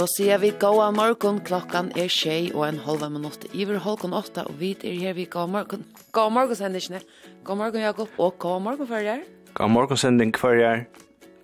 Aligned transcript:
Så 0.00 0.06
sier 0.08 0.38
vi 0.40 0.48
gåa 0.56 0.86
morgon, 0.96 1.42
klokkan 1.44 1.90
er 1.92 2.06
tjej 2.08 2.54
og 2.56 2.62
en 2.64 2.78
halva 2.80 3.10
minutt 3.12 3.42
iver 3.52 3.76
halkon 3.84 4.14
åtta, 4.16 4.46
og 4.48 4.54
vi 4.56 4.70
er 4.80 4.94
her 4.96 5.12
vi 5.12 5.26
gåa 5.28 5.44
morgon. 5.44 5.82
Gåa 6.16 6.30
morgon 6.32 6.56
sendisene. 6.56 7.02
Gåa 7.44 7.58
morgon 7.60 7.82
Jakob, 7.84 8.14
og 8.16 8.38
gåa 8.40 8.62
morgon 8.64 8.88
fyrir. 8.88 9.26
Gåa 9.58 9.66
morgon 9.68 9.98
sending 10.00 10.32
fyrir. 10.32 10.86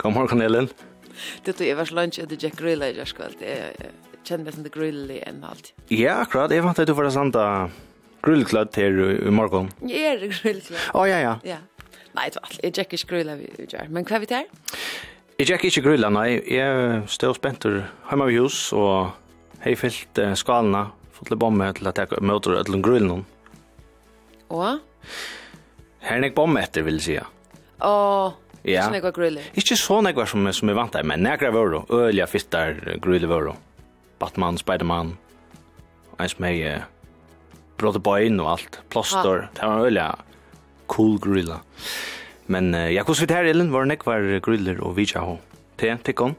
Gåa 0.00 0.12
morgon 0.14 0.40
Ellen. 0.40 0.70
Det 1.44 1.52
tog 1.58 1.68
Evers 1.68 1.92
lunch 1.92 2.16
etter 2.22 2.38
Jack 2.40 2.56
Grilla 2.56 2.88
i 2.88 2.94
kväll. 2.96 3.34
Jeg 3.44 3.90
kjenner 4.24 4.48
det 4.48 4.54
som 4.54 4.64
det 4.64 4.72
grillig 4.72 5.18
enn 5.28 5.44
alt. 5.44 5.74
Ja, 5.92 6.22
akkurat. 6.22 6.50
Jeg 6.50 6.64
vant 6.64 6.80
at 6.80 6.88
du 6.88 6.94
var 6.96 7.10
sanda 7.12 7.68
grillklad 8.24 8.72
til 8.72 9.02
i 9.18 9.34
morgon. 9.36 9.68
Jeg 9.84 10.14
er 10.14 10.24
grillklad. 10.32 10.80
Å, 10.96 11.04
ja, 11.04 11.20
ja. 11.20 11.36
Ja. 11.44 11.60
Nei, 12.16 12.30
det 12.30 12.40
var 12.40 12.48
alt. 12.48 12.64
Jeg 12.64 12.72
Jack 12.80 12.96
ikke 12.96 13.12
grilla 13.12 13.36
vi 13.36 13.52
gjør. 13.66 13.92
Men 13.92 14.08
hva 14.08 14.16
er 14.16 14.24
vi 14.24 14.32
til 14.32 14.46
her? 14.46 14.96
Jeg 15.36 15.50
gikk 15.50 15.66
ikke 15.68 15.82
grilla, 15.90 16.08
nei. 16.08 16.38
Jeg 16.48 17.02
stod 17.12 17.36
spent 17.36 17.60
spentur 17.60 17.74
hjemme 18.08 18.28
ved 18.30 18.38
hus, 18.40 18.70
og 18.72 19.10
hei 19.66 19.74
fyllt 19.76 20.16
eh, 20.22 20.32
skalene, 20.32 20.86
fått 21.12 21.28
litt 21.28 21.42
bomme 21.42 21.66
til 21.76 21.90
at 21.90 22.00
jeg 22.00 22.22
møter 22.24 22.54
et 22.54 22.62
ødelen 22.62 22.84
grillen. 22.84 23.26
Og? 24.48 24.80
Her 26.06 26.16
er 26.16 26.24
jeg 26.24 26.36
bomme 26.38 26.64
etter, 26.64 26.86
vil 26.88 26.96
jeg 27.02 27.04
si. 27.04 27.18
Åh, 27.84 28.32
ja. 28.64 28.86
sånn 28.86 28.96
jeg 28.96 29.04
var 29.04 29.16
griller. 29.18 29.52
Ikke 29.60 29.76
så 29.76 30.00
jeg 30.08 30.32
som, 30.32 30.48
som 30.56 30.72
jeg 30.72 30.80
vant 30.80 30.96
til, 30.96 31.04
men 31.12 31.28
jeg 31.28 31.44
var 31.44 31.56
vøro, 31.58 31.84
ølja, 31.92 32.30
fytter, 32.32 32.80
griller 33.04 33.28
vøro. 33.28 33.56
Batman, 34.16 34.56
Spiderman, 34.56 35.18
en 36.16 36.32
som 36.32 36.48
jeg 36.48 36.64
eh, 36.64 36.90
brådde 37.76 38.18
inn 38.24 38.40
og 38.40 38.54
alt, 38.56 38.80
plåster, 38.88 39.50
det 39.52 39.68
var 39.68 39.84
ølja, 39.84 40.12
cool 40.88 41.20
grilla. 41.20 41.60
Ja. 41.60 42.15
Men 42.46 42.74
uh, 42.74 42.86
ja, 42.92 43.02
hvordan 43.02 43.28
vi 43.28 43.34
her, 43.34 43.50
Ellen, 43.50 43.72
var 43.72 43.86
det 43.86 43.96
nekvar 43.96 44.26
griller 44.44 44.82
og 44.84 44.96
vidja 44.96 45.24
ho? 45.26 45.38
Te, 45.80 45.96
tikkum? 46.06 46.36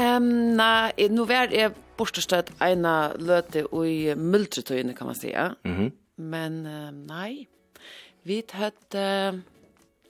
Um, 0.00 0.56
nei, 0.56 1.08
nu 1.12 1.26
var 1.28 1.52
jeg 1.52 1.74
bortestøtt 1.98 2.52
eina 2.64 3.12
løte 3.20 3.66
i 3.66 4.14
multretøyene, 4.16 4.94
kan 4.94 5.06
man 5.06 5.14
säga. 5.14 5.54
Mm 5.64 5.76
-hmm. 5.76 5.90
Men 6.16 6.66
uh, 6.66 6.90
nei, 6.90 7.48
vi 8.22 8.42
tatt 8.42 8.94
uh, 8.94 9.38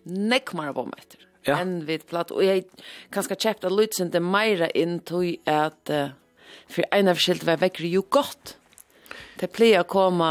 nekmar 0.05 0.73
meg 0.73 0.99
etter. 0.99 1.19
Ja. 1.47 1.59
Enn 1.59 1.87
vi 1.87 1.99
platt, 1.99 2.31
og 2.31 2.45
jeg 2.45 2.65
kan 3.11 3.23
ska 3.23 3.35
kjepta 3.35 3.69
lydsende 3.69 4.21
meira 4.21 4.69
inn 4.75 5.01
til 5.01 5.39
at 5.47 5.91
uh, 5.91 6.11
for 6.69 6.85
en 6.93 7.09
av 7.09 7.19
skilt 7.19 7.47
var 7.47 7.57
vekkere 7.57 7.91
jo 7.91 8.05
godt. 8.11 8.57
Det 9.41 9.51
pleier 9.51 9.83
å 9.83 9.89
komme 9.89 10.29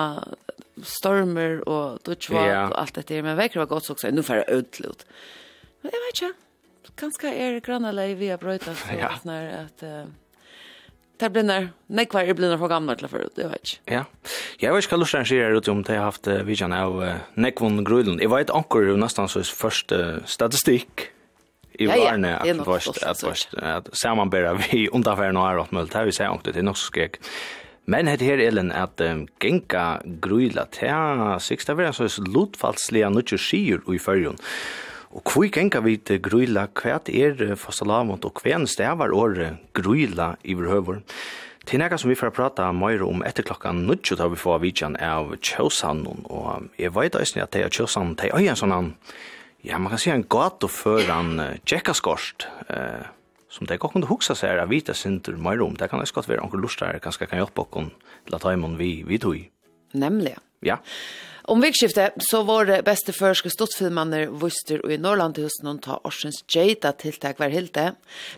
stormer 0.84 1.70
och 1.70 2.00
då 2.04 2.16
ja. 2.30 2.66
og 2.66 2.72
och 2.72 2.82
allt 2.82 2.96
det 2.96 3.08
där 3.08 3.22
men 3.22 3.38
godt 3.38 3.54
så 3.54 3.66
gott 3.66 3.90
också 3.90 4.10
nu 4.10 4.24
jeg 4.28 4.46
ödlut. 4.48 5.06
Men 5.82 5.92
jag 5.94 6.00
vet 6.00 6.22
inte. 6.22 6.40
Ganska 6.96 7.28
är 7.34 7.60
grannelei 7.60 8.14
vi 8.14 8.30
har 8.30 8.38
brøyta, 8.38 8.76
så 8.76 8.88
ja. 9.00 9.08
att 9.08 9.24
när 9.24 9.66
att 9.66 9.84
uh, 9.84 10.06
Det 11.18 11.30
blir 11.30 11.44
när 11.44 11.70
nej 11.88 12.06
kvar 12.06 12.22
är 12.22 12.34
blir 12.34 12.58
för 12.58 12.68
gamla 12.68 12.96
till 12.96 13.08
förut 13.08 13.32
det 13.36 13.48
vet 13.48 13.70
jag. 13.86 13.96
Ja. 13.96 14.06
Jag 14.58 14.74
vet 14.74 14.88
kallar 14.88 15.06
sen 15.06 15.26
ser 15.26 15.58
ut 15.58 15.68
om 15.68 15.84
det 15.84 15.96
har 15.96 16.04
haft 16.04 16.28
vi 16.28 16.56
kan 16.56 16.74
av 16.74 17.14
Nekvon 17.34 17.84
Grudlund. 17.84 18.22
Jag 18.22 18.36
vet 18.36 18.50
ankor 18.50 18.98
nästan 18.98 19.30
så 19.30 19.44
första 19.44 20.26
statistik 20.26 21.12
i 21.72 21.88
varne 21.88 22.38
att 22.38 22.68
vart 22.68 23.04
att 23.04 23.24
vart 23.24 23.48
att 23.54 23.98
samanbära 23.98 24.54
vi 24.72 24.90
undanfär 24.90 25.32
några 25.32 25.62
åt 25.62 25.72
Det 25.72 25.98
har 25.98 26.06
vi 26.06 26.12
säger 26.12 26.32
också 26.32 26.52
det 26.52 26.60
är 26.60 26.64
nog 26.64 26.78
skräck 26.78 27.20
Men 27.90 28.08
het 28.08 28.22
her 28.22 28.40
Ellen 28.40 28.72
at 28.72 29.02
um, 29.02 29.26
genka 29.42 30.02
gruila 30.22 30.68
ta 30.70 31.40
siksta 31.42 31.74
vera 31.76 31.94
så 31.96 32.08
lutfallsliga 32.22 33.10
nutje 33.10 33.40
skier 33.42 33.82
i 33.90 34.00
fyrjon. 34.00 34.38
Og 35.12 35.24
kvui 35.28 35.50
genka 35.52 35.82
vit 35.84 36.08
gruila 36.24 36.68
kvært 36.78 37.10
er 37.10 37.56
fastalamont 37.60 38.24
og 38.28 38.38
kven 38.40 38.68
stavar 38.70 39.12
or 39.12 39.58
gruila 39.76 40.36
i 40.44 40.56
behøver. 40.56 41.02
Til 41.66 41.82
nega 41.82 41.98
som 42.00 42.10
vi 42.10 42.18
får 42.18 42.32
prata 42.34 42.72
meira 42.74 43.06
om 43.06 43.22
etter 43.28 43.46
klokkan 43.46 43.84
nutje 43.86 44.16
tar 44.18 44.32
vi 44.32 44.40
få 44.40 44.56
vidjan 44.62 44.96
av 44.98 45.36
Kjøsan 45.38 46.06
og 46.08 46.70
jeg 46.82 46.94
veit 46.96 47.18
eisne 47.18 47.44
at 47.44 47.54
det 47.54 47.66
er 47.66 47.74
Kjøsan, 47.74 48.16
det 48.18 48.32
er 48.32 48.54
en 48.54 48.58
sånn 48.58 48.94
Ja, 49.62 49.78
man 49.78 49.92
kan 49.94 50.00
si 50.02 50.10
en 50.10 50.24
gato 50.26 50.66
før 50.66 51.06
han 51.06 51.36
uh, 51.38 51.50
tjekkaskorst 51.70 52.48
uh, 52.74 53.04
som 53.52 53.68
det 53.68 53.80
kan 53.84 54.08
huxa 54.08 54.36
seg 54.36 54.60
av 54.62 54.72
vita 54.72 54.96
sinter 54.96 55.36
mer 55.36 55.62
om. 55.62 55.76
Det 55.76 55.90
kan 55.92 56.00
det 56.00 56.12
godt 56.16 56.30
være 56.30 56.44
onkel 56.46 56.64
lustar 56.64 57.00
kanskje 57.04 57.28
kan 57.28 57.42
hjälpa 57.44 57.68
kon 57.70 57.92
till 58.26 58.40
ta 58.40 58.54
hemon 58.54 58.78
vi 58.80 59.04
vi 59.04 59.20
tog. 59.20 59.50
Nämligen. 59.92 60.40
Ja. 60.62 60.78
Om 61.44 61.62
vikskiftet 61.62 62.14
så 62.18 62.44
var 62.44 62.66
det 62.66 62.84
bästa 62.86 63.12
førske 63.12 63.50
stottfilmaner 63.50 64.28
Vuster 64.28 64.86
och 64.86 64.92
i 64.92 64.98
Norrland 64.98 65.36
til 65.36 65.50
någon 65.64 65.80
ta 65.80 66.00
Orsens 66.04 66.44
Jada 66.48 66.92
tilltag 66.92 67.40
var 67.40 67.50
helt. 67.50 67.78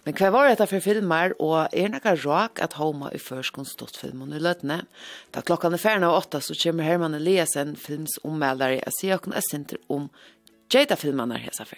Men 0.04 0.14
hva 0.14 0.32
var 0.32 0.48
dette 0.48 0.68
för 0.68 0.80
filmer 0.80 1.42
och 1.42 1.68
är 1.74 1.90
några 1.90 2.16
rak 2.16 2.60
att 2.60 2.74
homa 2.74 3.12
i 3.12 3.20
førske 3.20 3.66
stottfilmen 3.66 4.34
i 4.34 4.40
løtene? 4.40 4.86
Ta 5.32 5.42
klockan 5.42 5.74
er 5.74 5.78
färna 5.78 6.10
av 6.10 6.18
åtta 6.18 6.42
så 6.42 6.56
kommer 6.56 6.84
Herman 6.84 7.14
Eliasen 7.14 7.76
filmsommälare 7.76 8.84
att 8.88 8.98
se 9.02 9.14
och 9.16 9.22
kunna 9.22 9.42
sinter 9.52 9.78
om 9.88 10.10
Jada-filmaner 10.74 11.38
hesa 11.38 11.66
för. 11.66 11.78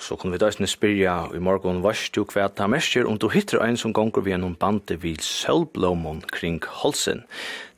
Så 0.00 0.16
kunne 0.16 0.32
vi 0.32 0.40
da 0.40 0.48
snill 0.48 0.68
spyrja 0.70 1.14
i 1.36 1.40
morgon 1.44 1.82
varst 1.84 2.14
du 2.16 2.22
hva 2.24 2.46
ta 2.48 2.64
mestjer 2.70 3.04
om 3.08 3.18
du 3.20 3.28
hittar 3.28 3.60
ein 3.60 3.76
som 3.76 3.92
gonger 3.92 4.24
vi 4.24 4.32
gjennom 4.32 4.54
bande 4.56 4.96
vid 5.02 5.20
sølvblomon 5.20 6.22
kring 6.32 6.56
holsen. 6.80 7.20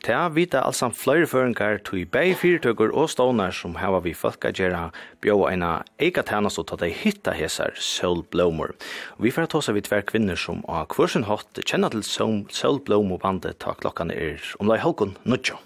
Ta 0.06 0.28
vita 0.34 0.62
altså 0.66 0.88
flere 0.94 1.26
føringar 1.30 1.80
til 1.86 2.06
bei 2.10 2.32
fyrtøkker 2.38 2.94
og 2.94 3.10
stånar 3.10 3.54
som 3.54 3.74
hava 3.78 4.00
vi 4.06 4.14
folka 4.14 4.50
gjerra 4.54 4.88
bjóa 5.22 5.50
eina 5.50 5.72
eika 5.98 6.22
tænast 6.26 6.62
og 6.62 6.70
ta 6.70 6.78
dei 6.78 6.92
hitta 6.94 7.34
hesar 7.34 7.74
sølvblomor. 7.74 8.74
Vi 9.18 9.34
får 9.34 9.50
ta 9.50 9.62
seg 9.62 9.80
vi 9.80 9.86
tver 9.90 10.06
kvinner 10.06 10.38
som 10.38 10.62
av 10.70 10.88
kvarsen 10.94 11.26
hatt 11.26 11.62
kjenna 11.66 11.90
til 11.90 12.06
sølvblom 12.06 13.16
bande 13.22 13.54
ta 13.58 13.74
klokkan 13.74 14.14
er 14.14 14.38
om 14.62 14.70
lai 14.70 14.78
halkon 14.78 15.16
nudjo. 15.26 15.58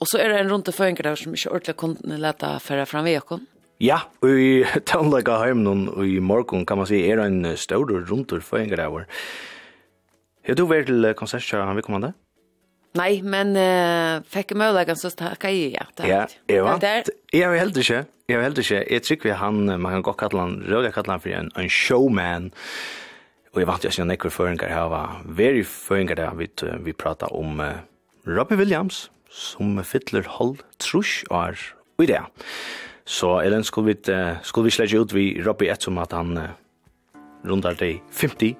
Og 0.00 0.08
så 0.08 0.20
er 0.20 0.32
det 0.32 0.40
en 0.42 0.52
rundt 0.52 0.68
føringar 0.76 1.10
der 1.10 1.16
som 1.16 1.36
ikke 1.36 1.52
ordentlig 1.52 1.76
kunne 1.80 2.20
leta 2.20 2.56
færa 2.60 2.84
fram 2.88 3.08
vekon. 3.08 3.48
Ja, 3.84 4.00
og 4.24 4.40
i 4.40 4.64
Tøndløyga 4.88 5.38
heimen 5.42 5.88
og 5.92 6.04
i 6.08 6.20
morgon 6.22 6.64
kan 6.68 6.80
man 6.80 6.88
si 6.88 7.02
er 7.04 7.20
en 7.24 7.42
stor 7.60 7.84
rundtur 7.84 8.40
for 8.44 8.62
en 8.62 8.70
greie. 8.72 9.06
Har 10.44 10.58
du 10.58 10.66
vært 10.68 10.88
til 10.88 11.08
konsert 11.18 11.50
han 11.52 11.76
vil 11.76 11.84
komme 11.84 12.00
det? 12.04 12.14
Nei, 12.94 13.18
men 13.26 13.56
uh, 13.58 14.22
fikk 14.30 14.52
jeg 14.52 14.60
mulighet 14.60 15.00
så 15.00 15.10
takk 15.18 15.48
jeg 15.48 15.72
ja. 15.74 15.86
Det 15.98 16.06
ja, 16.06 16.20
jeg 16.46 16.62
vant. 16.62 16.84
Jeg 17.34 17.50
vil 17.50 17.58
helt 17.58 17.80
ikke. 17.80 18.04
Jeg 18.30 18.38
vil 18.38 18.46
helt 18.46 18.60
ikke. 18.62 18.82
Jeg 18.86 19.02
tror 19.02 19.24
vi 19.24 19.32
han, 19.40 19.64
man 19.66 19.96
kan 19.96 20.04
godt 20.06 20.20
kalle 20.22 20.44
han, 20.44 20.54
røde 20.68 20.92
kalle 20.94 21.16
han 21.16 21.24
for 21.24 21.34
en, 21.34 21.50
en 21.58 21.72
showman. 21.72 22.52
Og 23.54 23.60
jeg 23.62 23.70
vant 23.70 23.86
jo 23.86 23.90
siden 23.94 24.14
ekkur 24.14 24.30
føringer 24.34 24.70
her 24.70 24.86
var 24.92 25.18
very 25.26 25.64
føringer 25.66 26.20
der 26.22 26.38
vi, 26.38 26.48
vi 26.86 26.94
pratet 26.94 27.34
om 27.34 27.58
uh, 27.60 27.82
Robbie 28.30 28.58
Williams 28.62 29.08
som 29.34 29.74
fytler 29.82 30.28
hold 30.38 30.62
trusk 30.78 31.26
og 31.32 31.48
er 31.48 31.66
i 32.04 32.06
det. 32.06 32.22
Så 33.04 33.40
Ellen 33.40 33.64
skulle 33.64 33.94
vi, 33.94 34.12
uh, 34.12 34.42
skulle 34.42 34.64
vi 34.64 34.70
släge 34.70 34.98
ut 34.98 35.12
vi 35.12 35.42
Robbie 35.42 35.68
ett 35.68 35.82
som 35.82 35.98
att 35.98 36.12
han 36.12 36.38
uh, 36.38 36.44
rundar 37.42 37.74
dig 37.74 38.02
50. 38.10 38.56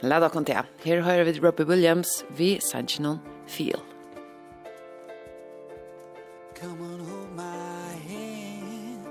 Lada 0.00 0.28
kom 0.28 0.44
till. 0.44 0.54
Här 0.82 1.00
hör 1.00 1.24
vi 1.24 1.32
Robbie 1.32 1.64
Williams 1.64 2.24
vid 2.36 2.62
Sanchinon 2.62 3.18
Feel. 3.46 3.78
Come 6.60 6.80
on 6.80 7.00
hold 7.00 7.36
my 7.36 7.42
hand 8.08 9.06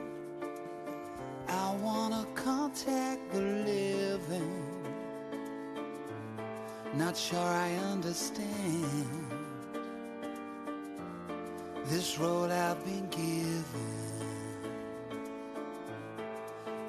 I 1.50 1.84
wanna 1.84 2.26
contact 2.36 3.22
the 3.32 3.42
living 3.42 4.64
Not 6.94 7.18
sure 7.18 7.40
I 7.40 7.76
understand 7.94 9.32
This 11.90 12.20
road 12.20 12.52
I've 12.52 12.84
been 12.86 13.10
given 13.12 14.13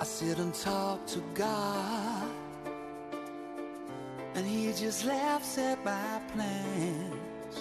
I 0.05 0.07
sit 0.07 0.39
and 0.39 0.53
talk 0.53 1.07
to 1.07 1.21
God 1.33 2.29
And 4.35 4.47
he 4.47 4.71
just 4.75 5.07
laughs 5.07 5.57
at 5.57 5.83
my 5.83 6.21
plans. 6.35 7.57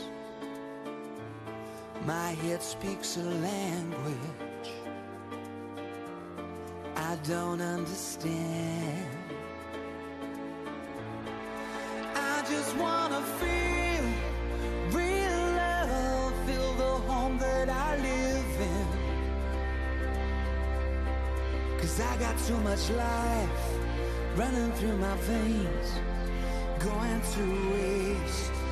My 2.05 2.31
head 2.43 2.61
speaks 2.61 3.15
a 3.15 3.21
language 3.21 4.71
I 6.97 7.17
don't 7.23 7.61
understand. 7.61 9.07
I 12.13 12.43
just 12.49 12.75
wanna 12.75 13.21
feel 13.39 14.05
real 14.99 15.43
love 15.61 16.33
Feel 16.45 16.73
the 16.73 16.93
home 17.07 17.37
that 17.37 17.69
I 17.69 17.92
Cause 21.95 22.01
I 22.07 22.17
got 22.17 22.35
too 22.47 22.57
much 22.61 22.89
life 22.89 23.49
running 24.35 24.71
through 24.71 24.97
my 24.97 25.15
veins 25.17 25.93
Going 26.79 27.21
to 27.21 27.71
waste. 27.71 28.62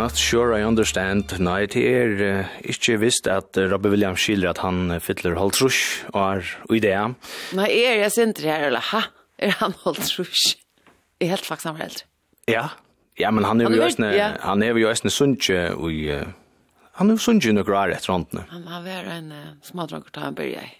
not 0.00 0.16
sure 0.16 0.56
I 0.56 0.64
understand. 0.64 1.34
Nei, 1.42 1.66
det 1.68 1.82
er 1.84 2.12
uh, 2.24 2.52
ikke 2.72 2.96
visst 3.02 3.28
at 3.28 3.58
uh, 3.60 3.66
Robbie 3.68 3.92
Williams 3.92 4.22
skilder 4.24 4.54
at 4.54 4.62
han 4.64 4.88
uh, 4.94 5.00
fytler 5.02 5.36
halvtrush 5.36 6.06
og 6.14 6.20
er 6.22 6.52
i 6.72 6.80
det. 6.80 6.96
Nei, 7.58 7.68
er 7.68 8.00
jeg 8.06 8.14
sinter 8.16 8.48
her, 8.48 8.68
eller 8.70 8.84
ha? 8.92 9.04
Er 9.40 9.58
han 9.60 9.76
holdt 9.84 10.00
halvtrush? 10.00 10.56
Jeg 11.20 11.28
er 11.28 11.34
helt 11.34 11.48
faktisk 11.48 11.68
han 11.68 11.76
var 11.76 11.90
eldre. 11.90 12.06
Ja, 12.48 12.66
ja, 13.20 13.30
men 13.34 13.44
han 13.44 13.60
er 13.60 13.68
jo 13.68 13.84
østene, 13.84 14.14
ja. 14.16 14.30
han 14.40 14.64
er 14.64 14.78
jo 14.80 14.88
østene 14.88 15.12
sunnje 15.12 15.64
og 15.76 15.92
uh, 15.92 16.22
han 16.96 17.10
er 17.10 17.18
jo 17.18 17.24
sunnje 17.26 17.52
noe 17.56 17.68
rar 17.68 17.92
etter 17.92 18.14
håndene. 18.14 18.46
Han 18.54 18.64
var 18.86 19.10
en 19.18 19.32
uh, 19.36 19.50
smadranger 19.66 20.08
til 20.14 20.24
han 20.24 20.38
bør 20.38 20.48
jeg. 20.48 20.79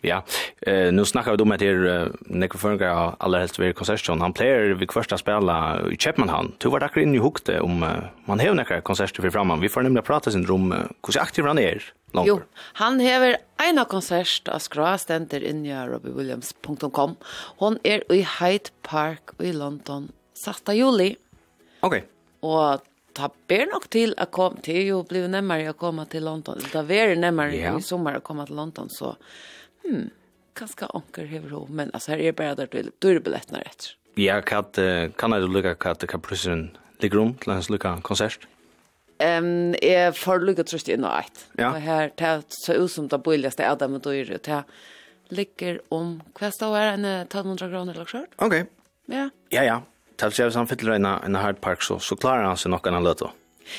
Ja, 0.00 0.22
eh 0.60 0.92
nu 0.92 1.04
snackar 1.04 1.30
vi 1.30 1.36
då 1.36 1.44
med 1.44 1.62
er 1.62 2.12
Nico 2.26 2.58
Funga 2.58 3.14
alla 3.18 3.38
helst 3.38 3.58
vid 3.58 3.74
konsertshow. 3.74 4.20
Han 4.20 4.32
plejer 4.32 4.74
vid 4.74 4.92
första 4.92 5.18
spela 5.18 5.80
i 5.90 5.96
han. 6.28 6.52
Tu 6.58 6.68
var 6.68 6.80
där 6.80 6.98
inne 6.98 7.16
i 7.16 7.20
hukte 7.20 7.60
om 7.60 7.78
man 8.24 8.40
har 8.40 8.54
några 8.54 8.80
konserter 8.80 9.22
för 9.22 9.30
framman. 9.30 9.60
Vi 9.60 9.68
får 9.68 9.82
nämligen 9.82 10.04
prata 10.04 10.30
sin 10.30 10.46
rum 10.46 10.74
hur 11.06 11.20
aktiv 11.20 11.44
han 11.44 11.58
är. 11.58 11.82
Långt. 12.12 12.28
Jo, 12.28 12.40
han 12.72 13.00
hever 13.00 13.36
en 13.70 13.78
av 13.78 13.84
konsert 13.84 14.48
av 14.48 14.58
skrastenter 14.58 15.44
inni 15.44 15.74
av 15.76 15.88
robbywilliams.com. 15.88 17.16
Hon 17.58 17.78
är 17.82 18.12
i 18.12 18.26
Hyde 18.40 18.70
Park 18.82 19.22
i 19.38 19.52
London 19.52 20.08
6 20.34 20.62
juli. 20.68 21.16
Okej. 21.80 22.04
Og 22.40 22.80
Och 23.16 23.22
ta 23.22 23.30
ber 23.48 23.66
nok 23.72 23.88
til 23.90 24.14
å 24.20 24.26
komme 24.28 24.60
til, 24.64 24.82
jo 24.90 25.02
blir 25.08 25.28
nemmere 25.32 25.72
å 25.72 25.78
komme 25.78 26.04
til 26.10 26.26
London. 26.28 26.60
Det 26.60 26.98
er 26.98 27.14
nemmere 27.16 27.54
yeah. 27.56 27.78
i 27.78 27.84
sommer 27.84 28.18
å 28.18 28.24
komme 28.24 28.44
til 28.48 28.58
London, 28.58 28.90
så 28.92 29.14
hmm, 29.86 30.10
kanskje 30.56 30.88
anker 30.94 31.30
hever 31.30 31.54
ho, 31.54 31.66
men 31.68 31.90
altså 31.94 32.14
her 32.14 32.28
er 32.28 32.36
bare 32.36 32.56
der 32.58 32.66
til, 32.72 32.90
du 33.02 33.08
er 33.12 33.22
billettene 33.22 33.62
rett. 33.64 33.94
Ja, 34.16 34.40
kan 34.40 34.64
kan 35.18 35.30
du 35.30 35.46
lucka 35.46 35.74
kat 35.74 36.00
det 36.00 36.08
kan 36.08 36.20
plussen 36.20 36.70
ligger 37.00 37.20
om 37.20 37.34
til 37.34 37.52
hans 37.52 37.70
lukke 37.70 38.00
konsert? 38.02 38.46
Um, 39.20 39.74
jeg 39.80 40.14
får 40.16 40.44
lucka 40.44 40.64
trøst 40.64 40.88
inn 40.88 41.04
og 41.04 41.12
eit. 41.22 41.46
Ja. 41.58 41.70
Og 41.70 41.80
her, 41.80 42.10
det 42.16 42.26
er 42.26 42.42
så 42.48 42.76
ut 42.76 42.92
som 42.92 43.08
det 43.08 43.22
bøyligste 43.22 43.64
er 43.64 43.76
det 43.76 43.90
med 43.90 44.04
døyre, 44.04 44.38
det 44.38 44.64
ligger 45.28 45.80
om 45.90 46.22
hva 46.38 46.48
och 46.48 46.76
her, 46.76 46.92
en 46.92 47.04
1200 47.04 47.70
kroner 47.70 47.92
eller 47.92 48.26
Okej. 48.36 48.62
Ok. 48.62 48.66
Ja. 49.08 49.30
Ja, 49.50 49.62
ja. 49.62 49.80
Tals 50.16 50.36
sig 50.36 50.46
hvis 50.46 50.54
han 50.54 50.68
fyller 50.68 50.94
en, 50.94 51.06
en 51.06 51.34
hard 51.34 51.60
park, 51.60 51.82
så, 51.82 51.98
så 51.98 52.16
klarar 52.16 52.46
han 52.46 52.56
sig 52.56 52.70
nog 52.70 52.86
enn 52.86 52.94
han. 52.94 53.30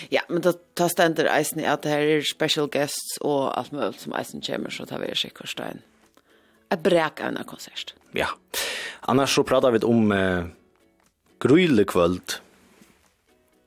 Ja, 0.10 0.22
men 0.30 0.42
då 0.42 0.54
ta 0.74 0.90
ständer 0.90 1.26
eisen 1.26 1.60
i 1.60 1.66
att 1.66 1.82
det 1.82 1.90
här 1.90 2.00
är 2.00 2.22
special 2.22 2.68
guests 2.70 3.18
och 3.22 3.58
allt 3.58 3.72
möjligt 3.72 4.00
som 4.00 4.14
eisen 4.14 4.42
kommer 4.42 4.70
så 4.70 4.86
tar 4.86 5.00
vi 5.00 5.08
er 5.08 5.16
sikkert 5.16 5.50
stein. 5.50 5.82
Jeg 6.68 6.84
brek 6.84 7.22
av 7.24 7.32
en 7.32 7.48
konsert. 7.48 7.94
Ja. 8.18 8.32
Annars 9.08 9.36
så 9.36 9.44
pratar 9.48 9.76
vi 9.76 9.84
om 9.88 10.12
eh, 10.12 10.50
grøylekvöld. 11.44 12.40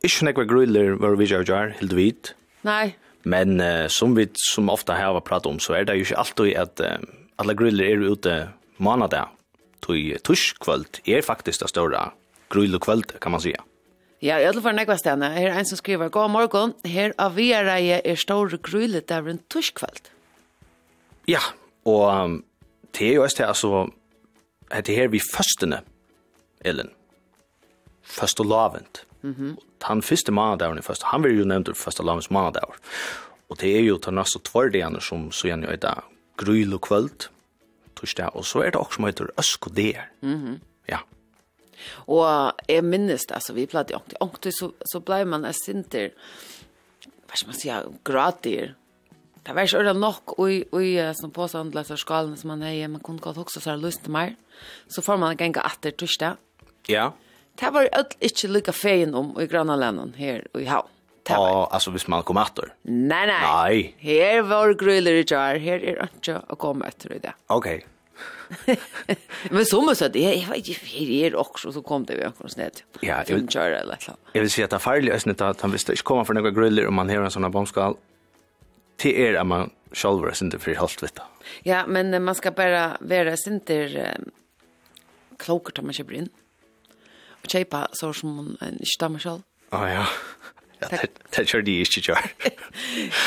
Ikke 0.05 0.27
nekva 0.29 0.47
gryller 0.49 0.97
var 1.01 1.17
vi 1.21 1.29
gjør 1.29 1.47
gjør, 1.49 1.75
helt 1.81 1.97
vidt. 1.97 2.33
Nei. 2.67 2.93
Men 3.29 3.61
eh, 3.61 3.87
som 3.93 4.15
vi 4.17 4.29
som 4.37 4.71
ofta 4.73 4.97
har 4.97 5.21
pratat 5.25 5.51
om 5.51 5.61
så 5.61 5.77
er 5.79 5.89
det 5.89 5.99
jo 5.99 6.09
ikke 6.09 6.21
alltid 6.23 6.55
at 6.61 6.85
eh, 6.85 7.09
alla 7.41 7.57
griller 7.57 7.89
er 7.89 8.05
ute 8.05 8.37
månadag. 8.81 9.33
Tui 9.81 10.13
tuskvöld 10.21 11.01
er 11.09 11.25
faktisk 11.25 11.63
det 11.65 11.71
større 11.73 12.11
grillekvöld 12.53 13.17
kan 13.21 13.33
man 13.33 13.41
säga. 13.41 13.63
Ja, 14.21 14.37
i 14.37 14.45
alle 14.45 14.61
fall 14.61 14.77
nekva 14.77 14.99
stedene. 15.01 15.31
Her 15.33 15.55
er 15.55 15.59
en 15.63 15.69
som 15.69 15.79
skriver, 15.81 16.11
God 16.13 16.33
morgon, 16.35 16.75
her 16.85 17.15
av 17.17 17.39
vi 17.39 17.49
er 17.57 18.17
store 18.21 18.59
grylle 18.61 19.01
der 19.01 19.31
en 19.31 19.41
tuskvöld. 19.49 20.11
Ja, 21.31 21.41
og 21.89 22.05
um, 22.13 22.35
det 22.99 23.09
er 23.09 23.15
jo 23.15 23.23
også 23.23 23.37
det, 23.39 23.49
altså, 23.49 23.91
at 24.71 24.87
det 24.87 24.95
her 24.95 25.09
vi 25.09 25.21
førstene, 25.35 25.81
Ellen, 26.65 26.91
først 28.03 28.41
og 28.41 28.47
lavent. 28.47 29.07
Mm 29.23 29.33
-hmm. 29.33 29.67
Han 29.83 30.03
første 30.03 30.33
mannadagen 30.33 30.79
i 30.79 30.83
først, 30.83 31.03
han 31.03 31.23
vil 31.23 31.39
jo 31.39 31.45
nevnt 31.45 31.67
det 31.67 31.77
første 31.77 32.03
lavens 32.03 32.31
mannadagen. 32.31 32.75
Og 33.49 33.61
det 33.61 33.77
er 33.77 33.81
jo 33.81 33.99
til 33.99 34.15
næste 34.15 34.39
tverdegene 34.45 35.01
som 35.01 35.33
så 35.33 35.49
gjerne 35.49 35.67
er 35.67 35.77
det 35.77 35.95
gryl 36.37 36.75
og 36.75 36.81
kvöld, 36.87 37.29
torsdag, 37.97 38.37
og 38.37 38.45
så 38.45 38.59
er 38.59 38.71
det 38.71 38.81
også 38.81 38.95
som 38.95 39.05
heter 39.05 39.27
Øskoder. 39.39 40.01
Mm 40.21 40.45
-hmm. 40.45 40.59
Ja. 40.89 40.99
Og 42.07 42.53
jeg 42.69 42.85
minnes 42.85 43.21
det, 43.21 43.35
altså, 43.35 43.53
vi 43.53 43.67
pleide 43.67 43.95
ångte, 43.95 44.17
ångte 44.21 44.53
så, 44.53 44.71
så 44.93 45.01
ble 45.01 45.25
man 45.25 45.45
en 45.45 45.55
sinter, 45.65 46.09
hva 47.27 47.37
skal 47.37 47.49
man 47.49 47.55
si, 47.55 47.71
gratis, 48.05 48.71
Det 49.47 49.55
var 49.57 49.65
ikke 49.67 49.81
ordentlig 49.81 50.03
nok 50.03 50.35
i, 50.45 50.61
i 50.85 50.93
som 51.17 51.33
av 51.33 51.97
skalen 51.97 52.37
som 52.37 52.53
man 52.53 52.63
er 52.63 52.89
man 52.89 53.01
kunne 53.01 53.23
godt 53.25 53.41
også 53.41 53.63
så 53.65 53.77
lyst 53.81 54.05
til 54.05 54.13
mer. 54.13 54.35
Så 54.89 55.03
får 55.03 55.19
man 55.19 55.37
genge 55.37 55.63
etter 55.65 55.97
torsdag. 55.97 56.37
Ja. 56.89 57.11
Det 57.61 57.73
var 57.73 57.89
alt 57.93 58.17
ikke 58.21 58.49
like 58.49 58.73
feien 58.73 59.15
om 59.15 59.33
i 59.41 59.47
Grønlandene 59.49 60.17
her 60.17 60.45
i 60.59 60.67
Havn. 60.69 60.89
Ja, 61.31 61.69
altså 61.71 61.93
hvis 61.95 62.09
man 62.11 62.25
kommer 62.27 62.49
etter. 62.49 62.73
Nei, 62.89 63.23
nei. 63.29 63.39
Nei. 63.45 63.81
Her 64.03 64.43
var 64.49 64.73
grøyler 64.79 65.21
i 65.21 65.25
jar, 65.25 65.61
her 65.63 65.85
er 65.85 66.03
ikke 66.09 66.41
å 66.51 66.59
komme 66.59 66.89
etter 66.91 67.15
i 67.15 67.21
det. 67.23 67.35
Ok. 67.53 67.69
Men 69.55 69.65
som 69.69 69.87
jeg 69.93 69.99
sa, 70.01 70.09
jeg 70.11 70.43
vet 70.49 70.71
ikke 70.73 70.89
fire 70.89 71.19
er 71.29 71.37
også, 71.39 71.71
så 71.77 71.83
kom 71.87 72.07
det 72.09 72.19
vi 72.19 72.27
akkurat 72.27 72.57
ned. 72.59 72.83
Ja, 73.05 73.21
jeg 73.23 73.37
vil, 73.37 73.47
jeg 73.47 74.43
vil 74.43 74.51
si 74.53 74.65
at 74.65 74.73
det 74.73 74.81
er 74.81 74.85
farlig, 74.85 75.13
jeg 75.13 75.21
vil 75.21 75.37
si 75.39 75.49
at 75.53 75.65
han 75.65 75.75
visste 75.77 75.97
ikke 75.97 76.09
komme 76.13 76.27
for 76.29 76.37
noen 76.37 76.57
grøyler 76.57 76.91
om 76.91 76.99
man 76.99 77.13
har 77.13 77.23
en 77.23 77.33
sånn 77.33 77.47
bombskall, 77.53 77.97
till 79.01 79.17
er 79.17 79.41
at 79.41 79.49
man 79.49 79.73
selv 79.97 80.27
er 80.29 80.37
sinter 80.39 80.61
for 80.63 80.77
helt 80.77 81.03
vitt. 81.03 81.19
Ja, 81.67 81.85
men 81.87 82.13
man 82.23 82.37
skal 82.39 82.55
bare 82.55 82.95
være 83.01 83.37
sinter 83.41 83.89
inte 83.89 84.31
klokare 85.41 85.81
om 85.83 85.91
man 85.91 85.97
kjøper 85.97 86.21
inn. 86.21 86.31
Og 87.41 87.49
kjøpe 87.49 87.83
så 87.97 88.13
som 88.17 88.37
man 88.37 88.55
inte 88.69 88.97
tar 89.01 89.09
mig 89.09 89.25
själv. 89.25 89.43
Ah, 89.73 89.89
ja. 89.89 90.07
Ja, 90.81 90.89
det 91.37 91.45
kjør 91.49 91.65
de 91.67 91.77
ikke 91.85 92.03
kjør. 92.09 92.31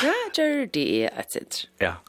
Ja, 0.04 0.16
kjør 0.34 0.66
de 0.74 0.86
et 1.06 1.36
sitt. 1.36 1.60
Ja. 1.82 2.00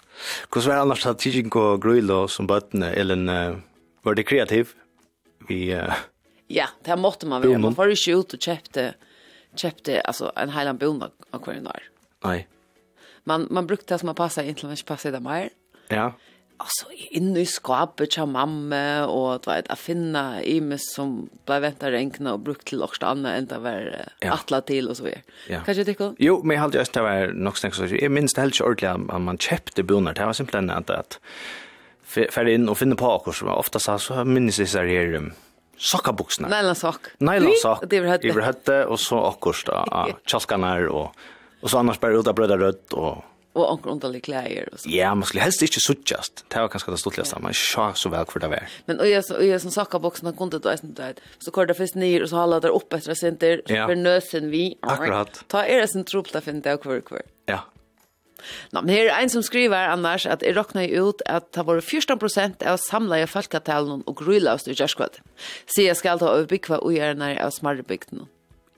Hvordan 0.48 0.70
var 0.70 0.74
det 0.74 0.84
annars 0.86 1.06
at 1.10 1.20
tidsen 1.20 1.50
går 1.52 1.80
grøyla 1.84 2.24
som 2.32 2.48
bøttene, 2.48 2.92
eller 2.96 3.20
uh, 3.28 3.58
var 4.06 4.16
det 4.16 4.26
kreativ? 4.30 4.72
Vi, 5.48 5.74
uh, 5.76 5.92
ja, 6.48 6.70
det 6.86 6.96
måtte 6.98 7.28
man 7.28 7.44
være. 7.44 7.60
Man 7.60 7.76
var 7.76 7.92
ikke 7.92 8.16
ut 8.16 8.36
og 8.36 8.40
kjøpte, 8.48 8.86
kjøpte 9.52 10.00
altså, 10.00 10.32
en 10.40 10.54
heiland 10.54 10.80
bondag 10.80 11.12
av 11.34 11.44
hver 11.44 11.60
en 11.60 11.68
år. 11.74 11.90
Nei 12.24 12.38
man, 13.24 13.46
man 13.50 13.66
brukte 13.66 13.94
det 13.94 13.98
som 13.98 14.06
man 14.06 14.14
passade 14.14 14.48
inte 14.48 14.66
man 14.66 14.76
ikke 14.76 14.86
passet 14.86 15.12
det 15.12 15.20
mer. 15.22 15.50
Ja. 15.88 16.12
Alltså 16.56 16.86
inne 17.10 17.40
i 17.40 17.46
skapet 17.46 18.10
till 18.10 18.26
mamma 18.26 19.06
och 19.06 19.40
du 19.40 19.50
vet 19.50 19.68
att 19.68 19.78
finna 19.78 20.42
imes 20.42 20.94
som 20.94 21.28
bara 21.46 21.60
väntar 21.60 21.90
regna 21.90 22.32
och 22.32 22.40
brukt 22.40 22.66
till 22.66 22.82
också 22.82 23.06
annat 23.06 23.38
än 23.38 23.46
det 23.46 23.58
var 23.58 24.06
ja. 24.20 24.32
attla 24.32 24.60
till 24.60 24.88
och 24.88 24.96
så 24.96 25.04
vidare. 25.04 25.22
Ja. 25.48 25.60
Kanske 25.64 25.84
det 25.84 25.98
går? 25.98 26.14
Jo, 26.18 26.40
men 26.44 26.54
jag 26.54 26.62
hade 26.62 26.78
just 26.78 26.92
det 26.92 27.02
var 27.02 27.26
nog 27.26 27.58
snacks 27.58 27.76
så 27.76 27.86
jag 27.86 28.10
minns 28.10 28.34
det 28.34 28.40
helt 28.40 28.60
ordentligt 28.60 29.10
att 29.10 29.20
man 29.20 29.38
köpte 29.38 29.82
bonar. 29.82 30.14
Det 30.14 30.26
var 30.26 30.32
simpelt 30.32 30.70
att 30.70 30.90
att 30.90 31.20
färd 32.30 32.48
in 32.48 32.68
och 32.68 32.78
finna 32.78 32.96
på 32.96 33.06
och 33.06 33.34
som 33.34 33.48
ofta 33.48 33.78
så 33.78 33.98
så 33.98 34.24
minns 34.24 34.56
det 34.56 34.66
så 34.66 34.78
här 34.78 35.14
um, 35.14 35.32
sockerbuxorna. 35.76 36.48
Nylon 36.48 36.74
sock. 36.74 37.00
Nylon 37.18 37.52
sock. 37.62 37.84
Det 37.86 38.00
var 38.00 38.08
hade. 38.08 38.28
Det 38.28 38.34
var 38.34 38.42
hade 38.42 38.84
och 38.84 39.00
så 39.00 39.24
akkurst 39.24 39.68
av 39.68 40.12
chalkanar 40.26 40.86
och 40.96 41.16
Och 41.64 41.70
så 41.70 41.78
annars 41.78 42.00
bara 42.00 42.12
ut 42.12 42.26
av 42.26 42.34
bröda 42.34 42.58
rött 42.58 42.92
och 42.92 43.24
och 43.52 43.72
onkel 43.72 43.92
underlig 43.92 44.24
kläder 44.24 44.68
och 44.72 44.80
så. 44.80 44.88
Ja, 44.90 45.14
man 45.14 45.26
skulle 45.26 45.42
helst 45.42 45.62
inte 45.62 45.80
suttjast. 45.80 46.44
Det 46.48 46.60
var 46.60 46.68
kanske 46.68 46.90
det 46.90 46.98
stortligaste, 46.98 47.38
man 47.40 47.54
schack 47.54 47.96
så 47.96 48.08
väl 48.08 48.26
för 48.26 48.40
det 48.40 48.48
var. 48.48 48.68
Men 48.86 49.00
och 49.00 49.08
jag 49.08 49.24
så 49.24 49.36
och 49.36 49.44
jag 49.44 49.60
som 49.60 49.70
sakka 49.70 49.98
boxen 49.98 50.28
och 50.28 50.38
kunde 50.38 50.58
då 50.58 50.72
inte 50.72 51.02
det. 51.02 51.14
Så 51.38 51.50
kör 51.50 51.66
det 51.66 51.74
först 51.74 51.94
ner 51.94 52.22
och 52.22 52.28
så 52.28 52.36
håller 52.36 52.60
det 52.60 52.68
upp 52.68 52.92
efter 52.92 53.14
center 53.14 53.62
för 53.66 53.96
nösen 53.96 54.50
vi. 54.50 54.78
Akkurat. 54.80 55.44
Ta 55.46 55.64
är 55.64 55.80
det 55.80 55.88
sen 55.88 56.04
tropta 56.04 56.40
för 56.40 56.52
det 56.52 56.82
kvar 56.82 57.00
kvar. 57.00 57.22
Ja. 57.46 57.58
Nå, 58.70 58.82
men 58.82 58.94
her 58.94 59.06
er 59.06 59.22
en 59.22 59.30
som 59.30 59.42
skriver 59.42 59.88
annars 59.88 60.26
at 60.26 60.42
jeg 60.42 60.56
råkner 60.56 60.90
ut 60.90 61.22
at 61.26 61.52
det 61.56 61.64
var 61.64 61.80
14% 61.80 62.66
av 62.66 62.76
samla 62.76 63.22
i 63.22 63.26
folketalen 63.26 64.02
og 64.06 64.16
grulavst 64.20 64.68
i 64.68 64.74
Gjørskvad. 64.74 65.22
Så 65.64 65.86
jeg 65.86 65.96
skal 65.96 66.18
ta 66.20 66.28
overbygg 66.34 66.68
hva 66.68 66.82
ugjerne 66.84 67.38
av 67.40 67.54
smarrebygden. 67.56 68.26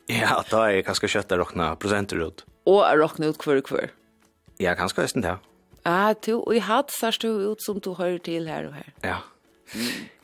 Ja, 0.06 0.44
da 0.50 0.68
er 0.68 0.76
jeg 0.76 0.86
kanskje 0.86 1.16
kjøtt 1.16 1.34
å 1.34 1.40
råkna 1.42 1.72
prosenter 1.82 2.22
ut 2.22 2.44
og 2.66 2.82
er 2.86 2.98
råkne 3.00 3.30
ut 3.30 3.42
hver 3.42 3.62
og 3.62 3.72
hver. 3.72 3.94
Ja, 4.60 4.74
kanskje 4.74 5.04
høysten 5.04 5.24
det. 5.24 5.38
Ja, 5.86 6.12
du, 6.18 6.40
og 6.40 6.52
i 6.56 6.62
hatt 6.64 6.90
sørst 6.94 7.22
du 7.22 7.30
ut 7.52 7.62
som 7.62 7.80
du 7.80 7.94
hører 7.94 8.18
til 8.18 8.48
her 8.50 8.70
og 8.70 8.78
her. 8.78 8.92
Ja. 9.06 9.22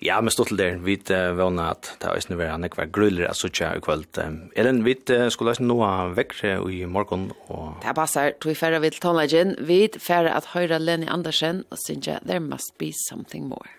Ja, 0.02 0.20
men 0.22 0.30
stått 0.30 0.52
til 0.52 0.58
det. 0.60 0.68
Vi 0.86 0.96
uh, 1.10 1.32
vana 1.38 1.72
at 1.74 1.88
det 1.98 2.06
er 2.06 2.16
høysten 2.16 2.38
vera 2.38 2.58
nekvar 2.60 2.90
gruller 2.94 3.26
at 3.28 3.38
sutja 3.38 3.72
i 3.76 3.82
kveld. 3.82 4.06
Um, 4.22 4.38
Ellen, 4.58 4.82
vi 4.86 4.94
uh, 5.10 5.26
skulle 5.34 5.54
høysten 5.54 5.70
noa 5.70 6.12
vekkre 6.14 6.56
i 6.70 6.82
morgen. 6.86 7.30
Og... 7.48 7.80
Det 7.82 7.94
passer. 7.98 8.34
Du 8.42 8.50
færre 8.58 8.80
vil 8.82 8.98
tonlagen. 9.02 9.56
Vi 9.58 9.84
færre 9.98 10.34
at 10.34 10.52
høyre 10.54 10.78
Lenny 10.82 11.10
Andersen 11.10 11.64
og 11.70 11.78
synes 11.86 12.10
jeg, 12.10 12.22
There 12.26 12.42
Must 12.42 12.76
Be 12.78 12.92
Something 13.08 13.48
More. 13.50 13.70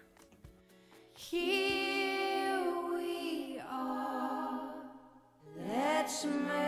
Here 1.16 2.60
we 2.92 3.60
are. 3.64 4.60
Let's 5.58 6.26
make 6.26 6.63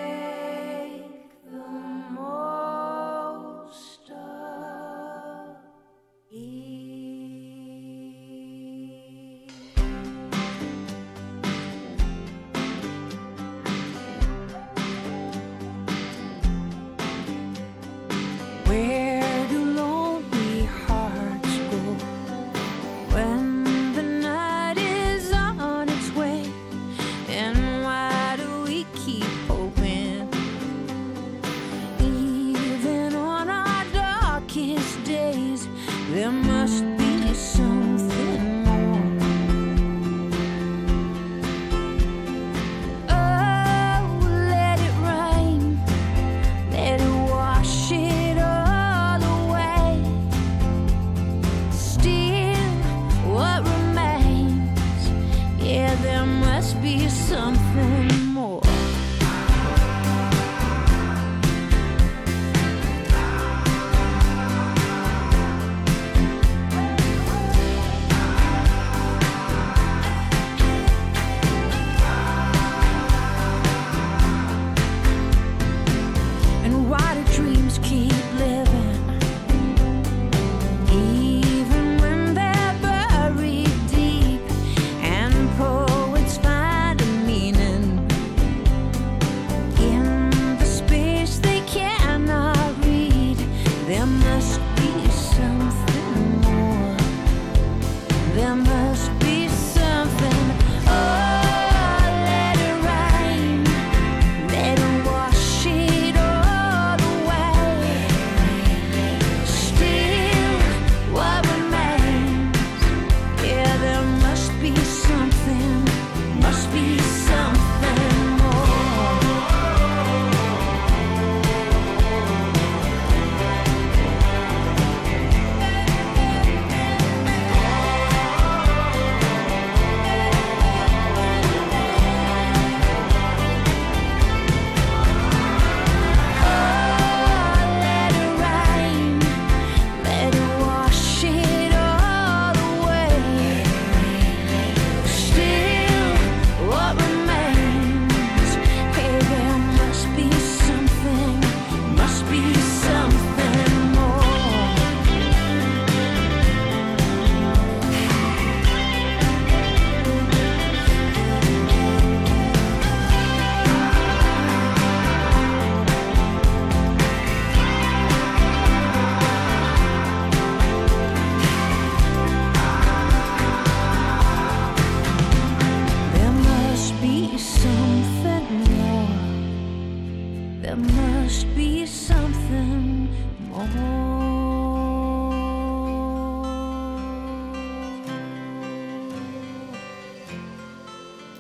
There 180.76 181.24
must 181.24 181.48
be 181.56 181.88
something 181.88 183.08
more 183.48 183.68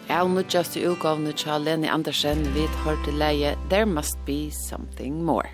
Ja, 0.07 0.23
just 0.53 0.77
i 0.77 0.85
utgavene 0.87 1.33
til 1.35 1.51
Leni 1.65 1.87
Andersen, 1.87 2.45
vi 2.55 2.63
har 2.85 2.95
til 3.03 3.19
leie 3.19 3.57
There 3.69 3.85
must 3.85 4.17
be 4.25 4.51
something 4.51 5.23
more. 5.23 5.49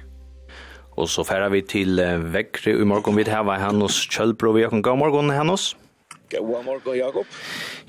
Og 0.98 1.10
så 1.10 1.24
færer 1.24 1.50
vi 1.50 1.62
til 1.62 1.98
Vekre 2.34 2.72
i 2.78 2.84
morgen. 2.84 3.18
Vi 3.18 3.24
har 3.24 3.60
Hannos 3.60 4.06
Kjølbro. 4.06 4.52
Vi 4.52 4.62
har 4.62 4.70
kommet 4.70 4.84
god 4.84 4.98
morgen, 4.98 5.30
Hannos. 5.30 5.76
God 6.32 6.66
morgen, 6.66 6.98
Jakob. 6.98 7.28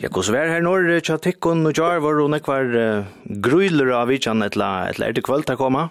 Ja, 0.03 0.11
hos 0.11 0.31
vær 0.35 0.51
her 0.51 0.63
når 0.65 0.89
tja 1.07 1.19
tikkun 1.23 1.63
og 1.69 1.79
jar 1.79 2.03
var 2.03 2.19
og 2.23 2.33
nekvar 2.35 2.71
uh, 2.75 3.11
gruyler 3.45 3.93
av 3.95 4.11
vitjan 4.11 4.43
etla, 4.43 4.89
etla 4.91 5.09
er 5.09 5.17
det 5.17 5.25
kvöld 5.27 5.47
ta 5.47 5.57
koma? 5.61 5.89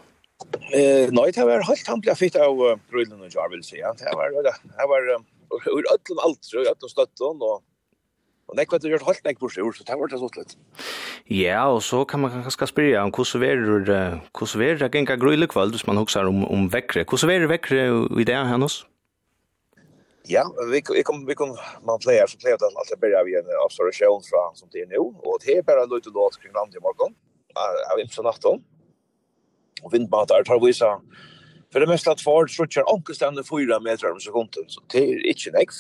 Eh, 0.74 1.08
nei, 1.13 1.29
det 1.31 1.46
var 1.48 1.63
helt 1.67 1.88
hampla 1.88 2.15
fitt 2.17 2.36
av 2.36 2.60
uh, 2.60 2.75
og 2.75 3.27
jar 3.31 3.51
vil 3.53 3.63
sija. 3.63 3.93
Det 4.00 4.15
var, 4.17 4.36
det 4.43 4.88
var 4.91 5.12
ur 5.12 5.91
öllum 5.96 6.24
alt, 6.25 6.53
ur 6.53 6.65
öllum 6.65 6.91
støttun 6.91 7.39
og 7.39 7.62
Og 8.51 8.58
det 8.60 8.65
gjort 8.67 9.05
halt 9.08 9.22
nekk 9.24 9.38
bursur, 9.39 9.72
så 9.72 9.86
det 9.88 9.96
var 9.96 10.10
det 10.12 10.17
så 10.20 10.27
litt. 10.36 10.58
Ja, 11.31 11.70
og 11.72 11.79
så 11.88 12.03
kan 12.03 12.20
man 12.20 12.34
kanskje 12.34 12.68
spyrja 12.68 13.05
om 13.05 13.11
hvordan 13.16 13.40
verur, 13.40 13.85
hvordan 14.35 14.59
verur 14.59 14.81
det 14.81 14.92
gengar 14.92 15.16
gruyler 15.22 15.48
kvöld, 15.48 15.72
hvis 15.72 15.87
man 15.87 15.96
hoksar 15.96 16.27
om, 16.27 16.44
om 16.44 16.68
vekkre. 16.68 17.05
Hvordan 17.07 17.31
verur 17.31 17.48
vekkre 17.48 17.85
i 18.20 18.25
det 18.27 18.35
her 18.35 18.59
hos? 18.59 18.81
Ja, 20.24 20.55
vi 20.72 20.81
vi 20.96 21.03
kom 21.03 21.25
vi 21.25 21.36
kom 21.36 21.57
man 21.86 22.00
player 22.00 22.27
så 22.27 22.38
player 22.38 22.57
den 22.57 22.77
alltså 22.77 22.96
börja 22.98 23.24
vi 23.24 23.36
en 23.36 23.46
observation 23.66 24.22
från 24.29 24.55
som 24.55 24.70
det 24.72 24.79
är 24.79 24.88
nu 24.88 24.98
och 24.98 25.38
det 25.46 25.57
är 25.57 25.64
bara 25.64 25.86
lite 25.86 26.10
låt 26.10 26.42
kring 26.42 26.53
landet 26.53 26.75
i 26.75 26.79
morgon. 26.79 27.16
Jag 27.90 27.96
vet 27.96 28.03
inte 28.03 28.22
natt 28.22 28.46
om. 28.46 28.64
Och 29.84 29.94
vindbatar 29.94 30.44
tar 30.44 30.66
vi 30.66 30.74
så 30.74 31.01
för 31.74 31.79
det 31.79 31.88
mesta 31.88 32.12
att 32.12 32.22
fart 32.22 32.51
så 32.51 32.66
kör 32.66 32.94
onkelstande 32.94 33.44
4 33.44 33.79
meter 33.79 34.12
om 34.12 34.20
sekunden 34.20 34.64
så 34.68 34.81
det 34.92 34.98
är 34.98 35.27
inte 35.27 35.51
nex. 35.51 35.75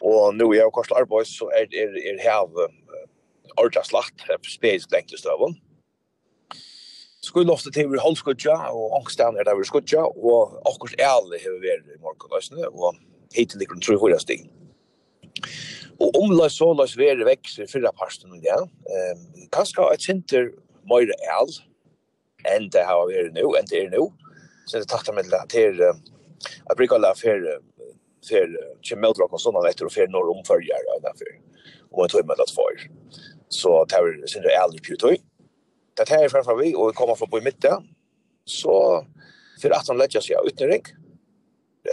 Och 0.00 0.34
nu 0.34 0.44
är 0.44 0.54
jag 0.54 0.72
kostar 0.72 1.04
boys 1.04 1.38
så 1.38 1.50
är 1.50 1.74
är 1.74 1.90
är 2.08 2.30
have 2.30 2.52
ordla 3.56 3.82
slakt 3.82 4.26
på 4.26 4.50
space 4.58 4.86
längs 4.90 5.18
stöveln 5.18 5.54
skulle 7.24 7.52
ofte 7.52 7.72
til 7.74 7.90
vi 7.92 8.00
holdt 8.02 8.20
skudja, 8.20 8.56
og 8.72 8.96
angstene 9.00 9.40
er 9.40 9.48
der 9.48 9.58
vi 9.58 9.66
skudja, 9.68 10.04
og 10.04 10.58
akkurat 10.68 11.00
alle 11.04 11.40
har 11.42 11.56
vi 11.56 11.68
vært 11.68 11.94
i 11.94 12.00
morgen 12.02 12.64
og 12.72 12.98
hittil 13.34 13.58
ligger 13.62 13.78
den 13.78 13.86
3-4 13.86 14.18
stig. 14.22 14.40
Og 16.02 16.16
omlags 16.18 16.58
så 16.58 16.72
lags 16.74 16.96
vi 16.98 17.08
er 17.08 17.24
vekser 17.26 17.70
fyrra 17.70 17.92
parsten 17.96 18.34
i 18.36 18.42
det, 18.42 18.58
um, 18.58 19.24
kanskje 19.54 19.86
et 19.92 20.04
sinter 20.04 20.50
møyre 20.90 21.16
el, 21.38 21.54
enn 22.54 22.68
det 22.74 22.84
har 22.84 23.06
vært 23.08 23.36
nå, 23.36 23.54
enn 23.58 23.70
det 23.70 23.84
er 23.84 23.94
nå, 23.94 24.08
så 24.66 24.80
det 24.80 24.88
takta 24.90 25.12
med 25.12 25.30
det 25.32 25.44
til 25.52 25.80
at 25.84 26.76
bruker 26.76 27.00
la 27.00 27.12
for 27.16 27.48
for 28.28 28.56
kemeldrock 28.84 29.32
og 29.32 29.40
sånne 29.40 29.62
vetter 29.64 29.86
och 29.86 29.92
för 29.92 30.08
norr 30.08 30.30
omförjar 30.30 31.00
där 31.02 31.12
för 31.18 31.32
och 31.90 32.02
jag 32.04 32.10
tog 32.10 32.26
med 32.26 32.40
at 32.40 32.50
för 32.50 32.90
så 33.48 33.86
tar 33.86 34.04
det 34.04 34.28
sin 34.28 34.42
aldrig 34.62 34.82
pjutoy 34.82 35.16
det 35.96 36.08
här 36.08 36.24
är 36.24 36.28
framför 36.28 36.56
vi 36.56 36.74
och 36.74 36.88
vi 36.88 36.92
kommer 36.92 37.14
från 37.14 37.30
på 37.30 37.38
i 37.38 37.42
mitten. 37.42 37.82
Så 38.44 39.04
för 39.62 39.70
att 39.70 39.88
han 39.88 39.98
lägger 39.98 40.20
sig 40.20 40.36
utnering. 40.46 40.82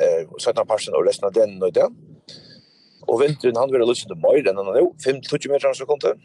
Eh, 0.01 0.29
så 0.37 0.49
att 0.49 0.57
han 0.57 0.67
passar 0.67 0.93
och 0.93 1.05
resten 1.05 1.25
av 1.25 1.33
den 1.33 1.63
och 1.63 1.73
den. 1.73 1.95
Och 3.01 3.21
vintern 3.21 3.55
han 3.55 3.71
vill 3.71 3.81
lyssna 3.81 4.15
till 4.15 4.21
mig 4.21 4.41
den 4.41 4.57
han 4.57 4.65
nu 4.65 4.81
5-20 4.81 5.49
meter 5.49 5.73
så 5.73 5.85
kom 5.85 5.99
det. 5.99 6.15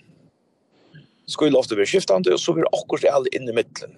Skulle 1.27 1.59
ofta 1.59 1.75
bli 1.75 1.87
skiftande 1.87 2.33
och 2.33 2.41
så 2.41 2.53
blir 2.53 2.65
akkurat 2.65 3.03
det 3.03 3.09
aldrig 3.09 3.35
inne 3.35 3.51
i 3.51 3.55
mitten. 3.55 3.91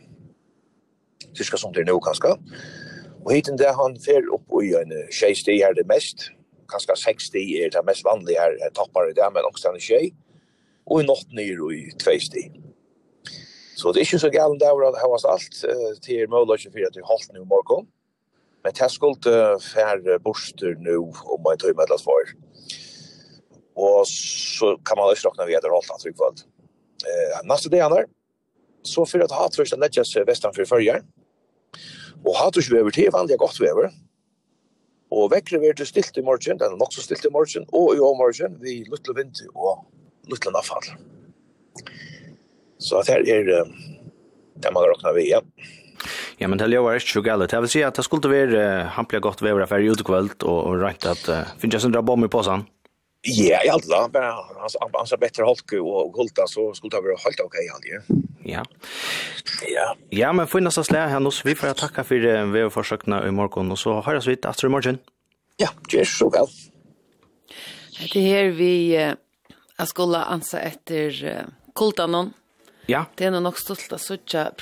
Tyska 1.35 1.57
som 1.57 1.73
det 1.73 1.81
är 1.81 1.85
nu 1.85 1.99
kanske. 2.03 2.29
Och 3.25 3.35
hiten 3.35 3.57
där 3.57 3.73
han 3.73 3.99
fer 3.99 4.35
upp 4.35 4.63
i 4.63 4.75
en 4.75 4.91
tjej 4.91 5.13
tjejste 5.13 5.51
är 5.51 5.75
det 5.75 5.85
mest. 5.85 6.31
Kanske 6.69 6.97
60 6.97 7.39
är 7.39 7.71
det 7.71 7.83
mest 7.87 8.05
vanliga 8.05 8.41
här 8.41 8.53
i 9.11 9.13
det 9.13 9.31
men 9.35 9.45
också 9.45 9.69
en 9.69 9.81
tjej. 9.81 10.15
Och 10.85 11.01
i 11.01 11.05
natt 11.05 11.33
ner 11.33 11.65
och 11.65 11.73
i 11.73 11.91
tvejstig. 12.05 12.68
Så 13.79 13.93
det 13.93 14.01
er 14.01 14.09
ikke 14.09 14.25
så 14.25 14.31
galt 14.35 14.59
der 14.61 14.81
at 14.89 14.97
det 14.99 15.07
var 15.07 15.25
alt 15.31 15.55
til 16.03 16.31
muligheten 16.33 16.75
for 16.75 16.87
at 16.89 16.97
vi 16.99 17.09
holdt 17.11 17.33
nå 17.33 17.43
i 17.45 17.51
morgen. 17.53 17.87
Men 18.65 18.75
det 18.75 18.91
skulle 18.91 19.31
uh, 19.31 19.61
færre 19.63 20.19
borster 20.25 20.75
nå 20.83 20.99
om 21.31 21.45
man 21.45 21.61
tog 21.63 21.77
med 21.79 21.87
det 21.87 22.01
for. 22.03 22.33
Og 23.79 24.01
så 24.11 24.75
kan 24.87 24.99
man 24.99 25.13
også 25.13 25.29
råkne 25.29 25.47
ved 25.47 25.63
det 25.63 25.71
holdt 25.71 25.95
at 25.95 26.07
vi 26.07 26.13
kvalt. 26.13 26.43
Eh, 27.07 27.39
neste 27.47 27.71
dag 27.71 27.87
er 27.87 28.09
så 28.83 29.05
fyrir 29.07 29.29
at 29.29 29.35
hatrøst 29.39 29.77
er 29.77 29.79
lettjes 29.79 30.17
vestan 30.27 30.55
fyrir 30.57 30.67
fyrir 30.67 31.05
Og 32.27 32.35
hatrøst 32.35 32.73
vever 32.75 32.91
til 32.91 33.13
vanlig 33.15 33.39
godt 33.39 33.61
vever. 33.61 33.93
Og 35.11 35.31
vekkre 35.31 35.61
vever 35.63 35.79
til 35.79 35.87
stilt 35.87 36.17
i 36.17 36.25
morgen, 36.27 36.59
den 36.59 36.73
er 36.73 36.77
nok 36.77 36.93
så 36.93 37.03
stilt 37.03 37.25
i 37.25 37.31
morgen, 37.33 37.65
og 37.73 37.95
i 37.95 37.99
morgen 37.99 38.59
vi 38.61 38.83
luttler 38.91 39.15
vind 39.15 39.39
og 39.55 39.87
luttler 40.27 40.53
nafall. 40.53 40.91
Så 42.79 42.99
att 42.99 43.09
här 43.09 43.29
är 43.29 43.45
det 43.45 44.73
man 44.73 44.83
räknar 44.83 45.13
vi, 45.13 45.31
ja. 45.31 45.43
Ja, 46.37 46.49
men 46.49 46.59
det 46.59 46.67
låter 46.67 46.95
inte 46.95 47.07
så 47.07 47.21
galet. 47.21 47.53
Jag 47.53 47.61
vill 47.61 47.71
säga 47.71 47.89
att 47.89 47.95
det 47.95 48.03
skulle 48.03 48.29
vara 48.29 48.85
hampliga 48.85 49.21
gott 49.21 49.43
vävra 49.43 49.67
för 49.67 49.81
utkvällt 49.81 50.43
och, 50.43 50.65
och 50.65 50.81
rätt 50.81 51.07
att 51.07 51.29
uh, 51.29 51.41
finns 51.59 51.85
en 51.85 51.93
dra 51.93 52.25
i 52.25 52.29
påsan? 52.29 52.65
Ja, 53.23 53.65
i 53.65 53.69
alla 53.69 54.09
bara 54.09 54.33
hans 54.57 54.77
hans 54.93 55.15
bättre 55.21 55.43
holku 55.43 55.79
och 55.79 56.15
gulta 56.15 56.47
så 56.47 56.75
skulle 56.75 56.91
det 56.91 57.01
vara 57.01 57.17
helt 57.25 57.41
okej 57.41 57.69
han 57.73 57.81
ja. 57.85 58.17
Ja. 58.43 58.65
Ja. 59.67 59.97
Ja, 60.11 60.33
men 60.33 60.47
finnas 60.47 60.75
så 60.75 60.85
slä 60.85 61.07
här 61.07 61.21
nu 61.21 61.31
så 61.31 61.49
vi 61.49 61.55
får 61.55 61.73
tacka 61.73 62.05
för 62.05 62.15
det 62.15 62.45
vi 62.45 62.61
har 62.61 62.71
i 63.29 63.31
morgon 63.31 63.73
och 63.73 63.79
så 63.79 64.01
hörs 64.01 64.27
vi 64.27 64.33
efter 64.33 64.67
i 64.67 64.71
morgon. 64.71 64.99
Ja, 65.57 65.69
det 65.91 66.01
är 66.01 66.05
så 66.05 66.31
väl. 66.31 66.47
Det 68.13 68.21
här 68.21 68.45
vi 68.45 68.97
eh, 68.97 69.85
skulle 69.87 70.19
ansa 70.19 70.61
efter 70.61 71.25
uh, 71.25 71.43
kultanon. 71.75 72.33
Ja. 72.91 73.05
Det 73.15 73.25
är 73.25 73.31
nog 73.31 73.59
stolt 73.59 73.93
att 73.93 74.01
söka 74.01 74.53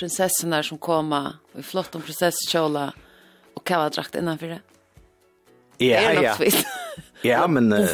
där 0.43 0.63
som 0.63 0.79
kommer 0.79 1.33
i 1.59 1.63
flott 1.63 1.95
om 1.95 2.03
prinsesskjola 2.03 2.93
och 3.55 3.67
kavadrakt 3.67 4.15
innanför 4.15 4.47
det. 4.47 4.61
Ja, 5.77 6.01
det 6.01 6.23
ja. 6.23 6.63
ja, 7.23 7.49
men... 7.49 7.73
Uh, 7.73 7.89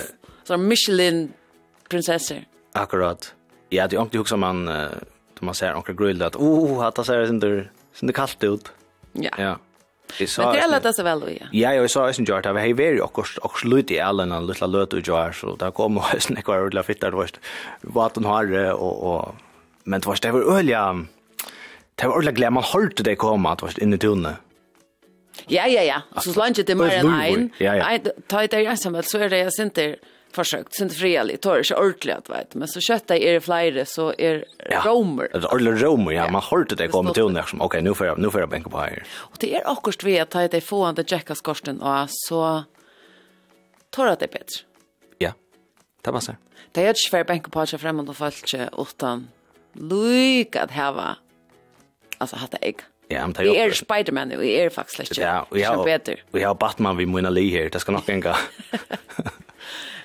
så 0.44 0.56
Michelin 0.56 1.32
prinsesser. 1.88 2.44
Akkurat. 2.72 3.34
Ja, 3.68 3.88
det 3.88 3.96
är 3.96 4.02
inte 4.02 4.18
också 4.18 4.36
man... 4.36 4.68
Uh, 4.68 4.90
man 5.40 5.54
ser 5.54 5.74
onkel 5.74 5.94
grill 5.94 6.22
att 6.22 6.36
oh, 6.36 6.86
att 6.86 6.94
det 6.94 7.04
ser 7.04 7.28
inte 7.28 7.68
inte 8.00 8.12
kallt 8.12 8.44
ut. 8.44 8.72
Ja. 9.12 9.30
Ja. 9.38 9.58
Det 10.18 10.26
sa 10.26 10.42
Men 10.42 10.52
det 10.52 10.58
är 10.58 10.68
lätt 10.68 10.94
så 10.94 11.02
väl 11.02 11.20
då. 11.20 11.26
Ja, 11.52 11.74
jag 11.74 11.90
sa 11.90 12.12
sen 12.12 12.24
George, 12.24 12.48
jag 12.48 12.54
har 12.54 12.74
very 12.74 13.00
också 13.00 13.40
också 13.40 13.66
lite 13.66 13.94
i 13.94 14.00
Allen 14.00 14.32
en 14.32 14.46
lilla 14.46 14.66
löt 14.66 14.92
och 14.92 15.00
George 15.06 15.32
så 15.32 15.56
där 15.56 15.70
kommer 15.70 16.18
sen 16.18 16.36
några 16.46 16.64
lilla 16.64 16.82
fittar 16.82 17.10
då. 17.10 17.26
Vatten 17.80 18.24
har 18.24 18.72
och 18.72 19.14
och 19.14 19.34
men 19.84 20.00
det 20.00 20.06
var 20.06 20.18
det 20.22 20.32
var 20.32 20.58
ölja 20.58 21.06
det 21.94 22.06
var 22.06 22.28
ölja 22.28 22.50
man 22.50 22.62
hörde 22.62 23.02
det 23.02 23.16
komma 23.16 23.52
att 23.52 23.62
var 23.62 23.82
inne 23.82 23.96
i 23.96 23.98
tunne. 23.98 24.36
Ja 25.46 25.66
ja 25.66 25.82
ja, 25.82 26.20
så 26.20 26.32
slant 26.32 26.66
det 26.66 26.74
mer 26.74 26.90
än 26.90 27.06
en. 27.06 27.50
Nej, 27.58 28.02
ta 28.26 28.46
det 28.46 28.62
jag 28.62 28.78
som 28.78 29.02
så 29.02 29.18
är 29.18 29.28
det 29.28 29.38
jag 29.38 29.52
synter 29.52 29.96
försökt 30.32 30.74
synter 30.74 30.96
friali 30.96 31.36
tar 31.36 31.62
sig 31.62 31.76
ordentligt 31.76 32.16
att 32.16 32.30
vet 32.30 32.54
men 32.54 32.68
så 32.68 32.80
kötta 32.80 33.16
är 33.16 33.32
det 33.32 33.40
flyre 33.40 33.84
så 33.84 34.14
är 34.18 34.44
romer. 34.84 35.28
Ja, 35.32 35.56
eller 35.56 35.72
romer 35.72 36.12
ja, 36.12 36.30
man 36.30 36.42
hörde 36.42 36.74
det 36.74 36.88
komma 36.88 37.12
till 37.12 37.28
när 37.28 37.42
som 37.42 37.60
okej 37.60 37.82
nu 37.82 37.94
får 37.94 38.06
jag 38.06 38.18
nu 38.18 38.30
får 38.30 38.40
jag 38.40 38.48
bänka 38.48 38.70
på 38.70 38.78
här. 38.78 39.02
Och 39.16 39.36
det 39.40 39.54
är 39.54 39.72
akkurat 39.72 40.04
vi 40.04 40.18
att 40.20 40.30
ta 40.30 40.48
det 40.48 40.60
få 40.60 40.86
att 40.86 41.10
checka 41.10 41.34
skorsten 41.34 41.82
och 41.82 42.06
så 42.08 42.64
tar 43.90 44.06
det 44.06 44.16
bättre. 44.32 44.60
Ja. 45.18 45.32
Det 46.02 46.10
var 46.10 46.20
så. 46.20 46.32
Det 46.72 46.82
är 46.82 46.86
ju 46.86 46.94
för 47.10 47.24
bänka 47.24 47.50
på 47.50 47.66
sig 47.66 47.78
framåt 47.78 48.08
och 48.08 48.16
fallt 48.16 48.54
utan 48.78 49.28
Luik 49.74 50.56
at 50.56 50.70
hava. 50.70 51.14
altså 52.20 52.36
hatta 52.36 52.58
jag. 52.62 52.82
Ja, 53.10 53.26
men 53.26 53.34
det 53.34 53.58
er 53.58 53.72
Spider-Man 53.76 54.28
nu. 54.28 54.36
Det 54.40 54.52
er 54.64 54.70
faktisk 54.70 54.98
lite. 54.98 55.20
Ja, 55.20 55.40
og 55.40 55.56
vi 55.56 55.62
har 55.66 55.82
bedre. 55.84 56.16
Og 56.32 56.40
jeg 56.40 56.48
har 56.48 56.54
Batman 56.54 56.96
vi 56.96 57.04
måste 57.04 57.30
li 57.30 57.48
her, 57.50 57.68
Det 57.68 57.80
skal 57.80 57.94
nok 57.94 58.08
enga. 58.08 58.34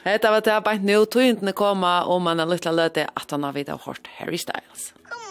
Hetta 0.07 0.31
var 0.31 0.41
det 0.41 0.63
bara 0.63 0.79
nu 0.79 1.05
tror 1.05 1.23
inte 1.23 1.51
komma 1.51 2.03
om 2.05 2.23
man 2.23 2.39
er 2.39 2.47
litt 2.47 2.65
løte 2.65 3.07
at 3.15 3.31
han 3.31 3.43
har 3.43 3.51
vidt 3.53 3.69
av 3.69 3.81
hårt 3.83 4.07
Harry 4.19 4.37
Styles. 4.37 4.93
Kom 5.09 5.26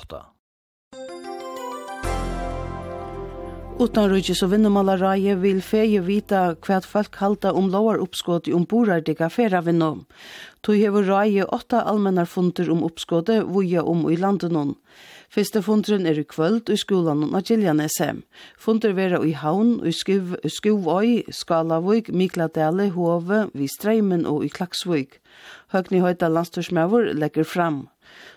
8. 0.00 0.24
Utan 3.80 4.10
rujtis 4.12 4.42
og 4.44 4.50
vinnumalaraje 4.52 5.38
vil 5.40 5.62
feje 5.64 6.02
vita 6.04 6.40
hva 6.66 6.82
folk 6.84 7.14
halda 7.16 7.54
om 7.56 7.70
lovar 7.72 8.02
oppskått 8.04 8.50
i 8.50 8.52
omborardega 8.52 9.30
feravinnom. 9.32 10.02
Tog 10.60 10.76
hever 10.76 11.06
raje 11.08 11.46
åtta 11.48 11.80
allmennar 11.88 12.28
funter 12.28 12.68
om 12.68 12.82
oppskåttet 12.84 13.48
vuja 13.48 13.80
om 13.80 14.04
i 14.12 14.18
landenon. 14.20 14.74
Fyrste 15.32 15.62
funderen 15.64 16.04
er 16.10 16.18
i 16.20 16.26
kvöld 16.28 16.68
i 16.68 16.76
skolan 16.76 17.22
og 17.30 17.48
Giljanese. 17.48 18.10
Funder 18.58 18.92
vera 18.92 19.22
i 19.24 19.32
Havn, 19.32 19.78
i 19.86 19.94
Skuv, 19.96 20.34
Skuvøy, 20.44 21.22
Skalavøyk, 21.32 22.10
Mikladale, 22.12 22.90
Hove, 22.90 23.46
vi 23.54 23.68
og 24.26 24.44
i 24.44 24.48
Klaksvøyk. 24.48 25.20
Høgni 25.72 26.00
høyta 26.00 26.28
landstorsmøver 26.28 27.14
legger 27.14 27.44
fram. 27.44 27.88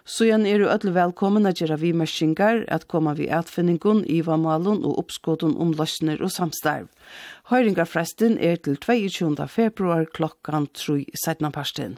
Så 0.04 0.26
igjen 0.28 0.44
er 0.44 0.60
du 0.60 0.68
alle 0.68 0.92
velkommen 0.92 1.48
at 1.48 1.62
gjøre 1.62 1.78
vi 1.80 1.94
merskingar, 1.96 2.66
at 2.68 2.90
komme 2.92 3.14
vi 3.16 3.30
atfinningun, 3.32 4.04
ivamalen 4.04 4.82
og 4.84 4.98
oppskåten 5.00 5.56
om 5.56 5.72
løsner 5.80 6.20
og 6.20 6.34
samstarv. 6.36 6.90
Høyringarfresten 7.48 8.36
er 8.36 8.60
til 8.60 8.76
22. 8.84 9.48
februar 9.48 10.10
klokkan 10.12 10.68
3 10.76 11.06
17. 11.16 11.52
parsten. 11.56 11.96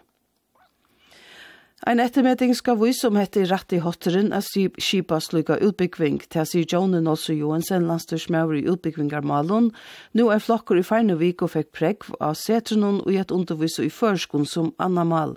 Ein 1.86 2.00
ettermeting 2.00 2.54
skal 2.56 2.78
vi 2.80 2.94
som 2.98 3.18
heter 3.18 3.50
rett 3.50 3.74
i 3.76 3.82
hotteren 3.82 4.32
av 4.34 4.46
skipa 4.46 5.20
slukka 5.22 5.58
utbyggving, 5.68 6.22
til 6.30 6.46
sier 6.50 6.70
Jonen 6.72 7.10
også 7.10 7.34
Johansen 7.36 7.86
landstyrsmøver 7.90 8.62
i 8.62 8.64
utbyggvingarmalen. 8.72 9.72
Nå 10.14 10.30
er 10.34 10.46
flokker 10.46 10.80
i 10.80 10.86
Feinevik 10.86 11.44
og 11.46 11.54
fikk 11.58 11.74
pregg 11.78 12.08
av 12.18 12.38
setrenon 12.42 13.02
og 13.02 13.12
gjett 13.14 13.34
undervis 13.34 13.78
i 13.82 13.90
førskon 13.90 14.46
som 14.50 14.72
anna 14.78 15.04
mal. 15.06 15.36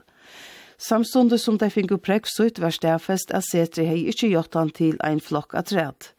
Samstundet 0.78 1.40
som 1.40 1.58
de 1.58 1.70
fingu 1.70 1.98
ut 1.98 2.58
var 2.58 2.70
stafest 2.70 3.32
at 3.34 3.42
setri 3.42 3.84
hei 3.84 4.06
ikke 4.06 4.30
gjort 4.30 4.54
han 4.54 4.70
til 4.70 4.94
ein 5.02 5.18
flokk 5.18 5.54
av 5.58 5.66
træd. 5.66 6.14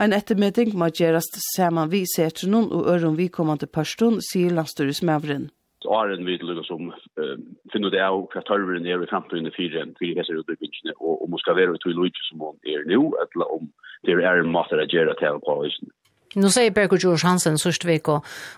Ein 0.00 0.14
ettermedding 0.16 0.72
må 0.72 0.88
gjerast 0.88 1.36
saman 1.52 1.90
vi 1.92 2.06
setrenon 2.08 2.72
og 2.72 2.88
øron 2.88 3.18
vi 3.18 3.28
kommande 3.28 3.66
person, 3.66 4.16
sier 4.24 4.54
landstyrres 4.56 5.02
mavren. 5.04 5.50
Åren 5.84 6.24
vi 6.24 6.38
lukkar 6.40 6.64
som 6.64 6.88
uh, 6.88 7.36
finner 7.72 7.92
det 7.92 8.00
av 8.00 8.24
hva 8.32 8.40
tørveren 8.48 8.88
er 8.88 9.04
i 9.04 9.10
fremtiden 9.12 9.48
i 9.48 9.52
fire 9.52 9.84
enn 9.84 9.92
fire 10.00 10.16
hesser 10.20 10.40
utbyggingene, 10.40 10.96
og 10.96 11.20
om 11.24 11.36
hun 11.36 11.44
skal 11.44 11.60
være 11.60 11.76
ut 11.76 11.84
i 11.84 11.92
lukkje 11.96 12.24
som 12.30 12.40
hun 12.44 12.56
er 12.64 12.88
nå, 12.88 13.04
eller 13.20 13.52
om 13.52 13.68
det 14.08 14.16
er 14.16 14.40
en 14.40 14.52
måte 14.52 14.80
å 14.80 14.88
gjøre 14.88 15.16
til 15.20 15.40
på 15.44 15.60
høysen. 15.60 15.92
Nu 16.34 16.48
säger 16.48 16.70
Berko 16.70 16.96
George 16.96 17.26
Hansen 17.28 17.58
sist 17.58 17.84
vecka 17.84 18.12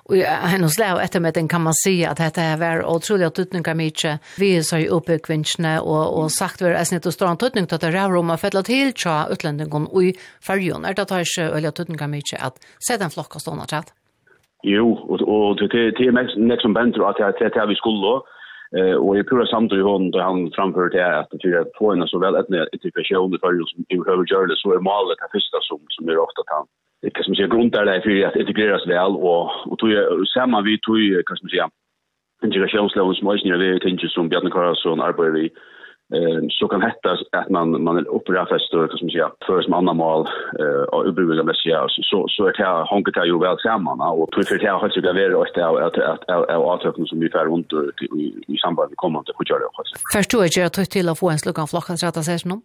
och 0.06 0.16
han 0.50 0.62
hos 0.62 0.78
Leo 0.78 0.96
efter 0.98 1.20
med 1.20 1.34
den 1.34 1.48
kan 1.48 1.62
man 1.62 1.74
se 1.74 2.06
att 2.06 2.16
detta 2.16 2.40
är 2.40 2.56
var 2.56 2.84
otroliga 2.94 3.30
tutningar 3.30 3.74
mycket. 3.74 4.20
Vi 4.38 4.62
så 4.62 4.76
ju 4.78 4.88
uppe 4.88 5.18
kvinnorna 5.18 5.82
och 5.90 6.04
och 6.18 6.30
sagt 6.30 6.62
vi 6.62 6.66
är 6.66 6.84
snitt 6.84 7.06
och 7.06 7.12
stor 7.12 7.36
tutning 7.36 7.64
att 7.64 7.80
det 7.80 7.90
rör 7.90 8.16
om 8.16 8.30
att 8.30 8.40
fälla 8.40 8.62
till 8.62 8.92
tja 9.02 9.26
utländingen 9.32 9.86
och 9.86 10.02
i 10.02 10.10
färjon 10.46 10.84
är 10.84 10.94
det 10.94 11.02
att 11.02 11.10
ha 11.10 11.24
sig 11.24 11.44
öliga 11.44 11.72
tutningar 11.72 12.08
mycket 12.08 12.38
att 12.46 12.56
se 12.86 12.96
den 12.96 13.10
flocka 13.10 13.38
stående 13.38 13.64
chat. 13.70 13.88
Jo, 14.62 14.86
och 15.10 15.20
och 15.34 15.56
det 15.56 15.90
det 15.96 16.04
är 16.08 16.12
nästan 16.12 16.58
som 16.64 16.74
bänder 16.74 17.08
att 17.10 17.38
det 17.38 17.48
det 17.56 17.66
vi 17.72 17.76
skulle 17.82 18.12
eh 18.78 18.96
och 19.04 19.12
i 19.18 19.22
pura 19.30 19.46
samt 19.46 19.72
i 19.72 19.80
hon 19.88 20.10
där 20.10 20.22
han 20.28 20.38
framför 20.56 20.84
det 20.94 21.02
är 21.10 21.16
att 21.20 21.30
det 21.42 21.48
är 21.60 21.66
två 21.78 21.92
en 21.92 22.08
så 22.12 22.18
väl 22.24 22.36
att 22.36 22.48
det 22.48 22.58
är 22.74 22.78
typ 22.82 22.96
av 22.98 23.04
show 23.08 23.24
under 23.24 23.38
färjon 23.44 23.66
som 23.72 23.80
övergör 24.12 24.46
det 24.46 24.56
så 24.62 24.68
är 24.76 24.80
målet 24.90 25.18
det 25.22 25.30
första 25.36 25.58
som 25.68 25.80
som 25.94 26.04
är 26.08 26.18
ofta 26.26 26.42
tant 26.52 26.70
kan 27.02 27.24
man 27.28 27.36
säga 27.36 27.46
grundar 27.46 27.84
där 27.84 28.00
för 28.00 28.26
att 28.26 28.36
integreras 28.36 28.86
väl 28.86 29.12
och 29.16 29.72
och 29.72 29.78
tog 29.78 29.90
samma 30.34 30.60
vi 30.60 30.78
tog 30.78 30.98
kan 31.26 31.36
man 31.42 31.50
säga 31.50 31.68
integrationsloven 32.44 33.14
som 33.14 33.28
också 33.28 33.48
när 33.48 33.58
vi 33.58 33.80
tänker 33.80 34.08
som 34.08 34.28
Bjarne 34.28 34.50
Karlsson 34.50 35.00
arbetar 35.00 35.38
i 35.38 35.50
eh 36.16 36.40
så 36.50 36.68
kan 36.68 36.82
hetta 36.82 37.10
att 37.32 37.50
man 37.50 37.82
man 37.84 37.96
är 37.96 38.08
upprafast 38.08 38.74
och 38.74 38.90
kan 38.90 38.98
man 39.02 39.10
säga 39.10 39.30
för 39.46 39.62
som 39.62 39.74
andra 39.74 39.94
mål 39.94 40.28
eh 40.60 40.82
och 40.92 41.08
uppbygga 41.08 41.42
med 41.42 41.56
sig 41.56 41.72
så 41.94 42.02
så 42.10 42.18
så 42.28 42.46
är 42.46 42.52
det 42.52 42.64
här 42.64 42.86
honket 42.92 43.26
ju 43.26 43.38
väl 43.38 43.58
samman 43.58 44.00
och 44.00 44.30
tror 44.30 44.42
för 44.42 44.58
det 44.58 44.66
här 44.66 44.78
har 44.78 44.90
sig 44.90 45.02
väl 45.02 45.34
att 45.42 45.58
att 45.58 45.98
att 46.12 46.30
att 46.30 46.84
att 46.86 47.08
som 47.08 47.20
vi 47.20 47.28
får 47.30 47.44
runt 47.50 47.72
i 48.18 48.26
i 48.52 48.56
samband 48.64 48.90
med 48.90 48.96
kommande 48.96 49.32
och 49.36 49.50
gör 49.50 49.58
det 49.58 49.66
också. 49.66 49.94
Förstår 50.16 50.44
jag 50.56 50.66
att 50.66 50.90
till 50.96 51.08
att 51.08 51.18
få 51.18 51.30
en 51.30 51.38
slukan 51.38 51.66
flockan 51.72 51.96
så 51.98 52.06
att 52.06 52.14
det 52.14 52.22
sägs 52.22 52.44
någon? 52.44 52.62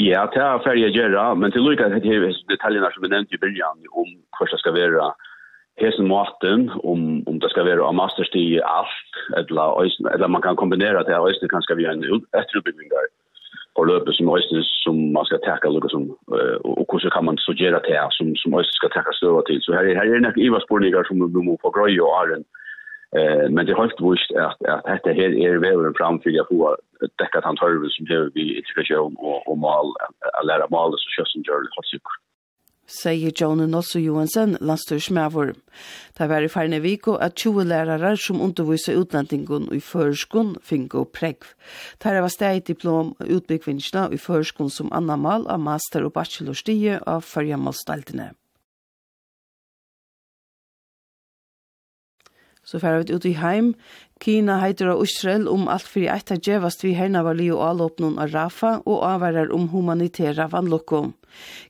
Ja, 0.00 0.24
det 0.32 0.40
er 0.40 0.62
ferdig 0.64 0.86
å 0.88 0.94
gjøre, 0.94 1.26
men 1.36 1.52
til 1.52 1.66
lykke 1.66 1.90
til 2.00 2.24
detaljene 2.48 2.88
som 2.94 3.04
vi 3.04 3.10
nevnte 3.12 3.36
i 3.36 3.42
början 3.42 3.84
om 3.92 4.08
hva 4.38 4.48
det 4.48 4.58
skal 4.62 4.74
være 4.74 5.10
hesen 5.80 6.08
maten, 6.08 6.68
om, 6.84 7.22
om 7.28 7.40
det 7.40 7.50
skal 7.52 7.66
være 7.68 7.84
av 7.84 7.94
masterstid 7.96 8.56
i 8.56 8.62
alt, 8.64 9.18
eller, 9.40 9.82
eller 10.12 10.32
man 10.32 10.44
kan 10.44 10.56
kombinere 10.56 11.04
det, 11.08 11.16
og 11.16 11.32
det 11.40 11.50
kan 11.50 11.64
skal 11.64 11.80
være 11.80 11.96
en 11.96 12.24
etterutbyggninger 12.40 13.10
på 13.76 13.84
løpet 13.88 14.16
som 14.16 14.28
øyne 14.28 14.62
som 14.84 14.96
man 15.16 15.24
skal 15.28 15.40
takke 15.46 15.70
lykke 15.72 15.88
som, 15.92 16.10
og 16.28 16.84
hvordan 16.88 17.12
kan 17.14 17.24
man 17.24 17.38
så 17.40 17.52
det 17.56 17.72
som, 18.16 18.34
som 18.36 18.54
øyne 18.58 18.76
skal 18.78 18.92
takke 18.92 19.14
støve 19.16 19.42
til. 19.46 19.62
Så 19.64 19.72
her, 19.72 19.94
her 19.96 20.16
er 20.16 20.26
nok 20.26 20.36
ivarsporninger 20.36 21.04
som 21.08 21.16
vi 21.36 21.40
må 21.46 21.56
få 21.62 21.70
grøy 21.70 21.96
og 22.04 22.12
æren, 22.20 22.44
Eh 23.16 23.50
men 23.50 23.66
det 23.66 23.72
har 23.72 23.82
hållt 23.82 24.00
visst 24.00 24.30
att 24.46 24.60
att 24.74 24.84
detta 24.84 25.10
här 25.20 25.32
är 25.46 25.56
väl 25.58 25.94
framför 26.00 26.30
jag 26.30 26.48
får 26.48 26.76
täcka 27.18 27.40
han 27.42 27.56
tolv 27.56 27.88
som 27.88 28.06
det 28.06 28.30
vi 28.34 28.44
integration 28.60 29.16
och 29.18 29.48
och 29.48 29.58
mal 29.58 29.86
att 30.38 30.46
lära 30.46 30.66
mal 30.76 30.92
så 30.92 31.08
körs 31.16 31.36
en 31.36 31.44
journey 31.44 31.70
har 31.76 31.82
sig 31.82 32.00
sier 32.92 33.32
Jone 33.40 33.66
Nosso 33.66 33.98
Johansen, 33.98 34.56
landstyrsmævor. 34.60 35.54
Det 36.18 36.28
var 36.28 36.42
i 36.42 36.48
ferne 36.48 36.80
viko 36.82 37.14
at 37.14 37.34
20 37.36 37.64
lærere 37.64 38.16
som 38.16 38.40
underviser 38.40 38.98
utlendingen 39.00 39.70
i 39.72 39.80
førskon 39.80 40.56
fingo 40.62 41.04
pregv. 41.04 41.54
Det 42.02 42.20
var 42.20 42.28
steg 42.28 42.66
diplom 42.66 43.14
utbyggvinnsna 43.20 44.08
i 44.12 44.18
førskon 44.18 44.70
som 44.70 44.92
annamal 44.92 45.46
av 45.48 45.60
master- 45.60 46.04
og 46.04 46.12
bachelorstige 46.12 47.00
av 47.06 47.22
førjamalstaltene. 47.22 48.32
Så 52.64 52.78
færa 52.78 53.02
vi 53.02 53.14
ut 53.14 53.26
i 53.26 53.34
heim. 53.34 53.72
Kina 54.22 54.60
heiter 54.62 54.92
av 54.92 55.00
Israel 55.02 55.48
om 55.50 55.66
alt 55.66 55.88
fyrir 55.90 56.12
eit 56.14 56.30
at 56.30 56.44
djevast 56.46 56.84
vi 56.84 56.92
herna 56.94 57.24
var 57.26 57.34
li 57.34 57.48
og 57.50 57.64
alåpnun 57.66 58.20
av 58.22 58.30
Rafa 58.30 58.76
og 58.86 59.02
avvarar 59.02 59.50
om 59.54 59.66
humanitæra 59.72 60.46
vannlokko. 60.52 61.08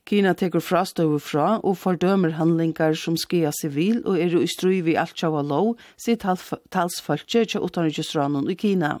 Kina 0.05 0.35
tekur 0.37 0.61
frastøver 0.61 1.23
fra 1.23 1.47
og 1.63 1.79
fordømer 1.81 2.35
handlingar 2.37 2.93
som 2.99 3.17
skia 3.17 3.49
sivil 3.57 4.03
og 4.05 4.19
er 4.21 4.35
i 4.37 4.45
strui 4.51 4.83
vi 4.85 4.97
alt 4.99 5.17
sjava 5.17 5.41
lov 5.41 5.73
sitt 5.97 6.27
talsfalkje 6.75 7.47
tja 7.55 7.63
utanriksranen 7.63 8.51
i 8.51 8.59
Kina. 8.59 8.99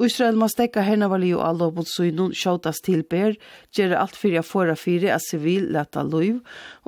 Israel 0.00 0.38
må 0.40 0.48
stekka 0.48 0.80
hernavali 0.86 1.34
og 1.36 1.42
alla 1.44 1.68
mot 1.76 1.88
synun 1.88 2.32
sjåtas 2.32 2.80
tilber, 2.80 3.34
gjerra 3.76 4.00
alt 4.00 4.16
fyrir 4.16 4.40
a 4.40 4.42
fora 4.42 4.76
fyrir 4.78 5.12
a 5.12 5.18
sivil 5.20 5.68
leta 5.74 6.00
loiv, 6.02 6.38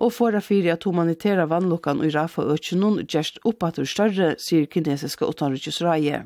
og 0.00 0.14
fora 0.16 0.40
fyrir 0.40 0.72
at 0.72 0.86
humanitæra 0.88 1.44
vannlokkan 1.50 2.00
og 2.00 2.14
rafa 2.14 2.46
økjenun 2.54 3.02
gjerst 3.04 3.42
oppatur 3.44 3.84
større, 3.84 4.34
sier 4.40 4.64
kinesiske 4.64 5.28
utanrykjesraie. 5.28 6.24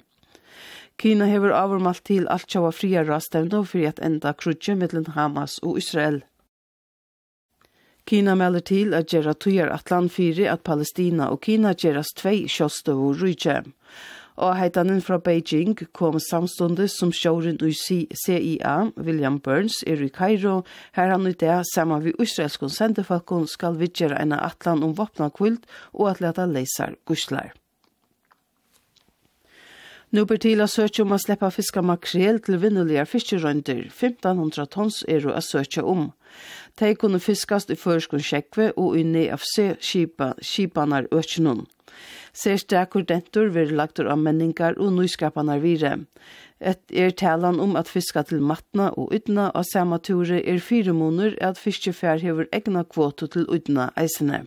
Kina 0.99 1.27
hever 1.31 1.55
avurmalt 1.55 2.05
til 2.07 2.27
alt 2.31 2.51
sjåa 2.51 2.71
fria 2.75 3.03
rastevna 3.07 3.64
fyrir 3.67 3.93
at 3.93 4.03
enda 4.03 4.33
krutje 4.35 4.75
mittlen 4.79 5.07
Hamas 5.14 5.59
og 5.62 5.79
Israel. 5.83 6.23
Kina 8.09 8.35
melder 8.38 8.62
til 8.64 8.95
at 8.97 9.11
gjerra 9.12 9.35
tujar 9.35 9.69
atlan 9.75 10.09
fyrir 10.09 10.49
at 10.51 10.62
Palestina 10.64 11.27
og 11.29 11.43
Kina 11.45 11.75
gjerras 11.75 12.14
tvei 12.17 12.47
sjåstøv 12.49 13.03
og 13.11 13.21
rujtje 13.21 13.61
og 14.38 14.55
heitanen 14.59 15.01
fra 15.03 15.18
Beijing 15.18 15.74
kom 15.96 16.18
samstundes 16.22 16.94
som 17.01 17.11
sjåren 17.14 17.59
i 17.66 17.72
CIA, 17.74 18.74
William 18.96 19.38
Burns, 19.42 19.83
er 19.87 20.03
i 20.03 20.09
Cairo, 20.09 20.62
her 20.94 21.11
han 21.11 21.27
i 21.27 21.35
det 21.35 21.61
saman 21.74 22.05
vi 22.05 22.14
israelsk 22.22 22.62
sendefakkon 22.70 23.48
skal 23.51 23.79
vidgjere 23.79 24.20
en 24.22 24.33
atlan 24.33 24.85
om 24.87 24.94
vopna 24.94 25.31
kvilt 25.31 25.66
og 25.92 26.12
at 26.12 26.20
leta 26.22 26.46
leisar 26.46 26.94
guslar. 27.07 27.55
Nu 30.11 30.22
ber 30.24 30.38
til 30.40 30.62
å 30.64 30.70
søke 30.70 31.03
om 31.05 31.11
å 31.12 31.18
slippe 31.20 31.51
fiske 31.53 31.83
makrel 31.85 32.38
til 32.40 32.57
vinnelige 32.62 33.05
fiskerønder. 33.11 33.83
1500 33.90 34.70
tons 34.72 35.03
er 35.05 35.27
å 35.29 35.35
søke 35.44 35.85
om. 35.85 36.12
De 36.81 36.94
kunne 36.96 37.20
fiskast 37.20 37.68
i 37.74 37.77
førskon 37.77 38.24
sjekve 38.24 38.70
og 38.81 38.96
i 38.96 39.27
av 39.29 39.44
se 39.44 39.74
kipanar 39.83 41.11
økjennom. 41.12 41.66
Sérstakur 42.32 43.06
dentur 43.08 43.48
vil 43.54 43.74
lagtur 43.76 44.11
av 44.11 44.20
menningar 44.22 44.78
og 44.78 44.92
nyskapanar 44.98 45.62
vire. 45.64 45.94
Et 46.61 46.80
er 46.90 47.11
talan 47.11 47.61
om 47.62 47.76
at 47.78 47.88
fiska 47.88 48.24
til 48.26 48.42
matna 48.42 48.90
og 48.98 49.12
utna 49.14 49.50
av 49.54 49.66
sama 49.70 49.98
ture 49.98 50.40
er 50.42 50.58
fire 50.58 50.92
måneder 50.92 51.37
at 51.50 51.58
fiskefær 51.58 52.18
hever 52.22 52.48
egna 52.52 52.84
kvoto 52.84 53.26
til 53.30 53.46
utna 53.46 53.90
eisene. 53.96 54.44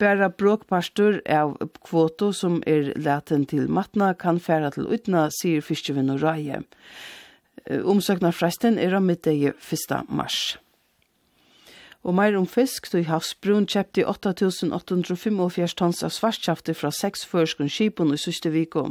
Bæra 0.00 0.30
bråkpastor 0.32 1.20
av 1.28 1.58
kvoto 1.84 2.30
som 2.32 2.62
er 2.66 2.94
laten 2.96 3.44
til 3.44 3.68
matna 3.68 4.14
kan 4.16 4.40
færa 4.40 4.70
til 4.72 4.88
utna, 4.88 5.28
sier 5.42 5.60
fiskevinn 5.60 6.08
og 6.14 6.22
raje. 6.24 6.62
Omsøkna 7.68 8.32
fresten 8.32 8.78
er 8.80 8.96
av 8.96 9.04
middag 9.04 9.52
1. 9.52 10.08
mars 10.08 10.56
og 12.02 12.14
meir 12.16 12.36
om 12.38 12.46
fisk, 12.48 12.86
så 12.88 13.00
i 13.00 13.04
Havsbrun 13.04 13.66
kjepte 13.68 14.06
8.845 14.08 15.74
tons 15.76 16.02
av 16.06 16.14
svartkjafter 16.14 16.76
fra 16.76 16.90
seks 16.94 17.26
førskun 17.28 17.68
skipun 17.68 18.14
i 18.14 18.18
syste 18.20 18.52
viko. 18.54 18.86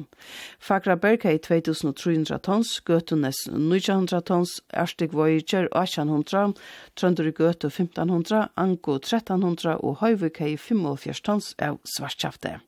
Fakra 0.62 0.96
Berg 0.96 1.26
i 1.26 1.40
2.300 1.42 2.38
tons, 2.46 2.76
Gøtunes 2.86 3.42
900 3.50 4.22
tons, 4.30 4.60
Erstig 4.74 5.14
Voyager 5.14 5.68
1800, 5.74 6.54
Trønderi 6.96 7.34
Gøtu 7.34 7.68
1500, 7.68 8.48
Anko 8.56 9.00
1300 9.02 9.78
og 9.82 10.02
Høyvik 10.04 10.42
hei 10.44 10.56
45 10.58 11.26
tons 11.26 11.54
av 11.58 11.82
svartkjafter. 11.98 12.62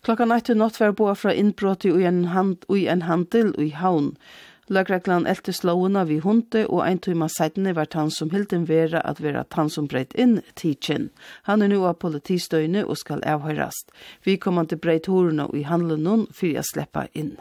Klokka 0.00 0.24
19 0.24 0.56
natt 0.56 0.78
var 0.80 0.94
boa 0.96 1.12
fra 1.14 1.32
innbrott 1.36 1.84
i 1.84 1.90
en, 2.08 2.24
hand, 2.32 2.64
i 2.72 2.86
en 2.88 3.02
handel 3.04 3.52
i 3.60 3.68
havn. 3.76 4.14
Løgreglan 4.70 5.26
elte 5.26 5.50
slåuna 5.50 6.04
vi 6.06 6.20
hunde, 6.22 6.62
og 6.70 6.84
ein 6.84 7.00
tøyma 7.02 7.26
seitene 7.26 7.72
var 7.74 7.90
han 7.98 8.10
som 8.14 8.30
hilden 8.30 8.68
vera 8.68 9.00
at 9.02 9.18
vera 9.18 9.42
han 9.56 9.70
som 9.70 9.88
breit 9.90 10.14
inn 10.14 10.42
tidsin. 10.54 11.08
Han 11.50 11.62
er 11.62 11.72
nu 11.72 11.80
av 11.88 11.98
politistøyne 11.98 12.84
og 12.86 13.00
skal 13.00 13.24
avhøyrast. 13.26 13.90
Vi 14.22 14.36
kommer 14.38 14.70
til 14.70 14.78
breit 14.78 15.10
horna 15.10 15.48
og 15.50 15.58
i 15.58 15.66
handelen 15.66 16.06
noen 16.06 16.26
fyrir 16.30 16.60
jeg 16.60 16.70
sleppa 16.70 17.08
inn. 17.18 17.34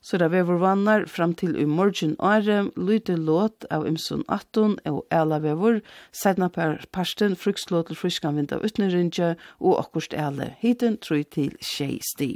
Så 0.00 0.20
da 0.20 0.28
vevor 0.32 0.60
vannar 0.60 1.06
fram 1.08 1.32
til 1.36 1.56
i 1.60 1.64
morgen 1.64 2.14
åre, 2.20 2.70
lyte 2.76 3.16
låt 3.16 3.64
av 3.72 3.88
Imsun 3.88 4.22
18 4.28 4.78
og 4.88 5.02
Ela 5.12 5.40
vevor, 5.40 5.80
seidna 6.12 6.48
per 6.48 6.84
parsten 6.92 7.36
frukslåt 7.36 7.88
til 7.88 8.00
fruskan 8.00 8.36
vind 8.36 8.52
av 8.52 8.64
utnerindje 8.64 9.34
og 9.60 9.80
akkurst 9.80 10.16
Ele, 10.16 10.54
hiten 10.60 10.96
tru 11.00 11.22
til 11.24 11.52
tjei 11.60 12.00
sti. 12.04 12.32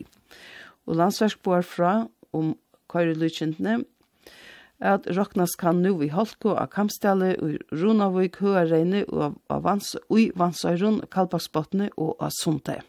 Og 0.89 1.01
landsverk 1.01 1.41
boar 1.45 1.65
fra 1.65 1.95
om 2.37 2.53
køyrelykjentene, 2.95 3.83
at 4.85 5.07
Roknas 5.17 5.55
kan 5.59 5.83
nu 5.83 5.97
vi 5.99 6.09
Holko 6.13 6.55
av 6.55 6.71
Kamstale, 6.73 7.35
i 7.35 7.59
Runavik, 7.73 8.41
Høareine, 8.43 9.05
og 9.09 9.63
vans, 9.65 9.95
i 10.11 10.31
Vansøyrun, 10.37 11.05
Kalbaksbottene 11.11 11.91
og 11.97 12.17
av 12.21 12.35
Sunte. 12.35 12.81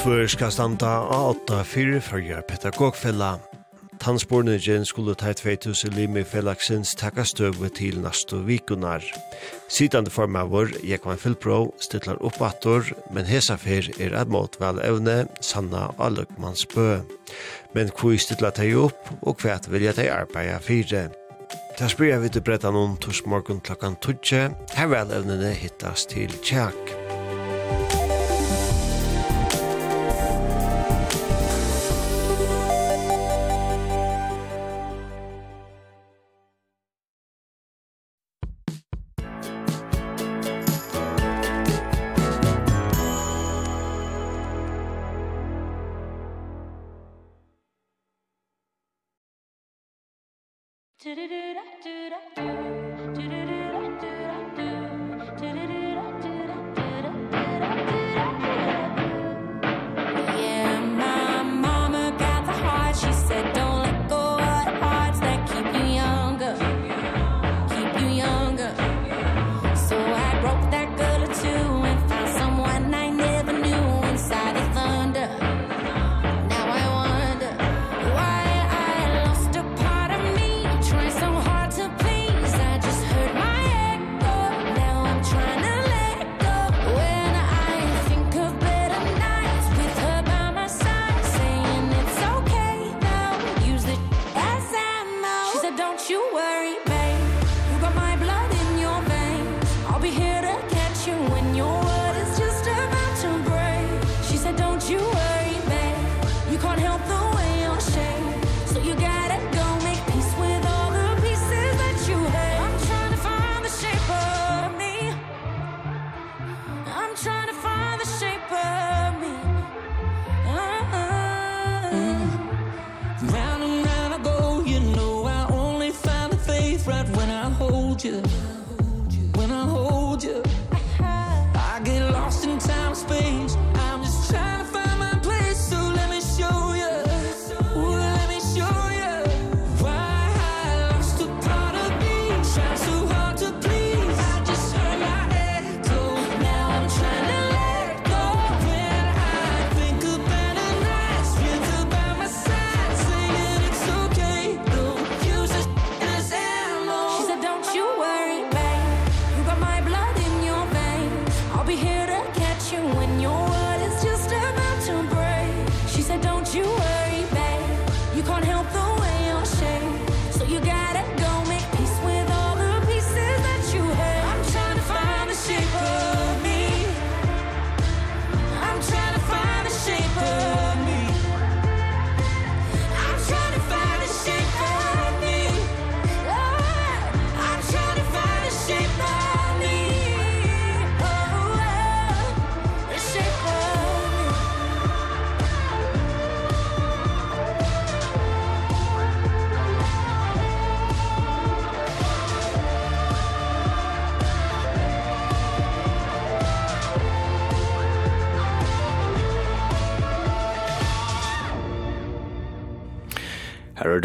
Hvor 0.00 0.24
skal 0.32 0.48
standa 0.48 0.94
av 1.12 1.34
åtta 1.34 1.60
fyrfyrja 1.68 2.40
pedagogfella 2.48 3.34
Tannspornegjen 4.00 4.84
skulle 4.88 5.14
ta 5.14 5.32
2000 5.36 5.92
limi 5.94 6.22
felaksins 6.24 6.94
takka 6.96 7.24
støve 7.28 7.68
til 7.68 7.98
nastu 8.00 8.38
vikunar. 8.46 9.04
Sidande 9.68 10.10
formavur, 10.10 10.72
Jekvan 10.82 11.18
Filbro, 11.20 11.74
opp 11.74 12.08
oppator, 12.20 12.84
men 13.12 13.28
hesa 13.28 13.56
fer 13.56 13.90
er 14.00 14.16
et 14.16 14.28
motval 14.28 14.80
evne, 14.80 15.26
Sanna 15.40 15.90
Alukmans 15.98 16.64
bø. 16.74 17.02
Men 17.74 17.90
kui 17.90 18.16
stillar 18.18 18.56
teg 18.56 18.72
opp, 18.76 19.12
og 19.22 19.36
kvæt 19.36 19.68
vilja 19.68 19.92
teg 19.92 20.08
arbeida 20.08 20.58
fire. 20.58 21.10
Ta 21.76 21.88
spyrir 21.88 22.20
vi 22.24 22.32
til 22.32 22.42
bretta 22.44 22.72
noen 22.72 22.96
tors 22.96 23.20
morgun 23.26 23.60
klokkan 23.60 24.00
12. 24.00 24.56
Her 24.76 24.88
vel 24.88 25.12
evnene 25.12 25.52
hittas 25.52 26.08
til 26.08 26.32
tjekk. 26.40 26.99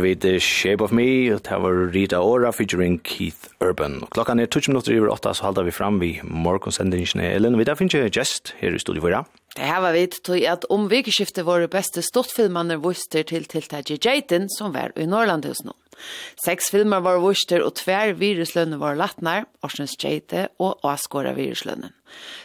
vi 0.06 0.13
The 0.15 0.39
Shape 0.39 0.84
of 0.84 0.94
Me, 0.94 1.34
og 1.34 1.41
det 1.48 1.58
var 1.62 1.80
Rita 1.94 2.20
Ora 2.22 2.52
featuring 2.54 3.00
Keith 3.04 3.50
Urban. 3.62 4.04
Og 4.04 4.10
klokkan 4.13 4.39
er 4.39 4.46
20 4.46 4.72
minutter 4.72 5.00
over 5.00 5.13
8, 5.13 5.34
så 5.34 5.48
halda 5.48 5.65
vi 5.65 5.74
fram 5.74 6.00
vi 6.02 6.20
morgonsendingen 6.24 7.24
Ellen. 7.26 7.58
Vi 7.58 7.63
der 7.63 7.76
finnes 7.76 8.12
gest 8.13 8.54
her 8.62 8.76
i 8.76 8.80
studiet 8.80 9.02
for 9.02 9.45
Det 9.56 9.63
her 9.63 9.80
var 9.80 9.96
vidt 9.96 10.18
tog 10.28 10.44
at 10.44 10.65
om 10.74 10.89
vikeskiftet 10.91 11.46
våre 11.48 11.70
beste 11.72 12.04
stortfilmene 12.04 12.76
vuster 12.84 13.24
til 13.24 13.48
tiltaket 13.48 14.04
Jaden 14.04 14.50
som 14.52 14.74
var 14.76 14.91
i 15.00 15.08
Norrlandhus 15.08 15.63
nå. 15.63 15.72
Seks 16.44 16.68
filmer 16.74 17.00
var 17.00 17.22
vuster 17.24 17.63
og 17.63 17.78
tver 17.80 18.12
viruslønne 18.20 18.76
var 18.82 18.98
latnar, 19.00 19.46
Orsens 19.63 19.96
Jade 19.96 20.50
og 20.60 20.84
Åskåra 20.84 21.32
viruslønnen. 21.38 21.94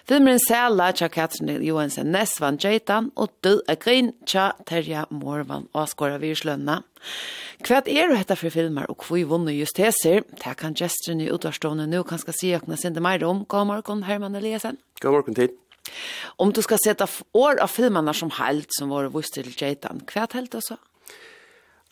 Filmeren 0.06 0.38
Sæla 0.42 0.92
tja 0.94 1.08
Katrin 1.10 1.62
Johansen 1.66 2.12
Ness 2.14 2.38
vann 2.42 2.60
Jaden 2.62 3.10
og 3.18 3.34
Død 3.42 3.64
av 3.66 3.80
Grin 3.82 4.12
tja 4.22 4.52
Terja 4.70 5.06
Morvan 5.10 5.66
Åskåra 5.74 6.20
viruslønna. 6.22 6.80
Hva 7.66 7.80
er 7.82 8.06
det 8.08 8.20
dette 8.20 8.38
for 8.38 8.54
filmer 8.54 8.86
og 8.88 9.02
hvor 9.04 9.26
vunner 9.34 9.56
just 9.56 9.82
heser? 9.82 10.22
Det 10.30 10.54
kan 10.62 10.78
gesteren 10.78 11.20
i 11.20 11.30
utvarstående 11.34 11.88
nå 11.90 12.04
kan 12.06 12.22
skal 12.22 12.38
si 12.38 12.54
åkne 12.56 12.78
sinde 12.78 13.02
mer 13.02 13.26
om. 13.26 13.42
God 13.50 13.66
morgen, 13.72 14.06
Herman 14.06 14.38
Eliasen. 14.38 14.78
God 15.02 15.18
morgen, 15.18 15.34
tid. 15.34 15.58
Om 16.36 16.52
du 16.52 16.62
ska 16.62 16.76
sätta 16.84 17.06
år 17.32 17.60
av 17.60 17.66
filmerna 17.66 18.14
som 18.14 18.30
helt 18.30 18.68
som 18.68 18.88
var 18.88 19.08
vist 19.08 19.34
til 19.34 19.54
Jaitan, 19.56 20.00
kvärt 20.06 20.32
helt 20.32 20.54
alltså? 20.54 20.76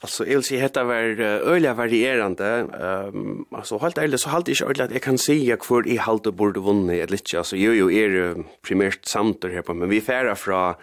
Alltså 0.00 0.26
jag 0.26 0.34
vill 0.34 0.44
säga 0.44 0.66
att 0.66 0.74
det 0.74 0.84
var 0.84 0.94
öliga 0.94 1.74
varierande. 1.74 2.66
Um, 3.12 3.44
alltså 3.52 3.78
helt 3.78 3.98
ärligt 3.98 4.20
så 4.20 4.28
halt 4.28 4.48
inte 4.48 4.64
öliga 4.64 4.84
att 4.84 4.92
jag 4.92 5.02
kan 5.02 5.18
säga 5.18 5.56
kvar 5.56 5.88
i 5.88 5.96
halt 5.96 6.26
och 6.26 6.34
borde 6.34 6.60
vunna 6.60 6.94
ett 6.94 7.10
lite. 7.10 7.38
Alltså 7.38 7.56
jo 7.56 7.72
jo 7.72 7.90
är 7.90 8.10
er 8.10 8.44
primärt 8.62 9.04
samtal 9.04 9.50
här 9.50 9.62
på 9.62 9.74
men 9.74 9.88
vi 9.88 10.00
färra 10.00 10.34
från 10.34 10.74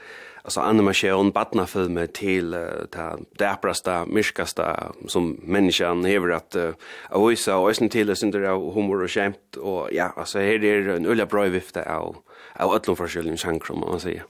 alltså 0.44 0.60
animation 0.60 1.32
barnafilmer 1.32 2.08
till 2.08 2.54
uh, 2.54 2.70
det 2.92 3.18
däpraste, 3.40 4.06
myrskaste 4.06 4.84
som 5.08 5.40
människan 5.44 6.06
hever 6.06 6.30
att 6.30 6.56
uh, 6.56 6.70
avvisa 7.10 7.58
och 7.58 7.70
ösen 7.70 7.90
till 7.90 8.08
det 8.08 8.16
synder 8.16 8.42
av 8.42 8.74
humor 8.74 9.04
och 9.04 9.12
skämt 9.12 9.56
och 9.56 9.90
ja, 9.92 10.14
alltså 10.18 10.40
här 10.40 10.64
är 10.64 10.90
en 10.90 11.06
öliga 11.06 11.26
bra 11.26 11.44
vifta 11.44 11.96
av 11.96 12.16
av 12.60 12.74
öllum 12.76 12.98
forskjellige 13.00 13.44
sjanger, 13.44 13.76
må 13.76 13.92
man 13.92 14.00
säga. 14.00 14.26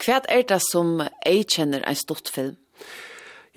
Hva 0.00 0.22
er 0.28 0.46
det 0.48 0.60
som 0.70 1.00
jeg 1.26 1.46
kjenner 1.50 1.84
en 1.86 1.98
stort 1.98 2.28
film? 2.32 2.56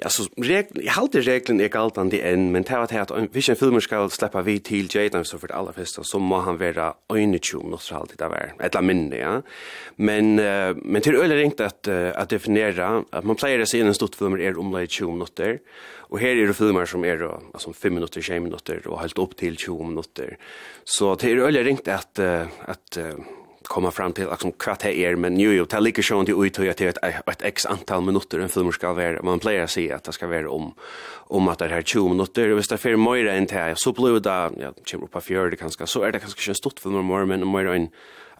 Ja, 0.01 0.09
så 0.09 0.23
regl, 0.41 0.79
jeg 0.81 0.95
halte 0.95 1.21
reglen 1.21 1.59
er 1.61 1.69
galt 1.69 1.99
an 2.01 2.09
det 2.09 2.23
enn, 2.25 2.47
men 2.51 2.63
det 2.65 2.73
var 2.73 2.89
det 2.89 2.97
at 2.97 3.11
hvis 3.35 3.51
en 3.53 3.57
filmer 3.59 3.83
skal 3.83 4.09
slippe 4.09 4.41
vi 4.47 4.55
til 4.65 4.87
Jaden, 4.89 5.21
så 5.21 5.37
for 5.37 5.51
det 5.51 5.57
aller 5.59 5.75
første, 5.75 6.01
så 6.01 6.17
må 6.17 6.39
han 6.47 6.57
være 6.57 6.87
øynetjum, 7.13 7.67
noe 7.69 7.81
så 7.81 7.99
alltid 7.99 8.17
det 8.23 8.29
var, 8.33 8.55
et 8.57 8.73
eller 8.73 8.87
minne, 8.89 9.19
ja. 9.19 9.35
Men, 10.01 10.33
uh, 10.41 10.73
men 10.81 11.05
til 11.05 11.19
øyne 11.19 11.37
ringt 11.37 11.61
at, 11.61 11.85
uh, 11.85 12.09
at 12.09 12.33
definere, 12.33 12.89
at 13.13 13.27
man 13.29 13.37
pleier 13.37 13.61
å 13.61 13.69
si 13.69 13.83
en 13.85 13.93
stort 13.93 14.17
filmer 14.17 14.41
er 14.41 14.57
omlai 14.57 14.87
20 14.87 15.13
minutter, 15.13 15.61
og 16.09 16.17
her 16.25 16.41
er 16.41 16.49
det 16.49 16.57
filmer 16.57 16.89
som 16.89 17.05
er 17.05 17.21
altså, 17.29 17.69
5 17.77 17.93
minutter, 17.93 18.25
20 18.25 18.47
minutter, 18.49 18.81
og 18.89 18.97
helt 19.03 19.21
opp 19.21 19.37
til 19.37 19.61
20 19.61 19.93
minutter. 19.93 20.35
Så 20.89 21.13
til 21.21 21.37
øyne 21.37 21.61
ringt 21.69 21.87
at, 21.93 22.17
uh, 22.17 22.49
at 22.65 22.97
uh, 22.97 23.21
komma 23.67 23.91
fram 23.91 24.13
till 24.13 24.27
liksom 24.29 24.51
kvart 24.51 24.81
här 24.81 24.91
är 24.91 25.15
men 25.15 25.39
ju 25.39 25.53
ju 25.53 25.65
tal 25.65 25.83
lika 25.83 26.01
sjön 26.01 26.25
till 26.25 26.45
ut 26.45 26.59
att 26.59 26.81
ett 26.81 26.97
ett 27.27 27.41
x 27.41 27.65
antal 27.65 28.01
minuter 28.01 28.39
en 28.39 28.49
film 28.49 28.71
ska 28.71 28.93
vara 28.93 29.21
man 29.23 29.39
player 29.39 29.67
säger 29.67 29.95
att 29.95 30.03
det 30.03 30.11
ska 30.11 30.27
vara 30.27 30.49
om 30.49 30.73
om 31.27 31.47
att 31.47 31.59
det 31.59 31.67
här 31.67 31.81
20 31.81 32.09
minuter 32.09 32.47
visst 32.47 32.69
det 32.69 32.77
för 32.77 32.95
mer 32.95 33.27
än 33.27 33.45
det 33.45 33.73
så 33.77 33.91
blir 33.91 34.19
det 34.19 34.51
ja 34.63 34.73
kommer 34.91 35.07
på 35.07 35.21
fjärde 35.21 35.49
det 35.49 35.55
kanske 35.55 35.87
så 35.87 36.03
är 36.03 36.11
det 36.11 36.19
kanske 36.19 36.51
en 36.51 36.55
stort 36.55 36.79
för 36.79 36.89
mer 36.89 37.25
men 37.25 37.51
mer 37.51 37.65
en 37.65 37.89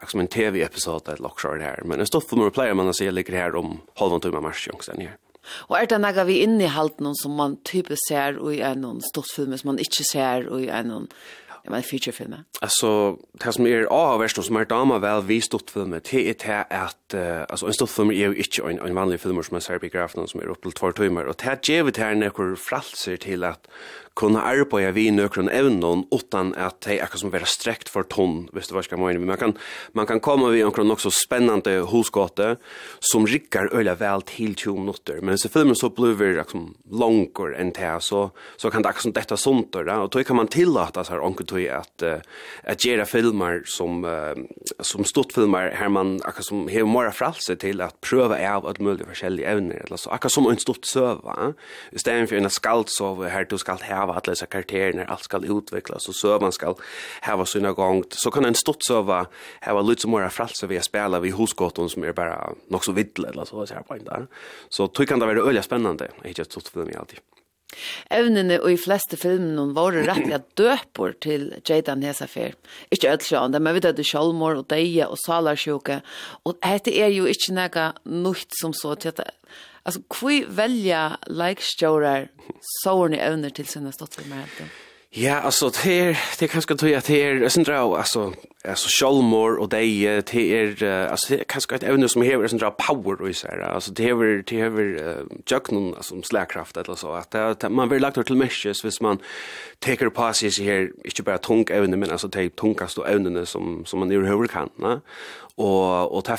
liksom 0.01 0.19
en 0.19 0.27
tv 0.27 0.61
episod 0.61 1.09
att 1.09 1.19
lockar 1.19 1.55
det 1.57 1.63
här 1.63 1.81
men 1.85 1.99
en 1.99 2.07
stort 2.07 2.29
för 2.29 2.35
några 2.35 2.51
player 2.51 2.73
man 2.73 2.93
ser 2.93 3.11
ligger 3.11 3.33
här 3.33 3.55
om 3.55 3.79
halva 3.95 4.19
timme 4.19 4.39
mars 4.39 4.69
sen 4.81 5.01
här 5.01 5.17
Og 5.69 5.77
er 5.81 5.85
det 5.85 5.99
några 5.99 6.25
vi 6.27 6.41
innehalt 6.43 7.01
noen 7.03 7.15
som 7.19 7.35
man 7.35 7.57
typisk 7.67 8.07
ser 8.07 8.39
i 8.51 8.61
en 8.63 9.01
stort 9.03 9.31
film 9.35 9.57
som 9.57 9.73
man 9.73 9.79
ikke 9.79 10.05
ser 10.07 10.47
i 10.59 10.69
en 10.71 11.09
Ja, 11.63 11.69
men 11.71 11.77
en 11.77 11.83
featurefilm. 11.83 12.35
Alltså 12.61 13.17
det 13.33 13.53
som 13.53 13.67
är 13.67 13.83
av 13.83 14.19
värst 14.19 14.43
som 14.43 14.55
är 14.55 14.65
dama 14.65 14.99
väl 14.99 15.23
vi 15.23 15.41
stort 15.41 15.69
filmer 15.69 16.01
det 16.11 16.45
är 16.45 16.65
att 16.69 17.13
alltså 17.49 17.65
en 17.65 17.73
stort 17.73 17.89
film 17.89 18.11
är 18.11 18.13
ju 18.15 18.35
inte 18.35 18.61
en 18.61 18.79
en 18.79 18.95
vanlig 18.95 19.19
film 19.19 19.43
som 19.43 19.55
är 19.55 19.59
serbigrafen 19.59 20.27
som 20.27 20.39
är 20.39 20.45
uppe 20.45 20.61
till 20.61 20.71
2 20.71 20.91
timmar 20.91 21.25
och 21.25 21.35
det 21.43 21.69
ger 21.69 21.83
vi 21.83 21.91
till 21.91 22.03
några 22.03 22.55
fralser 22.55 23.17
till 23.17 23.43
att 23.43 23.67
kunna 24.15 24.41
arbeta 24.41 24.91
vid 24.91 25.13
nökron 25.13 25.49
evnon 25.49 26.07
utan 26.11 26.55
att 26.55 26.81
det 26.81 26.99
är 26.99 27.17
som 27.17 27.29
vara 27.29 27.45
sträckt 27.45 27.89
för 27.89 28.03
ton, 28.03 28.49
visst 28.53 28.69
du 28.69 28.75
vad 28.75 28.85
ska 28.85 28.97
man 28.97 29.25
man 29.25 29.37
kan 29.37 29.57
man 29.91 30.05
kan 30.05 30.19
komma 30.19 30.49
vi 30.49 30.63
omkring 30.63 30.91
också 30.91 31.11
spännande 31.11 31.85
husgate 31.91 32.57
som 32.99 33.27
rickar 33.27 33.73
öliga 33.73 33.95
väl 33.95 34.21
till 34.21 34.55
20 34.55 34.79
minuter 34.79 35.19
men 35.21 35.37
så 35.37 35.49
filmen 35.49 35.75
så 35.75 35.89
blir 35.89 36.37
liksom 36.37 36.73
långkor 36.91 37.55
än 37.55 37.71
det 37.71 37.97
så 37.99 38.31
så 38.57 38.71
kan 38.71 38.81
det 38.81 38.89
också 38.89 39.11
detta 39.11 39.37
sånt 39.37 39.73
där 39.73 39.99
och 39.99 40.09
då 40.09 40.23
kan 40.23 40.35
man 40.35 40.47
tillåta 40.47 41.03
så 41.03 41.11
här 41.11 41.23
onkel 41.23 41.45
tog 41.45 41.67
att 41.67 42.03
att 42.63 42.85
göra 42.85 43.05
filmer 43.05 43.61
som 43.65 44.05
som 44.79 45.05
stort 45.05 45.31
filmer 45.31 45.71
här 45.75 45.89
man 45.89 46.21
som 46.39 46.59
har 46.59 47.03
mer 47.03 47.11
fralse 47.11 47.55
till 47.55 47.81
att 47.81 48.01
pröva 48.01 48.55
av 48.55 48.65
att 48.65 48.79
möjliga 48.79 49.07
olika 49.07 49.51
ämnen 49.51 49.77
eller 49.85 49.97
så 49.97 50.09
akkurat 50.09 50.31
som 50.31 50.47
en 50.47 50.57
stort 50.57 50.85
söva 50.85 51.53
istället 51.91 52.29
för 52.29 52.35
en 52.35 52.49
skalt 52.49 52.89
så 52.89 53.23
här 53.23 53.45
du 53.49 53.57
skalt 53.57 53.81
hava 54.03 54.13
alla 54.13 54.31
dessa 54.31 54.45
karaktärer 54.45 55.05
allt 55.05 55.23
ska 55.23 55.37
utvecklas 55.37 56.07
och 56.07 56.15
sövan 56.15 56.51
ska 56.51 56.75
hava 57.21 57.45
sina 57.45 57.71
gång 57.71 58.03
så 58.09 58.31
kan 58.31 58.45
en 58.45 58.55
stort 58.55 58.83
söva 58.83 59.27
hava 59.61 59.81
lite 59.81 60.07
mer 60.07 60.29
frälse 60.29 60.67
vi 60.67 60.81
spela 60.81 61.19
vi 61.19 61.31
husgatan 61.31 61.89
som 61.89 62.03
är 62.03 62.13
bara 62.13 62.53
något 62.67 62.85
så 62.85 62.91
vidle 62.91 63.29
eller 63.29 63.45
så 63.45 63.65
så 63.65 63.73
här 63.73 63.81
på 63.81 63.95
där 63.95 64.27
så 64.69 64.87
tror 64.87 65.05
kan 65.05 65.19
det 65.19 65.25
vara 65.25 65.39
öliga 65.39 65.63
spännande 65.63 66.11
jag 66.23 66.37
just 66.37 66.51
stort 66.51 66.67
för 66.67 66.85
mig 66.85 66.95
alltid 66.95 67.19
Evnene 68.13 68.59
og 68.61 68.73
i 68.73 68.77
fleste 68.77 69.17
filmen 69.17 69.73
var 69.73 69.95
rettelig 70.05 70.39
døper 70.59 71.15
til 71.25 71.47
Jadan 71.65 72.03
Hesafer. 72.05 72.53
Ikke 72.93 73.09
ødelsjående, 73.13 73.59
men 73.59 73.73
vi 73.73 73.83
døde 73.85 74.05
sjálmor 74.05 74.61
og 74.61 74.67
deie 74.69 75.07
og 75.09 75.17
salarsjuke. 75.25 76.01
Og 76.45 76.59
dette 76.61 76.93
er 76.93 77.09
jo 77.15 77.25
ikke 77.25 77.55
noe 77.57 77.87
nytt 78.05 78.59
som 78.59 78.75
så 78.77 78.93
til 78.95 79.15
at 79.15 79.33
Alltså, 79.85 80.01
hur 80.21 80.45
välja 80.47 81.17
likestjårar 81.27 82.27
sårna 82.61 83.17
evner 83.17 83.49
till 83.49 83.67
sina 83.67 83.91
ståttsfilmer? 83.91 84.45
Ja, 85.15 85.35
alltså 85.35 85.71
det 85.83 85.99
är 85.99 86.19
det 86.39 86.47
kanske 86.47 86.75
tror 86.75 86.91
jag 86.91 86.97
att 86.97 87.05
det 87.05 87.23
är 87.23 87.49
sån 87.49 87.63
dra 87.63 87.97
alltså 87.97 88.33
alltså 88.67 88.87
Sholmore 88.99 89.59
och 89.59 89.69
det 89.69 89.77
det 90.31 90.57
är 90.57 90.83
alltså 91.09 91.33
det 91.33 91.39
är 91.39 91.43
kanske 91.43 91.75
ett 91.75 91.83
ämne 91.83 92.09
som 92.09 92.21
har 92.21 92.47
sån 92.47 92.59
dra 92.59 92.71
power 92.71 93.21
och 93.21 93.35
så 93.35 93.47
här 93.47 93.59
alltså 93.59 93.91
det 93.91 94.09
är 94.09 94.43
det 94.43 94.59
är 94.59 95.71
någon, 95.71 95.95
alltså 95.95 96.21
slagkraft 96.21 96.77
eller 96.77 96.95
så 96.95 97.13
att 97.13 97.71
man 97.71 97.89
vill 97.89 98.01
lagt 98.01 98.25
till 98.25 98.35
meshes 98.35 98.85
hvis 98.85 99.01
man 99.01 99.17
tar 99.79 100.09
på 100.09 100.33
sig 100.33 100.51
så 100.51 100.63
här 100.63 100.91
inte 101.03 101.23
bara 101.23 101.37
tung 101.37 101.65
ämne 101.69 101.97
men 101.97 102.11
alltså 102.11 102.27
det 102.27 102.55
tungast 102.55 102.97
och 102.97 103.09
ämnena 103.09 103.45
som 103.45 103.85
som 103.85 103.99
man 103.99 104.11
överhuvudtaget 104.11 104.51
kan 104.51 104.69
va 104.75 105.01
och 105.55 106.17
och 106.17 106.25
ta 106.25 106.37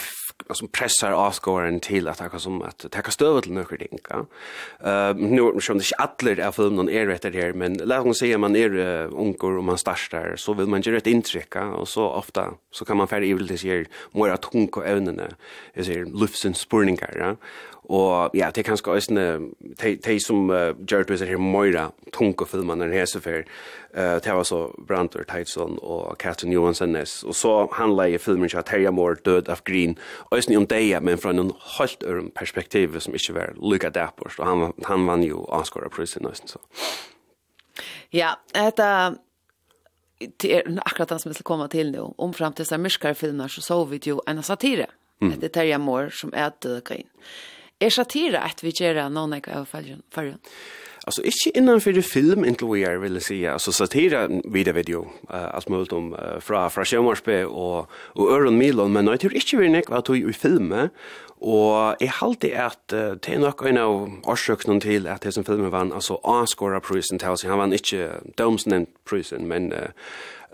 som 0.50 0.68
pressar 0.68 1.12
avskåren 1.12 1.80
till 1.80 2.08
att 2.08 2.18
ta 2.18 2.38
som 2.38 2.62
att 2.62 2.86
ta 2.90 3.10
stöv 3.10 3.40
till 3.40 3.52
några 3.52 3.76
ting. 3.76 3.98
Eh 4.84 5.14
nu 5.16 5.60
som 5.60 5.78
det 5.78 5.84
allir 5.98 6.38
är 6.38 6.50
för 6.50 6.70
någon 6.70 6.88
är 6.88 7.06
rätt 7.06 7.24
här 7.24 7.52
men 7.52 7.78
låt 7.84 8.06
oss 8.06 8.18
säga 8.18 8.38
man 8.38 8.56
är 8.56 9.14
onkor 9.14 9.58
och 9.58 9.64
man 9.64 9.78
startar 9.78 10.36
så 10.36 10.54
vill 10.54 10.66
man 10.66 10.80
göra 10.80 10.96
ett 10.96 11.06
intryck 11.06 11.56
och 11.56 11.88
så 11.88 12.08
ofta 12.08 12.54
så 12.70 12.84
kan 12.84 12.96
man 12.96 13.08
färdig 13.08 13.46
det 13.46 13.58
sig 13.58 13.86
mer 14.12 14.28
att 14.28 14.44
hon 14.44 14.68
och 14.68 14.86
ävnene 14.86 15.28
är 15.74 15.82
så 15.82 15.92
luftsens 15.92 16.58
spurningar 16.58 17.36
Og 17.84 18.30
ja, 18.34 18.48
det 18.50 18.62
er 18.62 18.68
kanskje 18.70 18.92
også 18.92 19.14
de 20.04 20.14
som 20.20 20.48
uh, 20.50 20.72
gjør 20.88 21.04
det 21.08 21.28
her 21.28 21.40
møyre 21.40 21.90
tunke 22.12 22.46
filmene 22.48 22.88
her 22.92 23.04
så 23.04 23.20
før. 23.20 23.44
Uh, 23.92 24.16
det 24.24 24.32
var 24.32 24.46
så 24.48 24.60
Brantor 24.88 25.26
Teitsson 25.28 25.78
og 25.82 26.16
Katrin 26.18 26.52
Johansenes. 26.52 27.22
Og 27.22 27.34
så 27.34 27.68
handler 27.72 28.04
jeg 28.04 28.20
filmen 28.20 28.48
ikke 28.48 28.58
at 28.58 28.70
Terje 28.72 28.90
Moore 28.90 29.20
død 29.24 29.48
av 29.52 29.60
Green. 29.64 29.98
Også 30.30 30.56
om 30.56 30.66
det, 30.66 31.02
men 31.02 31.18
fra 31.18 31.30
en 31.30 31.52
helt 31.78 32.02
øren 32.02 32.30
perspektiv 32.30 33.00
som 33.00 33.14
ikke 33.14 33.34
var 33.34 33.52
lykket 33.60 33.94
der 33.94 34.16
på. 34.16 34.30
Og 34.38 34.46
han, 34.46 34.72
han 34.86 35.06
vann 35.06 35.22
jo 35.22 35.44
anskåret 35.52 35.92
prisen 35.92 36.26
også. 36.26 36.56
Så. 36.56 36.58
Ja, 38.12 38.34
etter 38.54 39.16
det 40.36 40.56
är 40.56 40.80
akkurat 40.84 41.08
det 41.08 41.18
som 41.18 41.28
vi 41.28 41.34
skal 41.34 41.44
komma 41.44 41.68
till 41.68 41.90
nu. 41.90 42.14
Om 42.18 42.32
frem 42.32 42.52
til 42.52 42.62
disse 42.62 42.98
här 43.02 43.14
filmer 43.14 43.48
så 43.48 43.62
så 43.62 43.84
vi 43.84 44.00
jo 44.04 44.22
en 44.26 44.42
satire. 44.42 44.86
Mm. 45.22 45.40
Det 45.40 45.46
är 45.46 45.48
Terje 45.48 45.78
Moore 45.78 46.10
som 46.10 46.30
er 46.32 46.50
Død 46.62 46.76
av 46.76 46.82
Green. 46.82 47.08
Mm 47.16 47.53
er 47.84 47.94
satira 47.94 48.44
at 48.44 48.62
vi 48.64 48.72
gjør 48.72 49.08
noen 49.12 49.38
jeg 49.38 49.48
av 49.52 49.68
fargen? 49.68 50.40
Alltså 51.06 51.22
inte 51.22 51.58
innan 51.58 51.80
för 51.80 52.00
film 52.00 52.44
inte 52.44 52.64
vad 52.64 52.78
jag 52.78 52.98
vill 52.98 53.20
säga. 53.20 53.52
Alltså 53.52 53.72
satira 53.72 54.28
vidare 54.44 54.74
video 54.74 55.00
uh, 55.30 55.54
allt 55.54 55.68
möjligt 55.68 55.92
om 55.92 56.12
uh, 56.12 56.40
fra 56.40 56.70
fra 56.70 56.84
Sjömarspe 56.84 57.44
och 57.44 57.90
och 57.90 58.30
Öron 58.30 58.58
Milon 58.58 58.92
men 58.92 59.06
jag 59.06 59.20
tror 59.20 59.34
inte 59.34 59.56
vi 59.56 59.68
nek 59.68 59.88
vad 59.90 60.04
tog 60.04 60.16
i 60.16 60.32
filmen 60.32 60.88
och 61.38 61.96
jag 61.98 62.12
hållde 62.20 62.64
att 62.64 62.92
uh, 62.92 63.00
det 63.00 63.28
är 63.28 63.38
nog 63.38 63.66
en 63.66 63.78
av 63.78 64.20
orsakerna 64.22 64.80
till 64.80 65.06
att 65.06 65.20
det 65.20 65.32
som 65.32 65.44
filmen 65.44 65.70
vann 65.70 65.92
alltså 65.92 66.14
Oscar 66.14 66.80
prisen 66.80 67.18
till 67.18 67.36
sig 67.36 67.50
han 67.50 67.58
vann 67.58 67.72
inte 67.72 68.20
Domsnen 68.36 68.86
prisen 69.08 69.48
men 69.48 69.72
uh, 69.72 69.78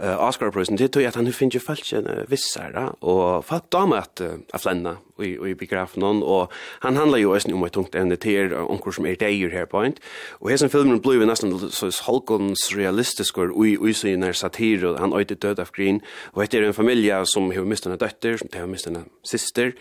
uh, 0.03 0.29
Oscar-prisen, 0.29 0.77
det 0.77 0.89
tog 0.89 1.03
jag 1.03 1.09
att 1.09 1.15
han 1.15 1.25
nu 1.25 1.33
finns 1.33 1.55
ju 1.55 1.61
falsk 1.61 1.93
en 1.93 2.09
vissar. 2.29 2.73
Da. 2.73 2.87
Och 3.09 3.45
för 3.45 3.57
att 3.57 3.71
dama 3.71 3.99
att 3.99 4.21
uh, 4.21 4.59
flänna 4.59 4.97
i, 5.23 5.51
i 5.51 5.55
begrafen 5.55 6.03
hon. 6.03 6.23
Och 6.23 6.53
han 6.79 6.97
handlar 6.97 7.19
ju 7.19 7.27
också 7.27 7.55
om 7.55 7.65
ett 7.65 7.73
tungt 7.73 7.95
ämne 7.95 8.17
till 8.17 8.55
omkring 8.55 8.93
som 8.93 9.07
är 9.07 9.17
dejer 9.17 9.51
här 9.51 9.67
på 9.67 9.79
en. 9.79 9.93
Och 10.31 10.51
här 10.51 10.57
som 10.57 10.69
filmen 10.69 11.01
blev 11.01 11.27
nästan 11.27 11.71
så 11.71 11.91
halkons 12.03 12.73
realistisk 12.75 13.39
och 13.39 13.67
i, 13.67 13.79
i 13.89 13.95
sin 13.95 14.23
är 14.23 14.33
satir 14.33 14.85
och 14.85 14.99
han 14.99 15.13
öjde 15.13 15.35
död 15.35 15.61
av 15.61 15.71
grin. 15.73 16.01
Och 16.33 16.47
det 16.51 16.59
är 16.59 16.63
en 16.63 16.75
familj 16.75 17.13
som 17.25 17.51
har 17.51 17.65
mistat 17.65 17.93
en 17.93 17.99
dötter, 17.99 18.37
som 18.37 18.49
har 18.61 18.67
mistat 18.67 18.97
en 18.97 19.05
syster. 19.23 19.75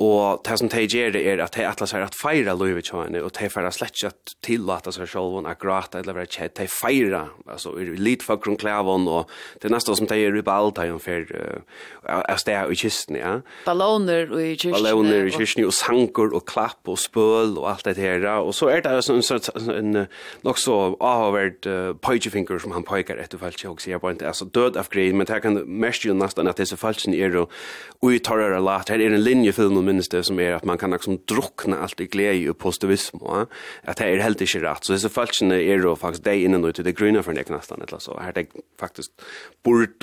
Og 0.00 0.40
det 0.46 0.56
som 0.56 0.68
de 0.72 0.80
gjør 0.88 1.16
er 1.20 1.42
at 1.44 1.52
de 1.52 1.64
atler 1.68 1.88
seg 1.90 2.04
at 2.06 2.16
feira 2.16 2.54
livet 2.56 2.86
til 2.88 3.16
og 3.20 3.32
de 3.36 3.48
feira 3.52 3.68
slett 3.74 3.98
ikke 3.98 4.08
at 4.08 4.32
tillate 4.46 4.94
seg 4.96 5.08
selv, 5.12 5.36
at 5.44 5.58
grata 5.60 6.00
eller 6.00 6.16
være 6.16 6.30
kjedd, 6.32 6.54
de 6.56 6.66
feira, 6.72 7.26
altså 7.44 7.74
i 7.76 7.84
litt 8.00 8.24
for 8.24 8.40
grunn 8.40 8.56
klæven, 8.60 9.04
og 9.10 9.28
det 9.60 9.68
er 9.68 9.74
nesten 9.74 9.98
som 9.98 10.08
de 10.08 10.16
gjør 10.16 10.38
i 10.40 10.44
balta 10.46 10.86
jo 10.88 10.96
for 11.02 11.28
uh, 11.36 12.36
sted 12.40 12.72
i 12.72 12.78
kisten, 12.80 13.18
ja. 13.20 13.34
Balloner 13.66 14.32
i 14.40 14.54
kisten. 14.54 14.72
Balloner 14.78 15.28
i 15.28 15.34
kisten, 15.34 15.66
og 15.68 15.76
sanker 15.76 16.32
og 16.32 16.46
klapp 16.48 16.88
og 16.88 16.96
spøl 17.00 17.58
og 17.60 17.68
alt 17.74 17.90
det 17.90 18.00
her, 18.00 18.24
og 18.40 18.54
så 18.56 18.70
er 18.72 18.86
det 18.86 18.96
en, 19.12 19.20
en, 19.20 19.70
en 19.76 20.00
nok 20.46 20.62
så 20.62 20.78
avhåverd 20.96 21.68
uh, 21.68 21.92
pøykefinger 22.00 22.64
som 22.64 22.72
han 22.78 22.88
pøyker 22.88 23.20
etter 23.20 23.42
falsk, 23.42 23.66
og 23.68 23.84
sier 23.84 24.00
bare 24.00 24.16
ikke, 24.16 24.32
altså 24.32 24.48
død 24.48 24.80
av 24.80 24.88
grei, 24.88 25.10
men 25.12 25.28
det 25.28 25.42
kan 25.44 25.60
mest 25.68 26.08
jo 26.08 26.16
nesten 26.16 26.48
at 26.48 26.60
disse 26.62 26.80
falskene 26.80 27.20
er 27.20 27.36
og 27.42 27.52
uttarrer 28.00 28.56
og 28.56 28.64
lat, 28.64 28.88
her 28.88 29.04
er 29.04 29.12
en 29.12 29.20
linjefilm 29.20 29.89
minst 29.92 30.10
det 30.12 30.24
som 30.24 30.40
er 30.40 30.54
att 30.54 30.64
man 30.64 30.78
kan 30.78 30.90
liksom 30.90 31.18
drunkna 31.28 31.78
allt 31.78 32.00
i 32.00 32.06
glede 32.06 32.50
og 32.50 32.58
positivism 32.58 33.18
va? 33.20 33.46
att 33.84 33.96
det 33.96 34.04
är 34.04 34.18
helt 34.18 34.40
ikke 34.40 34.60
rett. 34.60 34.84
så 34.84 34.92
det 34.92 34.96
är 34.96 35.00
så 35.00 35.08
falskt 35.08 35.38
faktisk 35.38 35.82
då 35.82 35.96
faktiskt 35.96 36.24
det 36.24 36.36
inne 36.36 36.58
nu 36.58 36.72
till 36.72 36.84
det 36.84 36.92
gröna 36.92 37.22
för 37.22 37.32
det 37.32 37.48
nästan 37.48 37.82
eller 37.82 37.98
så 37.98 38.18
här 38.18 38.32
det 38.32 38.46
faktiskt 38.78 39.12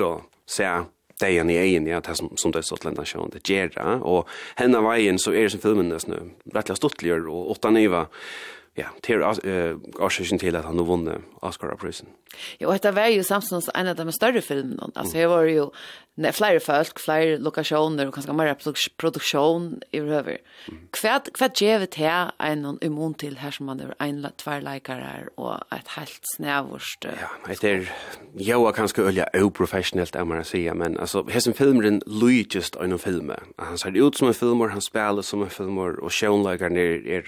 å 0.02 0.22
se 0.46 0.84
det 1.20 1.38
är 1.38 1.50
i 1.50 1.58
egen 1.58 1.88
ja 1.88 2.00
det 2.00 2.16
som 2.16 2.38
som 2.38 2.52
det 2.52 2.64
så 2.64 2.78
lända 2.84 3.06
sjön 3.06 3.30
det 3.34 3.50
ger 3.50 3.70
det 3.70 4.02
och 4.02 4.30
henne 4.56 4.82
vägen 4.82 5.20
så 5.20 5.32
är 5.32 5.44
det 5.44 5.50
som 5.50 5.60
filmen 5.60 5.90
nesten 5.90 6.32
rettelig 6.54 6.76
rätt 6.76 7.28
og 7.28 7.52
åtta 7.52 7.70
niva 7.70 8.08
ja, 8.78 8.92
til 9.04 9.24
årsaken 9.24 10.40
til 10.40 10.56
at 10.56 10.66
han 10.68 10.78
har 10.78 10.86
vunnet 10.86 11.24
Oscar-prisen. 11.46 12.10
Jo, 12.62 12.70
og 12.70 12.78
dette 12.78 12.94
var 12.96 13.10
jo 13.14 13.24
samtidig 13.26 13.74
en 13.74 13.92
av 13.92 13.98
de 13.98 14.14
større 14.14 14.44
filmene. 14.46 14.92
Altså, 14.96 15.18
jeg 15.18 15.30
var 15.32 15.48
jo 15.50 15.72
nej 16.18 16.32
flyr 16.32 16.60
folk 16.60 17.00
flyr 17.00 17.38
lokationer 17.38 18.08
och 18.08 18.14
kanske 18.14 18.34
mer 18.34 18.56
produktion 18.98 19.82
i 19.92 20.00
över 20.00 20.38
kvärt 20.92 21.34
kvärt 21.34 21.62
ger 21.62 21.80
det 21.80 21.96
här 21.96 22.32
en 22.38 22.78
immun 22.82 23.14
till 23.14 23.38
här 23.38 23.52
som 23.52 23.66
man 23.66 23.80
är 23.80 23.94
en 24.00 24.28
två 24.36 24.60
likare 24.60 25.28
och 25.36 25.56
ett 25.56 25.88
helt 25.88 26.22
snävorst 26.36 27.06
ja 27.06 27.56
det 27.62 27.70
är 27.70 27.92
jag 28.34 28.76
kanske 28.76 29.02
ölja 29.02 29.30
oprofessionellt 29.34 30.16
är 30.16 30.26
man 30.26 30.44
säger 30.44 30.74
men 30.74 31.00
alltså 31.00 31.28
hesen 31.28 31.54
filmen 31.54 32.02
Luigi's 32.02 32.84
en 32.84 33.00
film 33.00 33.32
han 33.58 33.78
ser 33.78 34.08
ut 34.08 34.18
som 34.18 34.28
en 34.28 34.34
film 34.34 34.62
och 34.62 34.70
han 34.70 34.82
spelar 34.82 35.22
som 35.22 35.42
en 35.42 35.50
film 35.50 35.78
och 35.78 36.14
skönläggaren 36.14 36.78
är 36.78 37.08
är 37.08 37.22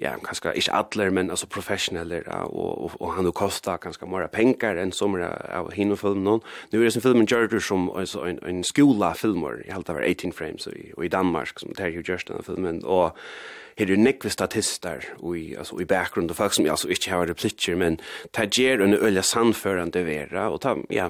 ja, 0.00 0.16
kanskje 0.18 0.54
ikke 0.58 0.74
atler, 0.74 1.10
men 1.14 1.30
altså 1.30 1.46
professionelle, 1.46 2.22
ja, 2.26 2.42
og, 2.44 2.84
og, 2.84 2.96
og 3.00 3.12
han 3.14 3.30
kosta 3.32 3.76
kanskje 3.78 4.08
mer 4.10 4.26
penger 4.32 4.80
enn 4.82 4.92
som 4.92 5.14
er 5.14 5.34
av 5.54 5.70
henne 5.74 5.96
filmen. 5.98 6.24
Nå 6.26 6.38
er 6.72 6.86
det 6.86 6.94
som 6.96 7.04
filmen 7.04 7.28
gjør 7.30 7.46
det 7.52 7.62
som 7.62 7.90
altså, 7.94 8.24
en, 8.26 8.40
en 8.46 8.64
skolafilmer, 8.66 9.62
i 9.66 9.74
halvt 9.74 9.92
av 9.94 10.00
18 10.02 10.34
frames, 10.34 10.66
og, 10.66 10.80
og 10.96 11.04
i 11.06 11.12
Danmark, 11.12 11.60
som 11.62 11.74
tar 11.78 11.94
jo 11.94 12.02
gjørst 12.02 12.32
denne 12.32 12.46
filmen, 12.46 12.82
og 12.84 13.14
her 13.78 13.90
er 13.90 13.98
nekve 13.98 14.30
statister 14.30 15.02
i, 15.34 15.54
altså, 15.58 15.78
i 15.82 15.86
bakgrunnen, 15.88 16.30
og 16.30 16.38
folk 16.38 16.54
som 16.54 16.66
altså, 16.66 16.90
ikke 16.90 17.10
har 17.14 17.30
replikker, 17.30 17.78
men 17.78 18.00
det 18.34 18.50
gjør 18.54 18.84
en 18.84 18.98
øye 18.98 19.22
sannførende 19.22 20.04
vera, 20.06 20.48
og 20.50 20.60
ta, 20.62 20.76
ja, 20.90 21.08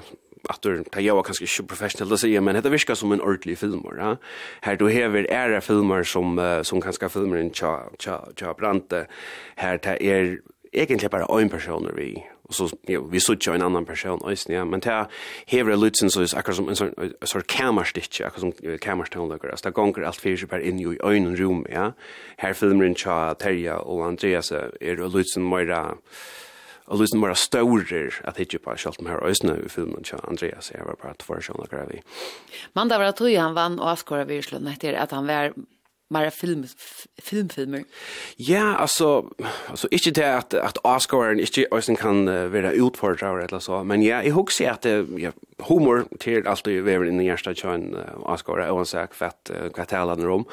att 0.49 0.61
det 0.61 1.01
jag 1.01 1.15
var 1.15 1.23
kanske 1.23 1.43
inte 1.43 1.63
professionell 1.63 2.13
att 2.13 2.19
säga 2.19 2.41
men 2.41 2.63
det 2.63 2.69
viskar 2.69 2.95
som 2.95 3.11
en 3.11 3.21
ordentlig 3.21 3.57
filmer 3.57 3.95
ja. 3.97 4.17
Här 4.61 4.75
då 4.75 4.87
här 4.87 5.15
är 5.25 5.59
filmer 5.59 6.03
som 6.03 6.61
som 6.63 6.81
kanske 6.81 7.09
filmer 7.09 7.37
en 7.37 7.53
cha 7.53 7.89
cha 7.99 8.27
cha 8.35 8.53
brante 8.53 9.07
här 9.55 9.79
det 9.83 10.03
är 10.03 10.39
egentligen 10.71 11.11
bara 11.11 11.41
en 11.41 11.49
person 11.49 11.91
vi 11.95 12.23
och 12.47 12.55
så 12.55 12.69
jo, 12.87 13.07
vi 13.11 13.19
såg 13.19 13.37
ju 13.47 13.53
en 13.53 13.61
annan 13.61 13.85
person 13.85 14.21
ösn 14.25 14.53
ja. 14.53 14.65
Men 14.65 14.79
det 14.79 15.07
här 15.47 15.69
är 15.69 15.77
lutsen 15.77 16.09
så 16.09 16.21
är 16.21 16.37
akkurat 16.37 16.55
som 16.55 16.69
en 16.69 16.75
sån 16.75 16.93
sån 17.21 17.41
kammarstitch 17.41 18.21
akkurat 18.21 18.39
som 18.39 18.77
kammarstånlökar 18.77 19.49
alltså 19.49 19.69
det 19.69 19.73
gånger 19.73 20.01
allt 20.01 20.15
fyra 20.15 20.47
per 20.47 20.59
in 20.59 20.79
i 20.79 20.97
en 21.01 21.35
rum 21.35 21.65
ja. 21.69 21.93
Här 22.37 22.53
filmer 22.53 22.85
en 22.85 22.95
cha 22.95 23.33
Terja 23.33 23.77
och 23.77 24.05
Andreas 24.05 24.51
är 24.51 25.09
lutsen 25.09 25.49
mera 25.49 25.97
og 26.87 27.01
lysen 27.01 27.21
bare 27.21 27.35
staurer 27.35 28.19
at 28.23 28.37
hitje 28.37 28.59
på 28.61 28.75
kjalt 28.77 29.01
med 29.01 29.11
her 29.11 29.23
øsne 29.25 29.57
i 29.65 29.69
filmen 29.69 30.03
til 30.03 30.21
Andreas, 30.27 30.71
jeg 30.71 30.85
var 30.85 30.99
bare 31.01 31.17
tvær 31.21 31.41
sjån 31.41 31.63
og 31.63 31.69
grev 31.69 31.95
i. 31.97 32.01
Men 32.75 32.89
det 32.89 32.99
var 33.01 33.13
at 33.13 33.23
han 33.25 33.55
vann 33.55 33.79
og 33.79 33.95
avskåret 33.95 34.29
virslund 34.29 34.69
etter 34.69 34.97
at 34.99 35.11
han 35.11 35.27
var 35.27 35.55
mer 36.09 36.29
film 36.29 36.65
filmfilmer. 37.19 37.83
Ja, 38.37 38.75
alltså 38.75 39.29
alltså 39.67 39.87
inte 39.91 40.11
det 40.11 40.37
att 40.37 40.53
att 40.53 40.77
Oscar 40.77 41.17
och 41.17 41.33
inte 41.33 41.65
Austin 41.71 41.95
kan 41.95 42.27
uh, 42.27 42.47
vara 42.47 42.71
utfordrar 42.71 43.39
eller 43.39 43.59
så, 43.59 43.83
men 43.83 44.03
ja, 44.03 44.23
jag 44.23 44.33
hugger 44.33 44.71
att 44.71 44.81
det 44.81 45.05
jag 45.17 45.33
humor 45.57 46.05
till 46.19 46.47
allt 46.47 46.63
det 46.63 46.77
över 46.77 47.05
i 47.05 47.11
nästa 47.11 47.51
uh, 47.51 47.95
Oscar 48.19 48.69
och 48.71 48.79
en 48.79 48.85
sak 48.85 49.13
för 49.13 49.25
att 49.25 49.51
kvartalen 49.73 50.23
rum. 50.23 50.45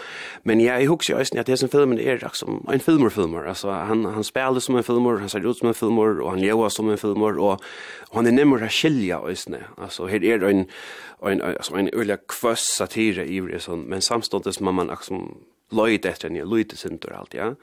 Men 0.42 0.60
ja, 0.60 0.80
jag 0.80 0.88
huxar 0.88 1.14
ju 1.14 1.40
att 1.40 1.46
det 1.46 1.56
som 1.56 1.68
filmen 1.68 1.98
är 2.00 2.18
det 2.18 2.30
som 2.32 2.66
en 2.72 2.80
filmer 2.80 3.08
filmer 3.08 3.44
alltså 3.44 3.70
han 3.70 4.04
han 4.04 4.24
spelar 4.24 4.60
som 4.60 4.76
en 4.76 4.82
filmer, 4.82 5.18
han 5.18 5.28
ser 5.28 5.50
ut 5.50 5.56
som 5.56 5.68
en 5.68 5.74
filmer 5.74 6.20
och 6.20 6.30
han 6.30 6.40
lever 6.40 6.68
som 6.68 6.90
en 6.90 6.98
filmer 6.98 7.38
och, 7.38 7.52
och 8.08 8.16
han 8.16 8.26
är 8.26 8.32
nämligen 8.32 8.68
skilja 8.68 9.18
ösne. 9.18 9.58
Alltså 9.76 10.06
här 10.06 10.24
är 10.24 10.38
det 10.38 10.50
en 10.50 10.66
en 11.30 11.42
alltså 11.42 11.74
en 11.74 11.88
öliga 11.92 12.16
kvass 12.28 12.60
satire 12.60 13.24
i 13.24 13.40
det 13.40 13.60
sån 13.60 13.80
men 13.80 14.02
samtidigt 14.02 14.54
som 14.54 14.74
man 14.74 14.86
liksom 14.86 15.38
Lloyd 15.70 16.06
efter 16.06 16.28
en 16.28 16.48
Lloyd 16.48 16.72
center 16.78 17.12
allt 17.12 17.34
ja. 17.34 17.54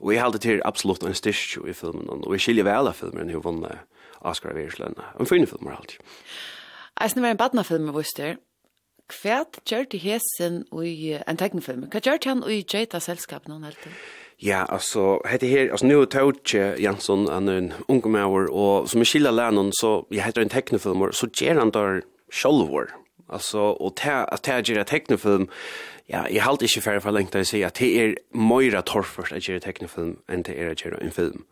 Och 0.00 0.14
jag 0.14 0.20
hade 0.22 0.38
till 0.38 0.62
absolut 0.64 1.02
en 1.02 1.14
stitch 1.14 1.58
i 1.68 1.74
filmen 1.74 2.08
och 2.08 2.34
vi 2.34 2.38
skiljer 2.38 2.64
väl 2.64 2.88
av 2.88 2.92
filmen 2.92 3.28
hur 3.28 3.40
vann 3.40 3.66
Oscar 4.20 4.52
Wilde. 4.52 4.90
En 5.18 5.26
fin 5.26 5.46
film 5.46 5.66
allt. 5.66 5.98
Eisen 7.00 7.22
var 7.22 7.30
en 7.30 7.40
badnafilm 7.40 7.90
vi 7.90 7.98
visste. 8.00 8.36
Hvert 9.22 9.60
gjør 9.64 9.86
det 9.92 10.00
hesen 10.02 10.64
i 10.84 11.14
en 11.16 11.38
tegnefilm? 11.40 11.86
Hva 11.92 12.00
gjør 12.04 12.20
han 12.26 12.42
i 12.50 12.60
Jeta 12.60 13.00
selskap 13.00 13.46
noen 13.48 13.64
helt 13.64 13.78
til? 13.84 13.94
Ja, 14.42 14.64
altså, 14.68 15.16
hette 15.26 15.48
her, 15.50 15.70
altså, 15.72 15.86
nu 15.86 15.96
er 16.00 16.10
Tautje 16.12 16.74
Jansson, 16.78 17.26
han 17.30 17.48
er 17.48 17.58
en 17.58 17.72
unge 17.88 18.10
med 18.10 18.50
og 18.50 18.88
som 18.88 19.02
er 19.02 19.08
skillet 19.08 19.34
læren, 19.34 19.72
så 19.74 20.04
jeg 20.14 20.24
heter 20.24 20.44
en 20.44 20.52
tegnefilmer, 20.52 21.10
så 21.10 21.26
gjør 21.26 21.58
han 21.64 21.72
der 21.74 22.02
sjølvor. 22.30 22.92
Alltså 23.28 23.60
och 23.60 23.96
ta 23.96 24.12
att 24.12 24.42
ta 24.42 24.60
gira 24.60 24.84
teknofilm. 24.84 25.48
Ja, 26.10 26.28
jag 26.28 26.42
halt 26.42 26.62
inte 26.62 26.80
för 26.80 27.00
för 27.00 27.12
länge 27.12 27.28
att 27.40 27.46
säga 27.46 27.66
att 27.66 27.74
det 27.74 27.98
är 28.00 28.18
Moira 28.32 28.82
Torfors 28.82 29.32
att 29.32 29.48
gira 29.48 29.60
teknofilm 29.60 30.16
än 30.28 30.42
det 30.42 30.62
är 30.62 30.70
att 30.70 30.84
gira 30.84 30.96
en 30.96 31.10
film. 31.10 31.42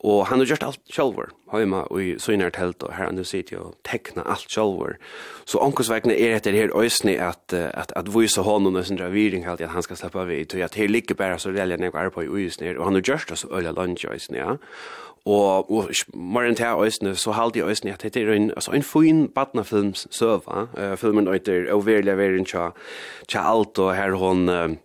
Och 0.00 0.26
han 0.26 0.38
har 0.38 0.46
gjort 0.46 0.62
allt 0.62 0.80
själv. 0.90 1.14
Hemma 1.52 1.82
och 1.82 2.00
så 2.18 2.32
inne 2.32 2.50
tält 2.50 2.82
och 2.82 2.92
här 2.92 3.12
nu 3.12 3.24
sitter 3.24 3.56
jag 3.56 3.66
och 3.66 3.74
teckna 3.82 4.22
allt 4.22 4.50
själv. 4.50 4.94
Så 5.44 5.58
onkus 5.66 5.90
vägna 5.90 6.14
är 6.14 6.40
det 6.40 6.50
här 6.50 6.84
ösni 6.84 7.18
att 7.18 7.52
att 7.52 7.92
att 7.92 8.08
visa 8.08 8.40
honom 8.40 8.76
och 8.76 8.86
sin 8.86 8.96
dravering 8.96 9.44
halt 9.44 9.60
att 9.60 9.70
han 9.70 9.82
ska 9.82 9.96
släppa 9.96 10.24
vid 10.24 10.48
till 10.48 10.62
att 10.62 10.72
det 10.72 10.88
ligger 10.88 11.14
bara 11.14 11.38
så 11.38 11.50
välja 11.50 11.76
när 11.76 11.84
jag 11.84 12.04
är 12.04 12.10
på 12.10 12.24
i 12.24 12.46
ösni 12.46 12.76
och 12.76 12.84
han 12.84 12.94
har 12.94 13.02
gjort 13.04 13.28
det 13.28 13.36
så 13.36 13.56
öliga 13.56 13.72
lunch 13.72 14.04
ösni 14.04 14.38
ja 14.38 14.58
og 15.26 15.70
og 15.70 15.90
morgen 16.14 16.54
til 16.54 16.66
øsne 16.86 17.16
så 17.16 17.32
halde 17.32 17.58
jeg 17.58 17.68
øsne 17.68 17.92
at 17.92 18.02
det 18.02 18.16
er 18.16 18.32
en 18.32 18.50
altså 18.50 18.70
en 18.70 18.82
fin 18.82 19.28
barnefilm 19.28 19.94
server 19.94 20.68
eh 20.78 20.96
filmen 20.98 21.32
heter 21.32 21.72
Overly 21.72 22.16
Variant 22.16 22.48
Cha 22.48 22.70
Cha 23.28 23.38
alt 23.52 23.78
og 23.78 23.96
her 23.96 24.14
hon 24.14 24.78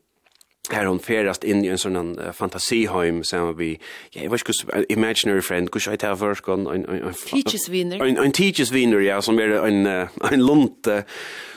her 0.71 0.87
hon 0.87 0.99
ferast 0.99 1.43
inn 1.43 1.63
i 1.65 1.71
en 1.71 1.81
sånn 1.81 2.13
uh, 2.19 2.29
fantasiheim 2.35 3.23
som 3.23 3.57
vi. 3.57 3.71
Ja 4.15 4.21
jeg 4.21 4.31
vet 4.31 4.89
imaginary 4.89 5.41
friend 5.41 5.69
kus 5.73 5.87
i 5.87 5.97
tar 5.97 6.15
først 6.15 6.43
kon 6.45 6.67
en 6.67 6.85
en 6.85 7.13
teachers 7.25 7.69
winner 7.71 8.03
en 8.03 8.31
teachers 8.31 8.73
winner 8.73 8.99
ja 8.99 9.21
som 9.21 9.39
er 9.39 9.57
en 9.65 9.87
en 9.87 10.41
lunt 10.41 10.87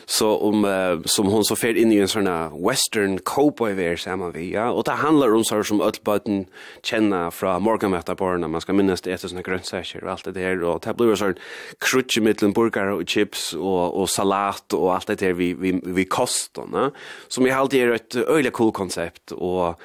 så 0.07 0.37
om 0.37 0.65
uh, 0.65 1.03
som 1.05 1.27
hon 1.27 1.45
så 1.45 1.57
fer 1.57 1.77
in 1.77 1.93
i 1.93 1.99
en 1.99 2.09
sån 2.09 2.27
här 2.27 2.69
western 2.69 3.19
cowboy 3.19 3.75
wear 3.75 3.97
samma 3.97 4.31
vi 4.31 4.53
ja. 4.53 4.71
Och 4.71 4.85
det 4.85 4.93
handlar 4.93 5.35
om 5.35 5.45
så 5.45 5.65
som 5.65 5.81
öllbötten 5.81 6.47
känna 6.83 7.31
från 7.31 7.63
Morgan 7.63 7.63
morgonmätta 7.63 8.15
barnen 8.15 8.51
man 8.51 8.61
ska 8.61 8.73
minnas 8.73 9.01
det 9.01 9.13
är 9.13 9.17
såna 9.17 9.43
grönsaker 9.43 10.05
och 10.05 10.11
allt 10.11 10.25
det 10.25 10.33
där 10.33 10.63
och 10.63 10.81
det 10.85 10.95
blir 10.95 11.15
sån 11.15 11.35
krutch 11.79 12.19
mellan 12.19 12.53
burgare 12.53 12.93
och 12.93 13.09
chips 13.09 13.53
och 13.53 14.01
och 14.01 14.11
salat 14.11 14.73
och 14.73 14.95
allt 14.95 15.07
det 15.07 15.15
där 15.15 15.33
vi 15.33 15.55
vi 15.55 15.81
vi 15.85 16.05
kostar 16.05 16.91
som 17.29 17.47
jag 17.47 17.59
alltid 17.59 17.83
är 17.83 17.93
ett 17.93 18.15
öle 18.15 18.51
cool 18.51 18.73
koncept 18.73 19.33
och 19.33 19.81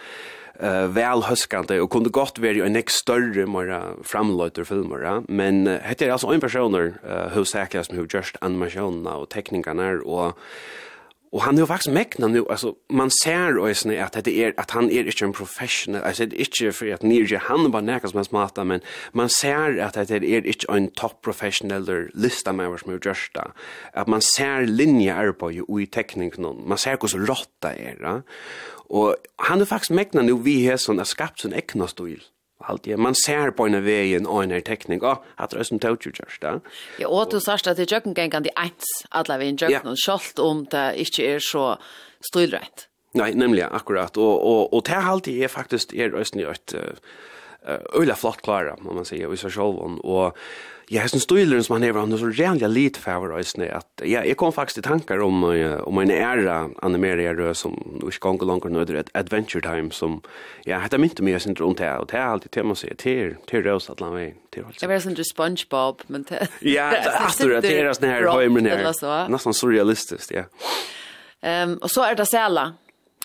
uh, 0.63 0.87
väl 0.87 1.21
huskande 1.21 1.79
och 1.79 1.89
kunde 1.89 2.09
gott 2.09 2.39
vara 2.39 2.65
en 2.65 2.73
next 2.73 2.97
större 2.97 3.45
mera 3.45 3.83
framlöter 4.03 4.63
filmer 4.63 4.99
ja? 4.99 5.23
men 5.27 5.67
uh, 5.67 5.79
hette 5.79 6.11
alltså 6.11 6.27
en 6.27 6.39
personer 6.39 6.93
uh, 7.09 7.27
hur 7.33 7.43
säkert 7.43 7.85
som 7.85 7.97
hur 7.97 8.07
just 8.13 8.35
animationerna 8.41 9.15
och 9.15 9.29
teknikerna 9.29 9.91
och 9.91 10.37
Og 11.31 11.41
han 11.43 11.57
er 11.57 11.59
jo 11.59 11.65
faktisk 11.65 11.93
mekna 11.93 12.27
nu 12.27 12.45
alltså 12.49 12.73
man 12.89 13.09
ser 13.09 13.57
och 13.57 13.69
är 13.69 14.03
att 14.03 14.23
det 14.25 14.43
är 14.43 14.53
att 14.57 14.71
han 14.71 14.89
är 14.91 15.05
inte 15.05 15.25
en 15.25 15.33
professional 15.33 16.03
altså, 16.03 16.25
det 16.25 16.33
er 16.33 16.39
ikke 16.39 16.71
for 16.71 16.85
at 16.93 17.03
nirje 17.03 17.37
han 17.37 17.71
bara 17.71 17.81
näkas 17.81 18.13
men 18.13 18.23
smarta 18.23 18.63
men 18.63 18.81
man 19.13 19.29
ser 19.29 19.79
att 19.79 19.93
det 19.93 20.11
är 20.11 20.45
inte 20.45 20.71
en 20.71 20.91
top 20.91 21.21
professional 21.21 21.77
eller 21.77 22.09
lista 22.13 22.51
med 22.51 22.69
hva 22.69 22.77
som 22.77 22.93
er 22.93 22.99
gjørsta, 22.99 23.51
att 23.93 24.07
man 24.07 24.21
ser 24.21 24.65
linje 24.65 25.33
på 25.39 25.51
ju 25.51 25.65
i 25.81 25.85
teknik 25.85 26.37
någon 26.37 26.67
man 26.67 26.77
ser 26.77 26.91
hur 26.91 27.25
rotta 27.25 27.27
råtta 27.27 27.73
är 27.73 27.95
va 28.01 28.21
och 28.89 29.15
han 29.35 29.61
är 29.61 29.65
faktisk 29.65 29.91
mekna 29.91 30.21
nu 30.21 30.37
vi 30.43 30.65
här 30.65 30.77
sånn, 30.77 30.99
er 30.99 31.03
skapt 31.03 31.41
sånn 31.41 31.53
ekna 31.53 31.87
stil. 31.87 32.23
Allt 32.59 32.97
man 32.97 33.15
ser 33.15 33.51
på 33.51 33.65
en 33.65 33.83
vägen 33.83 34.25
och 34.27 34.43
en 34.43 34.61
teknik 34.61 35.03
och 35.03 35.25
att 35.35 35.49
det 35.49 35.59
är 35.59 35.63
som 35.63 35.79
tog 35.79 36.05
just 36.05 36.41
där. 36.41 36.59
Ja, 36.99 37.07
och 37.07 37.29
du 37.31 37.39
sa 37.39 37.53
att 37.53 37.77
det 37.77 37.91
jöken 37.91 38.13
gängan 38.13 38.43
det 38.43 38.51
ens 38.57 38.83
alla 39.09 39.37
vi 39.37 39.47
en 39.49 39.55
jöken 39.55 39.87
och 39.87 39.99
skolt 39.99 40.39
om 40.39 40.65
det 40.71 40.99
inte 40.99 41.21
är 41.21 41.39
så 41.39 41.77
stilrätt. 42.29 42.87
Nej, 43.13 43.35
nämligen 43.35 43.73
akkurat 43.73 44.17
och 44.17 44.47
och 44.49 44.73
och 44.73 44.83
det 44.85 44.93
halt 44.93 45.27
är 45.27 45.47
faktiskt 45.47 45.93
är 45.93 46.15
ösnjöt 46.15 46.75
öla 47.93 48.15
flott 48.15 48.41
klara, 48.41 48.73
om 48.73 48.95
man 48.95 49.05
säger, 49.05 49.33
i 49.33 49.37
sig 49.37 49.51
själv 49.51 49.75
och 49.99 50.37
Ja, 50.87 51.01
hesten 51.03 51.19
støyleren 51.19 51.65
som 51.65 51.73
han 51.75 51.83
hever, 51.83 51.99
han 51.99 52.15
er 52.15 52.19
så 52.21 52.29
reallig 52.31 52.67
lit 52.71 52.97
fæver 53.03 53.33
øysene, 53.35 53.65
at 53.75 54.03
ja, 54.07 54.21
jeg 54.23 54.37
kom 54.39 54.53
faktisk 54.55 54.77
til 54.77 54.85
tankar 54.85 55.19
om, 55.19 55.43
om 55.83 55.99
en 55.99 56.11
æra 56.11 56.69
animerer 56.83 57.35
rød 57.35 57.57
som 57.59 57.75
ikke 58.07 58.21
gong 58.23 58.39
og 58.41 58.47
langer 58.47 58.71
nøyder 58.71 58.99
et 59.01 59.11
Adventure 59.13 59.59
Time 59.65 59.91
som, 59.91 60.21
ja, 60.63 60.79
hette 60.79 60.97
mynte 60.97 61.25
mye 61.27 61.41
sin 61.43 61.57
rundt 61.59 61.83
her, 61.83 61.99
og 61.99 62.07
det 62.11 62.21
er 62.21 62.29
alltid 62.29 62.55
tema 62.55 62.77
seg, 62.79 62.95
til, 63.03 63.35
til 63.51 63.67
røst 63.67 63.91
at 63.91 63.99
la 63.99 64.13
meg, 64.15 64.39
til 64.55 64.63
holdt. 64.63 64.79
Jeg 64.79 64.93
var 64.93 65.03
sånn 65.03 65.19
til 65.19 65.27
Spongebob, 65.27 66.07
men 66.07 66.23
til... 66.29 66.47
Ja, 66.77 66.87
det 67.03 67.73
er 67.73 67.91
sånn 67.91 68.07
her 68.07 68.31
høymer 68.31 68.71
her, 68.71 68.87
nesten 69.27 69.59
surrealistisk, 69.59 70.31
ja. 70.39 70.47
Um, 71.43 71.75
og 71.83 71.91
så 71.91 72.07
er 72.07 72.15
det 72.15 72.31
Sela, 72.31 72.69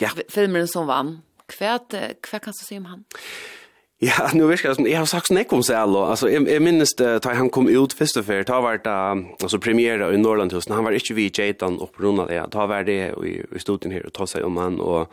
ja. 0.03 0.11
filmeren 0.35 0.67
som 0.67 0.91
vann. 0.91 1.21
Hva, 1.53 1.79
hva 1.79 2.39
kan 2.43 2.51
du 2.51 2.59
si 2.59 2.83
om 2.83 2.91
han? 2.91 3.07
Ja. 3.07 3.62
Ja, 4.07 4.31
nu 4.35 4.47
vet 4.47 4.65
jag, 4.65 4.77
som, 4.77 4.87
jeg 4.87 4.99
har 4.99 5.07
sagt 5.07 5.27
snakk 5.27 5.53
om 5.53 5.63
sig 5.63 5.77
Salo, 5.77 6.01
Alltså, 6.05 6.31
jag, 6.31 6.49
jag 6.49 6.63
minns 6.63 6.95
det, 6.95 7.19
da 7.23 7.35
han 7.35 7.51
kom 7.51 7.69
ut 7.69 7.93
først 7.95 8.17
og 8.19 8.25
før, 8.25 8.43
da 8.43 8.59
var 8.61 8.81
det, 8.83 9.27
altså, 9.43 9.59
premiere 9.63 10.09
i 10.15 10.19
Norrlandhusen, 10.19 10.75
han 10.75 10.85
var 10.85 10.91
inte 10.91 11.15
vi 11.15 11.29
i 11.29 11.33
Jaitan 11.39 11.79
og 11.79 11.93
på 11.95 12.03
grunn 12.03 12.19
av 12.19 12.27
det, 12.29 12.41
da 12.51 12.67
var 12.67 12.83
det 12.83 13.15
i, 13.23 13.35
i 13.55 13.59
studien 13.59 13.93
här 13.93 14.07
och 14.07 14.13
ta 14.13 14.27
sig 14.27 14.43
om 14.43 14.57
han, 14.57 14.81
och 14.81 15.09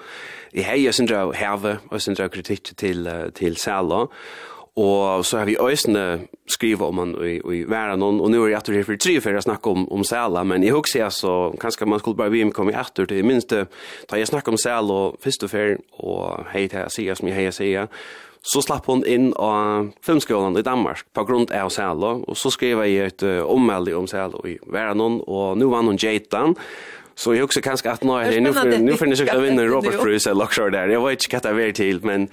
i 0.53 0.61
hei, 0.61 0.85
jeg 0.85 0.93
synes 0.93 1.11
det 1.11 1.17
er 1.17 1.33
heve, 1.37 1.77
og 1.89 1.93
jeg 1.93 2.01
synes 2.01 2.17
det 2.17 2.23
er 2.23 2.33
kritikk 2.33 2.71
til, 2.77 3.09
til 3.35 3.57
Salo, 3.57 4.07
og 4.75 5.25
så 5.25 5.37
har 5.37 5.45
vi 5.45 5.57
øysene 5.61 6.19
skriva 6.47 6.85
om 6.85 6.97
han 6.97 7.15
i, 7.21 7.35
i 7.37 7.63
væren, 7.69 8.01
og 8.01 8.31
nu 8.31 8.43
er 8.43 8.47
jeg 8.47 8.57
etter 8.57 8.73
her 8.73 8.87
for 8.87 8.95
tre 8.95 9.21
for 9.21 9.29
jeg 9.29 9.43
snakker 9.43 9.71
om, 9.71 9.91
om 9.91 10.03
sæla, 10.03 10.43
men 10.43 10.63
jeg 10.63 10.73
husker 10.73 10.99
jeg 10.99 11.11
så, 11.11 11.51
kanskje 11.61 11.85
man 11.85 11.99
skulle 11.99 12.17
bare 12.17 12.31
vim 12.31 12.51
komme 12.51 12.73
etter 12.73 13.05
til, 13.05 13.25
minst 13.25 13.53
da 13.53 14.17
jeg 14.17 14.27
snakker 14.27 14.51
om 14.51 14.57
sæla 14.57 15.11
først 15.23 15.43
og 15.43 15.49
før, 15.49 15.75
og 15.99 16.45
hei 16.53 16.67
til 16.67 16.79
jeg 16.79 16.91
sier 16.91 17.19
som 17.19 17.27
jeg 17.27 17.35
hei 17.35 17.51
sier, 17.51 17.87
Så 18.41 18.61
slapp 18.61 18.85
hon 18.87 19.03
in 19.05 19.33
av 19.35 19.89
filmskolan 20.05 20.57
i 20.57 20.63
Danmark 20.63 21.03
på 21.13 21.23
grund 21.27 21.51
av 21.51 21.69
Sælo, 21.69 22.23
og 22.27 22.37
så 22.37 22.51
skrev 22.53 22.83
jeg 22.85 23.11
et 23.11 23.23
uh, 23.23 23.43
ommeldig 23.43 23.95
om 23.95 24.07
Sælo 24.07 24.39
i 24.47 24.57
Värnon 24.67 25.19
og 25.27 25.57
nu 25.57 25.67
vann 25.69 25.91
hon 25.91 25.99
Jaitan, 25.99 26.55
Så 27.19 27.35
jag 27.35 27.43
också 27.43 27.61
kanske 27.61 27.91
att 27.91 28.03
när 28.03 28.41
nu 28.41 28.53
för 28.53 28.77
nu 28.77 28.93
för 28.93 29.05
ni 29.05 29.15
ska 29.15 29.39
vinna 29.39 29.65
Robert 29.65 30.01
Cruise 30.01 30.29
eller 30.29 30.43
Luxor 30.43 30.69
där. 30.69 30.87
Jag 30.87 31.07
vet 31.07 31.33
inte 31.33 31.51
vad 31.51 31.61
det 31.61 31.67
är 31.67 31.71
till 31.71 32.05
men 32.05 32.27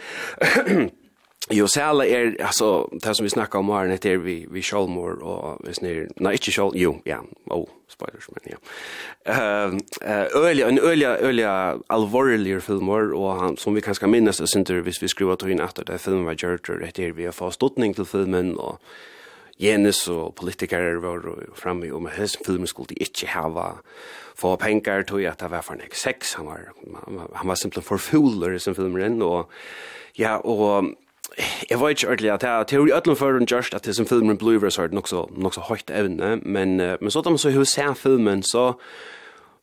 Jo 1.51 1.67
sæla 1.67 2.05
er 2.05 2.33
alltså 2.41 2.89
det 2.93 3.17
som 3.17 3.25
vi 3.25 3.31
snackar 3.31 3.59
om 3.59 3.69
här 3.69 3.87
det 3.87 4.07
är 4.07 4.17
vi 4.17 4.47
vi 4.51 4.63
Scholmor 4.63 5.23
och 5.23 5.61
hvis 5.65 5.81
ni 5.81 6.07
nei, 6.17 6.33
ikke 6.33 6.53
Schol 6.53 6.77
jo 6.77 7.01
ja 7.07 7.19
oh 7.51 7.69
spoilers 7.89 8.29
men 8.29 8.53
ja. 8.53 8.57
Ehm 9.33 9.81
øyla, 10.35 10.69
en 10.69 10.79
øyla, 10.79 11.19
øyla 11.23 11.79
allvarliga 11.89 12.61
filmer 12.61 13.13
och 13.15 13.41
han 13.41 13.57
som 13.57 13.75
vi 13.75 13.81
kanske 13.81 14.07
minnes, 14.07 14.37
det 14.37 14.49
synes, 14.49 14.87
vis 14.87 15.03
vi 15.03 15.09
skruvar 15.09 15.37
till 15.37 15.51
in 15.51 15.61
etter 15.61 15.85
det 15.85 16.01
filmen 16.01 16.27
var 16.27 16.35
Gertrude 16.35 16.91
det 16.97 16.99
är 16.99 17.13
vi 17.13 17.25
har 17.25 17.33
fått 17.33 17.55
stottning 17.55 17.95
till 17.95 18.05
filmen 18.05 18.57
och 18.57 18.81
Jenis 19.59 20.09
og 20.09 20.35
politikere 20.35 21.01
var 21.01 21.23
framme 21.55 21.93
om 21.93 22.07
at 22.07 22.13
hessen 22.13 22.45
filmen 22.47 22.67
skulle 22.67 22.89
de 22.89 22.95
ikke 23.01 23.27
hava 23.27 23.79
få 24.37 24.57
penger 24.57 25.03
til 25.03 25.25
at 25.25 25.41
det 25.41 25.51
var 25.51 25.63
for 25.63 25.75
en 25.75 25.81
sex. 25.93 26.35
Han 26.35 26.47
var, 26.47 26.59
han 27.35 27.49
var 27.49 27.55
simpelthen 27.55 27.89
for 27.89 27.97
fuller 27.97 28.53
i 28.53 28.59
sin 28.59 28.75
filmen. 28.75 29.23
Og, 29.23 29.49
ja, 30.19 30.37
og 30.37 30.93
Jeg 31.71 31.81
vet 31.81 31.91
ikke 31.91 32.09
ordentlig 32.09 32.31
at 32.31 32.43
jeg 32.43 32.51
har 32.51 32.65
teori 32.65 32.93
ødelen 32.93 33.17
for 33.17 33.37
en 33.37 33.47
gjørst 33.47 33.75
at 33.75 33.85
det 33.85 33.97
som 33.97 34.07
filmen 34.07 34.39
blir 34.39 34.69
så 34.71 34.83
er 34.83 34.87
det 34.87 34.95
nok 34.95 35.09
så, 35.09 35.27
nok 35.37 35.55
så 35.55 35.61
høyt 35.61 35.91
evne, 35.91 36.37
men, 36.37 36.77
men 36.77 37.11
så 37.11 37.21
da 37.21 37.31
man 37.31 37.39
så 37.39 37.51
hos 37.51 37.69
ser 37.69 37.95
filmen, 37.95 38.43
så 38.43 38.73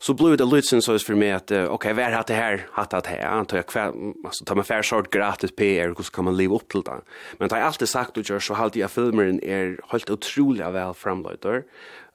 så 0.03 0.13
blir 0.13 0.37
det 0.37 0.45
lite 0.45 0.81
så 0.81 0.99
för 0.99 1.15
mig 1.15 1.31
att 1.31 1.51
okej 1.51 1.67
okay, 1.67 1.93
vad 1.93 2.05
har 2.05 2.23
det 2.27 2.33
här 2.33 2.67
hatt 2.71 2.89
det 2.89 3.07
här 3.07 3.27
antar 3.27 3.57
jag 3.57 3.67
kväll 3.67 3.93
alltså 4.25 4.45
tar 4.45 4.55
man 4.55 4.65
fair 4.65 4.81
sort 4.81 5.09
gratis 5.09 5.51
PR 5.55 5.87
hur 5.87 6.11
kan 6.13 6.25
man 6.25 6.37
leva 6.37 6.55
upp 6.55 6.71
till 6.71 6.81
det? 6.81 7.01
Men 7.37 7.49
det 7.49 7.55
har 7.55 7.61
alltid 7.61 7.89
sagt 7.89 8.17
och 8.17 8.29
gör 8.29 8.39
så 8.39 8.53
halt 8.53 8.75
jag 8.75 8.91
filmen 8.91 9.43
är 9.43 9.79
helt 9.87 10.09
otroliga 10.09 10.71
väl 10.71 10.93
framlöjter 10.93 11.63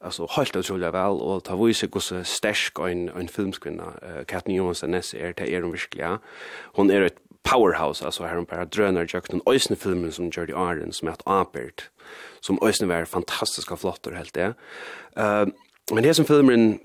alltså 0.01 0.27
helt 0.31 0.57
otroliga 0.57 0.91
väl 0.91 1.21
och 1.21 1.45
ta 1.45 1.57
vise 1.57 1.89
hur 1.93 2.01
så 2.01 2.25
stark 2.25 2.79
en 2.79 3.09
en 3.09 3.29
filmskvinna 3.29 3.93
Katrin 4.27 4.57
Johansson 4.57 4.95
är 4.95 5.33
det 5.37 5.55
är 5.55 5.63
hon 5.63 5.73
verkligen 5.73 6.19
hon 6.75 6.91
är 6.91 7.03
ett 7.03 7.17
powerhouse 7.51 8.05
alltså 8.05 8.25
här 8.25 8.43
på 8.43 8.65
drönar 8.65 9.09
jag 9.13 9.23
den 9.29 9.41
ösna 9.47 9.77
filmen 9.77 10.13
som 10.13 10.25
Jordi 10.25 10.53
Iron 10.53 10.93
som 10.93 11.09
heter 11.09 11.23
Apert 11.27 11.91
som 12.41 12.59
ösna 12.63 12.87
var 12.87 13.05
fantastiska 13.05 13.77
flottor 13.77 14.13
helt 14.13 14.35
det. 14.35 14.55
Ehm 15.17 15.53
men 15.93 16.03
det 16.03 16.15
som 16.15 16.25
filmen 16.25 16.79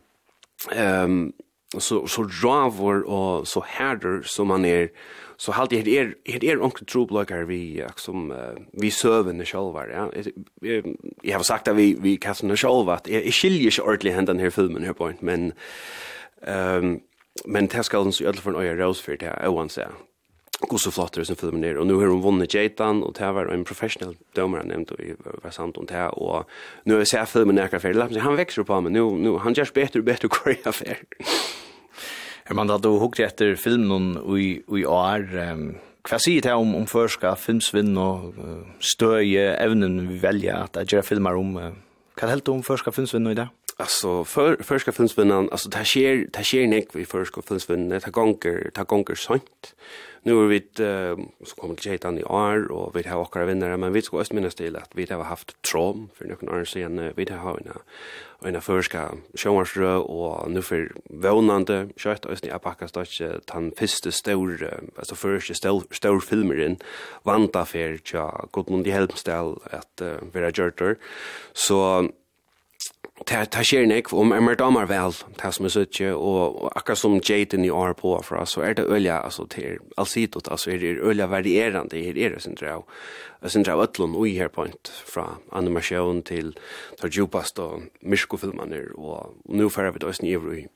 ehm 0.71 1.33
så 1.77 2.07
så 2.07 2.23
drar 2.23 3.03
och 3.03 3.47
så 3.47 3.63
härder 3.67 4.21
som 4.21 4.47
man 4.47 4.65
är 4.65 4.89
så 5.37 5.51
halt 5.51 5.69
det 5.69 5.97
är 5.99 6.13
det 6.39 6.49
är 6.49 6.63
onkel 6.63 6.85
true 6.85 7.19
like 7.19 7.43
vi 7.43 7.85
som 7.95 8.31
uh, 8.31 8.37
vi 8.71 8.91
server 8.91 9.33
när 9.33 9.45
själva 9.45 9.87
ja 9.87 10.11
jag 11.21 11.37
har 11.39 11.43
sagt 11.43 11.67
att 11.67 11.75
vi 11.75 11.97
vi 11.99 12.17
kastar 12.17 12.47
när 12.47 12.55
själva 12.55 12.93
att 12.93 13.07
är 13.09 13.31
skiljer 13.31 13.71
sig 13.71 13.83
ordentligt 13.83 14.13
händan 14.13 14.39
här 14.39 14.49
filmen 14.49 14.83
här 14.83 14.93
point 14.93 15.21
men 15.21 15.53
ehm 16.47 16.83
um, 16.83 16.99
men 17.45 17.67
det 17.67 17.83
ska 17.83 17.97
alltså 17.97 18.23
i 18.23 18.27
alla 18.27 18.41
fall 18.41 18.55
en 18.55 18.61
öra 18.61 18.75
rose 18.75 19.03
för 19.03 19.17
det 19.17 19.47
oavsett 19.47 19.89
Och 20.69 20.79
så 20.79 20.91
flott 20.91 21.13
det 21.13 21.25
som 21.25 21.35
filmen 21.35 21.63
är 21.63 21.77
och 21.77 21.87
nu 21.87 21.93
har 21.93 22.07
hon 22.07 22.21
vunnit 22.21 22.53
Jaitan 22.53 23.03
och 23.03 23.13
det 23.13 23.31
var 23.31 23.45
en 23.45 23.63
professionell 23.63 24.15
dömare 24.35 24.63
nämnt 24.63 24.91
och 24.91 24.99
var 25.43 25.51
sant 25.51 25.77
om 25.77 25.85
det 25.85 26.07
och 26.07 26.49
nu 26.83 26.93
har 26.93 27.05
jag 27.13 27.29
filmen 27.29 27.55
nära 27.55 27.79
för 27.79 28.19
han 28.19 28.35
växer 28.35 28.63
på 28.63 28.81
mig 28.81 28.91
nu 28.91 29.03
nu 29.03 29.37
han 29.37 29.53
görs 29.53 29.73
bättre 29.73 29.99
och 29.99 30.05
bättre 30.05 30.27
kvar 30.27 30.55
affär. 30.63 30.97
Jag 32.47 32.55
man 32.55 32.67
då 32.81 32.99
hukt 32.99 33.19
efter 33.19 33.55
filmen 33.55 34.17
och 34.17 34.39
i 34.39 34.63
i 34.67 34.85
år 34.85 35.37
ehm 35.37 35.75
Hva 36.03 36.17
sier 36.19 36.41
det 36.43 36.51
om, 36.51 36.73
om 36.75 36.83
førska, 36.83 37.29
filmsvinn 37.39 37.95
og 37.95 38.33
støye, 38.83 39.53
evnen 39.55 40.01
vi 40.09 40.17
velger 40.19 40.65
at 40.65 40.75
jeg 40.81 40.89
gjør 40.91 41.05
filmer 41.07 41.37
om? 41.39 41.53
Hva 42.19 42.27
helt 42.27 42.49
om 42.51 42.59
førska 42.63 42.91
filmsvinn 42.91 43.31
i 43.31 43.37
det 43.39 43.47
Alltså 43.77 44.23
för 44.23 44.63
förska 44.63 44.91
filmsvinnan 44.91 45.49
alltså 45.51 45.69
det 45.69 45.85
sker 45.85 46.27
det 46.33 46.43
sker 46.43 46.67
nick 46.67 46.95
vi 46.95 47.05
förska 47.05 47.41
filmsvinnan. 47.41 47.89
Det 47.89 48.11
gånger 48.11 48.71
det 48.73 48.83
gånger 48.87 49.15
sånt. 49.15 49.75
Nu 50.25 50.43
är 50.43 50.47
vi 50.47 50.57
uh, 50.57 51.25
så 51.43 51.55
kommer 51.55 51.75
det 51.75 51.85
jätte 51.85 52.07
an 52.07 52.19
i 52.19 52.23
år 52.23 52.71
och 52.71 52.95
vi 52.95 53.07
har 53.07 53.19
åkra 53.19 53.45
vinnare 53.45 53.77
men 53.77 53.93
vi 53.93 54.01
ska 54.01 54.19
också 54.19 54.35
minnas 54.35 54.55
till 54.55 54.75
att 54.75 54.91
vi 54.95 55.07
har 55.09 55.23
haft 55.23 55.61
trom 55.61 56.09
för 56.13 56.25
några 56.25 56.59
år 56.59 56.65
sedan. 56.65 57.11
Vi 57.15 57.31
har 57.31 57.57
en 57.57 57.71
en 58.45 58.61
förska 58.61 59.11
showmaster 59.33 59.97
och 59.97 60.51
nu 60.51 60.61
för 60.61 60.91
vånande 61.09 61.89
kött 61.97 62.25
öst 62.25 62.45
i 62.45 62.51
apaka 62.51 62.87
stach 62.87 63.21
tan 63.45 63.71
fiste 63.77 64.11
stor 64.11 64.79
alltså 64.97 65.15
första 65.15 65.53
stor 65.53 65.83
stor 65.91 66.19
filmer 66.19 66.65
in 66.65 66.77
vanta 67.23 67.65
för 67.65 67.97
tja 68.03 68.45
Gudmund 68.53 68.87
helmstel 68.87 69.55
att 69.71 70.01
vara 70.33 70.49
görter 70.49 70.97
så 71.53 72.09
ta 73.21 73.43
ta 73.45 73.61
sker 73.61 73.85
nek 73.85 74.09
om 74.17 74.31
emmer 74.33 74.55
damar 74.57 74.87
vel 74.89 75.13
ta 75.37 75.51
som 75.53 75.67
er 75.67 75.73
søtje 75.75 76.09
og 76.17 76.71
akkurat 76.73 76.97
som 76.97 77.19
Jaden 77.21 77.65
i 77.65 77.69
år 77.69 77.93
på 77.99 78.15
for 78.25 78.41
oss 78.41 78.55
så 78.57 78.63
er 78.65 78.73
det 78.73 78.87
ølja 78.89 79.19
altså 79.21 79.45
til 79.53 79.77
allsidigt 80.01 80.49
altså 80.49 80.73
er 80.73 80.81
det 80.81 80.97
ølja 80.97 81.29
varierande 81.29 82.01
her 82.01 82.17
er 82.17 82.33
det 82.33 82.41
sin 82.41 82.57
drau 82.57 82.83
sin 83.45 83.63
drau 83.63 83.83
ötlon 83.85 84.17
og 84.17 84.27
her 84.33 84.49
point 84.49 84.89
fra 85.05 85.37
animation 85.51 86.23
til 86.23 86.55
tar 86.99 87.13
djupast 87.13 87.59
og 87.59 87.85
mysko 88.01 88.37
filmaner 88.37 88.89
og 88.97 89.37
nu 89.45 89.69
fer 89.69 89.91
vi 89.91 89.99
då 89.99 90.11
i 90.55 90.67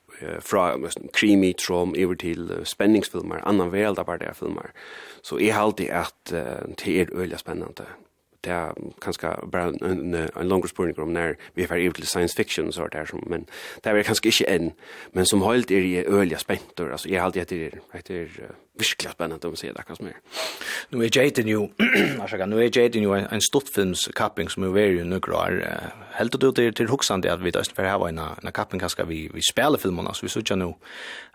fra 0.42 0.78
creamy 1.14 1.54
trom 1.54 1.96
over 1.98 2.16
til 2.16 2.62
spenningsfilmer 2.64 3.42
annan 3.48 3.72
velda 3.72 4.04
bare 4.04 4.34
filmer 4.34 4.72
så 5.24 5.40
er 5.40 5.54
alltid 5.54 5.90
at 5.90 6.14
det 6.78 7.02
er 7.02 7.08
ølja 7.14 7.38
spennande 7.38 7.86
det 8.48 8.56
er 8.56 8.92
kanskje 9.04 9.34
bare 9.52 9.74
en, 9.84 10.16
en 10.16 10.48
långre 10.48 10.70
spørning 10.72 11.00
om 11.04 11.12
når 11.12 11.36
vi 11.56 11.64
er 11.64 11.68
ferdig 11.68 11.94
til 11.96 12.08
science 12.08 12.36
fiction 12.38 12.72
så 12.72 12.88
där 12.88 13.06
som 13.06 13.24
men 13.28 13.46
det 13.84 13.92
er 13.92 14.04
kanskje 14.04 14.28
ikke 14.28 14.50
en, 14.50 14.72
men 15.14 15.26
som 15.26 15.42
hållt 15.42 15.72
är 15.72 15.82
det 15.82 16.08
öliga 16.08 16.38
späntor 16.38 16.92
altså, 16.92 17.10
jeg 17.10 17.20
har 17.20 17.26
alltid 17.26 17.42
etter, 17.42 17.80
etter 17.94 18.24
uh, 18.24 18.56
virkelig 18.80 19.12
spennende 19.12 19.48
om 19.48 19.54
å 19.54 19.58
si 19.58 19.68
det 19.68 19.80
akkurat 19.80 20.02
mer. 20.06 20.18
Nå 20.92 21.02
er 21.02 21.10
Jaden 21.16 21.48
jo, 21.50 21.64
nå 21.80 22.60
er 22.62 22.70
Jaden 22.70 23.04
jo 23.04 23.16
en, 23.16 23.26
en 23.32 23.42
stortfilmskapping 23.42 24.52
som 24.54 24.64
er 24.64 24.76
veldig 24.76 25.00
jo 25.02 25.08
nøkker 25.10 25.34
år. 25.34 25.58
Helt 26.18 26.38
du 26.42 26.52
til, 26.52 26.74
til 26.74 26.92
hoksande 26.92 27.32
at 27.32 27.42
vi 27.44 27.52
da 27.52 27.64
for 27.74 27.90
her 27.90 27.98
var 27.98 28.14
en, 28.14 28.20
en 28.20 28.54
kapping 28.54 28.80
kanskje 28.80 29.08
vi, 29.10 29.24
vi 29.34 29.42
spiller 29.42 29.82
filmene, 29.82 30.14
så 30.14 30.28
vi 30.28 30.30
sutja 30.30 30.56
nå 30.56 30.76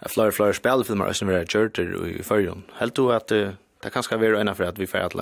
flere, 0.06 0.32
flere 0.32 0.54
spelefilmer 0.54 1.10
østenfer 1.10 1.40
her 1.40 1.50
kjørter 1.50 1.92
i 2.12 2.22
fyrjon. 2.22 2.64
Helt 2.78 2.96
du 2.96 3.10
at 3.10 3.34
uh, 3.34 3.58
det 3.82 3.92
kanskje 3.92 4.20
er 4.20 4.36
jo 4.36 4.38
enn 4.38 4.54
for 4.54 4.70
at 4.70 4.78
vi 4.78 4.86
fyrir 4.86 5.10
at 5.10 5.18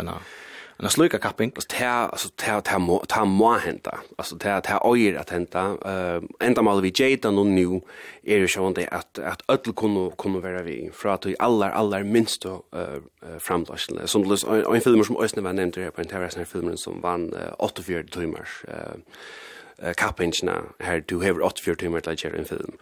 en 0.82 0.90
sluka 0.90 1.18
kapping. 1.18 1.52
Alltså 1.54 1.68
ta 1.78 1.86
alltså 1.86 2.28
ta 2.36 2.60
ta 2.60 2.78
må 2.78 3.04
ta 3.08 3.24
må 3.24 3.52
hända 3.52 3.98
alltså 4.18 4.36
ta 4.38 4.60
ta 4.60 4.78
ojer 4.90 5.14
att 5.14 5.30
hända 5.30 5.76
eh 5.84 6.46
ända 6.46 6.62
mal 6.62 6.80
vi 6.82 6.92
jeta 6.94 7.30
nu 7.30 7.44
nu 7.44 7.80
är 8.22 8.40
det 8.40 8.48
sånt 8.48 8.78
att 8.78 9.18
att 9.18 9.42
öll 9.48 9.72
kunde 9.74 10.10
kunde 10.18 10.40
vara 10.40 10.62
vi 10.62 10.90
för 10.92 11.08
att 11.08 11.26
i 11.26 11.36
alla 11.38 11.70
alla 11.70 11.98
minst 12.04 12.42
då 12.42 12.62
eh 12.72 13.38
framdagen 13.38 14.06
som 14.06 14.38
en 14.74 14.80
film 14.80 15.04
som 15.04 15.16
Östne 15.16 15.42
var 15.42 15.52
nämnt 15.52 15.76
här 15.76 15.90
på 15.90 16.00
en 16.00 16.06
terrassen 16.06 16.46
filmen 16.46 16.76
som 16.76 17.00
vann 17.00 17.34
84 17.58 18.02
timmar 18.02 18.48
eh 18.68 18.96
uh, 19.82 19.92
kappingsna 19.98 20.56
her 20.80 21.00
du 21.00 21.20
hever 21.20 21.42
84 21.42 21.80
timer 21.82 22.04
til 22.04 22.12
å 22.12 22.20
gjøre 22.24 22.42
en 22.42 22.48
film. 22.48 22.78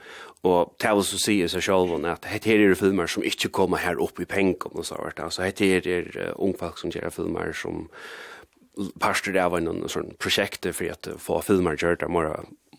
Og 0.47 0.75
det 0.83 0.95
vil 0.95 1.07
så 1.09 1.19
si 1.23 1.41
i 1.43 1.49
seg 1.51 1.65
selv 1.67 1.97
at 1.99 2.27
dette 2.27 2.55
er 2.55 2.75
filmer 2.79 3.11
som 3.11 3.27
ikke 3.27 3.51
kommer 3.51 3.83
her 3.83 4.01
opp 4.01 4.21
i 4.21 4.29
pengen 4.29 4.57
og 4.71 4.85
så 4.87 4.99
hvert. 5.01 5.21
Altså 5.21 5.47
dette 5.49 5.67
er 5.67 6.11
uh, 6.15 6.33
ungfolk 6.37 6.79
som 6.79 6.95
gjør 6.95 7.11
filmer 7.15 7.53
som 7.53 7.89
parster 9.03 9.35
av 9.43 9.57
en 9.59 9.89
sånn 9.91 10.15
prosjekt 10.23 10.69
for 10.71 10.93
at 10.93 11.09
få 11.19 11.41
filmer 11.43 11.79
gjør 11.79 11.99
det 11.99 12.11
mer 12.15 12.31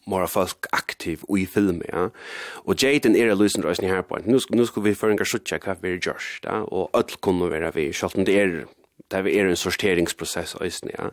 mora 0.10 0.28
folk 0.28 0.68
aktiv 0.76 1.24
i 1.38 1.46
film, 1.46 1.84
ja. 1.90 2.10
Og 2.66 2.82
Jaden 2.82 3.16
er 3.16 3.36
løsende 3.36 3.68
røysen 3.68 3.90
her 3.90 4.02
på. 4.08 4.20
Nå 4.26 4.42
skal, 4.42 4.60
nå 4.60 4.66
skal 4.70 4.86
vi 4.86 4.98
føringar 4.98 5.30
suttja 5.30 5.60
hva 5.64 5.78
vi 5.82 5.94
er 5.94 6.02
gjørs, 6.02 6.32
ja. 6.46 6.62
Og 6.66 6.90
öll 6.98 7.18
kunne 7.22 7.52
være 7.52 7.74
vi, 7.76 7.90
selv 7.94 8.18
om 8.20 8.28
det 8.28 8.38
er, 8.42 8.56
det 9.12 9.22
er 9.22 9.50
en 9.50 9.60
sorteringsprosess, 9.60 10.58
ja. 10.90 11.12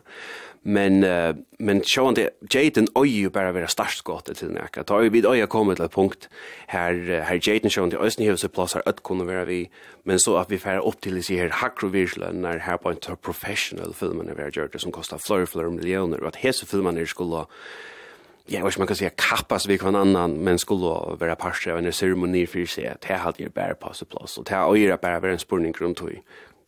Men 0.63 1.03
uh, 1.03 1.33
men 1.59 1.81
sjón 1.81 2.15
det 2.15 2.29
Jaden 2.53 2.87
oyu 2.95 3.29
bara 3.29 3.51
vera 3.51 3.67
starst 3.67 4.03
gott 4.03 4.29
til 4.35 4.51
nakka. 4.53 4.83
Ta 4.83 4.99
við 5.01 5.25
oyu 5.25 5.47
koma 5.47 5.75
til 5.75 5.89
punkt 5.89 6.29
her 6.67 6.93
her 7.23 7.39
Jaden 7.39 7.71
sjón 7.73 7.91
det 7.91 7.99
østni 7.99 8.27
hevur 8.27 8.53
plassar 8.53 8.85
at 8.85 9.03
kunna 9.03 9.25
vera 9.25 9.45
vi 9.45 9.69
men 10.03 10.19
so 10.19 10.37
at 10.37 10.49
vi 10.49 10.57
fer 10.57 10.79
upp 10.79 11.01
til 11.01 11.23
sig 11.23 11.39
her 11.39 11.49
hakro 11.49 11.87
vision 11.87 12.45
her 12.45 12.59
her 12.59 12.77
point 12.77 13.01
to 13.01 13.15
professional 13.15 13.93
filmen 13.93 14.29
vera 14.37 14.51
gjørt 14.51 14.79
som 14.79 14.91
kostar 14.91 15.17
flor 15.17 15.45
flor 15.45 15.69
millionar 15.69 16.25
at 16.27 16.41
hesa 16.43 16.65
filmen 16.65 16.97
er 16.97 17.05
skulle 17.05 17.45
Ja, 18.49 18.63
vad 18.63 18.77
man 18.77 18.87
kan 18.87 18.95
säga 18.95 19.09
kappas 19.09 19.67
vi 19.67 19.77
kan 19.77 19.95
annan 19.95 20.43
men 20.43 20.59
skulle 20.59 21.17
vara 21.19 21.35
parter 21.35 21.71
av 21.71 21.77
en 21.77 21.93
ceremoni 21.93 22.47
för 22.47 22.65
sig. 22.65 22.95
Det 23.07 23.13
hade 23.13 23.43
ju 23.43 23.49
bara 23.49 23.73
passat 23.73 24.09
plats 24.09 24.37
och 24.37 24.43
det 24.43 24.55
har 24.55 24.75
ju 24.75 24.97
bara 24.97 25.31
en 25.31 25.39
spurning 25.39 25.73
runt 25.73 26.01
hur 26.01 26.21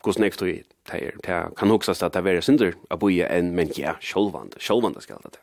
hur 0.06 0.14
snäckt 0.14 0.40
du 0.40 0.50
i. 0.50 0.64
Det 0.90 1.50
kan 1.58 1.70
hoksas 1.70 2.04
att 2.04 2.14
det 2.14 2.26
er 2.26 2.42
synder 2.42 2.74
a 2.90 2.98
boia 2.98 3.28
enn, 3.30 3.54
men 3.56 3.70
ja, 3.76 3.96
självande, 4.02 4.58
självande 4.60 5.02
ska 5.02 5.18
det. 5.24 5.40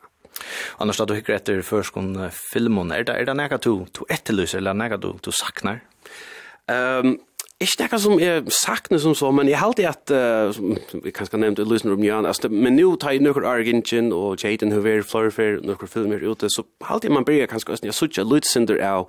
Annars 0.77 0.97
då 0.97 1.05
du 1.05 1.15
hickar 1.15 1.33
etter 1.33 1.61
förskon 1.61 2.29
filmen, 2.53 2.91
er 2.91 3.03
det, 3.03 3.15
er 3.15 3.25
det 3.25 3.33
nega 3.33 3.57
du, 3.57 3.85
du 3.91 4.03
etterlyser, 4.09 4.57
eller 4.57 4.73
nega 4.73 4.97
du, 4.97 5.13
du 5.21 5.31
saknar? 5.31 5.79
Um, 6.67 7.19
Ikke 7.57 7.87
noe 7.89 7.97
som 7.97 8.19
er 8.21 8.43
sakne 8.53 8.99
som 9.01 9.15
så, 9.17 9.31
men 9.33 9.47
jeg 9.49 9.57
halte 9.57 9.87
at, 9.89 10.11
uh, 10.13 10.51
som 10.53 10.75
vi 11.01 11.09
kanskje 11.09 11.39
nevnte 11.41 11.63
i 11.65 11.65
Lysen 11.65 11.89
Rumjøen, 11.89 12.27
altså, 12.29 12.51
men 12.53 12.75
nå 12.77 12.91
tar 13.01 13.15
jeg 13.15 13.23
noen 13.25 13.47
Argentine 13.49 14.13
og 14.13 14.43
Jaden 14.43 14.75
Hoover, 14.75 15.01
Florfer, 15.01 15.57
noen 15.65 15.89
filmer 15.89 16.21
ute, 16.21 16.51
så 16.53 16.61
halte 16.85 17.09
jeg 17.09 17.15
man 17.15 17.25
blir 17.25 17.47
kanskje 17.49 17.73
også, 17.73 17.87
jeg 17.87 17.95
synes 17.97 18.11
ikke 18.13 18.25
lydsynder 18.29 18.81
av 18.85 19.07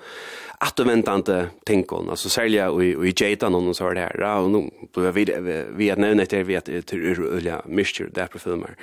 atterventende 0.65 1.51
tingene, 1.69 2.15
altså 2.15 2.33
særlig 2.33 2.63
i, 2.65 2.95
i 3.11 3.13
Jaden 3.13 3.59
og 3.59 3.67
noen 3.67 3.77
så 3.77 3.85
var 3.85 3.99
det 3.99 4.07
her, 4.07 4.25
og 4.39 4.49
nå 4.55 4.63
blir 4.97 5.11
jeg 5.11 5.17
vid, 5.19 5.33
vi 5.77 5.91
at 5.93 6.01
nevne 6.01 6.25
etter 6.25 6.47
vi 6.49 6.57
at 6.57 6.71
det 6.73 6.97
er 6.97 7.21
ulike 7.21 7.59
myrstyr 7.69 8.09
der 8.17 8.33
på 8.33 8.41
filmer. 8.41 8.79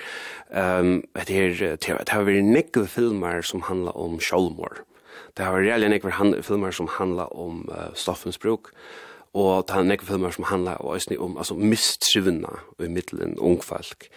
Um, 0.54 1.00
det, 1.26 1.40
er, 1.42 1.74
det 1.82 2.14
har 2.14 2.28
vært 2.28 2.46
nekve 2.46 2.86
filmer 2.86 3.42
som 3.42 3.66
handler 3.66 3.98
om 3.98 4.22
sjálmor. 4.22 4.84
Det 5.34 5.42
har 5.42 5.58
vært 5.58 5.72
reelle 5.72 5.90
nekve 5.90 6.14
filmer 6.46 6.70
som 6.70 6.92
handler 7.00 7.34
om 7.34 7.66
uh, 7.74 7.90
stoffensbruk, 7.98 8.70
og 9.36 9.66
ta 9.68 9.84
nekve 9.84 10.08
filmer 10.14 10.32
som 10.32 10.48
handlar 10.48 10.80
og 10.80 10.96
æsni 10.96 11.18
om 11.20 11.38
altså 11.38 11.58
mistrivna 11.60 12.54
i 12.80 12.88
middelen 12.88 13.36
ungfalk. 13.40 14.08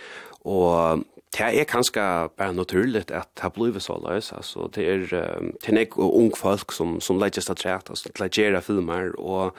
Og 0.47 1.03
det 1.35 1.49
er 1.61 1.69
kanskje 1.69 2.05
bare 2.39 2.55
naturligt 2.55 3.11
at 3.11 3.29
det 3.43 3.53
blir 3.53 3.79
så 3.83 3.99
løs, 4.07 4.33
altså 4.33 4.71
det 4.75 4.87
er, 4.89 4.99
det 5.59 5.69
er 5.69 5.77
nekve 5.77 6.07
ungfalk 6.07 6.73
som, 6.73 7.01
som 7.01 7.19
legges 7.19 7.47
til 7.47 7.57
træt, 7.57 7.91
altså 7.91 8.11
legger 8.21 8.61
filmer 8.61 9.11
og 9.19 9.55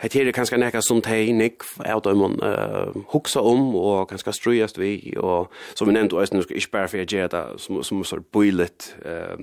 Hett 0.00 0.14
er 0.16 0.30
kanskje 0.32 0.56
nekka 0.56 0.80
som 0.80 1.02
tegnik, 1.04 1.66
av 1.84 2.00
dem 2.06 2.22
man 2.22 2.38
uh, 2.40 2.94
huksa 3.12 3.42
om, 3.44 3.74
og 3.76 4.08
kanskje 4.08 4.32
strøyast 4.32 4.80
vi, 4.80 4.94
og 5.20 5.52
som 5.76 5.90
vi 5.90 5.92
nevnte, 5.92 6.16
og 6.16 6.24
jeg 6.24 6.46
ikke 6.56 6.72
bare 6.72 6.88
for 6.88 7.02
jeg 7.02 7.10
gjør 7.12 7.28
det, 7.34 7.42
som, 7.60 7.82
som 7.84 8.00
er 8.00 8.22
bøylet, 8.32 8.86
uh, 9.04 9.36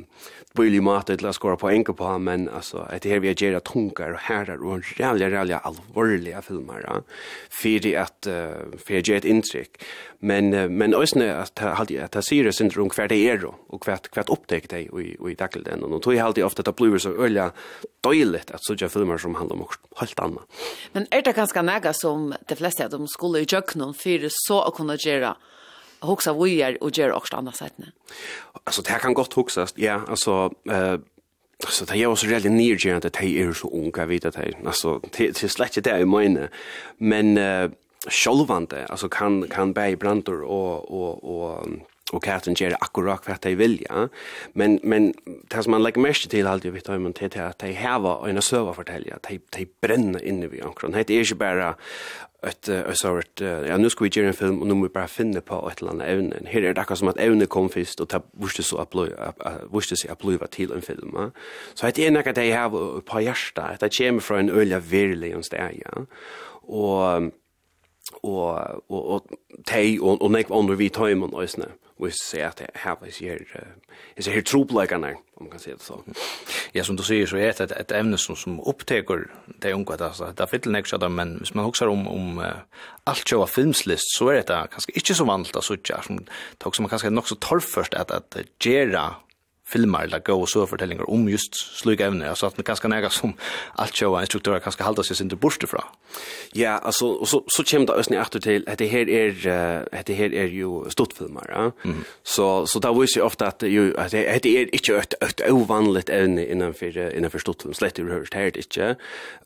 bøylig 0.57 0.81
mat 0.81 1.11
til 1.11 1.29
å 1.29 1.33
skåre 1.35 1.59
på 1.61 1.69
enke 1.69 1.93
på, 1.93 2.09
men 2.25 2.47
altså, 2.49 2.87
hett 2.89 3.05
her 3.05 3.21
vi 3.21 3.35
gjør 3.35 3.59
det 3.59 3.63
tunkar 3.69 4.15
og 4.15 4.23
herrar, 4.25 4.63
og 4.65 4.89
rævlig, 4.97 5.29
rævlig 5.35 5.59
alvorlige 5.59 6.41
filmer, 6.47 6.81
ja, 6.87 6.97
for 7.59 7.89
at, 8.01 8.31
uh, 8.31 8.79
for 8.81 8.97
jeg 8.97 9.05
gjør 9.11 9.21
et 9.21 9.29
inntrykk. 9.35 9.77
Men, 10.25 10.49
uh, 10.57 10.65
men 10.73 10.97
øyne, 10.97 11.29
at 11.37 11.61
jeg 11.61 12.25
sier 12.25 12.49
det 12.49 12.55
syndrom 12.57 12.89
hver 12.89 13.13
det 13.13 13.21
er, 13.29 13.45
og 13.45 13.85
hver, 13.85 14.01
hver 14.09 14.33
opptek 14.33 14.71
det 14.73 14.87
i, 14.89 15.13
i 15.13 15.37
dagligden, 15.37 15.85
og 15.85 15.93
nå 15.93 16.01
tror 16.01 16.17
jeg 16.17 16.25
alltid 16.25 16.49
ofte 16.49 16.65
at 16.65 16.71
det 16.71 16.77
blir 16.81 16.97
så 16.97 17.13
øyla 17.13 17.51
døylet 18.07 18.49
at 18.55 18.65
sånne 18.65 18.89
filmer 18.89 19.21
som 19.21 19.37
handler 19.37 19.61
om 19.61 20.01
helt 20.01 20.25
annet. 20.25 20.46
Men 20.93 21.07
er 21.11 21.21
det 21.25 21.35
ganske 21.35 21.61
nægget 21.61 21.99
som 21.99 22.31
de 22.49 22.55
fleste 22.55 22.85
av 22.85 22.93
dem 22.93 23.07
skulle 23.11 23.43
i 23.43 23.49
kjøkkenen 23.49 23.93
for 23.97 24.29
så 24.33 24.61
å 24.67 24.73
kunne 24.75 24.97
gjøre 25.01 25.35
hoksa 26.05 26.33
vujer 26.37 26.77
og 26.81 26.93
gjøre 26.93 27.17
også 27.17 27.39
andre 27.39 27.53
setene? 27.57 27.91
Altså, 28.65 28.81
det 28.85 29.01
kan 29.01 29.17
godt 29.17 29.37
hoksas, 29.39 29.75
ja, 29.77 30.01
altså... 30.07 30.47
Uh, 30.69 30.97
Så 31.57 31.85
det 31.89 31.97
er 31.97 32.07
også 32.07 32.27
veldig 32.29 32.51
nyrgjørende 32.53 33.09
at 33.09 33.15
de 33.17 33.31
er 33.41 33.53
så 33.57 33.67
unge, 33.73 33.97
jeg 33.97 34.09
vet 34.09 34.25
at 34.25 34.35
de, 34.37 34.51
altså, 34.61 34.99
det 35.17 35.43
er 35.43 35.49
slett 35.49 35.77
ikke 35.77 35.89
det 35.89 35.95
jeg 35.97 36.07
mener, 36.07 36.51
men 36.99 37.33
uh, 37.37 37.71
sjølvande, 38.13 38.83
altså 38.85 39.07
kan, 39.09 39.41
kan 39.49 39.73
bære 39.73 39.97
brander 39.97 40.43
og, 40.45 40.85
og, 40.91 41.23
og 41.25 41.81
och 42.11 42.23
katten 42.23 42.53
ger 42.53 42.77
akkurat 42.79 43.27
vad 43.27 43.37
de 43.41 43.55
vill 43.55 43.85
ja. 43.89 44.09
Men 44.53 44.79
men 44.83 45.13
det 45.49 45.63
som 45.63 45.71
man 45.71 45.83
lägger 45.83 46.01
mest 46.01 46.29
till 46.29 46.47
alltid 46.47 46.73
vet 46.73 46.89
om 46.89 47.13
det 47.13 47.35
är 47.35 47.41
att 47.41 47.59
de 47.59 47.73
har 47.73 48.27
en 48.27 48.41
server 48.41 48.73
fortälja 48.73 49.19
de 49.29 49.39
de 49.49 49.67
bränner 49.81 50.23
inne 50.23 50.47
vid 50.47 50.63
ankron 50.63 50.91
det 50.91 51.09
är 51.09 51.23
ju 51.23 51.35
bara 51.35 51.75
ett 52.47 52.67
ett 52.67 52.97
sort 52.97 53.41
ja 53.41 53.77
nu 53.77 53.89
ska 53.89 54.03
vi 54.03 54.09
göra 54.13 54.27
en 54.27 54.33
film 54.33 54.61
och 54.61 54.67
nu 54.67 54.73
måste 54.73 54.89
vi 54.89 54.93
bara 54.93 55.07
finna 55.07 55.41
på 55.41 55.69
ett 55.71 55.81
eller 55.81 55.91
annat 55.91 56.07
ämne 56.07 56.35
här 56.45 56.61
är 56.61 56.73
det 56.73 56.81
akkurat 56.81 56.99
som 56.99 57.07
att 57.07 57.19
ämnet 57.19 57.49
kom 57.49 57.69
först 57.69 57.99
och 57.99 58.09
ta 58.09 58.21
måste 58.31 58.63
så 58.63 58.81
uppleva 58.81 59.33
måste 59.71 59.95
se 59.95 60.09
uppleva 60.09 60.47
till 60.47 60.71
en 60.71 60.81
film 60.81 61.11
ja. 61.13 61.31
så 61.73 61.85
det 61.95 62.07
är 62.07 62.11
något 62.11 62.35
de 62.35 62.51
har 62.51 63.01
på 63.01 63.21
hjärta 63.21 63.61
att 63.61 63.79
det 63.79 63.97
kommer 63.97 64.19
från 64.19 64.39
en 64.39 64.49
ölja 64.49 64.79
verkligen 64.79 65.43
stäja 65.43 65.91
och 66.67 67.21
og 68.23 68.83
og 68.89 69.11
og 69.13 69.37
tei 69.67 69.97
og 69.99 70.21
og 70.21 70.31
nekk 70.31 70.51
andre 70.51 70.77
vi 70.77 70.89
tøymen 70.89 71.33
og 71.33 71.49
sånn. 71.49 71.75
Vi 71.97 72.11
ser 72.13 72.51
at 72.51 72.59
her 72.75 72.95
var 72.99 73.09
ikke 73.09 73.25
her, 73.25 73.63
er 74.17 74.21
så 74.21 74.31
her 74.31 74.43
troplekene, 74.45 75.15
om 75.37 75.47
man 75.47 75.49
kan 75.49 75.59
se 75.59 75.71
det 75.71 75.81
så. 75.81 75.97
Ja, 76.75 76.83
som 76.83 76.97
du 76.97 77.01
sier, 77.01 77.25
så 77.25 77.39
er 77.41 77.55
det 77.57 77.71
et 77.73 77.91
emne 77.91 78.19
som, 78.21 78.37
som 78.37 78.59
oppteker 78.59 79.23
det 79.63 79.73
unge, 79.73 79.97
altså, 79.97 80.29
det 80.29 80.45
er 80.45 80.51
fyller 80.51 80.75
nekst 80.75 80.93
av 80.93 81.09
men 81.09 81.39
hvis 81.41 81.55
man 81.57 81.65
husker 81.65 81.89
om, 81.89 82.05
om 82.07 82.37
uh, 82.37 82.61
alt 83.09 83.25
kjøva 83.25 83.47
filmslist, 83.49 84.13
så 84.13 84.29
er 84.35 84.45
det 84.45 84.59
kanskje 84.75 84.93
ikke 84.93 85.17
så 85.17 85.25
vanlig, 85.25 85.55
altså, 85.55 85.77
som, 86.05 86.21
som 86.61 86.85
man 86.85 86.93
kanskje 86.93 87.09
nok 87.09 87.31
så 87.31 87.39
torrførst 87.41 87.97
at, 87.97 88.13
at 88.13 88.37
gjøre 88.61 89.07
filmar 89.67 90.03
eller 90.03 90.19
gå 90.19 90.35
og 90.41 90.49
så 90.49 90.65
fortellinger 90.65 91.09
om 91.09 91.27
just 91.29 91.55
slug 91.79 92.01
evne, 92.01 92.29
altså 92.29 92.45
att 92.45 92.57
det 92.57 92.65
kanske 92.65 92.87
näga 92.87 93.09
som 93.09 93.33
allt 93.75 93.95
show 93.95 94.21
instruktörer 94.21 94.59
kanske 94.59 94.83
hålla 94.83 95.03
sig 95.03 95.23
inte 95.23 95.35
bort 95.35 95.63
ifrån. 95.63 95.83
Ja, 96.55 96.79
altså, 96.83 97.05
og 97.05 97.27
så 97.27 97.43
så 97.47 97.63
kommer 97.63 97.87
det 97.87 97.95
ösn 97.95 98.13
åter 98.13 98.39
til 98.39 98.63
at 98.67 98.79
det 98.79 98.87
här 98.87 99.09
är 99.09 99.29
uh, 99.29 100.03
det 100.07 100.13
här 100.13 100.33
är 100.33 100.47
ju 100.47 100.89
stort 100.89 101.13
filmar, 101.13 101.45
ja. 101.49 101.71
Mm. 101.85 102.03
Så 102.23 102.65
så 102.65 102.79
där 102.79 102.93
viser 102.93 103.19
ju 103.19 103.25
ofte 103.25 103.47
att 103.47 103.63
jo, 103.63 103.93
att 103.97 104.11
det 104.11 104.43
det 104.43 104.49
inte 104.49 104.75
ikke 104.75 104.97
et, 104.97 105.41
ovanligt 105.51 106.09
ämne 106.09 106.41
evne 106.41 106.45
innenfor, 106.45 106.97
innenfor 106.97 107.29
för 107.29 107.39
stort 107.39 107.61
film 107.61 107.73
slett 107.73 107.95
det 107.95 108.03
hörs 108.03 108.33
her 108.33 108.57
ikke. 108.57 108.95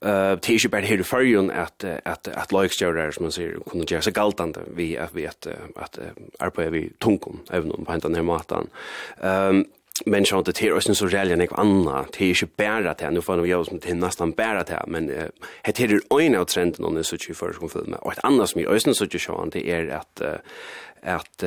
Eh 0.01 0.38
det 0.41 0.49
är 0.49 0.63
ju 0.63 0.69
bara 0.69 0.82
här 0.82 1.03
för 1.03 1.22
ju 1.22 1.51
att 1.51 1.84
att 1.84 2.28
att 2.28 2.51
likes 2.51 2.78
som 3.15 3.24
man 3.24 3.32
säger 3.32 3.59
kunde 3.69 3.86
göra 3.93 4.01
så 4.01 4.11
galtande 4.11 4.59
vi 4.76 4.99
vet 5.13 5.47
att 5.76 5.99
arbeta 6.39 6.69
vi 6.69 6.89
tunkom 6.99 7.39
även 7.49 7.86
på 7.86 7.97
den 7.97 8.15
här 8.15 8.24
matan. 8.24 8.67
Ehm 9.22 9.65
men 10.06 10.26
så 10.26 10.42
det 10.42 10.62
är 10.62 10.76
er 10.76 10.94
så 10.94 11.06
reellt 11.06 11.32
än 11.32 11.48
anna. 11.58 12.06
Det 12.18 12.22
är 12.22 12.34
ju 12.34 12.48
bæra 12.58 12.94
til 12.94 13.14
nu 13.14 13.22
får 13.22 13.42
vi 13.42 13.50
göra 13.50 13.66
som 13.66 13.80
det 13.80 13.94
nästan 13.94 14.34
bæra 14.34 14.64
til 14.64 14.78
men 14.88 15.08
det 15.08 15.32
her 15.78 16.00
er 16.12 16.20
en 16.20 16.36
av 16.36 16.46
trenden 16.46 16.86
under 16.86 17.04
så 17.04 17.18
tjuv 17.18 17.36
för 17.36 17.54
som 17.54 17.70
film 17.70 17.94
och 17.94 18.12
ett 18.12 18.20
annat 18.24 18.50
som 18.50 18.62
i 18.62 18.66
østen 18.66 18.94
så 18.94 19.06
sjón 19.06 19.50
det 19.50 19.70
är 19.70 19.89
att 19.89 20.22
att 21.04 21.44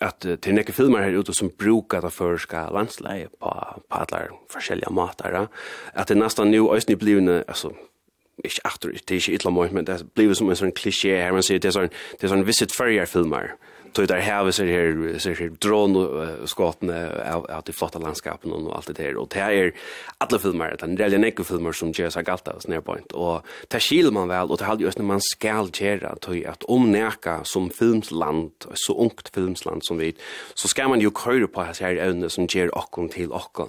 att 0.00 0.42
till 0.42 0.54
nekke 0.54 0.72
filmer 0.72 1.02
här 1.02 1.18
ute 1.20 1.32
som 1.34 1.50
brukar 1.58 2.00
det 2.00 2.12
for 2.12 2.36
ska 2.36 2.70
landsleie 2.70 3.28
på 3.40 3.80
på 3.88 3.96
alla 3.96 4.28
forskjelliga 4.48 4.90
matar 4.90 5.48
att 5.94 6.08
det 6.08 6.14
nästan 6.14 6.50
nu 6.50 6.74
østen 6.76 6.98
blivne 6.98 7.44
altså 7.48 7.70
ikke 8.44 8.60
aktor, 8.64 8.88
det 8.88 9.10
er 9.10 9.14
ikke 9.14 9.32
ytla 9.32 9.50
moment, 9.50 9.72
men 9.72 9.86
det 9.86 10.06
blir 10.14 10.34
som 10.34 10.48
en 10.50 10.56
sånn 10.56 10.72
klisjé 10.72 11.16
her, 11.22 11.32
man 11.32 11.42
sier, 11.42 11.60
det 11.60 11.68
er 11.68 11.76
sånn, 11.76 11.92
det 12.16 12.24
er 12.26 12.32
sånn 12.32 12.46
visit 12.46 12.72
fyrjar 12.72 13.08
filmer, 13.10 13.54
tog 13.92 14.06
där 14.06 14.20
här 14.20 14.50
så 14.50 14.64
här 14.64 15.18
så 15.18 15.28
här 15.28 15.48
dron 15.48 16.28
skottne 16.44 17.08
av 17.34 17.62
de 17.64 17.72
flotta 17.72 17.98
landskapen 17.98 18.52
och 18.52 18.76
allt 18.76 18.86
det 18.86 18.92
där 18.92 19.16
och 19.16 19.28
det 19.28 19.40
är 19.40 19.72
alla 20.18 20.38
filmer 20.38 20.76
den 20.78 20.96
där 20.96 21.10
den 21.10 21.24
ekke 21.24 21.44
filmer 21.44 21.72
som 21.72 21.92
ger 21.92 22.14
har 22.14 22.22
galt 22.22 22.48
oss 22.48 22.68
ner 22.68 22.80
point. 22.80 23.12
Och 23.12 23.42
det 23.68 23.80
skil 23.80 24.10
man 24.10 24.28
väl 24.28 24.50
och 24.50 24.58
det 24.58 24.64
hade 24.64 24.84
just 24.84 24.98
när 24.98 25.04
man 25.04 25.20
skall 25.20 25.70
göra 25.78 26.16
tog 26.16 26.44
att 26.44 26.64
om 26.64 26.92
näka 26.92 27.40
som 27.44 27.70
filmsland 27.70 28.50
så 28.74 29.02
ungt 29.02 29.30
filmsland 29.34 29.84
som 29.84 29.98
vi 29.98 30.16
så 30.54 30.68
ska 30.68 30.88
man 30.88 31.00
ju 31.00 31.10
köra 31.10 31.46
på 31.46 31.60
här 31.80 31.96
ämne 31.96 32.28
som 32.30 32.46
ger 32.46 32.74
och 32.74 33.10
till 33.12 33.32
och 33.32 33.60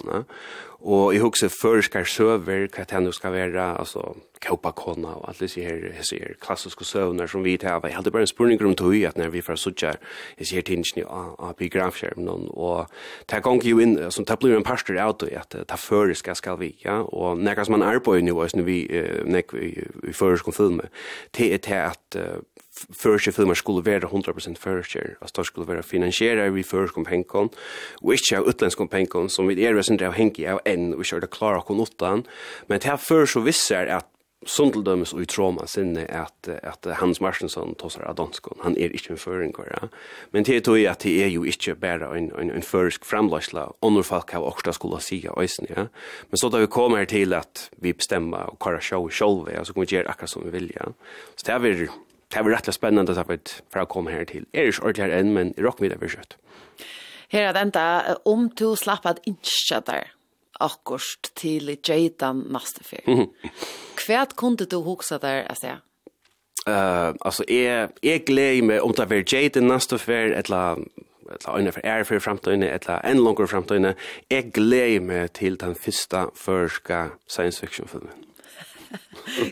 och 0.84 1.14
jag 1.14 1.20
huxar 1.20 1.48
førskar 1.48 2.04
söver 2.04 2.68
vad 2.90 3.04
det 3.04 3.12
ska 3.12 3.30
vara 3.30 3.76
alltså 3.76 4.16
kåpa 4.42 4.72
kona 4.76 5.14
og 5.16 5.28
alt 5.28 5.40
disse 5.40 5.62
her, 5.62 5.78
disse 5.98 6.18
her 6.18 6.34
klassiske 6.42 6.84
søvner 6.84 7.30
som 7.30 7.44
vi 7.44 7.56
tar 7.56 7.78
av. 7.78 7.86
Jeg 7.86 7.96
hadde 7.96 8.10
bare 8.10 8.26
en 8.26 8.30
spurning 8.30 8.62
om 8.62 8.74
tog 8.74 8.94
at 9.06 9.18
når 9.18 9.32
vi 9.34 9.42
får 9.44 9.60
suttje 9.60 9.94
disse 10.38 10.56
her 10.56 10.66
tingene 10.66 11.06
av 11.06 11.54
biografskjermen 11.58 12.48
og 12.50 12.86
det 13.30 13.42
gong 13.42 13.62
jo 13.64 13.80
inn, 13.82 13.98
som 14.10 14.26
det 14.28 14.38
blir 14.42 14.56
en 14.56 14.66
parster 14.66 14.98
av 15.00 15.16
det 15.22 15.32
at 15.38 15.54
det 15.54 15.78
fører 15.78 16.14
skal 16.18 16.36
skal 16.36 16.58
vi, 16.60 16.74
ja, 16.84 17.02
og 17.02 17.38
når 17.38 17.64
som 17.64 17.78
man 17.78 17.86
arbeider 17.86 18.26
nå, 18.26 18.46
når 18.56 18.66
vi 18.66 18.78
nek 19.24 19.54
i 19.54 20.12
førerskon 20.12 20.56
filmer, 20.56 20.90
det 21.36 21.52
er 21.54 21.62
til 21.62 21.80
at 21.86 22.42
förske 22.72 23.32
filmer 23.32 23.54
skulle 23.54 23.84
vara 23.84 24.08
100% 24.08 24.58
förske. 24.58 25.16
Alltså 25.20 25.42
det 25.42 25.46
skulle 25.46 25.66
vara 25.66 25.82
finansierade 25.82 26.50
vi 26.50 26.62
förske 26.62 27.00
om 27.00 27.04
penkon. 27.04 27.48
Och 28.00 28.12
inte 28.12 28.38
av 28.38 28.48
utländska 28.48 28.86
penkon 28.86 29.28
som 29.28 29.46
vi 29.46 29.64
är 29.64 29.74
resten 29.74 30.06
av 30.06 30.12
henki 30.12 30.46
av 30.46 30.60
en 30.64 30.94
och 30.94 31.04
körde 31.04 31.26
klara 31.26 31.60
kon 31.60 31.80
åttan. 31.80 32.24
Men 32.66 32.78
det 32.78 32.88
här 32.88 32.96
för 32.96 33.26
så 33.26 33.40
visar 33.40 33.86
att 33.86 34.11
som 34.46 34.72
til 34.72 34.88
og 34.88 35.20
i 35.22 35.26
tråma 35.26 35.66
sinne 35.70 36.04
at, 36.10 36.48
at 36.48 36.86
Hans 36.98 37.20
Marstensson 37.22 37.74
tosar 37.78 38.08
av 38.08 38.16
danskon, 38.18 38.58
han 38.62 38.76
er 38.76 38.94
ikke 38.94 39.14
en 39.14 39.20
føringer, 39.20 39.68
ja. 39.70 39.88
men 40.32 40.44
det 40.44 40.56
er 40.56 40.64
tog 40.66 40.80
at 40.90 41.04
det 41.04 41.14
er 41.24 41.30
jo 41.32 41.44
ikke 41.44 41.76
bare 41.78 42.10
en, 42.18 42.30
en, 42.38 42.50
en 42.50 42.66
førisk 42.66 43.04
framløsla, 43.06 43.68
under 43.82 44.02
folk 44.02 44.30
har 44.34 44.42
også 44.42 44.74
skulle 44.78 45.00
sige 45.00 45.30
øyne, 45.30 45.68
ja. 45.70 45.86
men 46.30 46.40
så 46.40 46.48
da 46.48 46.62
vi 46.62 46.66
kommer 46.66 46.98
her 46.98 47.10
til 47.10 47.34
at 47.38 47.68
vi 47.78 47.92
bestemmer 47.92 48.50
og 48.52 48.58
kvar 48.58 48.80
sjå 48.80 49.08
sjolv, 49.10 49.48
ja, 49.52 49.64
så 49.64 49.72
kan 49.72 49.86
vi 49.86 49.94
gjøre 49.96 50.10
akkurat 50.10 50.30
som 50.30 50.46
vi 50.46 50.54
vil, 50.58 50.72
ja. 50.74 50.92
så 51.36 51.46
det 51.46 51.54
er 51.54 51.58
vi 51.58 51.88
Det 52.32 52.40
er 52.40 52.48
rettelig 52.48 52.72
spennende 52.72 53.12
for 53.12 53.82
å 53.82 53.84
komme 53.84 54.10
her 54.10 54.24
til. 54.24 54.46
Er 54.54 54.70
ikke 54.70 54.86
ordentlig 54.86 55.04
her 55.04 55.18
enn, 55.18 55.34
men 55.34 55.50
rock 55.60 55.82
middag 55.84 56.00
vi 56.00 56.08
kjøtt. 56.08 56.38
Her 57.28 57.50
er 57.50 57.52
det 57.52 57.62
enda, 57.66 58.16
om 58.24 58.46
du 58.48 58.72
slapp 58.76 59.04
at 59.04 59.20
innskjøtter 59.28 60.08
akkurst 60.60 61.32
til 61.36 61.78
Jaden 61.88 62.46
neste 62.52 62.84
fyr. 62.84 63.04
Mm. 63.06 63.26
Kvärt 63.96 64.36
kunde 64.36 64.66
du 64.66 64.76
huxa 64.82 65.18
der, 65.18 65.42
alltså. 65.48 65.66
Eh, 66.66 66.72
uh, 66.72 67.14
altså 67.20 67.44
är 67.48 67.88
är 68.02 68.18
glöj 68.18 68.62
med 68.62 68.80
om 68.80 68.92
det 68.92 69.10
var 69.10 69.34
Jaden 69.34 69.66
neste 69.66 69.98
fyr 69.98 70.32
eller 70.32 70.76
eller 71.32 71.58
en 71.58 71.72
for 71.72 71.80
är 71.84 72.04
for 72.04 72.18
framtiden 72.18 72.62
eller 72.62 73.00
en 73.04 73.24
längre 73.24 73.46
framtiden. 73.46 73.94
Jag 74.30 74.52
glöj 74.52 75.00
med 75.00 75.32
til 75.32 75.56
den 75.56 75.74
första 75.74 76.30
förska 76.34 77.10
science 77.28 77.60
fiction 77.60 77.88
filmen. 77.88 78.31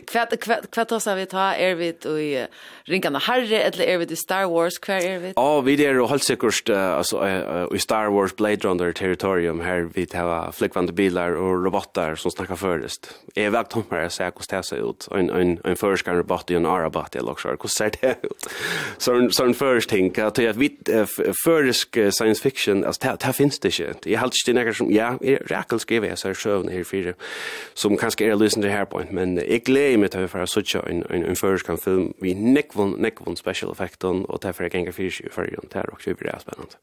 Kvat 0.07 0.39
kvat 0.39 0.71
kvat 0.71 0.91
oss 0.91 1.07
vi 1.07 1.25
ta 1.25 1.53
er 1.55 1.75
vi 1.75 1.89
i 1.89 2.47
ringarna 2.87 3.19
Harry 3.19 3.53
eller 3.53 3.81
er 3.81 3.97
vi 3.97 4.05
i 4.11 4.15
Star 4.15 4.45
Wars 4.45 4.77
kvar 4.79 5.01
er 5.01 5.19
vi? 5.19 5.33
Ja, 5.35 5.57
oh, 5.57 5.63
vi 5.63 5.85
är 5.85 5.99
och 5.99 6.09
helt 6.09 6.23
säkert 6.23 6.69
alltså 6.69 7.27
i 7.75 7.79
Star 7.79 8.09
Wars 8.09 8.35
Blade 8.35 8.67
Runner 8.67 8.91
territorium 8.91 9.59
här 9.59 9.89
vi 9.93 10.05
tar 10.05 10.51
flickvande 10.51 10.93
bilar 10.93 11.31
och 11.31 11.63
robotar 11.63 12.15
som 12.15 12.31
snackar 12.31 12.55
förrest. 12.55 13.15
Är 13.35 13.49
väl 13.49 13.65
tomt 13.65 13.91
här 13.91 14.09
så 14.09 14.23
jag 14.23 14.35
kostar 14.35 14.61
sig 14.61 14.79
ut 14.79 15.07
en 15.11 15.29
en 15.29 15.59
en 15.63 15.75
förskar 15.75 16.15
robot 16.15 16.51
i 16.51 16.55
en 16.55 16.65
arabat 16.65 17.15
eller 17.15 17.31
också 17.31 17.47
hur 17.47 17.67
ser 17.67 17.91
det 18.01 18.15
ut? 18.23 18.49
Så 18.97 19.29
så 19.31 19.45
en 19.45 19.53
först 19.53 19.89
tänka 19.89 20.27
att 20.27 20.37
jag 20.37 20.53
vid 20.53 21.07
försk 21.43 21.97
science 22.11 22.41
fiction 22.41 22.85
alltså 22.85 23.17
det 23.19 23.33
finns 23.33 23.59
det 23.59 23.79
inte. 23.79 24.11
Jag 24.11 24.19
har 24.19 24.25
alltid 24.25 24.55
några 24.55 24.73
som 24.73 24.91
ja, 24.91 25.17
jag 25.21 25.51
räknar 25.51 25.77
skriva 25.77 26.15
så 26.15 26.27
här 26.27 26.35
sjön 26.35 26.67
här 26.67 26.83
för 26.83 27.15
som 27.73 27.97
kanske 27.97 28.25
är 28.25 28.35
lyssnare 28.35 28.69
här 28.69 28.85
point 28.85 29.11
men 29.11 29.30
Men 29.31 29.45
jeg 29.47 29.63
gleder 29.63 29.99
meg 30.01 30.11
til 30.11 30.25
å 30.25 30.29
få 30.31 30.45
sånn 30.49 30.81
en, 30.89 31.03
en, 31.07 31.25
en 31.31 31.37
føreskan 31.39 31.79
film 31.79 32.09
vi 32.23 32.33
nekvån, 32.35 32.97
nekvån 32.99 33.39
special 33.39 33.71
effekten, 33.71 34.25
og 34.27 34.41
derfor 34.43 34.67
jeg 34.67 34.75
ganger 34.75 34.95
fyrir 34.95 35.21
i 35.23 35.31
fyrrjon, 35.31 35.69
det 35.71 35.79
er 35.79 35.93
også 35.93 36.15
veldig 36.19 36.39
spennende. 36.43 36.81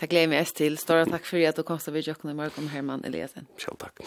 Takk 0.00 0.12
gleder 0.12 0.34
meg 0.34 0.52
til. 0.58 0.76
stor 0.80 1.08
takk 1.08 1.24
for 1.28 1.48
at 1.48 1.56
du 1.56 1.64
kom 1.64 1.80
til 1.80 1.94
å 1.94 1.96
vidjøkken 1.96 2.34
i 2.34 2.36
morgen, 2.36 2.68
Herman 2.74 3.06
Eliasen. 3.08 3.48
Selv 3.56 3.80
takk. 3.80 4.04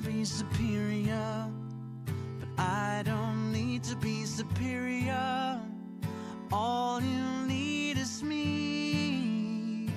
be 0.00 0.24
superior 0.24 1.46
But 2.40 2.48
I 2.58 3.02
don't 3.04 3.52
need 3.52 3.82
to 3.84 3.96
be 3.96 4.24
superior. 4.24 5.60
All 6.52 7.00
you 7.00 7.46
need 7.46 7.98
is 7.98 8.22
me. 8.22 9.90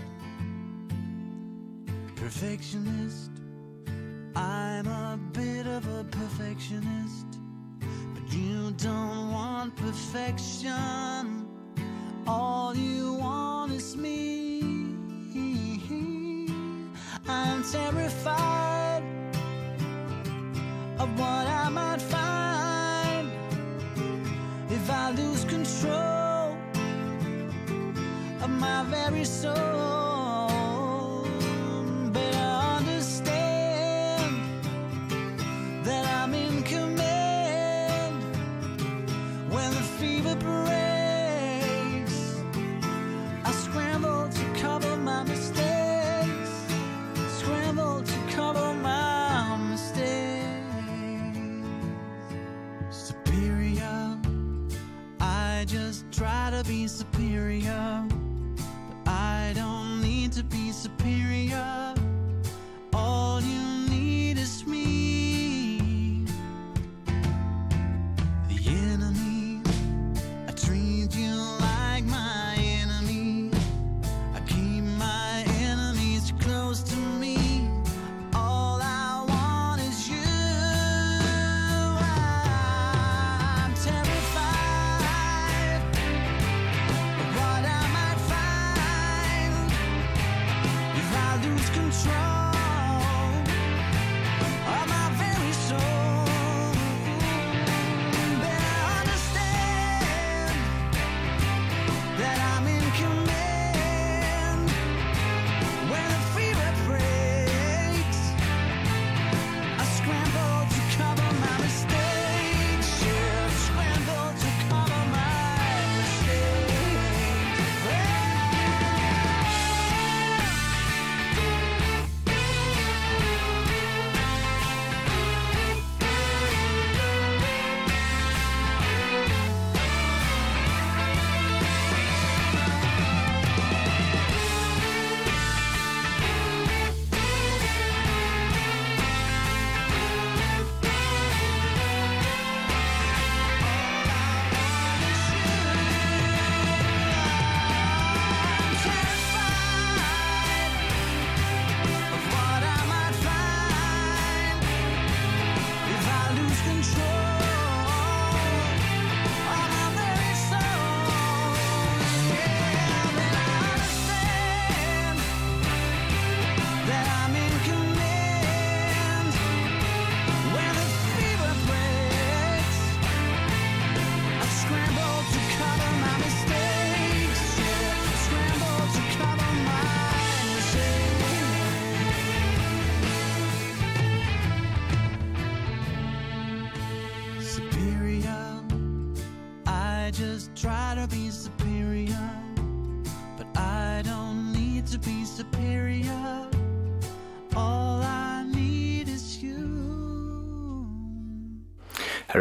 Perfectionist. 2.16 3.29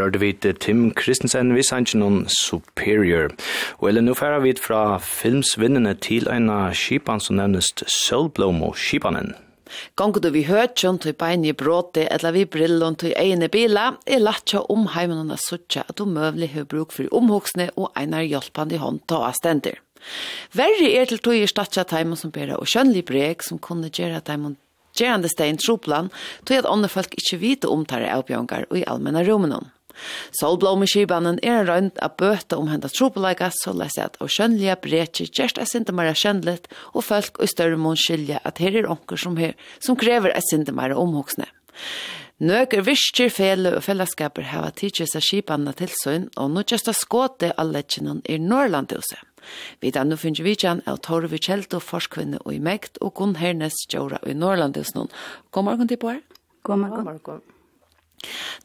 hørte 0.08 0.20
vi 0.22 0.32
til 0.32 0.54
Tim 0.56 0.84
Christensen 0.96 1.50
vi 1.52 1.62
sannsyn 1.66 2.00
noen 2.00 2.22
Superior. 2.32 3.34
Og 3.82 3.90
eller 3.90 4.04
nå 4.06 4.14
færer 4.16 4.40
vi 4.40 4.54
fra 4.56 4.96
filmsvinnene 5.04 5.92
til 6.00 6.30
en 6.32 6.48
av 6.48 6.72
skipan 6.72 7.20
som 7.20 7.36
nevnes 7.36 7.74
Sølblom 7.84 8.62
og 8.64 8.78
skipanen. 8.80 9.34
Gongo 10.00 10.22
du 10.24 10.30
vi 10.32 10.46
høtjon 10.48 10.96
til 11.02 11.12
bein 11.12 11.44
i 11.44 11.52
bråte, 11.52 12.06
eller 12.08 12.32
vi 12.32 12.46
brillon 12.48 12.96
til 12.96 13.12
egne 13.20 13.50
bila, 13.52 13.90
er 14.08 14.22
latja 14.22 14.62
om 14.72 14.86
heimene 14.94 15.36
suttja 15.36 15.84
at 15.84 15.98
du 16.00 16.06
møvlig 16.08 16.54
har 16.54 16.64
bruk 16.64 16.94
for 16.96 17.12
omhoksne 17.12 17.68
og 17.76 17.92
einar 17.92 18.24
hjelpande 18.24 18.80
hånd 18.80 19.04
ta 19.04 19.20
avstender. 19.28 19.76
Verre 20.56 20.88
er 20.88 21.10
til 21.10 21.20
tog 21.20 21.36
i 21.36 21.44
statja 21.50 21.84
teimen 21.84 22.16
som 22.16 22.32
bera 22.32 22.56
og 22.56 22.70
kjønnlig 22.70 23.04
breg 23.04 23.44
som 23.44 23.60
kunne 23.60 23.92
gjøre 23.92 24.24
teimen 24.24 24.56
gerande 24.98 25.28
stein 25.28 25.60
troplan, 25.60 26.08
tog 26.48 26.62
at 26.62 26.66
andre 26.66 26.88
folk 26.90 27.12
ikkje 27.14 27.42
vite 27.42 27.68
omtare 27.70 28.08
avbjørngar 28.14 28.70
og 28.70 28.80
i 28.80 28.86
allmenna 28.88 29.22
rommenom. 29.28 29.68
Solblåmeskibanen 30.40 31.40
er 31.42 31.62
en 31.62 31.68
rønt 31.68 32.02
av 32.04 32.16
bøte 32.20 32.58
om 32.58 32.70
hendet 32.72 32.94
tropeleika, 32.96 33.50
så 33.54 33.74
les 33.76 33.98
jeg 33.98 34.10
at 34.10 34.20
av 34.22 34.30
kjønnelige 34.32 34.78
brekje 34.84 35.28
gjerst 35.30 35.58
er 35.58 35.68
sinte 35.68 35.94
mer 35.96 36.12
kjønnelig, 36.12 36.68
og 36.94 37.06
folk 37.06 37.40
og 37.42 37.50
større 37.50 37.80
mån 37.80 37.98
skilje 37.98 38.40
at 38.44 38.62
her 38.62 38.78
er 38.78 38.90
onker 38.90 39.20
som 39.20 39.38
her, 39.40 39.56
som 39.80 39.98
krever 39.98 40.34
er 40.34 40.44
sinte 40.46 40.74
mer 40.74 40.96
omhoksne. 40.96 41.48
Nøker 42.38 42.84
visker 42.86 43.32
fele 43.34 43.72
og 43.74 43.82
fellesskaper 43.82 44.46
hava 44.52 44.68
tidsje 44.70 45.08
seg 45.10 45.24
skipanna 45.26 45.72
tilsøgn, 45.74 46.28
og 46.38 46.52
nå 46.54 46.62
kjøsta 46.62 46.94
skåte 46.94 47.50
av 47.58 47.72
lekkjennom 47.74 48.22
i 48.30 48.38
Norrlandhuset. 48.38 49.24
Vi 49.82 49.90
da 49.90 50.04
nu 50.06 50.14
finner 50.20 50.46
vi 50.46 50.54
kjenn 50.54 50.84
av 50.86 51.00
Torvi 51.02 51.40
Kjelto, 51.42 51.82
forskvinne 51.82 52.38
og 52.44 52.54
i 52.54 52.62
Mekt, 52.62 53.02
og 53.02 53.16
Gunn 53.18 53.38
Hernes 53.42 53.82
Gjøra 53.90 54.22
i 54.22 54.38
Norrlandhuset. 54.38 55.14
God 55.50 55.70
morgen 55.70 55.90
til 55.90 55.98
på 55.98 56.14
her. 56.14 56.26
God 56.62 56.84
morgen. 56.84 56.98
God 57.02 57.14
morgen. 57.32 57.57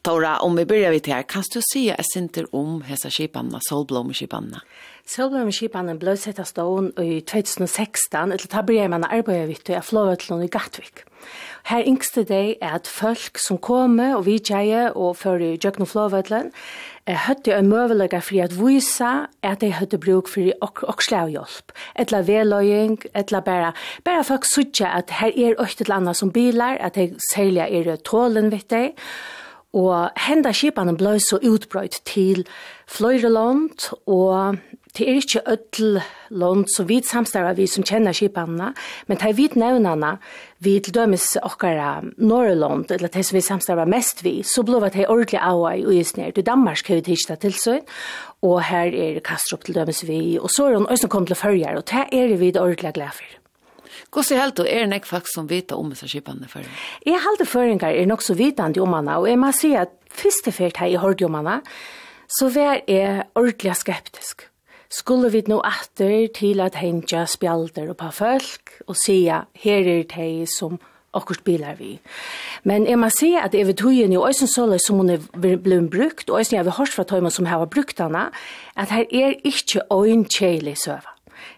Tora, 0.02 0.38
om 0.38 0.56
vi 0.56 0.66
börjar 0.66 0.90
vid 0.90 1.06
här, 1.06 1.22
kan 1.22 1.42
du 1.52 1.60
säga 1.72 1.94
ett 1.94 2.16
inte 2.16 2.44
om 2.50 2.82
hessa 2.82 3.10
kipanna, 3.10 3.58
solblomskipanna? 3.62 4.62
Solblomskipanna 5.06 5.94
blev 5.94 6.16
sett 6.16 6.38
av 6.38 6.44
stån 6.44 6.92
i 6.98 7.20
2016, 7.20 8.32
eller 8.32 8.46
ta 8.46 8.62
börjar 8.62 8.88
man 8.88 9.04
arbeta 9.04 9.46
vid 9.46 9.58
det, 9.64 9.76
av 9.76 9.80
flåvetlån 9.80 10.42
i 10.42 10.46
Gattvik. 10.48 11.04
Her 11.64 11.84
yngste 11.88 12.24
det 12.28 12.56
er 12.60 12.74
at 12.76 12.88
folk 12.88 13.38
som 13.40 13.58
kommer 13.58 14.16
og 14.18 14.26
vidtjeie 14.26 14.90
og 14.92 15.16
fører 15.16 15.56
Jøgno 15.56 15.86
Flåvøtlen, 15.88 16.50
høtte 17.08 17.52
en 17.52 17.68
møvelega 17.68 18.20
for 18.24 18.44
at 18.44 18.56
vise 18.56 19.12
at 19.44 19.60
de 19.60 19.72
høtte 19.76 20.00
bruk 20.00 20.28
for 20.32 20.52
oksle 20.64 21.22
og 21.26 21.32
hjelp. 21.32 21.72
Etla 22.00 22.20
veløying, 22.24 22.98
etla 23.14 23.40
bare, 23.44 23.72
bare 24.04 24.24
folk 24.24 24.48
sutja 24.48 24.92
at 24.96 25.12
her 25.20 25.32
er 25.32 25.56
økt 25.60 25.80
et 25.80 25.86
eller 25.86 26.00
annet 26.00 26.20
som 26.20 26.32
bilar, 26.32 26.80
at 26.80 26.96
de 26.96 27.12
særlig 27.32 27.64
er 27.68 27.96
tålen 28.04 28.52
vidt 28.52 28.70
deg, 28.72 29.00
Og 29.74 30.14
henda 30.28 30.52
skipanen 30.54 30.98
ble 30.98 31.16
så 31.22 31.40
utbrøyt 31.42 31.98
til 32.06 32.44
fløyre 32.86 33.30
land, 33.32 33.88
og 34.06 34.60
det 34.94 35.08
er 35.08 35.18
ikke 35.18 35.42
ødel 35.50 35.96
land 36.30 36.68
som 36.70 36.86
vi 36.86 37.00
samstara 37.02 37.56
vi 37.58 37.66
som 37.66 37.82
kjenner 37.82 38.14
skipanene, 38.14 38.70
men 39.08 39.18
det 39.18 39.26
er 39.26 39.34
vi 39.34 39.48
nevnene, 39.58 40.12
vi 40.62 40.76
til 40.78 40.94
dømes 40.94 41.26
okkara 41.42 42.04
Norrland, 42.22 42.92
eller 42.94 43.10
det 43.10 43.24
som 43.26 43.34
vi 43.34 43.42
samstara 43.42 43.86
mest 43.90 44.22
vi, 44.22 44.36
så 44.46 44.62
ble 44.62 44.78
det 44.94 45.08
ordentlig 45.08 45.42
og 45.42 45.66
i 45.74 45.84
Uisner. 45.84 46.30
Til 46.30 46.46
Danmark 46.46 46.86
har 46.86 47.00
vi 47.00 47.08
tidsdag 47.10 47.42
tilsyn, 47.42 47.82
og 48.46 48.60
her 48.70 48.94
er 48.94 49.22
Kastrup 49.26 49.64
til 49.66 49.74
dømes 49.74 50.06
vi, 50.06 50.38
og 50.38 50.50
så 50.54 50.68
er 50.68 50.78
hun 50.78 50.86
også 50.86 51.10
kommet 51.10 51.34
til 51.34 51.42
Førjar, 51.42 51.80
og 51.80 51.88
det 51.90 52.06
er 52.12 52.36
vi 52.36 52.54
ordentlig 52.54 52.94
glad 52.94 53.18
for. 53.18 53.43
Hvordan 54.14 54.40
helt 54.40 54.56
du 54.60 54.62
er 54.62 54.86
nek 54.86 55.06
folk 55.08 55.26
som 55.26 55.48
vet 55.50 55.72
om 55.74 55.90
disse 55.90 56.06
skipene 56.06 56.46
før? 56.50 56.66
Jeg 57.06 57.18
halte 57.24 57.46
føringer 57.50 57.90
er 57.90 58.06
nok 58.06 58.22
så 58.22 58.36
vitande 58.38 58.82
om 58.82 58.94
henne, 58.94 59.18
og 59.18 59.28
jeg 59.28 59.40
må 59.42 59.50
si 59.56 59.74
at 59.74 59.90
første 60.14 60.54
felt 60.54 60.78
her 60.78 60.92
i 60.92 61.00
hørte 61.02 61.26
om 61.26 61.34
henne, 61.40 61.60
så 62.30 62.48
var 62.54 62.80
jeg 62.86 63.26
ordentlig 63.34 63.74
skeptisk. 63.76 64.46
Skulle 64.94 65.32
vi 65.32 65.42
nå 65.50 65.58
atter 65.66 66.28
til 66.34 66.62
at 66.62 66.78
henge 66.78 67.26
spjalder 67.26 67.90
og 67.90 67.98
på 67.98 68.10
folk, 68.14 68.76
og 68.86 68.96
sige, 68.96 69.40
her 69.58 69.88
er 69.90 70.04
det 70.06 70.48
som 70.54 70.78
akkurat 71.14 71.44
bilar 71.46 71.74
vi. 71.78 71.96
Men 72.64 72.86
jeg 72.86 72.98
må 72.98 73.08
si 73.14 73.32
at 73.38 73.54
jeg 73.54 73.66
vet 73.68 73.82
høyen 73.86 74.14
jo 74.14 74.26
øysen 74.26 74.50
såler 74.50 74.82
som 74.82 74.98
hun 75.02 75.10
er 75.14 75.22
blevet 75.32 75.90
brukt, 75.90 76.30
og 76.30 76.38
øysen 76.38 76.56
jeg 76.56 76.66
vil 76.66 76.78
hørt 76.78 76.94
fra 76.94 77.06
tøymer 77.06 77.30
som 77.34 77.46
har 77.46 77.64
brukt 77.66 77.98
henne, 78.02 78.28
at 78.76 78.90
her 78.90 79.06
er 79.10 79.34
ikke 79.44 79.82
øyn 79.90 80.24
kjeilig 80.24 80.78
søva. 80.78 81.14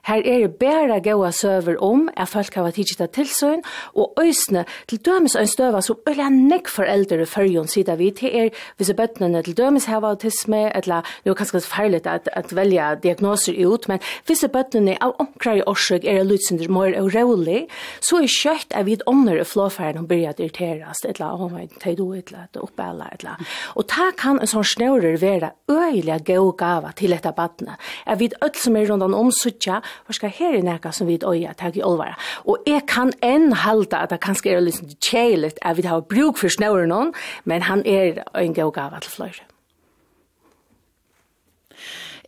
Her 0.06 0.22
er 0.22 0.38
det 0.44 0.54
bare 0.60 1.00
gode 1.02 1.32
søver 1.32 1.76
om 1.82 2.08
at 2.16 2.28
folk 2.28 2.54
har 2.54 2.62
vært 2.62 2.78
tidligere 2.78 3.10
tilsøgn, 3.10 3.62
og 3.94 4.14
øsne 4.22 4.64
til 4.88 5.00
dømes 5.02 5.34
en 5.34 5.48
støva 5.50 5.80
som 5.82 5.98
øyla 6.08 6.28
nekk 6.30 6.68
foreldre 6.70 7.24
i 7.24 7.26
førjon, 7.26 7.66
sida 7.66 7.96
vi 7.98 8.12
til 8.14 8.30
er 8.30 8.50
hvis 8.78 8.92
bøttene 8.96 9.42
til 9.42 9.56
dømes 9.58 9.88
hava 9.90 10.12
autisme, 10.14 10.70
eller 10.78 11.02
det 11.24 11.32
er 11.32 11.38
kanskje 11.40 11.62
feil 11.66 11.98
at, 11.98 12.28
at 12.32 12.54
velge 12.54 12.84
diagnoser 13.02 13.58
ut, 13.66 13.88
men 13.88 13.98
hvis 14.26 14.44
bøttene 14.52 14.94
av 15.02 15.16
omkrar 15.18 15.58
i 15.58 15.64
årsøk 15.66 16.06
er 16.06 16.22
lutsindir 16.22 16.70
mer 16.70 16.94
og 17.00 17.10
rolig, 17.14 17.66
så 18.00 18.22
er 18.22 18.30
kjøtt 18.30 18.78
at 18.78 18.86
vi 18.86 18.98
ånder 19.10 19.42
i 19.42 19.48
flåfæren 19.48 20.04
og 20.04 20.08
begynner 20.12 20.38
å 20.38 20.46
irriteres, 20.46 21.02
eller 21.08 21.44
om 21.48 21.58
jeg 21.58 21.72
tar 21.82 21.98
do, 21.98 22.12
eller 22.14 22.62
oppe 22.62 22.86
eller. 22.86 23.42
Og 23.74 23.88
ta 23.90 24.12
kan 24.16 24.38
en 24.38 24.50
sånn 24.54 24.70
snører 24.76 25.18
være 25.18 25.50
øyelig 25.66 26.22
gode 26.30 26.56
gava 26.62 26.94
til 26.94 27.10
dette 27.16 27.34
bøttene. 27.34 27.74
At 28.06 28.22
vi 28.22 28.30
öll 28.38 28.54
som 28.54 28.76
er 28.78 28.86
rundt 28.86 29.02
om 29.10 29.34
sutja, 29.34 29.82
Hvor 30.04 30.18
skal 30.18 30.34
her 30.36 30.58
i 30.58 30.62
nekka 30.64 30.92
som 30.92 31.08
vi 31.08 31.18
øya 31.18 31.54
tag 31.56 31.76
i 31.76 31.82
olvara? 31.82 32.16
Og 32.44 32.62
jeg 32.66 32.86
kan 32.90 33.12
enn 33.22 33.52
halda 33.52 34.04
at 34.04 34.12
det 34.14 34.20
kanskje 34.24 34.54
er 34.54 34.64
litt 34.64 34.96
kjeiligt 35.00 35.58
at 35.62 35.76
vi 35.76 35.86
har 35.88 36.04
bruk 36.06 36.38
for 36.38 36.52
snøver 36.52 36.86
noen, 36.86 37.14
men 37.44 37.62
han 37.62 37.82
er 37.86 38.22
en 38.34 38.54
god 38.54 38.72
gava 38.76 39.00
til 39.00 39.10
fløyre. 39.10 39.46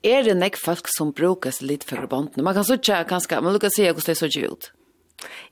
Er 0.06 0.22
det 0.22 0.36
nek 0.38 0.56
folk 0.56 0.86
som 0.94 1.10
brukes 1.12 1.60
litt 1.62 1.84
for 1.84 2.06
båndene? 2.06 2.44
Man 2.46 2.54
kan 2.54 2.66
sutja 2.66 3.02
kanskje, 3.08 3.40
man 3.42 3.56
lukkar 3.56 3.72
si 3.74 3.88
hvordan 3.88 4.14
det 4.14 4.18
så 4.18 4.44
ut. 4.46 4.70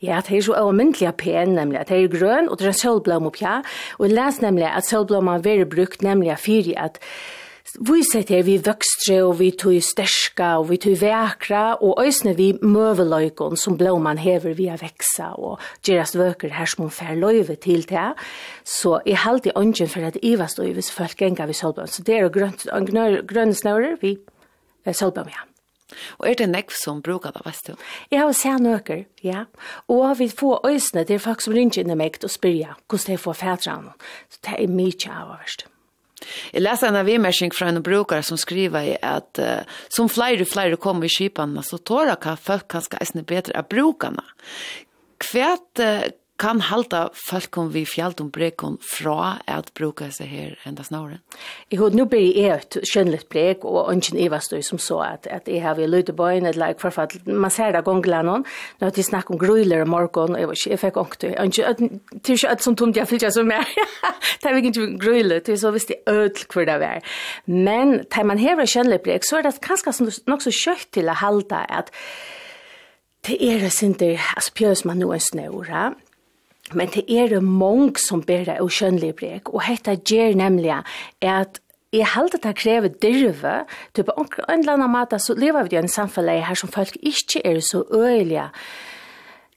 Ja, 0.02 0.20
det 0.22 0.36
er 0.36 0.42
så 0.46 0.54
avmyndelig 0.54 1.10
pen, 1.18 1.56
nemlig. 1.56 1.80
Det 1.88 1.96
er 1.96 2.12
grøn, 2.12 2.48
og 2.48 2.58
det 2.58 2.68
er 2.68 2.76
sølblom 2.78 3.30
ja. 3.40 3.62
Og 3.98 4.06
jeg 4.06 4.14
leser 4.14 4.46
nemlig 4.46 4.68
at 4.70 4.86
sølblom 4.86 5.26
har 5.26 5.42
vært 5.42 5.72
brukt, 5.72 6.02
nemlig 6.02 6.36
fyri 6.38 6.76
at 6.76 7.00
viser 7.84 8.24
til 8.24 8.44
vi 8.46 8.56
vøkstre 8.64 9.18
og 9.26 9.38
vi 9.40 9.50
tog 9.58 9.76
sterska 9.84 10.54
og 10.60 10.70
vi 10.70 10.78
tog 10.80 10.96
vekra 11.00 11.64
og 11.84 12.00
øsne 12.04 12.36
vi 12.36 12.52
møveløykon 12.62 13.56
som 13.60 13.76
blåman 13.76 14.20
hever 14.20 14.56
via 14.56 14.78
veksa 14.80 15.34
og 15.36 15.60
gjerast 15.84 16.16
vøker 16.16 16.54
her 16.56 16.70
som 16.70 16.86
hun 16.86 16.94
fer 16.94 17.18
løyve 17.18 17.56
til 17.56 17.84
til 17.88 18.14
så 18.64 19.00
jeg 19.06 19.20
halte 19.24 19.56
ånden 19.56 19.88
for 19.88 20.06
at 20.08 20.16
Iva 20.22 20.48
og 20.58 20.72
hvis 20.72 20.92
folk 20.92 21.22
enga 21.22 21.46
vi 21.46 21.52
solbøm 21.52 21.86
så 21.86 22.02
det 22.02 22.16
er 22.16 22.28
grønne 22.30 23.54
snører 23.54 24.00
vi 24.00 24.16
solbøm 24.92 25.28
ja 25.28 25.44
Og 26.18 26.26
er 26.28 26.34
det 26.34 26.48
nekv 26.50 26.74
som 26.74 26.98
brukar 27.02 27.30
det, 27.30 27.44
vet 27.46 27.68
du? 27.68 27.84
Jeg 28.10 28.18
har 28.20 28.32
sett 28.34 28.60
nøker, 28.60 29.04
ja. 29.22 29.44
Og 29.88 30.18
vi 30.18 30.26
får 30.28 30.66
øsne 30.66 31.04
til 31.06 31.22
folk 31.22 31.40
som 31.40 31.54
ringer 31.54 31.84
inn 31.84 31.94
i 31.94 31.96
meg 31.96 32.18
og 32.24 32.30
spyrja 32.30 32.74
hvordan 32.88 33.14
de 33.14 33.22
får 33.22 33.38
fædra 33.38 33.78
Så 34.28 34.38
det 34.42 34.58
er 34.58 34.66
mye 34.66 35.10
av 35.14 35.30
verst. 35.30 35.66
Mm. 35.68 35.75
Jeg 36.52 36.64
leser 36.64 36.90
en 36.90 37.00
av 37.00 37.08
vimersing 37.08 37.54
fra 37.54 37.70
en 37.70 37.82
brukare 37.84 38.24
som 38.26 38.40
skriver 38.40 38.92
i 38.92 38.94
at 39.04 39.40
uh, 39.42 39.80
som 39.92 40.10
flere 40.12 40.46
og 40.46 40.52
flere 40.52 40.80
kommer 40.80 41.08
i 41.08 41.12
kipene, 41.12 41.64
så 41.64 41.78
tårer 41.78 42.18
kan 42.22 42.40
folk 42.40 42.68
kanskje 42.72 43.00
eisne 43.02 43.26
bedre 43.26 43.56
av 43.60 43.68
brukerne. 43.72 44.24
Hva 45.26 45.54
uh, 45.56 46.06
kan 46.38 46.60
halta 46.60 47.06
folk 47.16 47.56
om 47.56 47.70
vi 47.72 47.86
fjallt 47.88 48.20
om 48.20 48.28
brekon 48.32 48.76
fra 48.84 49.38
at 49.48 49.70
bruka 49.76 50.10
seg 50.12 50.28
her 50.28 50.66
enda 50.68 50.84
snarere? 50.84 51.18
Jeg 51.72 51.80
har 51.80 51.96
nå 51.96 52.04
blir 52.12 52.36
jeg 52.36 52.60
et 52.60 52.78
skjønnelig 52.84 53.24
brek, 53.32 53.64
og 53.64 53.90
ønsken 53.92 54.20
Eva 54.20 54.40
støy 54.44 54.60
som 54.66 54.80
så 54.82 55.00
at, 55.06 55.28
at 55.32 55.48
jeg 55.48 55.62
har 55.64 55.80
løyde 55.80 56.12
på 56.16 56.28
en 56.28 56.48
eller 56.50 56.74
jeg 56.74 56.80
forfatt, 56.82 57.16
man 57.26 57.52
ser 57.52 57.72
det 57.72 57.84
gongla 57.86 58.20
noen, 58.26 58.46
når 58.82 58.94
de 58.96 59.06
snakker 59.06 59.34
om 59.34 59.40
grøyler 59.40 59.86
om 59.86 59.92
morgen, 59.94 60.36
og 60.36 60.44
jeg, 60.44 60.62
jeg 60.74 60.82
fikk 60.84 61.00
ångtøy, 61.00 61.32
ønsken, 61.40 62.00
det 62.12 62.22
er 62.22 62.36
ikke 62.36 62.52
alt 62.52 62.68
som 62.68 62.76
tomt 62.76 63.00
jeg 63.00 63.08
fyllt 63.08 63.28
som 63.34 63.48
mer, 63.48 63.66
det 64.42 64.52
er 64.52 64.60
ikke 64.60 64.88
grøyler, 65.00 65.40
det 65.40 65.56
er 65.56 65.62
så 65.64 65.72
visst 65.74 65.92
det 65.94 66.02
ødel 66.12 66.46
hvor 66.52 66.68
det 66.68 66.78
er. 66.84 67.04
Men, 67.48 68.02
tar 68.12 68.28
man 68.28 68.42
hever 68.42 68.68
skjønnelig 68.68 69.00
brek, 69.06 69.24
så 69.24 69.40
er 69.40 69.48
det 69.48 69.56
kanskje 69.64 70.10
nok 70.28 70.44
så 70.44 70.52
kjøtt 70.52 70.92
til 70.98 71.08
å 71.08 71.16
halda 71.16 71.64
at 71.72 71.94
det 73.26 73.40
er 73.42 73.58
det 73.58 73.72
sin, 73.74 73.96
altså 73.98 74.52
pjøs 74.54 74.84
man 74.86 75.00
nå 75.02 75.08
en 75.10 75.22
snøra, 75.22 75.88
Men 76.74 76.90
det 76.94 77.04
er 77.08 77.28
det 77.30 77.42
mange 77.44 78.00
som 78.02 78.24
ber 78.26 78.44
det 78.48 78.58
uskjønnelige 78.64 79.16
brek, 79.20 79.52
og 79.54 79.62
dette 79.68 80.00
gjør 80.02 80.34
nemlig 80.34 80.74
at 81.22 81.60
jeg 81.94 82.08
heldig 82.12 82.42
det 82.42 82.56
krever 82.58 82.88
dyrve, 83.02 83.54
typ 83.94 84.10
på 84.10 84.24
en 84.48 84.58
eller 84.58 84.74
annen 84.74 84.90
måte 84.90 85.20
så 85.22 85.36
lever 85.38 85.68
vi 85.68 85.76
i 85.76 85.80
en 85.80 85.88
samfunn 85.88 86.28
her 86.28 86.58
som 86.58 86.72
folk 86.72 86.98
ikke 87.00 87.44
er 87.46 87.60
så 87.60 87.84
øyelige 87.94 88.50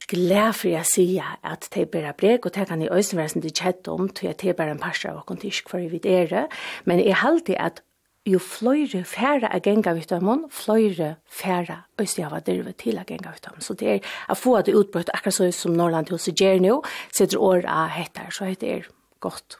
glad 0.09 0.55
for 0.57 0.71
jeg 0.71 0.87
sier 0.89 1.35
at 1.45 1.67
det 1.73 1.83
er 1.83 1.91
bare 1.93 2.15
brek, 2.17 2.45
og 2.45 2.55
det 2.55 2.67
kan 2.69 2.81
jeg 2.81 2.91
også 2.91 3.17
være 3.19 3.33
som 3.33 3.43
det 3.43 3.53
kjett 3.57 3.89
om, 3.91 4.09
til 4.09 4.31
at 4.31 4.41
det 4.41 4.49
er 4.49 4.57
bare 4.57 4.73
en 4.73 4.81
parster 4.81 5.11
av 5.11 5.21
åkken 5.21 5.41
tysk 5.43 5.69
for 5.69 5.85
vi 5.91 6.01
er 6.03 6.29
det. 6.31 6.45
Men 6.89 7.01
jeg 7.03 7.19
heldig 7.21 7.57
at 7.59 7.83
jo 8.27 8.39
fløyre 8.43 9.03
færre 9.07 9.49
er 9.53 9.61
genga 9.63 9.93
vitt 9.95 10.11
av 10.13 10.23
mån, 10.25 10.45
fløyre 10.53 11.15
færre 11.25 11.83
øyne 11.99 12.27
av 12.27 12.43
dyrve 12.45 12.73
til 12.77 12.99
er 12.99 13.07
genga 13.07 13.31
vitt 13.33 13.47
av 13.47 13.55
mån. 13.55 13.65
Så 13.65 13.77
det 13.79 13.89
er 13.93 14.13
å 14.29 14.37
få 14.37 14.59
det 14.65 14.75
utbrøtt 14.75 15.11
akkurat 15.15 15.37
så 15.37 15.49
som 15.55 15.77
Norrland 15.77 16.11
hos 16.13 16.29
gjør 16.29 16.61
nå, 16.63 16.75
sitter 17.11 17.39
år 17.39 17.65
av 17.69 17.89
hettar, 17.95 18.29
så 18.35 18.49
heter 18.49 18.67
er 18.75 18.87
godt. 19.23 19.59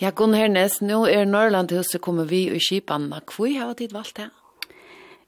Ja, 0.00 0.12
Gunn 0.14 0.36
Hernes, 0.36 0.80
nå 0.80 1.04
er 1.10 1.26
Norrland 1.28 1.68
til 1.72 1.82
i 1.82 2.00
kommer 2.00 2.28
vi 2.28 2.46
i 2.48 2.60
Kipanna. 2.62 3.20
Hvor 3.24 3.50
har 3.52 3.74
tid 3.76 3.92
valgt 3.92 4.16
det? 4.20 4.30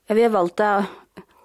Ja, 0.08 0.14
vi 0.14 0.24
har 0.24 0.32
valgt 0.32 0.56
det 0.56 0.86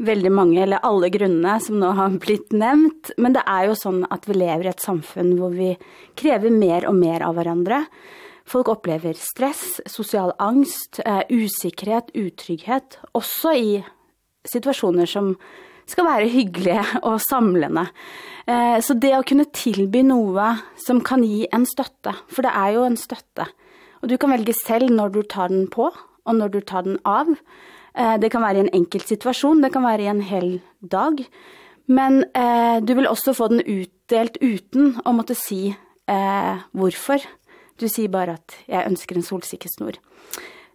veldig 0.04 0.32
mange, 0.32 0.62
eller 0.64 0.84
alle 0.84 1.10
grunnene 1.14 1.58
som 1.64 1.80
nå 1.82 1.92
har 1.98 2.16
blitt 2.22 2.54
nevnt. 2.56 3.12
Men 3.18 3.36
det 3.36 3.44
er 3.50 3.68
jo 3.70 3.78
sånn 3.78 4.04
at 4.14 4.28
vi 4.28 4.38
lever 4.38 4.68
i 4.68 4.72
et 4.72 4.84
samfunn 4.84 5.36
hvor 5.40 5.54
vi 5.56 5.74
krever 6.20 6.54
mer 6.54 6.88
og 6.90 6.96
mer 7.00 7.26
av 7.28 7.36
hverandre. 7.38 7.84
Folk 8.50 8.68
opplever 8.74 9.16
stress, 9.16 9.80
sosial 9.88 10.34
angst, 10.44 11.00
usikkerhet, 11.32 12.12
utrygghet, 12.18 12.98
også 13.16 13.54
i 13.56 13.70
situasjoner 14.52 15.08
som 15.08 15.30
skal 15.88 16.08
være 16.08 16.32
hyggelige 16.32 16.84
og 17.08 17.22
samlende. 17.24 17.86
Så 18.84 18.96
det 19.00 19.14
å 19.16 19.24
kunne 19.28 19.48
tilby 19.56 20.02
noe 20.04 20.50
som 20.80 21.00
kan 21.04 21.24
gi 21.24 21.46
en 21.56 21.64
støtte, 21.68 22.12
for 22.28 22.44
det 22.44 22.52
er 22.52 22.74
jo 22.76 22.84
en 22.88 23.00
støtte. 23.00 23.48
Og 24.04 24.12
du 24.12 24.18
kan 24.20 24.34
velge 24.36 24.56
selv 24.60 24.92
når 24.92 25.14
du 25.16 25.22
tar 25.24 25.48
den 25.54 25.70
på, 25.72 25.88
og 25.92 26.36
når 26.36 26.52
du 26.52 26.60
tar 26.68 26.84
den 26.84 27.00
av. 27.08 27.32
Det 28.20 28.32
kan 28.32 28.44
være 28.44 28.60
i 28.60 28.66
en 28.66 28.76
enkelt 28.76 29.08
situasjon, 29.08 29.64
det 29.64 29.72
kan 29.72 29.88
være 29.88 30.04
i 30.04 30.12
en 30.12 30.24
hel 30.28 30.60
dag. 30.84 31.24
Men 31.88 32.26
du 32.84 32.92
vil 32.96 33.08
også 33.08 33.36
få 33.40 33.48
den 33.56 33.64
utdelt 33.64 34.36
uten 34.44 35.00
å 35.08 35.16
måtte 35.16 35.40
si 35.40 35.72
hvorfor. 35.72 35.80
Hvorfor? 36.74 37.22
Du 37.80 37.88
sier 37.90 38.12
bare 38.14 38.38
at 38.40 38.58
jeg 38.70 38.90
ønsker 38.90 39.18
en 39.18 39.26
solsikkesnor. 39.26 39.98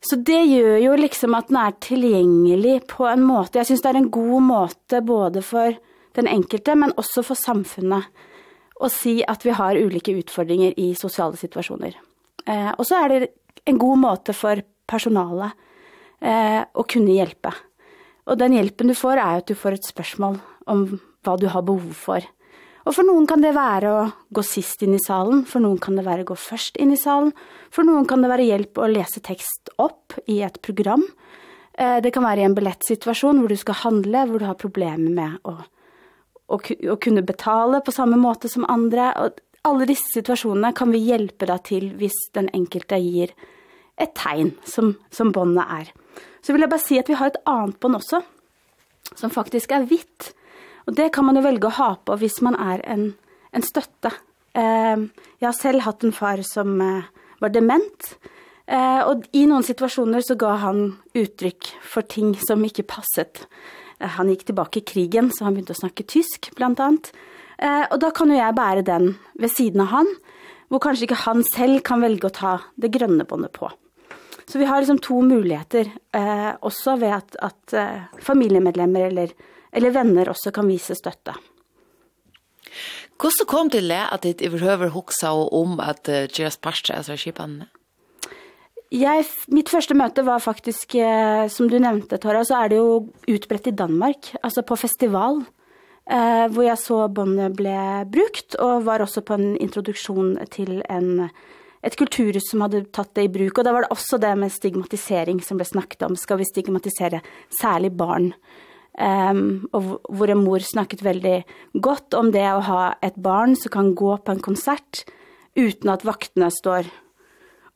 Så 0.05 0.19
det 0.23 0.41
gjør 0.47 0.77
jo 0.83 0.97
liksom 0.99 1.35
at 1.35 1.51
den 1.51 1.59
er 1.59 1.77
tilgjengelig 1.83 2.77
på 2.93 3.07
en 3.11 3.25
måte. 3.27 3.59
Jeg 3.59 3.71
syns 3.73 3.83
det 3.85 3.91
er 3.93 4.01
en 4.03 4.11
god 4.15 4.45
måte 4.47 5.01
både 5.03 5.43
for 5.43 5.75
den 6.19 6.31
enkelte, 6.31 6.75
men 6.79 6.95
også 6.99 7.25
for 7.27 7.39
samfunnet 7.39 8.07
å 8.79 8.91
si 8.93 9.19
at 9.27 9.43
vi 9.47 9.55
har 9.59 9.79
ulike 9.79 10.15
utfordringer 10.21 10.77
i 10.79 10.93
sosiale 10.99 11.39
situasjoner. 11.39 11.97
Eh, 12.47 12.71
og 12.77 12.85
så 12.87 13.03
er 13.03 13.11
det 13.11 13.31
en 13.69 13.81
god 13.81 13.99
måte 14.01 14.35
for 14.37 14.63
personalet 14.89 15.57
eh, 16.23 16.63
å 16.63 16.87
kunne 16.87 17.17
hjelpe. 17.17 17.53
Og 18.29 18.39
den 18.39 18.55
hjelpen 18.55 18.93
du 18.93 18.97
får, 18.97 19.19
er 19.19 19.43
at 19.43 19.51
du 19.51 19.57
får 19.59 19.79
et 19.79 19.89
spørsmål 19.89 20.39
om 20.71 20.85
hva 21.27 21.35
du 21.41 21.49
har 21.51 21.65
behov 21.67 21.91
for. 21.97 22.23
Og 22.89 22.95
for 22.97 23.05
noen 23.05 23.27
kan 23.29 23.43
det 23.45 23.53
være 23.53 23.89
å 23.93 24.05
gå 24.33 24.43
sist 24.47 24.81
inn 24.85 24.95
i 24.97 25.03
salen, 25.03 25.43
for 25.45 25.61
noen 25.61 25.77
kan 25.83 25.99
det 25.99 26.07
være 26.07 26.25
å 26.25 26.31
gå 26.31 26.37
først 26.41 26.79
inn 26.81 26.95
i 26.95 27.01
salen, 27.01 27.35
for 27.69 27.85
noen 27.85 28.07
kan 28.09 28.23
det 28.25 28.31
være 28.33 28.47
hjelp 28.49 28.81
å 28.81 28.89
lese 28.89 29.21
tekst 29.25 29.69
opp 29.77 30.17
i 30.25 30.39
et 30.47 30.57
program. 30.65 31.05
Det 31.77 32.11
kan 32.15 32.25
være 32.25 32.43
i 32.43 32.47
en 32.49 32.57
billettsituasjon 32.57 33.43
hvor 33.43 33.53
du 33.53 33.59
skal 33.61 33.77
handle, 33.83 34.25
hvor 34.31 34.41
du 34.41 34.47
har 34.49 34.57
problemer 34.59 35.13
med 35.19 35.37
å, 35.45 35.53
å, 36.49 36.57
å 36.57 36.97
kunne 36.97 37.27
betale 37.29 37.83
på 37.85 37.95
samme 37.95 38.17
måte 38.19 38.49
som 38.49 38.65
andre. 38.73 39.11
Og 39.21 39.69
alle 39.69 39.91
disse 39.93 40.09
situasjonene 40.17 40.73
kan 40.75 40.89
vi 40.95 41.05
hjelpe 41.11 41.47
deg 41.51 41.63
til 41.69 41.93
hvis 42.01 42.17
den 42.35 42.49
enkelte 42.57 43.03
gir 43.05 43.37
et 44.01 44.17
tegn 44.17 44.55
som, 44.65 44.95
som 45.13 45.31
båndet 45.35 45.77
er. 45.77 45.93
Så 46.41 46.57
vil 46.57 46.65
jeg 46.65 46.73
bare 46.73 46.87
si 46.87 46.99
at 46.99 47.13
vi 47.13 47.21
har 47.21 47.35
et 47.35 47.41
annet 47.51 47.77
bånd 47.83 48.01
også, 48.01 48.25
som 49.13 49.35
faktisk 49.35 49.77
er 49.77 49.85
hvitt. 49.91 50.33
Og 50.89 50.97
det 50.97 51.11
kan 51.13 51.27
man 51.29 51.37
jo 51.37 51.45
velge 51.45 51.69
å 51.69 51.77
ha 51.77 51.91
på 52.01 52.17
hvis 52.23 52.41
man 52.45 52.57
er 52.57 52.81
en, 52.89 53.11
en 53.53 53.65
støtte. 53.65 54.11
Jeg 54.57 55.45
har 55.45 55.57
selv 55.57 55.85
hatt 55.85 56.03
en 56.03 56.15
far 56.17 56.41
som 56.47 56.81
var 57.39 57.53
dement, 57.55 58.07
eh, 58.67 59.03
og 59.07 59.27
i 59.37 59.45
noen 59.47 59.63
situasjoner 59.63 60.25
så 60.25 60.35
ga 60.41 60.57
han 60.65 60.81
uttrykk 61.13 61.69
for 61.85 62.09
ting 62.09 62.33
som 62.41 62.65
ikke 62.67 62.87
passet. 62.89 63.45
Han 64.17 64.33
gikk 64.33 64.49
tilbake 64.49 64.81
i 64.81 64.87
krigen, 64.89 65.29
så 65.31 65.47
han 65.47 65.55
begynte 65.55 65.77
å 65.77 65.83
snakke 65.83 66.07
tysk, 66.09 66.49
blant 66.59 66.81
annet. 66.83 67.13
Og 67.91 67.97
da 67.99 68.13
kan 68.15 68.31
jo 68.31 68.39
jeg 68.39 68.55
bære 68.55 68.85
den 68.87 69.09
ved 69.43 69.51
siden 69.51 69.83
av 69.83 69.91
han, 69.91 70.11
hvor 70.71 70.83
kanskje 70.85 71.09
ikke 71.09 71.21
han 71.25 71.43
selv 71.47 71.83
kan 71.87 72.03
velge 72.05 72.29
å 72.29 72.35
ta 72.35 72.53
det 72.79 72.93
grønne 72.95 73.27
båndet 73.27 73.55
på. 73.59 73.71
Så 74.47 74.61
vi 74.63 74.69
har 74.71 74.81
liksom 74.81 75.01
to 75.05 75.19
muligheter, 75.27 75.91
eh, 76.15 76.51
også 76.63 76.97
ved 77.03 77.17
at, 77.19 77.39
at 77.43 77.77
familiemedlemmer 78.25 79.09
eller 79.11 79.35
eller 79.79 79.95
venner 79.95 80.33
også 80.35 80.53
kan 80.55 80.69
vise 80.69 80.97
støtte. 80.99 81.37
Hvordan 83.19 83.49
kom 83.51 83.71
til 83.73 83.91
det 83.91 84.05
at 84.05 84.23
ditt 84.27 84.43
overhøver 84.47 84.93
hoksa 84.95 85.33
om 85.35 85.79
at 85.83 86.07
Gjeras 86.07 86.59
Parstre, 86.63 86.99
er 86.99 87.07
så 87.07 87.17
kjipende? 87.19 87.67
Jeg, 88.95 89.27
mitt 89.53 89.69
første 89.69 89.93
møte 89.99 90.23
var 90.25 90.41
faktisk, 90.41 90.95
som 91.53 91.69
du 91.69 91.77
nevnte, 91.83 92.17
Tara, 92.23 92.41
så 92.47 92.63
er 92.63 92.71
det 92.73 92.79
jo 92.79 92.93
utbredt 93.29 93.69
i 93.69 93.77
Danmark, 93.77 94.31
altså 94.41 94.65
på 94.65 94.79
festival, 94.81 95.43
eh, 96.09 96.47
hvor 96.49 96.65
jeg 96.65 96.81
så 96.81 97.03
båndet 97.13 97.59
ble 97.59 97.77
brukt, 98.09 98.57
og 98.57 98.87
var 98.87 99.05
også 99.05 99.25
på 99.27 99.37
en 99.37 99.51
introduksjon 99.61 100.39
til 100.55 100.79
en, 100.89 101.27
et 101.85 101.99
kulturhus 102.01 102.49
som 102.49 102.65
hadde 102.65 102.87
tatt 102.95 103.13
det 103.19 103.27
i 103.27 103.35
bruk. 103.35 103.59
Og 103.59 103.67
da 103.67 103.75
var 103.77 103.85
det 103.85 103.93
også 103.93 104.23
det 104.23 104.33
med 104.41 104.55
stigmatisering 104.55 105.43
som 105.45 105.61
ble 105.61 105.69
snakket 105.69 106.07
om. 106.09 106.17
Skal 106.17 106.41
vi 106.41 106.49
stigmatisere 106.49 107.21
særlig 107.61 107.93
barn? 107.99 108.33
Eh, 108.33 108.68
Um, 108.99 109.69
og 109.71 110.01
hvor 110.11 110.31
en 110.33 110.41
mor 110.43 110.63
snakket 110.65 111.05
veldig 111.07 111.37
godt 111.79 112.17
om 112.19 112.33
det 112.35 112.47
å 112.51 112.65
ha 112.67 112.81
et 113.07 113.15
barn 113.23 113.55
som 113.55 113.71
kan 113.71 113.93
gå 113.95 114.17
på 114.19 114.35
en 114.35 114.43
konsert 114.43 115.05
uten 115.55 115.93
at 115.93 116.03
vaktene 116.07 116.49
står 116.51 116.89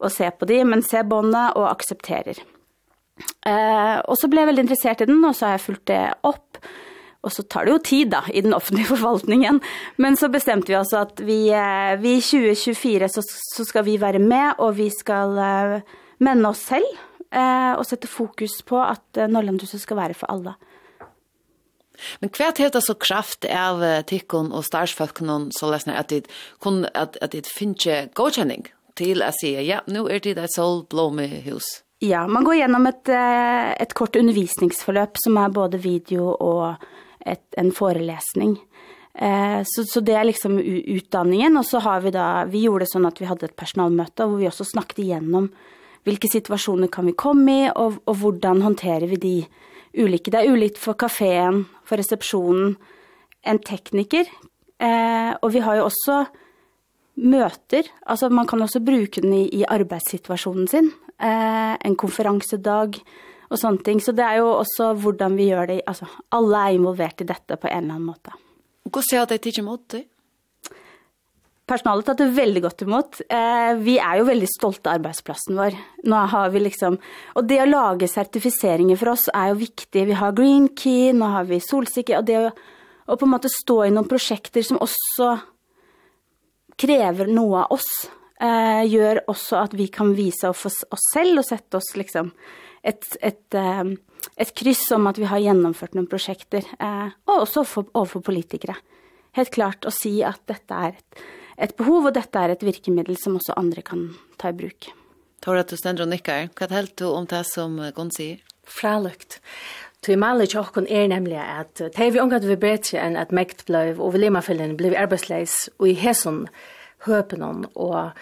og 0.02 0.10
ser 0.10 0.32
på 0.34 0.48
dem, 0.50 0.72
men 0.72 0.82
ser 0.82 1.06
båndet 1.06 1.54
og 1.54 1.68
aksepterer. 1.68 2.40
Uh, 3.46 4.02
og 4.08 4.16
så 4.18 4.26
ble 4.26 4.42
jeg 4.42 4.50
veldig 4.50 4.64
interessert 4.64 5.04
i 5.04 5.08
den, 5.12 5.22
og 5.22 5.36
så 5.38 5.46
har 5.46 5.54
jeg 5.54 5.66
fulgt 5.68 5.84
det 5.92 6.00
opp. 6.26 6.58
Og 7.22 7.30
så 7.30 7.44
tar 7.46 7.68
det 7.68 7.76
jo 7.76 7.84
tid 7.86 8.10
da, 8.16 8.24
i 8.34 8.42
den 8.42 8.56
offentlige 8.56 8.90
forvaltningen. 8.96 9.62
Men 10.02 10.18
så 10.18 10.26
bestemte 10.32 10.74
vi 10.74 10.78
oss 10.80 10.90
at 10.98 11.22
vi, 11.22 11.38
vi 12.02 12.16
i 12.18 12.24
2024 12.32 13.12
så, 13.14 13.22
så 13.22 13.68
skal 13.68 13.86
vi 13.86 13.94
være 14.02 14.18
med, 14.18 14.58
og 14.58 14.74
vi 14.80 14.90
skal 14.90 15.38
uh, 15.38 15.96
menne 16.18 16.50
oss 16.50 16.66
selv. 16.72 16.98
Uh, 17.30 17.78
og 17.78 17.86
sette 17.88 18.10
fokus 18.10 18.58
på 18.66 18.82
at 18.82 19.22
uh, 19.22 19.30
Norrlandhuset 19.30 19.86
skal 19.86 20.02
være 20.02 20.18
for 20.18 20.34
alle. 20.34 20.58
Uh, 20.58 20.71
Men 22.20 22.32
kvært 22.34 22.60
hevur 22.62 22.84
så 22.84 22.96
kraft 22.98 23.46
av 23.48 23.82
tikkun 24.08 24.52
og 24.52 24.66
starfsfólkun 24.68 25.50
så 25.56 25.70
läsna 25.72 25.98
at 26.00 26.12
det 26.12 26.26
kun 26.62 26.84
at 26.94 27.16
at 27.22 27.32
det 27.32 27.46
finche 27.46 28.08
godkjenning 28.14 28.66
til 28.96 29.22
at 29.22 29.34
se 29.40 29.54
ja, 29.64 29.80
nu 29.86 30.06
er 30.08 30.20
det 30.20 30.36
et 30.38 30.54
sol 30.54 30.84
blåme 30.90 31.26
hus. 31.46 31.82
Ja, 32.02 32.26
man 32.26 32.44
går 32.44 32.58
gjennom 32.58 32.86
et, 32.90 33.08
et 33.08 33.94
kort 33.94 34.16
undervisningsforløp 34.18 35.20
som 35.22 35.38
er 35.38 35.54
både 35.54 35.78
video 35.78 36.32
og 36.34 36.74
et, 37.22 37.44
en 37.56 37.70
forelesning. 37.72 38.56
Eh, 39.14 39.60
så, 39.68 39.84
så 39.84 40.00
det 40.00 40.16
er 40.16 40.26
liksom 40.26 40.56
utdanningen, 40.96 41.56
og 41.60 41.66
så 41.68 41.82
har 41.84 42.02
vi 42.02 42.10
da, 42.14 42.44
vi 42.50 42.64
gjorde 42.64 42.86
det 42.86 42.92
sånn 42.94 43.06
at 43.06 43.20
vi 43.20 43.28
hadde 43.28 43.50
et 43.50 43.58
personalmøte, 43.58 44.26
hvor 44.26 44.40
vi 44.40 44.48
også 44.50 44.66
snakket 44.72 45.04
igjennom 45.04 45.52
hvilke 46.02 46.26
situasjoner 46.26 46.90
kan 46.90 47.06
vi 47.06 47.14
komme 47.14 47.54
i, 47.54 47.66
og, 47.70 48.00
og 48.10 48.18
hvordan 48.18 48.64
håndterer 48.64 49.06
vi 49.12 49.20
de 49.22 49.36
ulike. 49.96 50.32
Det 50.32 50.40
er 50.40 50.52
ulikt 50.52 50.80
for 50.80 50.98
kafeen, 50.98 51.64
for 51.88 52.00
resepsjonen, 52.00 52.76
en 53.42 53.60
tekniker. 53.62 54.28
Eh, 54.82 55.32
og 55.42 55.52
vi 55.54 55.62
har 55.62 55.78
jo 55.78 55.88
også 55.88 56.22
møter. 57.22 57.88
Altså 58.06 58.30
man 58.32 58.48
kan 58.48 58.62
også 58.62 58.80
bruke 58.84 59.22
den 59.22 59.34
i, 59.36 59.44
i 59.60 59.64
arbeidssituasjonen 59.68 60.68
sin. 60.70 60.92
Eh, 61.18 61.74
en 61.76 61.98
konferansedag 61.98 62.98
og 63.52 63.60
sånne 63.60 63.84
ting. 63.84 64.00
Så 64.02 64.14
det 64.16 64.24
er 64.24 64.40
jo 64.40 64.48
også 64.56 64.92
hvordan 65.02 65.36
vi 65.38 65.50
gjør 65.50 65.74
det. 65.74 65.82
Altså 65.86 66.08
alle 66.32 66.64
er 66.64 66.78
involvert 66.78 67.22
i 67.22 67.28
dette 67.28 67.58
på 67.58 67.68
en 67.68 67.84
eller 67.84 67.98
annen 67.98 68.08
måte. 68.08 68.34
Hvordan 68.86 69.08
ser 69.08 69.28
det 69.30 69.42
ikke 69.42 69.62
imot 69.62 69.86
det? 69.94 70.06
Personalet 71.68 72.08
tatt 72.08 72.18
det 72.18 72.32
veldig 72.34 72.60
godt 72.64 72.82
imot. 72.82 73.20
Eh, 73.30 73.72
vi 73.78 73.94
er 74.02 74.18
jo 74.18 74.26
veldig 74.26 74.48
stolte 74.50 74.90
av 74.90 74.98
arbeidsplassen 74.98 75.58
vår. 75.60 75.76
Nå 76.10 76.22
har 76.32 76.50
vi 76.50 76.64
liksom, 76.64 76.96
og 77.38 77.46
det 77.46 77.60
å 77.62 77.68
lage 77.68 78.08
sertifiseringer 78.10 78.98
for 78.98 79.12
oss 79.12 79.28
er 79.30 79.52
jo 79.52 79.60
viktig. 79.60 80.02
Vi 80.08 80.16
har 80.18 80.34
Green 80.34 80.66
Key, 80.74 81.12
nå 81.14 81.28
har 81.36 81.46
vi 81.46 81.60
Solsikker, 81.62 82.18
og 82.18 82.26
det 82.26 82.40
å, 82.40 82.48
å 83.06 83.18
på 83.18 83.28
en 83.28 83.34
måte 83.36 83.50
stå 83.52 83.76
i 83.86 83.92
noen 83.94 84.10
prosjekter 84.10 84.66
som 84.66 84.80
også 84.82 85.28
krever 86.82 87.30
noe 87.30 87.62
av 87.62 87.76
oss, 87.76 87.90
eh, 88.42 88.82
gjør 88.90 89.22
også 89.30 89.60
at 89.62 89.76
vi 89.78 89.86
kan 89.92 90.10
vise 90.18 90.50
oss, 90.50 90.82
oss 90.82 91.04
selv 91.12 91.44
og 91.44 91.46
sette 91.46 91.78
oss 91.78 91.92
liksom 91.94 92.32
et, 92.82 93.06
et, 93.22 93.54
et 93.54 94.50
kryss 94.58 94.88
om 94.96 95.06
at 95.06 95.20
vi 95.20 95.28
har 95.30 95.38
gjennomført 95.44 95.94
noen 95.94 96.10
prosjekter, 96.10 96.66
eh, 96.74 97.14
og 97.30 97.44
også 97.44 97.62
for, 97.68 97.92
overfor 97.94 98.26
politikere. 98.32 98.74
Helt 99.38 99.54
klart 99.54 99.86
å 99.86 99.94
si 99.94 100.18
at 100.26 100.42
dette 100.50 100.82
er 100.88 100.98
et 100.98 101.22
ett 101.56 101.76
behov 101.76 102.06
och 102.06 102.12
detta 102.12 102.40
är 102.40 102.48
ett 102.48 102.62
virkemiddel 102.62 103.16
som 103.16 103.36
också 103.36 103.52
andra 103.52 103.82
kan 103.82 104.16
ta 104.36 104.48
i 104.48 104.52
bruk. 104.52 104.92
Tar 105.40 105.56
att 105.56 105.68
du 105.68 105.76
ständer 105.76 106.06
nickar. 106.06 106.48
Vad 106.60 106.72
helt 106.72 106.96
du 106.96 107.04
om 107.04 107.26
det 107.26 107.44
som 107.44 107.92
Gon 107.94 108.10
säger? 108.10 108.38
Fralukt. 108.64 109.40
Tu 110.02 110.16
mali 110.16 110.48
tjokkun 110.50 110.88
er 110.90 111.04
nemlig 111.06 111.38
at 111.38 111.78
tei 111.94 112.08
vi 112.10 112.18
ongat 112.18 112.42
vi 112.42 112.56
betri 112.58 112.98
enn 112.98 113.14
at 113.14 113.30
mekt 113.30 113.60
blei 113.68 113.92
og 113.92 114.16
vi 114.16 114.24
limafellin 114.24 114.72
blei 114.74 114.96
arbeidsleis 114.98 115.68
og 115.78 115.92
i 115.92 115.94
hesson 115.94 116.40
høpenon 117.06 117.68
og 117.78 118.18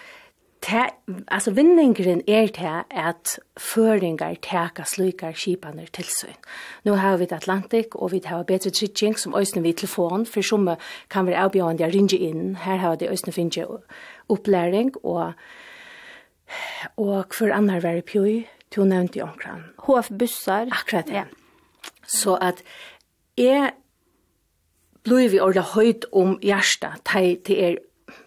te, 0.61 0.83
altså 1.27 1.51
vinningren 1.57 2.21
er 2.27 2.47
til 2.53 2.83
at 2.89 3.33
føringar 3.59 4.37
teka 4.45 4.85
slukar 4.87 5.33
skipaner 5.37 5.89
til 5.93 6.07
seg. 6.09 6.37
Nå 6.85 6.95
har 7.01 7.17
vi 7.17 7.27
Atlantik, 7.31 7.95
og 7.95 8.13
vi 8.13 8.21
har 8.25 8.45
bedre 8.47 8.69
trygging 8.69 9.17
som 9.19 9.35
øyne 9.35 9.63
vi 9.63 9.73
telefon, 9.73 10.25
for 10.25 10.41
som 10.45 10.69
kan 11.09 11.27
være 11.27 11.47
avbjørende 11.47 11.87
å 11.87 11.91
ringe 11.93 12.17
inn. 12.17 12.55
Her 12.61 12.77
har 12.77 12.97
vi 12.99 13.09
øyne 13.09 13.35
finne 13.35 13.67
opplæring, 14.29 14.93
og, 15.03 15.33
og 16.97 17.37
hver 17.37 17.53
annar 17.57 17.81
være 17.81 18.05
pjøy, 18.05 18.45
du 18.75 18.83
nevnte 18.85 19.19
jo 19.19 19.27
omkran. 19.27 19.65
HF-bussar. 19.83 20.69
Akkurat 20.71 21.07
det. 21.07 21.13
Ja. 21.13 21.25
Så 22.07 22.37
at 22.41 22.63
jeg 23.37 23.71
blir 25.03 25.31
vi 25.31 25.39
ordet 25.41 25.73
høyt 25.73 26.05
om 26.13 26.37
hjertet 26.43 27.01
til 27.45 27.57
er 27.57 27.79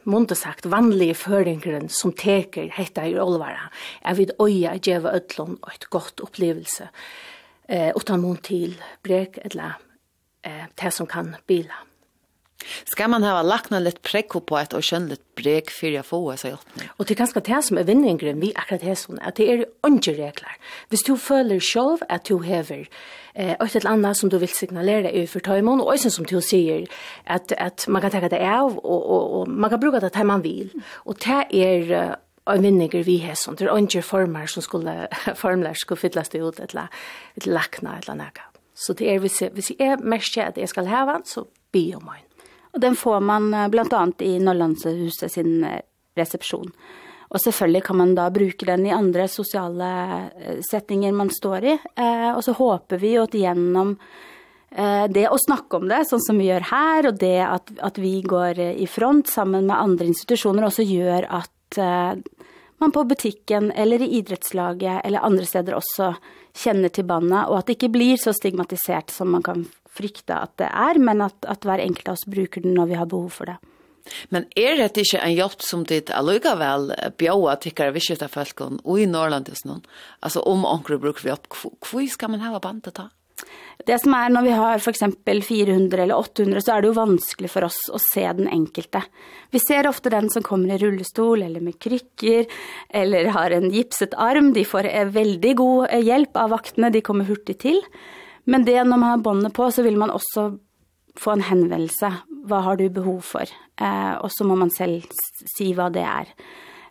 munde 0.06 0.36
sagt 0.39 0.68
vanlige 0.70 1.16
føringeren 1.18 1.89
som 1.93 2.12
teker 2.12 2.70
hetta 2.74 3.06
i 3.09 3.16
olvara, 3.20 3.70
er 4.02 4.18
vid 4.18 4.35
øya 4.43 4.76
djeva 4.78 5.14
ødlån 5.16 5.59
og 5.62 5.72
et 5.72 5.89
godt 5.90 6.20
opplevelse, 6.24 6.89
eh, 7.68 7.90
utan 7.97 8.20
mun 8.20 8.36
til 8.36 8.76
brek 9.02 9.39
eller 9.44 9.78
eh, 10.44 10.66
det 10.81 10.93
som 10.93 11.06
kan 11.06 11.35
bila. 11.47 11.85
Ska 12.90 13.08
man 13.08 13.26
hava 13.26 13.42
lakna 13.46 13.80
litt 13.82 14.00
prekko 14.06 14.42
på 14.48 14.58
et 14.60 14.74
og 14.76 14.84
kjønn 14.86 15.10
litt 15.12 15.24
brek 15.38 15.72
for 15.74 15.90
jeg 15.90 16.06
få 16.06 16.20
så 16.40 16.54
hjelp? 16.54 16.72
Og 16.98 17.06
det 17.06 17.16
er 17.16 17.20
ganske 17.22 17.44
det 17.48 17.60
som 17.68 17.80
er 17.80 17.88
vinningren 17.88 18.40
vi 18.42 18.52
akkurat 18.54 18.86
her 18.86 18.98
sånn, 18.98 19.20
at 19.20 19.38
det 19.40 19.48
er 19.50 19.66
ikke 19.66 20.16
regler. 20.18 20.56
Hvis 20.92 21.06
du 21.06 21.14
føler 21.20 21.62
selv 21.64 22.04
at 22.08 22.26
du 22.28 22.40
hever 22.44 22.86
eh, 23.34 23.54
et 23.54 23.76
eller 23.76 23.94
annet 23.94 24.18
som 24.18 24.32
du 24.32 24.38
vil 24.42 24.52
signalere 24.52 25.12
i 25.12 25.26
for 25.30 25.44
tøymon, 25.44 25.82
og 25.84 25.94
også 25.94 26.12
som 26.16 26.28
du 26.28 26.40
sier 26.44 26.88
at, 27.26 27.54
at 27.58 27.86
man 27.88 28.04
kan 28.04 28.14
tenke 28.14 28.32
det 28.34 28.42
av, 28.42 28.78
og, 28.78 29.00
og, 29.00 29.40
og 29.40 29.48
man 29.48 29.72
kan 29.72 29.82
bruke 29.82 30.02
det 30.04 30.14
til 30.14 30.30
man 30.30 30.44
vil. 30.44 30.70
Og 31.04 31.18
det 31.24 31.42
er 31.52 32.16
og 32.44 32.60
vinninger 32.60 33.04
vi 33.06 33.18
har 33.24 33.38
sånt. 33.40 33.58
Det 33.58 33.68
er 33.68 33.78
ikke 33.80 34.02
former 34.04 34.46
som 34.46 34.62
skulle, 34.62 35.08
formler 35.42 35.76
skulle 35.80 36.00
fytles 36.00 36.28
det 36.28 36.42
ut 36.42 36.60
et 36.60 36.74
eller 36.74 37.48
lakna 37.48 37.98
eller 38.02 38.18
noe. 38.20 38.50
Så 38.74 38.92
det 38.98 39.08
er, 39.10 39.18
hvis 39.22 39.40
jeg, 39.42 39.54
hvis 39.54 39.72
jeg 39.78 39.98
mest 40.02 40.36
at 40.38 40.58
jeg 40.58 40.68
skal 40.68 40.90
heve, 40.90 41.20
så 41.24 41.46
be 41.72 41.86
om 41.96 42.08
henne. 42.10 42.34
Och 42.74 42.80
den 42.80 42.96
får 42.96 43.20
man 43.20 43.70
bland 43.70 43.94
annat 43.94 44.22
i 44.22 44.38
Norrlandshuset 44.38 45.32
sin 45.32 45.66
reception. 46.14 46.72
Och 47.28 47.40
selvfølgelig 47.40 47.84
kan 47.84 47.96
man 47.96 48.14
då 48.14 48.30
bruka 48.30 48.66
den 48.66 48.86
i 48.86 48.90
andra 48.90 49.28
sociala 49.28 50.22
settinger 50.70 51.12
man 51.12 51.30
står 51.30 51.64
i. 51.64 51.78
Eh 51.96 52.32
och 52.36 52.44
så 52.44 52.52
hoppas 52.52 53.01
vi 53.01 53.18
att 53.18 53.34
genom 53.34 53.96
eh 54.70 55.05
det 55.05 55.28
å 55.28 55.36
snacka 55.46 55.76
om 55.76 55.88
det 55.88 56.05
sånn 56.05 56.20
som 56.20 56.38
vi 56.38 56.44
gör 56.44 56.60
här 56.60 57.06
och 57.06 57.18
det 57.18 57.40
att 57.40 57.70
att 57.78 57.98
vi 57.98 58.22
går 58.22 58.59
i 58.59 58.86
front 58.86 59.28
sammen 59.28 59.66
med 59.66 59.80
andra 59.80 60.05
institutioner 60.05 60.66
också 60.66 60.82
gör 60.82 61.26
att 61.28 61.78
man 62.78 62.92
på 62.92 63.05
butikken 63.05 63.72
eller 63.72 64.02
i 64.02 64.09
idrettslaget 64.09 65.01
eller 65.05 65.18
andra 65.18 65.44
steder 65.44 65.74
också 65.74 66.14
känner 66.55 66.88
till 66.88 67.05
bandet 67.05 67.46
och 67.48 67.59
att 67.59 67.66
det 67.66 67.72
inte 67.72 67.88
blir 67.88 68.16
så 68.16 68.32
stigmatiserat 68.32 69.10
som 69.10 69.30
man 69.30 69.42
kan 69.42 69.66
frykta 69.94 70.42
at 70.46 70.56
det 70.60 70.70
er, 70.70 71.00
men 71.02 71.22
at, 71.24 71.38
at 71.48 71.64
hver 71.66 71.82
enkelt 71.82 72.10
av 72.10 72.18
oss 72.18 72.26
bruker 72.28 72.64
den 72.64 72.76
når 72.78 72.92
vi 72.92 73.00
har 73.00 73.10
behov 73.10 73.30
for 73.38 73.52
det. 73.52 73.58
Men 74.28 74.44
er 74.58 74.76
det 74.76 75.00
ikke 75.00 75.22
en 75.24 75.32
hjelp 75.32 75.64
som 75.64 75.84
ditt 75.88 76.12
allugavel 76.12 76.90
bjåa 77.20 77.56
tikkere 77.62 77.94
vidskifta 77.94 78.28
folkene 78.28 78.82
og 78.84 79.00
i 79.00 79.08
Norrland 79.08 79.48
hos 79.48 79.64
noen? 79.64 79.84
Altså 80.20 80.44
om 80.44 80.66
anker 80.68 81.00
bruker 81.00 81.24
vi 81.24 81.32
opp, 81.32 81.48
hvor 81.54 82.08
skal 82.12 82.34
man 82.34 82.44
ha 82.44 82.60
bandet 82.60 82.98
da? 83.00 83.08
Det 83.84 83.96
som 84.00 84.14
er 84.16 84.30
når 84.30 84.44
vi 84.46 84.52
har 84.54 84.82
for 84.82 84.92
eksempel 84.94 85.40
400 85.42 86.04
eller 86.04 86.16
800, 86.16 86.62
så 86.62 86.74
er 86.74 86.82
det 86.82 86.90
jo 86.90 86.96
vanskelig 86.96 87.50
for 87.50 87.66
oss 87.66 87.80
å 87.92 87.98
se 88.00 88.22
den 88.38 88.46
enkelte. 88.48 89.02
Vi 89.52 89.60
ser 89.60 89.88
ofte 89.90 90.12
den 90.14 90.30
som 90.32 90.44
kommer 90.46 90.72
i 90.72 90.78
rullestol 90.80 91.42
eller 91.42 91.64
med 91.64 91.80
krykker, 91.82 92.46
eller 92.94 93.32
har 93.34 93.56
en 93.56 93.66
gipset 93.74 94.14
arm. 94.14 94.52
De 94.54 94.64
får 94.68 94.88
veldig 95.16 95.54
god 95.58 95.96
hjelp 96.06 96.38
av 96.40 96.54
vaktene, 96.54 96.92
de 96.94 97.02
kommer 97.04 97.28
hurtig 97.28 97.58
til. 97.66 97.82
Men 98.44 98.64
det 98.66 98.76
når 98.82 98.96
man 98.96 99.10
har 99.14 99.24
båndet 99.24 99.54
på, 99.56 99.70
så 99.72 99.84
vil 99.86 99.98
man 100.00 100.12
også 100.12 100.50
få 101.20 101.36
en 101.36 101.46
henvendelse. 101.46 102.10
Hva 102.48 102.64
har 102.66 102.78
du 102.80 102.88
behov 102.92 103.22
for? 103.24 103.48
Eh, 103.80 104.14
og 104.20 104.30
så 104.34 104.46
må 104.46 104.56
man 104.58 104.72
selv 104.74 105.06
si 105.56 105.72
hva 105.76 105.90
det 105.94 106.04
er. 106.04 106.34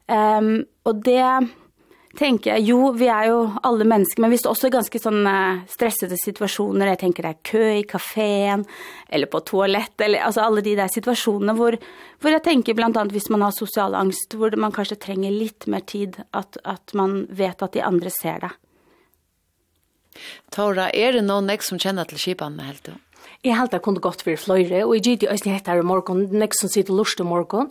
Um, 0.07 0.65
og 0.83 1.03
det 1.05 1.23
tenker 2.17 2.53
jeg, 2.53 2.65
jo, 2.69 2.91
vi 2.97 3.07
er 3.09 3.29
jo 3.31 3.37
alle 3.65 3.85
mennesker, 3.89 4.21
men 4.21 4.33
vi 4.33 4.37
det 4.37 4.49
også 4.49 4.67
er 4.67 4.75
ganske 4.75 4.99
sånne 5.01 5.35
stressede 5.71 6.17
situasjoner. 6.19 6.91
Jeg 6.91 7.01
tenker 7.01 7.25
det 7.25 7.31
er 7.33 7.45
kø 7.49 7.63
i 7.79 7.85
kaféen, 7.89 8.65
eller 9.09 9.31
på 9.31 9.41
toalett, 9.47 9.95
eller 10.03 10.25
altså 10.27 10.43
alle 10.45 10.63
de 10.65 10.75
der 10.77 10.91
situasjonene 10.93 11.55
hvor, 11.57 11.77
hvor 12.21 12.35
jeg 12.35 12.45
tenker 12.45 12.77
blant 12.77 12.99
annet 12.99 13.15
hvis 13.15 13.31
man 13.33 13.45
har 13.45 13.55
sosial 13.55 13.97
angst, 13.97 14.37
hvor 14.37 14.53
man 14.59 14.75
kanskje 14.75 14.99
trenger 15.01 15.33
litt 15.33 15.67
mer 15.71 15.85
tid, 15.89 16.19
at, 16.37 16.59
at 16.63 16.93
man 16.97 17.23
vet 17.33 17.65
at 17.65 17.73
de 17.73 17.85
andre 17.85 18.13
ser 18.13 18.45
det. 18.45 18.53
Tora, 20.53 20.91
er 20.93 21.17
det 21.17 21.25
noen 21.25 21.49
nek 21.49 21.65
som 21.65 21.81
kjenner 21.81 22.05
til 22.09 22.21
skipan 22.21 22.57
med 22.57 22.69
helt 22.69 22.91
du? 22.91 22.93
Jeg 23.43 23.57
helt 23.59 23.73
det 23.75 23.81
kunne 23.83 23.99
gått 23.99 24.21
for 24.23 24.39
fløyre, 24.39 24.85
og 24.85 24.93
jeg 24.95 25.03
gitt 25.03 25.23
i 25.25 25.27
øyne 25.27 25.51
hette 25.51 25.71
her 25.71 25.79
i 25.81 25.87
morgen, 25.87 26.31
nek 26.31 26.53
som 26.55 26.69
sitter 26.71 26.95
lust 26.95 27.19
i 27.19 27.23
morgen, 27.27 27.67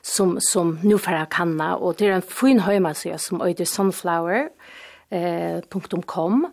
som, 0.00 0.38
som 0.40 0.78
nå 0.80 0.96
får 0.96 1.14
jeg 1.18 1.28
kanna, 1.34 1.76
og 1.76 1.98
det 1.98 2.06
er 2.08 2.14
en 2.16 2.24
fin 2.24 2.60
høymasøya 2.64 3.18
som 3.20 3.42
øyde 3.44 3.66
sunflower.com, 3.68 6.34
eh, 6.48 6.52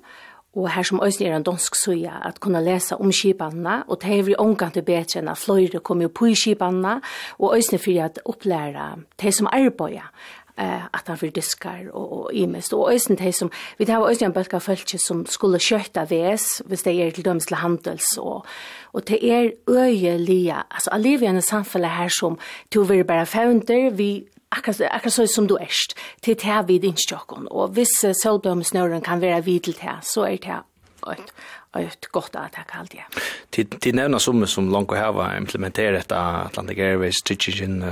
og 0.58 0.66
her 0.74 0.86
som 0.90 1.00
øyne 1.00 1.26
er 1.30 1.36
en 1.38 1.48
dansk 1.48 1.72
søya, 1.80 2.16
at 2.28 2.42
kunne 2.44 2.66
lese 2.66 3.00
om 3.00 3.12
skipanene, 3.14 3.76
og 3.88 3.96
det 4.04 4.12
er 4.18 4.24
vi 4.28 4.36
omgang 4.36 4.72
til 4.76 4.84
bedre 4.84 5.20
enn 5.22 5.32
at 5.32 5.40
fløyre 5.40 5.80
kommer 5.80 6.12
på 6.12 6.28
i 6.34 6.36
skipanene, 6.36 7.00
og 7.40 7.56
øyne 7.56 7.80
for 7.80 8.04
at 8.04 8.20
opplære 8.26 9.00
de 9.22 9.32
som 9.32 9.48
arbeider, 9.48 10.12
eh 10.58 10.86
att 10.92 11.08
han 11.08 11.18
för 11.18 11.28
diskar 11.28 11.90
och 11.94 12.22
och 12.22 12.34
i 12.34 12.48
mest 12.48 12.74
och 12.74 12.94
ösen 12.94 13.16
det 13.16 13.34
som 13.34 13.50
vi 13.78 13.86
det 13.86 13.94
har 13.94 14.10
ösen 14.10 14.26
en 14.26 14.32
bättre 14.32 14.60
fölke 14.60 14.98
som 15.00 15.26
skulle 15.26 15.60
köta 15.60 16.06
väs 16.06 16.62
hvis 16.66 16.84
det 16.84 16.92
är 16.92 17.12
till 17.12 17.24
döms 17.24 17.46
till 17.46 17.56
handels 17.56 18.18
och 18.18 18.46
och 18.84 19.02
det 19.06 19.26
är 19.26 19.54
öjeliga 19.68 20.66
alltså 20.70 20.90
allivian 20.90 21.42
samfälle 21.42 21.88
här 21.88 22.10
som 22.10 22.38
to 22.70 22.84
vill 22.84 23.06
bara 23.06 23.26
founder 23.26 23.92
vi 23.92 24.28
akkurat 24.50 25.14
så 25.14 25.28
som 25.28 25.48
du 25.48 25.58
erst, 25.62 25.94
til 26.22 26.36
det 26.36 26.44
her 26.44 26.64
vid 26.64 26.84
innstjokken. 26.84 27.48
Og 27.52 27.68
hvis 27.68 27.90
solblomsnøren 28.24 29.02
kan 29.02 29.22
være 29.22 29.44
vidt 29.44 29.64
til 29.64 29.74
det, 29.82 29.98
så 30.02 30.22
er 30.22 30.38
det 30.38 30.64
ett 31.12 31.34
ett 31.76 32.06
gott 32.12 32.36
att 32.36 32.54
ta 32.54 32.62
kallt 32.64 32.94
ja. 32.94 33.20
Till 33.50 33.68
till 33.68 33.96
nämna 33.96 34.20
som 34.20 34.48
som 34.48 34.70
långt 34.70 34.90
och 34.90 34.98
hava 34.98 35.38
implementerat 35.38 36.12
Atlantic 36.12 36.78
Airways 36.78 37.16
Chichen 37.26 37.84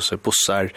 så 0.00 0.16
bussar. 0.16 0.72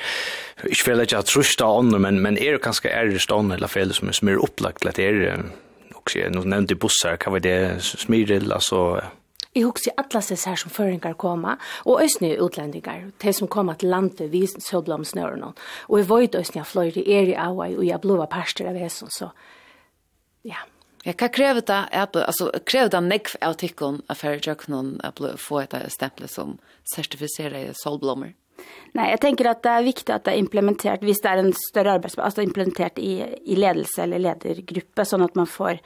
Jag 0.64 0.86
vill 0.86 1.02
inte 1.02 1.18
att 1.18 1.26
trusta 1.26 1.66
andra 1.66 2.00
men 2.00 2.22
men 2.22 2.38
är 2.38 2.52
det 2.52 2.58
kanske 2.58 2.90
är 2.90 3.06
det 3.06 3.20
stånd 3.20 3.54
eller 3.54 3.68
fel 3.68 3.94
som 3.94 4.08
är 4.08 4.12
smyr 4.12 4.36
upplagt 4.36 4.86
att 4.86 5.00
är 5.00 5.44
också 5.94 6.20
nu 6.20 6.40
nämnde 6.46 6.76
bussar 6.76 7.18
kan 7.18 7.34
vi 7.34 7.40
det 7.40 7.84
smyril 7.84 8.52
alltså 8.52 9.02
Jeg 9.56 9.64
husker 9.64 9.92
alle 9.98 10.20
disse 10.20 10.50
her 10.50 10.56
som 10.56 10.72
føringer 10.72 11.14
kommer, 11.14 11.56
og 11.86 12.02
østene 12.04 12.34
utlendingar, 12.44 13.06
de 13.24 13.34
som 13.34 13.48
kommer 13.48 13.74
til 13.74 13.90
landet, 13.90 14.32
vi 14.32 14.48
søblom 14.48 15.06
snøren. 15.08 15.44
Og 15.88 16.00
jeg 16.00 16.10
vet 16.10 16.36
østene 16.36 16.66
av 16.66 16.68
fløyre, 16.68 17.00
er 17.08 17.32
i 17.32 17.38
Hawaii, 17.40 17.78
og 17.78 17.86
jeg 17.88 18.02
blod 18.04 18.28
parster 18.28 18.68
av 18.68 18.76
hesen, 18.76 19.08
så 19.08 19.30
ja. 20.44 20.60
Ja, 21.06 21.14
hva 21.14 21.28
krever 21.30 21.62
det? 21.62 21.82
Altså, 22.26 22.48
krever 22.66 22.90
det 22.96 23.02
nekv 23.06 23.36
av 23.46 23.54
tikkun 23.62 24.02
av 24.10 24.24
att 25.04 25.22
å 25.22 25.36
få 25.38 25.60
et 25.62 25.76
stämpel 25.94 26.28
som 26.28 26.58
sertifiserer 26.96 27.74
solblommer? 27.78 28.34
Nej, 28.94 29.12
jag 29.12 29.22
tänker 29.22 29.46
att 29.46 29.64
det 29.64 29.70
är 29.70 29.84
viktigt 29.84 30.10
att 30.10 30.24
det 30.24 30.32
är 30.32 30.38
implementerat, 30.38 31.04
visst 31.04 31.24
det 31.24 31.30
är 31.30 31.38
en 31.38 31.54
större 31.70 31.92
arbetsplats, 31.92 32.26
alltså 32.26 32.42
implementerat 32.42 33.00
i, 33.00 33.22
i 33.46 33.56
ledelse 33.56 34.04
eller 34.04 34.20
ledergruppe 34.20 35.06
så 35.06 35.24
att 35.24 35.36
man 35.36 35.48
får 35.48 35.80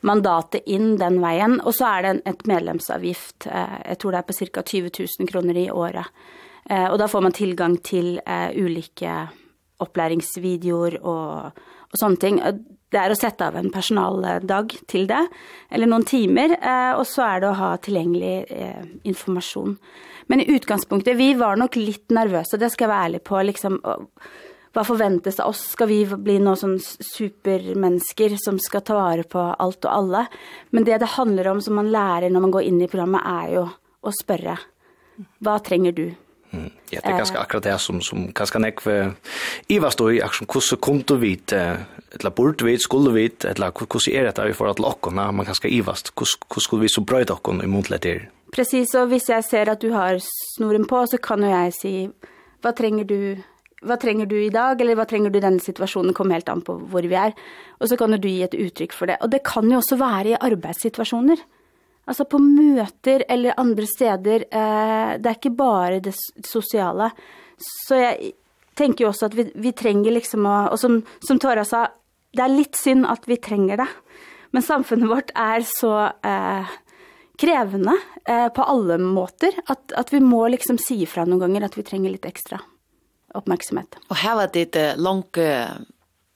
mandatet 0.00 0.62
in 0.66 0.98
den 0.98 1.20
vägen. 1.20 1.60
Och 1.60 1.74
så 1.74 1.84
är 1.84 2.02
det 2.02 2.08
en, 2.08 2.22
ett 2.24 2.46
medlemsavgift, 2.46 3.46
eh, 3.46 3.88
jag 3.88 3.98
tror 3.98 4.12
det 4.12 4.18
är 4.18 4.22
på 4.22 4.32
cirka 4.32 4.62
20 4.62 5.06
000 5.34 5.56
i 5.56 5.70
året. 5.70 6.06
Eh, 6.70 6.86
och 6.86 6.98
då 6.98 7.08
får 7.08 7.20
man 7.20 7.32
tillgång 7.32 7.76
till 7.76 8.20
eh, 8.26 8.50
olika 8.54 9.28
upplärningsvideor 9.78 11.02
och, 11.02 11.46
och 11.78 11.98
sånting. 11.98 12.42
Det 12.90 12.98
er 12.98 13.12
å 13.12 13.18
sette 13.18 13.46
av 13.46 13.54
en 13.58 13.70
personaldag 13.70 14.72
til 14.90 15.06
det, 15.06 15.22
eller 15.70 15.86
noen 15.90 16.04
timer, 16.08 16.56
og 16.98 17.04
så 17.06 17.22
er 17.28 17.42
det 17.42 17.50
å 17.50 17.58
ha 17.60 17.68
tilgjengelig 17.78 18.34
informasjon. 19.06 19.76
Men 20.30 20.42
i 20.42 20.48
utgangspunktet, 20.56 21.14
vi 21.18 21.32
var 21.38 21.58
nok 21.60 21.78
litt 21.78 22.10
nervøse, 22.14 22.58
det 22.58 22.72
skal 22.74 22.88
jeg 22.88 22.90
være 22.90 23.06
ærlig 23.08 23.20
på, 23.30 23.38
liksom, 23.46 23.78
hva 24.70 24.84
forventes 24.86 25.40
av 25.42 25.50
oss? 25.50 25.62
Skal 25.72 25.90
vi 25.90 26.00
bli 26.06 26.36
noen 26.42 26.58
sånn 26.58 26.76
supermennesker 26.78 28.36
som 28.38 28.58
skal 28.62 28.84
ta 28.86 28.94
vare 28.98 29.24
på 29.26 29.42
alt 29.42 29.86
og 29.86 29.90
alle? 29.90 30.24
Men 30.70 30.86
det 30.86 31.00
det 31.02 31.14
handler 31.16 31.50
om 31.50 31.62
som 31.62 31.74
man 31.78 31.90
lærer 31.90 32.30
når 32.30 32.44
man 32.46 32.54
går 32.54 32.68
inn 32.68 32.82
i 32.82 32.90
programmet, 32.90 33.26
er 33.26 33.56
jo 33.56 33.64
å 34.00 34.12
spørre, 34.14 34.54
hva 35.42 35.58
trenger 35.66 35.96
du? 35.96 36.04
Mm. 36.52 36.70
Ja, 36.90 36.98
det 37.04 37.12
er 37.12 37.20
ganske 37.20 37.38
akkurat 37.38 37.62
det 37.62 37.76
som, 37.78 38.00
som 38.02 38.24
ganske 38.34 38.58
nekve 38.58 38.94
hva 39.70 39.90
stod 39.94 40.16
i 40.16 40.22
akkurat 40.24 40.50
hvordan 40.50 40.80
kom 40.82 41.02
du 41.06 41.14
vidt, 41.22 41.54
eller 41.54 42.34
burde 42.34 42.66
vidt, 42.66 42.82
skulle 42.82 43.12
vidt, 43.14 43.46
eller 43.46 43.70
hvordan 43.70 44.16
er 44.16 44.26
dette 44.26 44.48
vi 44.48 44.56
får 44.58 44.74
til 44.80 44.88
åkken, 44.90 45.20
man 45.20 45.46
ganske 45.46 45.70
ivast, 45.70 46.10
hvordan 46.16 46.66
skulle 46.66 46.86
vi 46.86 46.90
så 46.90 47.04
brøy 47.06 47.28
åkken 47.30 47.62
i 47.62 47.70
månedlig 47.70 48.00
til? 48.06 48.26
Precis, 48.50 48.96
og 48.98 49.12
hvis 49.12 49.30
jeg 49.30 49.46
ser 49.46 49.70
at 49.70 49.82
du 49.82 49.92
har 49.94 50.18
snoren 50.56 50.88
på, 50.90 51.04
så 51.06 51.20
kan 51.22 51.46
jo 51.46 51.52
jeg 51.52 51.76
si, 51.76 51.94
hva 52.64 52.74
trenger 52.74 53.06
du, 53.06 53.20
hva 53.86 53.94
trenger 54.00 54.26
du 54.26 54.34
i 54.40 54.50
dag, 54.50 54.80
eller 54.82 54.98
hva 54.98 55.06
trenger 55.06 55.30
du 55.30 55.38
i 55.38 55.44
denne 55.44 55.62
situasjonen, 55.62 56.16
kommer 56.16 56.40
helt 56.40 56.50
an 56.50 56.66
på 56.66 56.80
hvor 56.90 57.06
vi 57.06 57.14
er, 57.14 57.36
og 57.78 57.86
så 57.86 57.96
kan 57.96 58.18
du 58.18 58.26
gi 58.26 58.42
et 58.42 58.58
uttrykk 58.58 58.96
for 58.96 59.06
det. 59.06 59.20
Og 59.22 59.30
det 59.30 59.44
kan 59.46 59.70
jo 59.70 59.78
også 59.78 60.00
være 60.02 60.34
i 60.34 60.38
arbeidssituasjoner. 60.50 61.38
Mm 61.38 61.59
Altså 62.10 62.26
på 62.26 62.40
møter 62.42 63.24
eller 63.30 63.58
andre 63.60 63.86
steder. 63.86 64.48
Eh, 64.50 65.12
det 65.22 65.30
er 65.30 65.38
ikke 65.38 65.54
bare 65.54 66.02
det 66.02 66.16
sosiale. 66.46 67.12
Så 67.60 68.00
jeg 68.00 68.32
tenker 68.78 69.04
jo 69.04 69.12
også 69.12 69.28
at 69.30 69.36
vi, 69.38 69.46
vi 69.54 69.72
trenger 69.76 70.16
liksom 70.16 70.46
å 70.48 70.56
Og 70.72 70.78
som, 70.80 71.00
som 71.22 71.38
Tora 71.38 71.64
sa, 71.68 71.86
det 72.34 72.42
er 72.44 72.52
litt 72.54 72.78
synd 72.78 73.06
at 73.10 73.26
vi 73.30 73.38
trenger 73.42 73.82
det. 73.82 73.88
Men 74.50 74.66
samfunnet 74.66 75.10
vårt 75.10 75.30
er 75.38 75.62
så 75.66 75.94
eh, 76.26 76.72
krevende 77.40 77.94
eh, 78.24 78.48
på 78.48 78.66
alle 78.66 78.98
måter 78.98 79.54
at, 79.66 79.92
at 79.96 80.12
vi 80.12 80.20
må 80.24 80.42
liksom 80.50 80.78
si 80.82 81.04
fra 81.06 81.24
noen 81.24 81.44
ganger 81.44 81.68
at 81.68 81.78
vi 81.78 81.86
trenger 81.86 82.14
litt 82.16 82.26
ekstra 82.28 82.58
oppmerksomhet. 83.38 84.00
Og 84.10 84.18
her 84.24 84.36
var 84.40 84.50
det 84.54 84.74
uh, 84.74 84.98
langt 84.98 85.38
uh, 85.38 85.78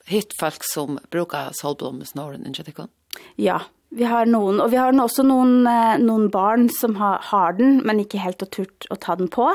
hitt 0.07 0.31
folk 0.39 0.63
som 0.63 0.99
brukar 1.11 1.51
solblomsnåren, 1.59 2.47
ikke 2.47 2.67
det 2.69 2.75
kan? 2.77 2.91
Ja, 3.39 3.59
Vi 3.95 4.03
har 4.03 4.27
noen, 4.27 4.59
og 4.59 4.73
vi 4.73 4.79
har 4.79 4.91
også 4.91 5.23
noen, 5.23 5.63
noen 6.03 6.29
barn 6.33 6.67
som 6.73 6.97
har, 6.99 7.21
har 7.31 7.55
den, 7.55 7.77
men 7.87 8.01
ikke 8.03 8.19
helt 8.19 8.43
har 8.43 8.49
turt 8.51 8.87
å 8.91 8.97
ta 8.99 9.15
den 9.15 9.29
på. 9.31 9.47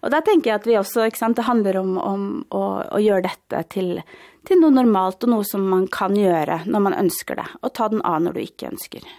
Og 0.00 0.12
da 0.14 0.22
tenker 0.24 0.50
jeg 0.50 0.60
at 0.62 0.68
vi 0.68 0.78
også, 0.80 1.04
ikke 1.06 1.20
sant, 1.20 1.36
det 1.36 1.44
handler 1.44 1.76
om, 1.82 1.98
om 2.00 2.22
å, 2.48 2.62
å 2.88 3.02
gjøre 3.02 3.26
dette 3.28 3.60
til, 3.74 3.98
til 4.48 4.62
noe 4.62 4.72
normalt 4.78 5.26
og 5.26 5.34
noe 5.34 5.44
som 5.44 5.66
man 5.68 5.84
kan 5.92 6.16
gjøre 6.16 6.62
når 6.64 6.86
man 6.88 6.96
ønsker 7.04 7.42
det, 7.42 7.50
og 7.60 7.74
ta 7.76 7.90
den 7.92 8.00
av 8.08 8.24
når 8.24 8.38
du 8.38 8.42
ikke 8.46 8.72
ønsker 8.72 9.04
det. 9.04 9.18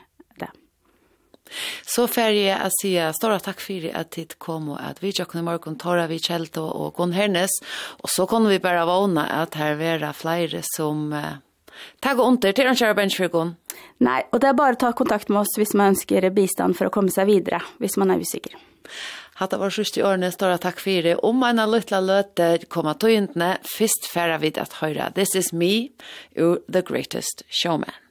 Så 1.86 2.08
fer 2.10 2.34
jeg 2.34 2.58
å 2.58 2.70
si 2.74 2.94
større 3.14 3.42
takk 3.44 3.62
for 3.62 3.88
at 3.94 4.12
tid 4.16 4.36
kom 4.42 4.72
og 4.74 4.80
at 4.82 5.02
vi 5.04 5.14
tjøkken 5.14 5.44
i 5.44 5.48
morgen 5.48 5.78
tar 5.78 6.02
vi 6.10 6.18
kjelt 6.18 6.58
og, 6.62 6.70
og 6.72 6.94
kon 6.98 7.14
hernes, 7.16 7.60
og 8.02 8.10
så 8.10 8.26
kan 8.30 8.48
vi 8.50 8.62
bare 8.64 8.88
vågne 8.90 9.26
at 9.42 9.60
her 9.60 9.78
være 9.82 10.14
flere 10.18 10.64
som... 10.74 11.10
Uh, 11.14 11.34
Takk 12.04 12.20
og 12.20 12.28
under 12.28 12.54
den 12.54 12.70
Arnsjæra 12.72 12.98
Benchfyrkon. 12.98 13.56
Nei, 14.04 14.22
og 14.32 14.42
det 14.42 14.50
er 14.50 14.58
bare 14.58 14.78
å 14.78 14.82
ta 14.84 14.92
kontakt 14.98 15.32
med 15.32 15.44
oss 15.44 15.58
hvis 15.58 15.74
man 15.78 15.94
ønsker 15.94 16.30
bistand 16.36 16.78
for 16.78 16.90
å 16.90 16.94
komme 16.94 17.14
seg 17.14 17.30
videre, 17.30 17.62
hvis 17.82 17.98
man 17.98 18.14
er 18.14 18.22
usikker. 18.24 18.56
Hatta 19.40 19.58
var 19.58 19.74
sjusti 19.74 20.04
årene 20.06 20.30
stora 20.32 20.60
takk 20.62 20.78
det. 20.86 21.16
Om 21.26 21.42
eina 21.48 21.66
luttla 21.66 22.00
løte 22.04 22.52
koma 22.70 22.94
tøyndene, 22.94 23.58
fyrst 23.66 24.06
færa 24.12 24.38
vid 24.38 24.60
at 24.62 24.78
høyra 24.84 25.10
This 25.16 25.36
is 25.36 25.54
me, 25.54 25.90
ur 26.38 26.62
The 26.70 26.84
Greatest 26.86 27.44
Showman. 27.50 28.03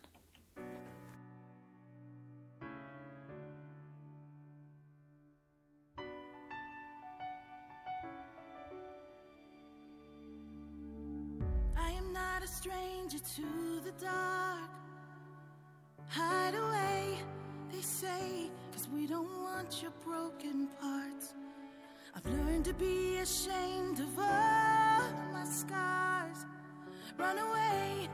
to 22.73 22.85
be 22.85 23.19
ashamed 23.19 24.01
of 24.01 24.19
all 24.19 25.03
my 25.33 25.45
scars. 25.45 26.47
Run 27.19 27.39
away, 27.39 28.09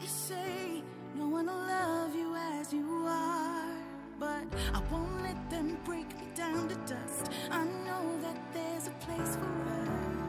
they 0.00 0.06
say 0.06 0.82
No 1.16 1.28
one 1.28 1.46
will 1.46 1.54
love 1.54 2.14
you 2.14 2.34
as 2.36 2.72
you 2.72 3.06
are. 3.06 3.72
But 4.18 4.44
I 4.72 4.80
won't 4.90 5.22
let 5.22 5.50
them 5.50 5.78
break 5.84 6.08
me 6.18 6.26
down 6.34 6.68
to 6.68 6.74
dust. 6.86 7.30
I 7.50 7.64
know 7.64 8.20
that 8.22 8.36
there's 8.52 8.86
a 8.86 8.94
place 9.04 9.36
for 9.36 9.52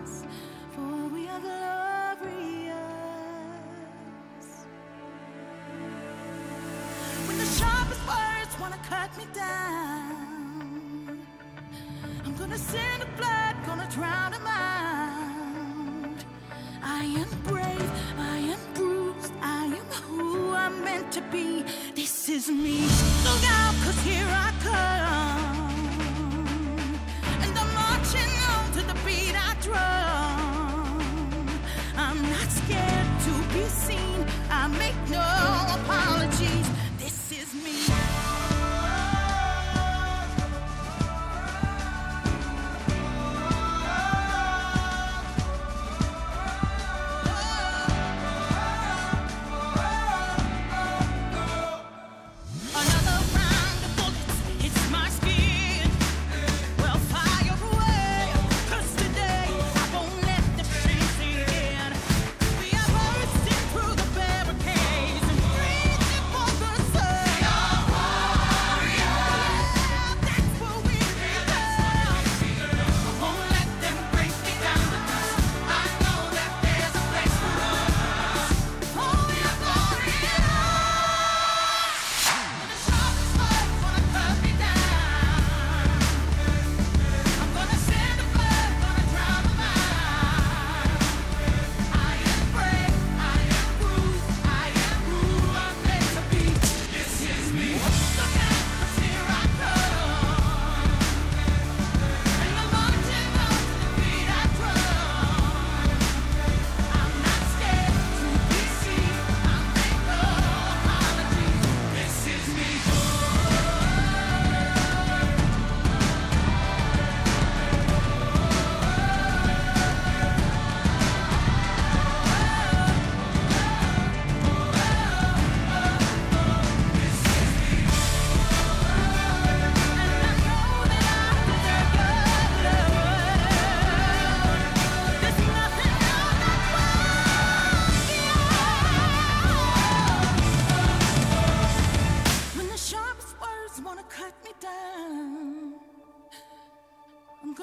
us 0.02 0.24
For 0.74 1.08
we 1.14 1.28
are 1.28 1.40
glorious 1.40 2.76
When 7.28 7.38
the 7.38 7.46
sharpest 7.46 8.08
words 8.08 8.60
wanna 8.60 8.80
cut 8.90 9.16
me 9.18 9.26
down 9.34 10.15
I'm 12.36 12.42
gonna 12.42 12.58
send 12.58 13.02
a 13.02 13.06
blood 13.16 13.56
gonna 13.66 13.88
drown 13.90 14.34
him 14.34 14.46
out 14.46 16.26
I 16.84 17.06
am 17.06 17.30
brave 17.44 17.92
I 18.20 18.38
am 18.40 18.60
bruised 18.74 19.32
I 19.42 19.64
am 19.68 19.86
who 20.04 20.54
I'm 20.54 20.84
meant 20.84 21.14
to 21.14 21.22
be. 21.32 21.64
This 21.96 22.28
is 22.28 22.50
me. 22.50 22.82
Look 23.24 23.44
out 23.50 23.74
cause 23.86 24.02
here 24.04 24.28
I 24.28 24.52
come. 24.68 25.80
And 27.42 27.58
I'm 27.58 27.74
marching 27.74 28.34
on 28.52 28.72
to 28.74 28.82
the 28.82 28.96
beat 29.06 29.36
I 29.38 29.56
drum. 29.62 30.05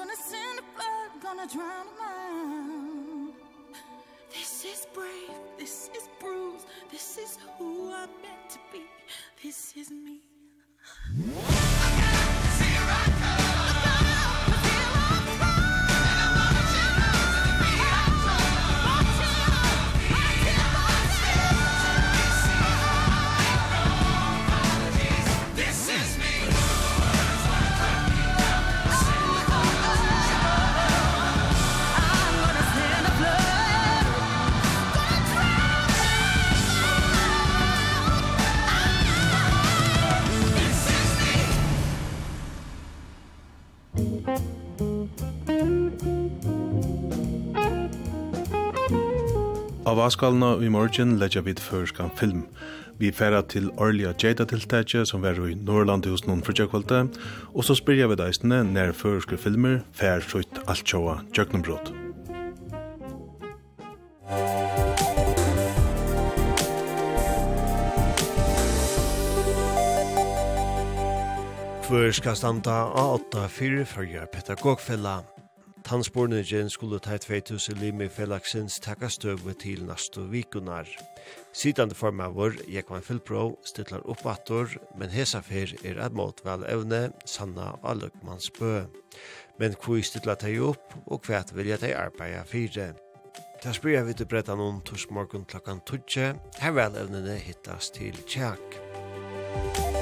gonna 0.03 0.15
send 0.17 0.59
a 0.59 0.63
flood 0.75 1.21
gonna 1.21 1.47
drown 1.47 1.85
a 1.87 2.01
man. 2.01 3.31
This 4.29 4.65
is 4.65 4.85
brave 4.93 5.39
this 5.57 5.89
is 5.95 6.09
bruised 6.19 6.65
this 6.91 7.17
is 7.17 7.37
who 7.57 7.93
i'm 7.93 8.09
meant 8.21 8.49
to 8.49 8.59
be. 8.73 8.83
This 9.41 9.73
is 9.77 9.91
me. 9.91 10.19
I 11.47 11.89
got 12.01 13.17
zero. 13.17 13.22
Av 49.93 49.99
avskalna 49.99 50.55
i 50.65 50.69
morgen 50.73 51.19
legger 51.21 51.43
vi 51.45 51.53
til 51.53 51.65
førskan 51.69 52.09
film. 52.17 52.47
Vi 52.97 53.11
færa 53.13 53.43
til 53.45 53.67
årliga 53.77 54.15
Jada-tiltakje 54.17 55.03
som 55.05 55.21
var 55.21 55.37
i 55.37 55.53
Norrland 55.53 56.07
hos 56.09 56.23
noen 56.25 56.41
fyrtjekvalde, 56.41 57.03
og 57.53 57.67
så 57.67 57.75
spyrir 57.77 58.09
vi 58.09 58.17
deisene 58.17 58.63
nær 58.65 58.95
førske 58.97 59.37
filmer 59.37 59.83
fær 59.93 60.25
sutt 60.25 60.57
alt 60.65 60.81
sjåa 60.81 61.19
jøknumbrott. 61.37 61.93
Hvor 71.85 72.09
skal 72.17 72.41
standa 72.41 72.79
A8 72.97 73.45
fyrir 73.45 73.85
fyrir 73.85 74.25
pedagogfella 74.33 75.19
Tannsporningen 75.83 76.69
skulle 76.69 76.99
ta 76.99 77.17
2000 77.17 77.79
limi 77.79 78.07
takka 78.81 79.09
støve 79.09 79.53
til 79.53 79.85
næstu 79.85 80.21
vikunar. 80.31 80.87
Sidande 81.53 81.95
formavur, 81.95 82.53
Jekvan 82.67 83.01
stiller 83.65 83.99
opp 83.99 84.25
oppator, 84.25 84.67
men 84.97 85.09
hesa 85.09 85.41
fer 85.41 85.75
er 85.83 85.99
et 86.05 86.13
måt 86.13 86.41
vel 86.45 86.63
evne, 86.67 87.11
Sanna 87.25 87.75
Aløkmans 87.83 88.49
bø. 88.59 88.85
Men 89.59 89.75
hvor 89.83 90.01
stiller 90.01 90.35
teg 90.35 90.61
opp, 90.61 90.95
og 91.05 91.21
hva 91.27 91.43
vilja 91.53 91.77
teg 91.77 91.95
arbeida 91.95 92.43
fire. 92.43 92.93
Ta 93.63 93.71
spyrir 93.71 94.03
vi 94.03 94.13
til 94.13 94.27
noen 94.55 94.81
tors 94.81 95.03
torsmorgon 95.03 95.45
klokkan 95.45 95.79
12. 95.85 96.39
Her 96.59 96.71
vel 96.71 96.95
evnene 96.95 97.35
hittas 97.35 97.91
til 97.91 98.15
tjak. 98.27 99.92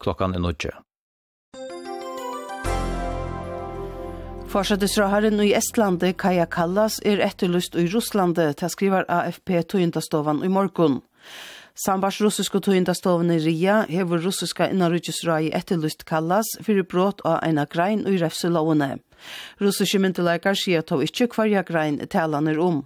klokkan 0.00 0.34
er 0.34 0.42
nødje. 0.42 0.72
Forsettisraherren 4.50 5.38
i 5.44 5.52
Estlande, 5.54 6.12
Kaja 6.18 6.46
Kallas, 6.50 6.96
er 7.06 7.20
etterlyst 7.22 7.76
i 7.78 7.86
Russlande, 7.92 8.48
til 8.58 8.70
skriver 8.72 9.04
AFP 9.06 9.60
Tojendastovan 9.68 10.42
i 10.44 10.48
morgen. 10.50 10.98
Sambars 11.84 12.18
russiske 12.20 12.58
tojendastovan 12.60 13.30
i 13.30 13.38
Ria 13.38 13.84
hever 13.88 14.18
russiska 14.18 14.66
innanrydgjusrai 14.72 15.52
etterlyst 15.54 16.02
Kallas 16.04 16.50
fyrir 16.66 16.82
brot 16.82 17.22
av 17.24 17.38
eina 17.46 17.64
grein 17.70 18.02
i 18.10 18.18
refselovene. 18.18 18.96
Russiske 19.62 20.00
myndelækar 20.02 20.58
sier 20.58 20.82
to 20.82 20.98
ikkje 21.04 21.30
hverja 21.36 21.62
grein 21.62 22.00
talan 22.10 22.50
er 22.50 22.58
om. 22.58 22.82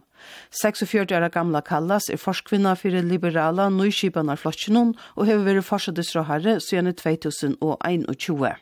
46 0.50 1.14
år 1.14 1.28
gamla 1.34 1.62
Kallas 1.64 2.10
er 2.10 2.20
forskvinna 2.20 2.74
fyrir 2.80 3.06
liberala 3.06 3.70
nøyskipanar 3.70 4.40
flottsjonen 4.40 4.94
og 5.16 5.26
hefur 5.28 5.48
verið 5.48 5.68
forsadisra 5.68 6.26
herre 6.28 6.60
siden 6.60 6.92
2021. 6.94 8.54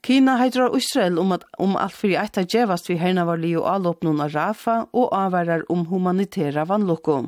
Kina 0.00 0.38
heidrar 0.40 0.72
Israel 0.76 1.18
om, 1.20 1.34
at, 1.36 1.42
om 1.60 1.74
alt 1.76 1.92
fyrir 1.92 2.22
eit 2.22 2.38
a 2.40 2.44
djevast 2.48 2.88
vi 2.88 2.96
herna 2.96 3.26
var 3.28 3.36
li 3.42 3.50
og 3.58 3.66
alopnun 3.68 4.22
av 4.24 4.32
Rafa 4.32 4.76
og 4.96 5.12
avverrar 5.12 5.66
om 5.68 5.84
humanitæra 5.90 6.64
vannlokko. 6.70 7.18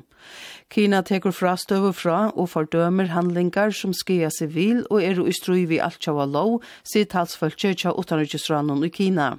Kina 0.73 1.03
tekur 1.05 1.37
fra 1.37 1.53
støve 1.61 1.93
fra 1.93 2.31
og 2.33 2.49
fordømer 2.49 3.13
handlingar 3.13 3.77
som 3.77 3.93
skia 3.93 4.33
sivil 4.33 4.87
og 4.89 5.05
er 5.05 5.21
ustrui 5.21 5.67
vi 5.69 5.83
alt 5.85 6.01
tjava 6.01 6.25
lov, 6.25 6.63
sier 6.81 7.05
talsfølg 7.05 7.61
tjøtja 7.61 7.93
utanryggisranon 7.93 8.87
i 8.89 8.93
Kina. 8.95 9.35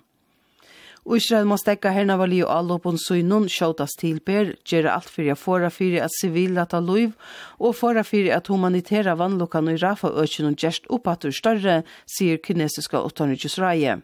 Israel 1.11 1.49
må 1.49 1.57
stekka 1.59 1.91
herna 1.91 2.15
vali 2.15 2.39
og 2.45 2.51
allopon 2.53 2.95
sunnun 3.01 3.49
sjåtas 3.51 3.97
tilber, 3.99 4.53
gjerra 4.63 4.95
alt 4.95 5.09
fyrir 5.11 5.34
a 5.34 5.35
fora 5.35 5.69
fyrir 5.73 6.05
at 6.05 6.15
sivil 6.15 6.55
lata 6.55 6.80
loiv, 6.80 7.11
og 7.59 7.75
fora 7.75 8.05
fyrir 8.07 8.31
at 8.38 8.47
humanitæra 8.47 9.17
vannlokan 9.19 9.67
i 9.73 9.75
Rafa 9.81 10.13
økjen 10.23 10.47
og 10.53 10.55
gjerst 10.55 10.88
oppatur 10.88 11.35
større, 11.35 11.81
sier 12.07 12.39
kinesiska 12.39 13.03
utanriksreie. 13.03 13.99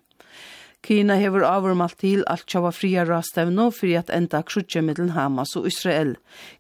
Kina 0.84 1.18
hever 1.20 1.44
avurmalt 1.44 1.98
til 2.00 2.22
alt 2.32 2.46
tjava 2.48 2.72
fria 2.72 3.04
rastevno 3.08 3.68
fyrir 3.76 4.00
at 4.00 4.14
enda 4.16 4.40
krutje 4.48 4.84
middelen 4.84 5.12
Hamas 5.16 5.56
og 5.60 5.68
Israel. 5.68 6.16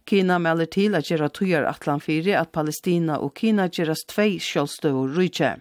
Kina 0.06 0.40
melder 0.44 0.68
til 0.68 0.95
at 0.99 1.07
gjerra 1.07 1.30
tujar 1.32 1.68
atlan 1.70 2.03
fyrir 2.03 2.36
at 2.40 2.52
Palestina 2.52 3.20
og 3.24 3.34
Kina 3.40 3.70
gjerras 3.72 4.03
tvei 4.11 4.36
sjålstøv 4.44 5.03
og 5.03 5.16
rujtje. 5.16 5.56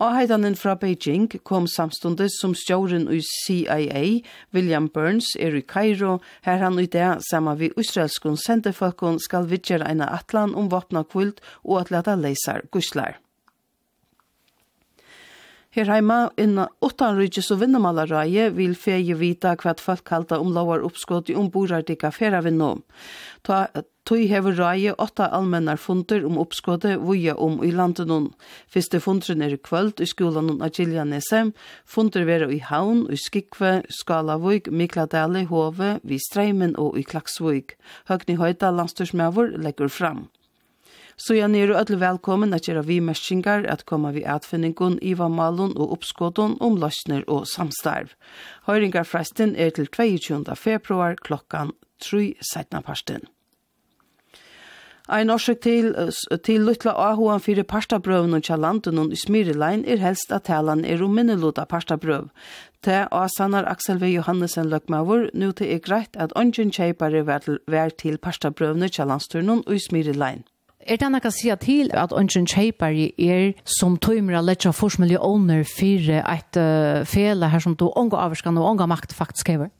Avheidanen 0.00 0.54
fra 0.56 0.72
Beijing 0.80 1.26
kom 1.44 1.66
samstundes 1.68 2.38
som 2.40 2.54
stjåren 2.56 3.04
i 3.12 3.20
CIA, 3.20 4.22
William 4.54 4.88
Burns, 4.88 5.34
er 5.36 5.52
i 5.52 5.60
Cairo, 5.60 6.20
her 6.46 6.62
han 6.64 6.78
i 6.80 6.86
det 6.86 7.18
sammen 7.28 7.58
vi 7.60 7.68
israelskon 7.76 8.38
sendefolkon 8.40 9.20
skal 9.20 9.50
vidtjer 9.50 9.84
eina 9.84 10.08
atlan 10.16 10.54
om 10.56 10.70
vapna 10.72 11.04
kvult 11.04 11.44
og 11.64 11.82
at 11.82 11.92
leta 11.92 12.16
leisar 12.16 12.64
guslar. 12.72 13.20
Her 15.72 15.88
heima 15.88 16.30
innan 16.40 16.72
åttan 16.84 17.16
rydges 17.16 17.48
og 17.52 17.62
vinnamalareie 17.62 18.50
vil 18.52 18.74
feie 18.76 19.14
vita 19.16 19.54
hva 19.60 19.72
folk 19.80 20.04
kalta 20.08 20.40
om 20.40 20.52
lovar 20.52 20.84
oppskott 20.84 21.30
i 21.32 21.36
omborardika 21.36 22.10
feravinno. 22.12 22.74
Ta, 23.44 23.66
Tøy 24.02 24.24
hever 24.26 24.56
røye 24.58 24.92
åtta 24.98 25.28
allmennar 25.30 25.78
funder 25.78 26.24
om 26.26 26.38
oppskåde 26.42 26.96
vuja 26.98 27.36
om 27.38 27.60
i 27.62 27.70
landet 27.70 28.10
Fyrste 28.66 28.98
funderen 28.98 29.42
er 29.46 29.54
i 29.54 29.58
kvöld 29.62 30.00
i 30.02 30.06
skolan 30.10 30.50
av 30.58 30.70
Giljanese. 30.74 31.52
Funder 31.86 32.24
vera 32.26 32.48
i 32.50 32.58
Havn, 32.58 33.06
i 33.14 33.16
Skikve, 33.16 33.84
Skalavøyk, 33.88 34.72
Mikladale, 34.74 35.44
Hove, 35.46 36.00
vi 36.02 36.18
Streimen 36.18 36.74
og 36.76 36.98
i 36.98 37.04
Klaksvøyk. 37.06 37.76
Høgni 38.10 38.34
Høyta 38.40 38.72
landstyrsmøver 38.74 39.54
legger 39.62 39.88
fram. 39.88 40.26
Så 41.16 41.36
jeg 41.36 41.54
er 41.54 41.70
ødel 41.70 42.00
velkommen 42.00 42.54
at 42.56 42.66
gjøre 42.66 42.82
vi 42.88 42.98
meskingar 42.98 43.68
at 43.70 43.84
komme 43.86 44.10
vi 44.16 44.24
atfinningun, 44.26 44.98
i 45.02 45.14
malun 45.14 45.76
og 45.76 45.92
oppskåden 45.92 46.56
om 46.60 46.76
løsner 46.76 47.22
og 47.28 47.46
samstarv. 47.46 48.16
Høyringar 48.66 49.04
fresten 49.04 49.54
er 49.54 49.70
til 49.70 49.86
22. 49.86 50.56
februar 50.56 51.14
klokkan 51.14 51.70
3.17. 52.02 52.82
parsten. 52.82 53.30
Ein 55.10 55.30
orsøk 55.34 55.58
til, 55.64 55.88
til 56.46 56.62
luttla 56.62 56.92
ahoan 56.94 57.42
fyrir 57.42 57.66
parstabrøvn 57.66 58.36
og 58.38 58.44
kjallandun 58.46 59.00
og 59.02 59.16
Smyrilein 59.18 59.82
er 59.82 59.98
helst 59.98 60.30
at 60.30 60.46
talan 60.46 60.84
er 60.84 61.02
om 61.02 61.10
minnelut 61.10 61.58
parstabrøv. 61.68 62.28
Te 62.82 63.08
asanar 63.10 63.66
Aksel 63.66 63.98
V. 63.98 64.12
Johannesen 64.14 64.70
løkmavur, 64.70 65.28
nu 65.34 65.50
til 65.52 65.74
er 65.74 65.82
greit 65.82 66.14
at 66.14 66.32
ongen 66.36 66.70
kjeipare 66.70 67.26
vær 67.26 67.42
til, 67.42 67.58
vær 67.66 67.90
og 67.90 68.18
parstabrøvn 68.22 68.82
og 68.82 68.94
kjallandsturnun 68.94 69.64
Smyrilein. 69.78 70.44
Er 70.86 70.98
det 70.98 71.10
noe 71.10 71.30
sia 71.30 71.54
til 71.58 71.90
at 71.94 72.12
ongen 72.12 72.46
kjeipare 72.46 73.10
er 73.18 73.52
som 73.66 73.98
tøymra 73.98 74.40
letja 74.42 74.70
forsmiljoner 74.70 75.66
fyrir 75.66 76.22
eit 76.22 76.58
uh, 76.58 77.02
fele 77.06 77.50
her 77.50 77.62
som 77.62 77.74
du 77.74 77.88
onga 77.90 78.22
avvarskan 78.22 78.58
og 78.58 78.70
onga 78.70 78.86
makt 78.86 79.14
faktisk 79.14 79.48
hever? 79.48 79.70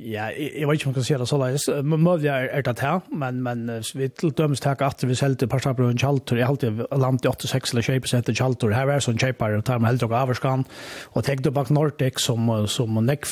Ja, 0.00 0.30
jeg 0.32 0.64
vet 0.64 0.78
ikke 0.78 0.86
om 0.88 0.94
man 0.94 0.96
kan 0.96 1.04
si 1.04 1.16
det 1.20 1.26
så 1.28 1.36
leis. 1.36 1.66
Møvlig 1.84 2.30
er, 2.32 2.46
er 2.56 2.62
det 2.64 2.80
her, 2.80 3.02
men, 3.12 3.42
men 3.44 3.66
vi 3.94 4.08
til 4.08 4.32
dømes 4.32 4.62
takk 4.64 4.80
at 4.86 5.04
vi 5.04 5.16
selgte 5.18 5.48
par 5.50 5.60
snabber 5.60 5.90
en 5.90 6.00
kjaltur. 6.00 6.38
Jeg 6.40 6.48
halte 6.48 6.70
land 6.96 7.20
i 7.20 7.28
86 7.28 7.74
eller 7.74 7.84
20 7.84 8.04
prosent 8.06 8.30
en 8.32 8.38
kjaltur. 8.38 8.72
Her 8.72 8.88
er 8.94 9.04
sånn 9.04 9.20
kjeipar, 9.20 9.52
og 9.58 9.66
tar 9.68 9.82
med 9.82 9.92
helt 9.92 10.06
og 10.06 10.14
averskan. 10.16 10.64
Og 11.12 11.26
tenk 11.26 11.44
du 11.44 11.50
bak 11.52 11.68
Nordic 11.74 12.22
som, 12.24 12.48
som 12.64 12.96
nekk 13.04 13.28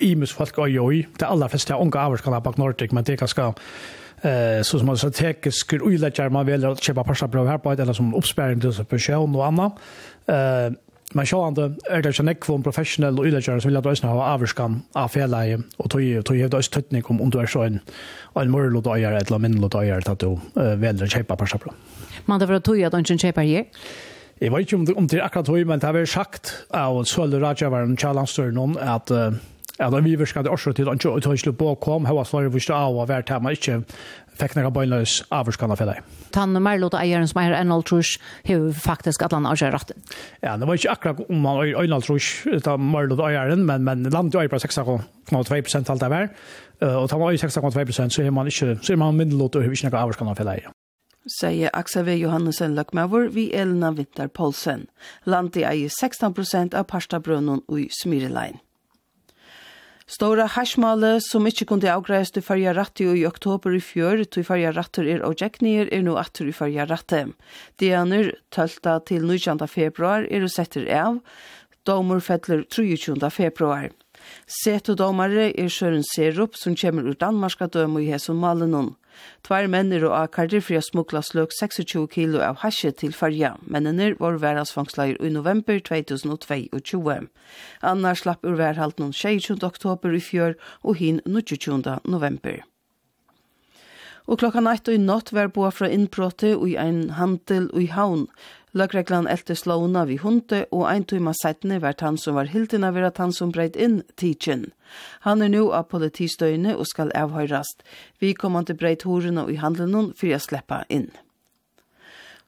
imus 0.00 0.32
folk 0.32 0.56
oi 0.64 0.72
oi. 0.80 1.04
Det 1.18 1.28
aller 1.28 1.52
fleste 1.52 1.76
er 1.76 1.84
unge 1.84 2.00
averskan 2.00 2.40
bak 2.40 2.56
Nordic, 2.60 2.96
men 2.96 3.04
det 3.04 3.18
er 3.18 3.24
ganske 3.26 3.52
eh 4.24 4.62
så 4.64 4.78
som 4.78 4.86
man 4.86 4.96
strategisk 4.96 5.74
uilegger 5.76 6.32
man 6.32 6.46
velger 6.46 6.72
å 6.72 6.80
kjøpe 6.80 7.04
par 7.04 7.14
snabber 7.14 7.46
her 7.50 7.60
på 7.60 7.72
et, 7.72 7.80
eller 7.80 7.92
som 7.92 8.14
oppsperring 8.14 8.60
til 8.60 8.84
person 8.88 9.36
og 9.36 9.46
annet. 9.50 9.72
Eh, 10.28 10.70
Men 11.16 11.26
så 11.26 11.38
andre 11.46 11.70
er 11.88 12.02
det 12.04 12.12
ikke 12.12 12.26
nekk 12.28 12.44
for 12.44 12.58
en 12.58 12.64
professionell 12.66 13.20
og 13.20 13.28
yderkjører 13.28 13.62
som 13.64 13.70
vil 13.70 13.78
at 13.80 13.86
Øystein 13.88 14.10
har 14.12 14.34
avskam 14.34 14.80
av 14.98 15.14
fjellet 15.14 15.62
og 15.78 15.88
tog 15.90 16.36
hevde 16.36 16.58
Øystein 16.58 16.82
tøtning 16.82 17.08
om, 17.10 17.22
om 17.24 17.30
du 17.32 17.38
er 17.40 17.48
så 17.48 17.64
en, 17.64 17.80
en 18.36 18.52
morlod 18.52 18.90
øyer, 18.92 19.16
eller 19.16 19.38
minnelod 19.38 19.74
øyer, 19.80 20.00
til 20.04 20.12
at 20.12 20.20
du 20.20 20.34
uh, 20.34 20.74
velger 20.82 21.08
kjøpe 21.08 21.36
per 21.36 21.48
sabla. 21.48 21.72
Men 22.26 22.40
det 22.40 22.48
var 22.48 22.60
tog 22.60 22.82
at 22.82 22.94
Øystein 22.94 23.18
kjøper 23.18 23.48
her? 23.48 23.64
Jeg 24.40 24.52
vet 24.52 24.66
ikke 24.66 24.76
om 24.76 24.86
det, 24.86 24.94
om 24.94 25.08
det 25.08 25.18
er 25.18 25.24
akkurat 25.24 25.46
tog, 25.46 25.66
men 25.66 25.80
det 25.80 25.88
har 25.88 25.96
vært 25.96 26.12
sagt 26.12 26.54
av 26.70 27.04
Sølle 27.08 27.40
Rajavaren 27.40 27.96
Kjallandstøren 27.96 28.76
at 28.76 29.10
uh, 29.10 29.32
Ja, 29.78 29.90
då 29.90 30.00
vi 30.00 30.16
viskade 30.16 30.50
också 30.50 30.72
till 30.72 30.88
att 30.88 31.00
ta 31.00 31.20
tog 31.20 31.38
slut 31.38 31.58
på 31.58 31.74
kom 31.74 32.06
här 32.06 32.14
var 32.14 32.24
svaret 32.24 32.62
stod 32.62 32.76
av 32.76 33.08
vart 33.08 33.28
här 33.28 33.40
man 33.40 33.52
inte 33.52 33.82
fikk 34.40 34.56
nære 34.56 34.72
bøgnløs 34.74 35.18
avvarskanna 35.34 35.76
for 35.78 35.90
deg. 35.90 36.02
Tanne 36.34 36.60
Merlot 36.62 36.94
og 36.94 37.00
eieren 37.00 37.28
som 37.28 37.42
är 37.42 37.52
Arnold 37.52 37.86
Trush 37.86 38.20
har 38.46 38.72
faktisk 38.72 39.22
at 39.22 39.32
han 39.32 39.46
avgjør 39.46 39.72
retten. 39.72 40.02
Ja, 40.42 40.56
det 40.56 40.66
var 40.66 40.74
ikke 40.74 40.90
akkurat 40.90 41.30
om 41.30 41.44
han 41.44 41.62
er 41.64 41.76
Arnold 41.82 42.04
Trush 42.04 42.46
av 42.66 42.80
Merlot 42.80 43.18
og 43.18 43.28
eieren, 43.30 43.66
men, 43.66 43.84
men 43.84 44.02
landet 44.02 44.34
er 44.34 44.48
på 44.48 44.56
6,2 44.56 45.62
prosent 45.62 45.90
alt 45.90 46.00
det 46.00 46.10
var. 46.10 46.28
Og 46.80 47.08
tar 47.08 47.18
man 47.18 47.34
6,2 47.34 48.10
så 48.10 48.22
er 48.22 48.30
man 48.30 48.46
ikke, 48.46 48.78
så 48.82 48.92
er 48.92 48.96
man 48.96 49.16
myndelot 49.16 49.56
og 49.56 49.62
har 49.62 49.70
ikke 49.70 49.88
nære 49.88 50.02
avvarskanna 50.02 50.34
for 50.34 50.44
deg 50.44 50.66
säger 51.40 51.70
Axel 51.72 52.04
V. 52.04 52.14
Johannesson 52.14 52.74
Lökmavor 52.74 53.28
vi 53.28 53.52
Elna 53.52 53.90
Vinter 53.90 54.28
Polsen. 54.28 54.86
Landet 55.24 55.64
eier 55.64 55.88
16 55.88 56.74
av 56.74 56.84
parstabrønnen 56.84 57.62
og 57.68 57.80
i 57.80 57.88
Smyrelein. 57.90 58.60
Stora 60.06 60.44
hashmale 60.46 61.16
som 61.18 61.48
ikkje 61.50 61.66
kunde 61.66 61.88
avgreis 61.90 62.30
til 62.30 62.44
farja 62.46 62.70
ratti 62.76 63.08
i 63.10 63.24
oktober 63.26 63.74
i 63.74 63.80
fjör, 63.82 64.20
tog 64.30 64.46
farja 64.46 64.70
rattur 64.70 65.08
er 65.10 65.24
og 65.26 65.34
jeknier 65.42 65.90
er 65.90 66.04
nu 66.06 66.14
attur 66.14 66.46
i 66.46 66.54
farja 66.54 66.84
ratte. 66.86 67.24
Dianur 67.82 68.30
12. 68.54 69.02
til 69.10 69.26
19. 69.26 69.66
februar 69.66 70.28
er 70.30 70.46
og 70.46 70.52
setter 70.54 70.86
av, 70.94 71.18
domur 71.82 72.22
fettler 72.22 72.62
23. 72.70 73.18
februar. 73.34 73.90
Setodomare 74.46 75.48
er 75.58 75.66
Søren 75.68 76.04
Serup, 76.06 76.54
som 76.54 76.76
kommer 76.78 77.02
ur 77.02 77.16
Danmarka 77.18 77.66
døme 77.66 78.04
i 78.04 78.06
Hesun 78.06 78.38
Malenon. 78.38 78.92
Tvær 79.42 79.66
menner 79.66 80.04
og 80.06 80.14
akarder 80.20 80.62
fri 80.62 80.76
å 80.78 80.84
smukla 80.86 81.18
sløk 81.26 81.50
26 81.50 82.04
kilo 82.12 82.38
av 82.46 82.60
hasje 82.62 82.92
til 83.00 83.10
farja. 83.16 83.56
Mennene 83.66 84.12
var 84.20 84.38
værasfangsleir 84.38 85.18
i 85.18 85.32
november 85.34 85.80
2022. 85.82 87.26
Anna 87.82 88.14
slapp 88.14 88.46
ur 88.46 88.54
værhalt 88.60 89.02
noen 89.02 89.10
26. 89.10 89.58
oktober 89.66 90.14
i 90.14 90.22
fjør 90.22 90.54
og 90.84 91.02
hin 91.02 91.18
22. 91.26 91.98
november. 92.06 92.62
Og 94.30 94.38
klokka 94.38 94.62
natt 94.62 94.86
og 94.86 94.94
i 94.94 95.02
natt 95.02 95.34
var 95.34 95.50
boa 95.54 95.72
fra 95.74 95.90
innbrottet 95.90 96.54
og 96.54 96.68
i 96.70 96.78
ein 96.78 97.08
handel 97.18 97.66
og 97.72 97.82
i 97.82 97.90
havn. 97.90 98.28
Løkreglan 98.76 99.24
elte 99.32 99.54
slåna 99.56 100.02
vi 100.04 100.18
hunde, 100.20 100.66
og 100.68 100.84
ein 100.90 101.06
tøyma 101.08 101.32
seitne 101.38 101.78
vært 101.80 102.02
han 102.04 102.18
som 102.20 102.36
var 102.36 102.50
hilden 102.52 102.84
av 102.84 102.98
at 103.00 103.16
han 103.22 103.32
som 103.32 103.52
breit 103.54 103.76
inn 103.76 104.02
tidsin. 104.20 104.66
Han 105.24 105.40
er 105.40 105.48
nu 105.48 105.70
av 105.72 105.88
politistøyne 105.88 106.74
og 106.76 106.84
skal 106.90 107.12
avhøyrast. 107.16 107.80
Vi 108.20 108.34
kommer 108.36 108.66
til 108.68 108.76
breit 108.76 109.06
horene 109.08 109.46
og 109.46 109.54
i 109.54 109.62
handelen 109.62 110.10
for 110.18 110.28
å 110.28 110.40
sleppa 110.42 110.82
inn. 110.92 111.08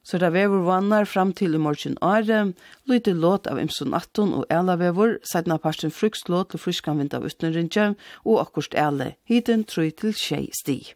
Så 0.05 0.17
da 0.21 0.29
vever 0.33 0.61
vannar 0.65 1.09
fram 1.09 1.33
til 1.33 1.57
i 1.57 1.61
morgen 1.61 1.97
åre, 2.05 2.53
lyte 2.89 3.13
låt 3.13 3.49
av 3.49 3.59
Imson 3.61 3.93
18 3.93 4.31
og 4.37 4.45
Ela 4.53 4.77
vever, 4.77 5.17
seitna 5.25 5.57
parsten 5.57 5.93
frukslåt 5.93 6.53
til 6.53 6.61
fruskan 6.61 7.01
vind 7.01 7.17
av 7.17 7.25
utnerinja, 7.25 7.91
og 8.25 8.41
akkurst 8.45 8.77
Ela, 8.77 9.15
hiten 9.29 9.65
trøy 9.65 9.91
til 9.91 10.13
tjei 10.13 10.47
stig. 10.61 10.95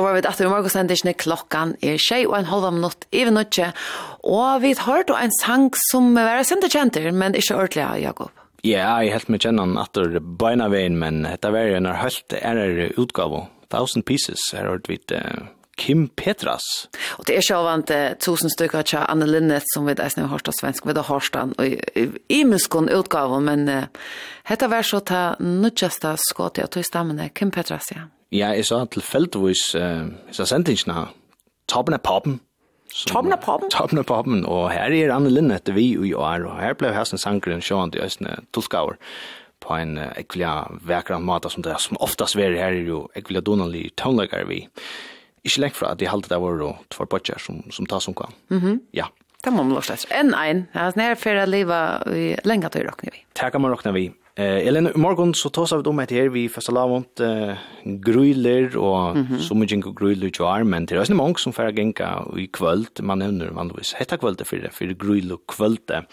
Så 0.00 0.04
var 0.06 0.14
vi 0.16 0.20
etter 0.24 0.46
i 0.46 0.48
morgensendisene, 0.48 1.12
klokkan 1.20 1.74
er 1.84 1.98
tjei 2.00 2.22
og 2.24 2.32
en 2.38 2.46
halv 2.48 2.70
minutt 2.72 3.02
i 3.12 3.26
vinutje, 3.28 3.66
og 4.24 4.62
vi 4.62 4.70
har 4.72 4.86
hørt 4.86 5.10
en 5.12 5.32
sang 5.42 5.66
som 5.90 6.14
er 6.16 6.38
sende 6.48 6.70
kjenter, 6.72 7.10
men 7.12 7.34
ikke 7.36 7.58
ordentlig, 7.58 7.84
Jakob. 8.00 8.30
Ja, 8.64 8.94
jeg 9.04 9.12
helt 9.12 9.28
med 9.28 9.44
kjennan 9.44 9.74
atter 9.76 10.14
beina 10.40 10.70
veien, 10.72 10.96
men 10.96 11.26
dette 11.26 11.50
var 11.52 11.68
en 11.76 11.88
helt 12.00 12.32
er 12.32 12.94
utgave, 12.96 13.42
Thousand 13.68 14.06
Pieces, 14.08 14.40
er 14.56 14.70
har 14.70 14.80
vi 14.88 14.96
Kim 15.76 16.06
Petras. 16.16 16.64
Og 17.18 17.28
det 17.28 17.36
er 17.36 17.44
sjåvant 17.44 17.92
uh, 17.92 18.14
tusen 18.24 18.48
stykker 18.48 18.86
til 18.88 19.04
Anne 19.04 19.28
Linnet 19.28 19.68
som 19.74 19.84
vi 19.84 19.98
deisne 20.00 20.24
har 20.24 20.32
hørt 20.32 20.48
av 20.48 20.56
svensk, 20.56 20.88
vi 20.88 20.96
da 20.96 21.04
hørt 21.10 21.36
han 21.36 21.52
i, 21.60 21.74
i 22.32 22.40
muskon 22.48 22.88
utgave, 22.88 23.42
men 23.44 23.68
uh, 23.68 23.84
hetta 24.48 24.72
var 24.72 24.80
så 24.80 25.02
ta 25.04 25.22
nudjasta 25.44 26.14
skåte 26.24 26.64
og 26.64 26.72
tog 26.72 26.88
stammene 26.88 27.28
Kim 27.36 27.52
Petras, 27.52 27.92
ja. 27.92 28.08
Ja, 28.30 28.52
jeg 28.54 28.68
så 28.68 28.84
tilfeldigvis, 28.94 29.74
uh, 29.74 30.06
jeg 30.30 30.38
så 30.38 30.46
sendingen 30.46 30.94
her, 30.94 31.10
toppen 31.70 31.96
av 31.96 32.02
poppen. 32.06 32.38
Toppen 33.06 33.34
av 33.34 33.42
poppen? 33.42 33.70
Toppen 33.74 34.00
av 34.02 34.06
poppen, 34.06 34.44
og 34.46 34.70
her 34.70 34.94
er 34.94 35.12
Anne 35.14 35.30
Linde 35.30 35.58
etter 35.58 35.74
vi 35.74 35.92
i 35.94 36.14
år, 36.14 36.46
og 36.46 36.58
her 36.58 36.74
ble 36.78 36.92
hesten 36.94 37.18
Sankeren 37.18 37.62
sjående 37.62 37.98
i 37.98 38.04
Østene 38.04 38.40
Tulskauer 38.54 38.98
på 39.60 39.76
en 39.76 39.96
uh, 39.98 40.10
ekvilja 40.18 40.54
vekrande 40.86 41.26
måte 41.26 41.50
som 41.52 41.66
det 41.66 41.74
er, 41.74 41.82
som 41.82 41.98
oftast 42.00 42.38
er 42.38 42.54
her 42.54 42.74
er 42.74 42.86
jo 42.86 43.04
ekvilja 43.18 43.42
donanlig 43.46 43.90
tånleikare 44.00 44.46
vi. 44.48 44.62
Ikke 45.44 45.64
lengt 45.64 45.78
fra 45.78 45.94
at 45.94 46.00
de 46.00 46.08
halte 46.10 46.30
det 46.30 46.38
var 46.40 46.60
jo 46.60 46.74
två 46.92 47.06
bøtjer 47.10 47.40
som, 47.40 47.62
som 47.72 47.86
tas 47.86 48.08
omkring. 48.08 48.34
Mm 48.50 48.60
-hmm. 48.60 48.78
Ja. 48.92 49.06
Det 49.44 49.50
må 49.50 49.62
man 49.62 49.72
lov 49.72 49.82
slett. 49.82 50.06
En 50.10 50.34
ein, 50.34 50.68
altså 50.74 51.00
nere 51.00 51.16
fyrir 51.16 51.46
liva 51.46 52.02
i 52.12 52.36
lengat 52.44 52.76
og 52.76 52.84
råkner 52.84 53.10
vi. 53.12 53.24
Takk 53.34 53.52
kan 53.52 53.60
man 53.60 53.72
råkner 53.72 53.92
vi. 53.92 54.10
Eh 54.36 54.66
Elena 54.66 54.90
i 54.90 54.98
morgon 54.98 55.34
så 55.34 55.48
tar 55.48 55.76
vi 55.76 55.90
om 55.90 55.96
det 55.96 56.10
här 56.10 56.28
vi 56.28 56.48
första 56.48 56.72
lavont 56.72 57.20
eh, 57.20 57.52
gruiler 57.84 58.76
och 58.76 59.10
mm 59.10 59.26
-hmm. 59.26 59.38
så 59.38 59.54
mycket 59.54 59.96
gruiler 59.98 60.26
ju 60.26 60.46
är 60.46 60.64
men 60.64 60.86
det 60.86 60.94
är 60.94 61.14
många 61.14 61.34
som 61.34 61.52
får 61.52 61.78
gänka 61.78 62.24
i 62.36 62.46
kväll 62.46 62.86
man 63.00 63.18
nämner 63.18 63.50
man 63.50 63.72
vis 63.78 63.94
hetta 63.94 64.16
kväll 64.16 64.36
för 64.44 64.56
det 64.56 64.70
för 64.70 64.84
gruyler 64.84 65.38
kväll 65.48 65.76
det. 65.86 66.04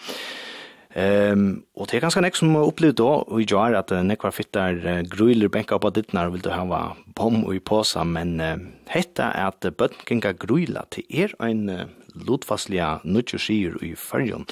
Ehm 0.94 1.62
och 1.74 1.86
det 1.90 1.96
är 1.96 2.00
ganska 2.00 2.20
näck 2.20 2.36
som 2.36 2.56
upplevt 2.56 2.96
då 2.96 3.38
i 3.40 3.44
jar 3.52 3.72
att 3.72 3.90
en 3.90 4.10
ekvar 4.10 4.30
fittar 4.30 5.02
gruyler 5.02 5.48
bänka 5.48 5.78
på 5.78 5.90
ditt 5.90 6.12
när 6.12 6.30
vill 6.30 6.40
du 6.40 6.50
ha 6.50 6.96
bom 7.06 7.44
och 7.44 7.54
i 7.54 7.60
påsa 7.60 8.04
men 8.04 8.40
eh, 8.40 8.56
hetta 8.86 9.24
är 9.24 9.46
att 9.46 9.76
bönkinga 9.76 10.32
gruyla 10.32 10.84
till 10.90 11.04
er 11.08 11.34
en 11.38 11.80
lutfasliga 12.14 13.00
nutjusir 13.04 13.84
i 13.84 13.96
färjon. 13.96 14.44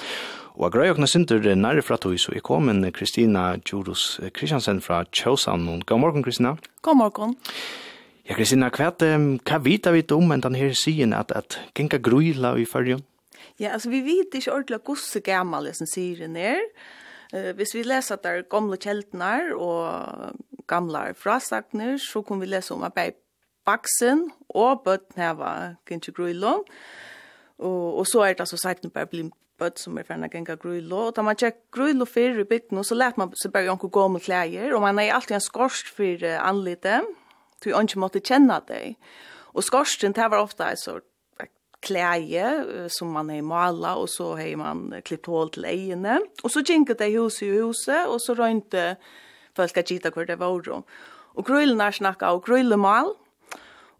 Og 0.57 0.63
jeg 0.65 0.73
greier 0.73 0.95
åkne 0.95 1.05
synder 1.05 1.43
nærre 1.53 1.83
fra 1.85 1.99
tog, 2.01 2.15
så 2.17 2.31
jeg 2.33 2.41
kom 2.41 2.69
en 2.71 2.87
Kristina 2.89 3.59
Djurus 3.61 4.15
Kristiansen 4.33 4.79
fra 4.81 5.03
Kjøsand. 5.05 5.83
God 5.85 5.99
morgen, 6.01 6.23
Kristina. 6.25 6.55
God 6.81 6.97
morgen. 6.97 7.35
Ja, 8.25 8.33
Kristina, 8.33 8.71
hva, 8.73 8.89
hva 8.89 9.59
vet 9.61 9.91
vi 9.93 10.03
om 10.17 10.33
enn 10.33 10.41
denne 10.41 10.71
siden 10.73 11.13
at, 11.13 11.29
at 11.37 11.59
genka 11.77 12.01
gruila 12.01 12.55
i 12.57 12.65
fyrrjum? 12.65 13.05
Ja, 13.61 13.75
altså 13.77 13.93
vi 13.93 14.01
vet 14.01 14.33
ikke 14.33 14.55
ordentlig 14.55 14.81
gosse 14.89 15.21
gammal 15.21 15.69
det 15.69 15.77
som 15.77 15.93
sier 15.93 16.25
den 16.25 16.41
er. 16.41 16.65
Uh, 17.29 17.53
hvis 17.53 17.77
vi 17.77 17.85
leser 17.85 18.17
der 18.17 18.41
gamle 18.49 18.81
kjeltnar 18.81 19.53
og 19.53 20.33
gamle 20.65 21.11
frasagner, 21.13 21.99
så 22.01 22.25
kan 22.25 22.41
vi 22.41 22.49
lese 22.49 22.73
om 22.73 22.81
at 22.87 22.97
bare 22.97 23.13
baksen 23.67 24.31
og 24.49 24.81
bøtten 24.89 25.21
her 25.21 25.37
var 25.37 25.75
genka 25.85 26.17
gruila. 26.17 26.57
Og, 27.61 27.99
og 28.01 28.07
så 28.09 28.25
er 28.25 28.33
det 28.33 28.47
altså 28.47 28.57
sagt 28.57 28.89
bare 28.93 29.05
blir 29.05 29.29
bøtt 29.59 29.81
som 29.81 29.97
er 29.97 30.05
ferdig 30.07 30.29
å 30.29 30.37
gjenka 30.37 30.57
grøylo, 30.61 31.07
og 31.07 31.15
da 31.17 31.23
man 31.25 31.37
tjekk 31.39 31.59
grøylo 31.73 32.05
fyrir 32.09 32.43
i 32.43 32.47
bygden, 32.47 32.83
så 32.85 32.97
lät 32.97 33.17
man 33.19 33.33
seg 33.37 33.53
bare 33.53 33.69
jonko 33.69 33.89
gå 33.93 34.05
med 34.13 34.25
klæger, 34.25 34.73
og 34.75 34.83
man 34.83 34.99
er 35.01 35.13
alltid 35.15 35.37
en 35.39 35.43
skorsk 35.43 35.91
uh, 35.99 36.37
anlite, 36.41 37.01
til 37.63 37.73
å 37.73 37.81
ikke 37.81 38.01
måtte 38.01 38.21
kjenne 38.21 38.59
deg. 38.67 38.97
Og 39.57 39.65
skorsten, 39.65 40.13
det 40.13 40.29
var 40.29 40.43
ofta 40.43 40.69
en 40.71 40.77
sort 40.81 41.07
uh, 41.87 42.87
som 42.89 43.13
man 43.13 43.29
har 43.33 43.41
mala, 43.41 43.95
og 43.97 44.09
så 44.09 44.35
har 44.37 44.55
man 44.61 44.87
uh, 44.93 45.01
klippt 45.01 45.29
hål 45.31 45.53
til 45.55 45.65
egene. 45.65 46.19
Og 46.43 46.53
så 46.53 46.61
kjenket 46.61 46.99
det 46.99 47.13
hus 47.17 47.41
i 47.41 47.53
huset, 47.57 48.05
og 48.05 48.21
så 48.21 48.37
røynte 48.37 48.95
folk 49.57 49.77
at 49.77 49.89
gita 49.89 50.13
hvor 50.13 50.25
det 50.25 50.39
var. 50.39 50.83
Og 51.37 51.45
grøylen 51.45 51.81
er 51.81 51.95
snakka 51.95 52.29
av 52.29 52.43
grøylemal, 52.45 53.15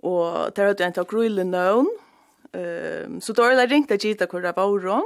og 0.06 0.54
der 0.56 0.70
hadde 0.70 0.84
jeg 0.84 0.92
en 0.92 1.00
til 1.00 1.10
grøylenøvn, 1.10 1.96
Um, 2.54 3.22
så 3.22 3.34
då 3.34 3.44
har 3.44 3.52
jag 3.52 3.72
ringt 3.72 3.92
att 3.92 4.04
gita 4.04 4.28
hur 4.32 4.42
det 4.42 4.54
var 4.56 5.04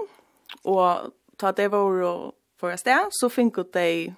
Og 0.63 1.13
ta 1.37 1.51
det 1.51 1.71
var 1.71 2.03
og 2.03 2.35
för 2.61 2.75
sted, 2.77 3.07
så 3.11 3.29
fick 3.29 3.55
de 3.73 4.13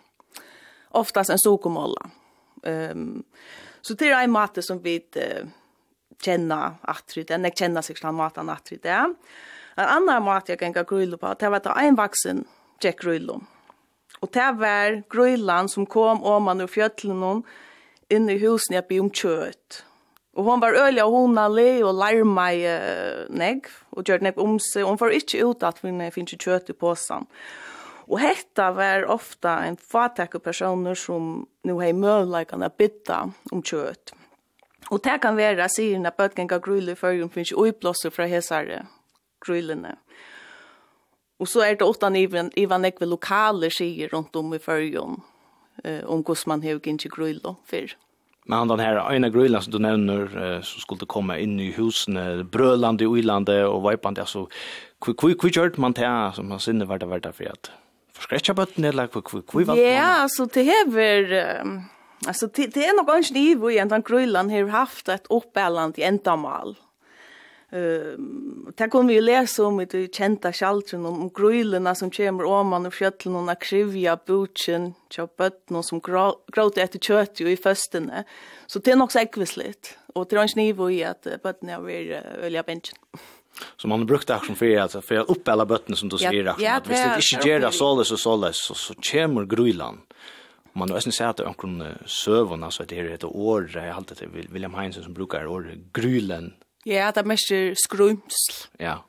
oftast 0.91 1.29
en 1.29 1.39
sokomåla. 1.39 2.09
Ehm 2.63 2.91
um, 2.91 3.23
så 3.81 3.93
det 3.93 4.09
är 4.09 4.23
en 4.23 4.31
mat 4.31 4.65
som 4.65 4.79
vi 4.79 4.97
uh, 5.15 5.47
känna 6.21 6.75
att 6.81 7.13
det 7.15 7.31
är 7.31 7.55
känna 7.55 7.81
sig 7.81 7.95
som 7.95 8.15
mat 8.15 8.37
att 8.37 8.71
det. 8.81 9.13
En 9.75 9.85
annan 9.87 10.23
mat 10.23 10.49
jag 10.49 10.59
kan 10.59 10.73
grilla 10.73 11.17
på, 11.17 11.35
det 11.39 11.49
var 11.49 11.57
att 11.57 11.77
en 11.77 11.95
vuxen 11.95 12.45
Jack 12.81 13.01
grilla. 13.01 13.41
Och 14.19 14.29
det 14.31 14.51
var 14.51 15.03
grillan 15.09 15.69
som 15.69 15.85
kom 15.85 16.23
om 16.23 16.43
man 16.43 16.61
ur 16.61 16.67
fjällen 16.67 17.43
in 18.09 18.29
i 18.29 18.37
husen 18.37 18.75
jag 18.75 19.01
om 19.01 19.11
kött. 19.11 19.85
Og 20.33 20.47
hon 20.47 20.61
var 20.63 20.73
øyla 20.73 21.05
honalig 21.05 21.83
og 21.85 21.93
larma 21.99 22.47
i 22.55 22.63
uh, 22.65 23.27
negg, 23.29 23.67
og 23.93 24.07
gjør 24.07 24.23
negg 24.25 24.39
om 24.41 24.57
seg. 24.57 24.87
Hon 24.87 24.97
var 24.97 25.13
ikke 25.13 25.43
ut 25.45 25.63
at 25.63 25.83
hun 25.83 26.01
finner 26.13 26.41
kjøtt 26.45 26.73
i 26.73 26.77
påsen. 26.77 27.27
Og 28.09 28.17
hetta 28.19 28.71
var 28.75 29.05
ofta 29.13 29.61
en 29.67 29.77
fatak 29.77 30.35
personer 30.43 30.97
som 30.97 31.45
nu 31.63 31.77
hei 31.79 31.93
møvleikane 31.95 32.69
bytta 32.77 33.21
om 33.53 33.61
kjøtt. 33.63 34.15
Og 34.91 34.99
det 35.05 35.19
kan 35.23 35.37
være, 35.37 35.69
sier 35.71 35.95
hun, 35.95 36.03
bøtgen 36.03 36.17
bøtgenga 36.17 36.59
grule 36.59 36.91
i 36.91 36.99
førjum 36.99 37.29
finnes 37.31 37.53
ikke 37.53 37.61
uiblåser 37.61 38.11
fra 38.11 38.27
hesare 38.27 38.83
grulene. 39.45 39.95
Og 41.39 41.47
så 41.47 41.63
er 41.65 41.77
det 41.77 41.87
ofta 41.87 42.09
ivan, 42.15 42.51
ivan 42.55 42.85
ekve 42.85 43.07
lokale 43.07 43.71
sier 43.71 44.11
rundt 44.13 44.35
om 44.35 44.53
i 44.53 44.59
førjum 44.59 45.21
eh, 45.83 46.03
om 46.05 46.23
hvordan 46.23 46.49
man 46.51 46.63
har 46.63 46.79
gynns 46.79 47.05
i 47.05 47.11
grule 47.11 47.55
fyrr. 47.65 47.95
Men 48.45 48.57
han 48.57 48.67
den 48.67 48.79
här 48.79 49.13
ena 49.13 49.29
grölan 49.29 49.61
som 49.61 49.71
du 49.71 49.79
nämner 49.79 50.61
som 50.61 50.81
skulle 50.81 51.05
komma 51.05 51.37
in 51.37 51.59
i 51.59 51.71
husen 51.71 52.47
brölande 52.51 53.07
och 53.07 53.13
Uilande 53.13 53.65
och 53.65 53.91
Vipande 53.91 54.21
alltså 54.21 54.47
kvick 55.05 55.17
kvick 55.17 55.41
kvick 55.41 55.53
kört 55.53 55.77
man 55.77 55.93
där 55.93 56.31
som 56.31 56.49
man 56.49 56.59
sinne 56.59 56.85
vart 56.85 57.03
vart 57.03 57.35
för 57.35 57.45
att 57.45 57.71
förskräcka 58.13 58.53
bort 58.53 58.79
eller 58.79 59.07
kvick 59.07 59.25
kvick 59.25 59.47
kvick. 59.47 59.67
Ja, 59.67 60.27
så 60.29 60.45
det 60.45 60.63
häver 60.63 61.45
alltså 62.27 62.47
det 62.47 62.75
är 62.75 62.97
nog 62.97 63.07
kanske 63.07 63.33
ni 63.33 63.55
vad 63.55 63.71
egentligen 63.71 64.03
grölan 64.03 64.49
har 64.49 64.67
haft 64.67 65.09
ett 65.09 65.25
uppbällande 65.29 66.03
ändamål 66.03 66.75
Uh, 67.73 68.13
Det 68.77 68.87
kommer 68.89 69.13
vi 69.13 69.19
å 69.19 69.25
lese 69.25 69.63
om 69.65 69.79
i 69.81 69.85
det 69.89 70.07
kjente 70.15 70.49
kjaldren, 70.53 71.05
om 71.05 71.29
grøylene 71.33 71.93
som 71.97 72.09
kommer 72.13 72.47
om 72.49 72.71
man 72.73 72.87
og 72.89 72.93
fjøtlen, 72.95 73.35
og 73.37 73.59
krivja 73.61 74.15
butjen, 74.17 74.91
tja 75.13 75.27
bøttene 75.27 75.83
som 75.85 76.01
gråter 76.01 76.83
etter 76.85 77.01
kjøtt 77.01 77.43
i 77.45 77.55
føstene. 77.59 78.23
Så 78.67 78.81
det 78.81 78.93
er 78.93 78.99
nok 79.01 79.13
så 79.13 79.21
ekvisligt, 79.21 79.95
og 80.15 80.29
det 80.29 80.39
er 80.39 80.49
ikke 80.49 80.61
nivå 80.61 80.89
i 80.95 81.03
at 81.05 81.27
bøttene 81.43 81.75
har 81.75 81.85
vært 81.85 82.41
øl 82.47 82.57
av 82.61 82.65
bensjen. 82.69 82.97
Så 83.77 83.87
man 83.87 84.01
har 84.01 84.09
brukt 84.09 84.27
det 84.31 84.39
som 84.47 84.57
fyrir, 84.57 84.81
altså, 84.81 85.03
for 85.05 85.21
å 85.21 85.27
oppelle 85.35 85.65
bøttene 85.69 85.97
som 85.99 86.09
du 86.09 86.17
sier, 86.17 86.53
ja, 86.57 86.79
at 86.79 86.89
hvis 86.89 87.03
det 87.03 87.21
ikke 87.21 87.51
gjør 87.51 87.67
det 87.67 87.73
såles 87.77 88.13
og 88.15 88.21
såles, 88.23 88.63
så, 88.65 88.73
så 88.73 88.97
kommer 89.11 89.45
grøylene. 89.45 90.01
Man 90.73 90.89
har 90.89 90.97
nesten 90.97 91.13
sett 91.13 91.43
omkring 91.45 91.77
søvn, 92.09 92.63
altså 92.65 92.87
det 92.89 92.97
er 92.97 93.11
et 93.13 93.25
år, 93.29 93.67
jeg 93.69 93.91
har 93.91 93.99
alltid 93.99 94.23
til 94.23 94.31
William 94.49 94.73
Heinsen 94.73 95.05
som 95.05 95.13
brukar 95.13 95.45
året 95.45 95.91
grøylen, 95.93 96.55
Ja, 96.89 97.11
det 97.15 97.23
er 97.23 97.29
mest 97.31 97.51
skrumsl. 97.83 98.57
Ja. 98.81 99.01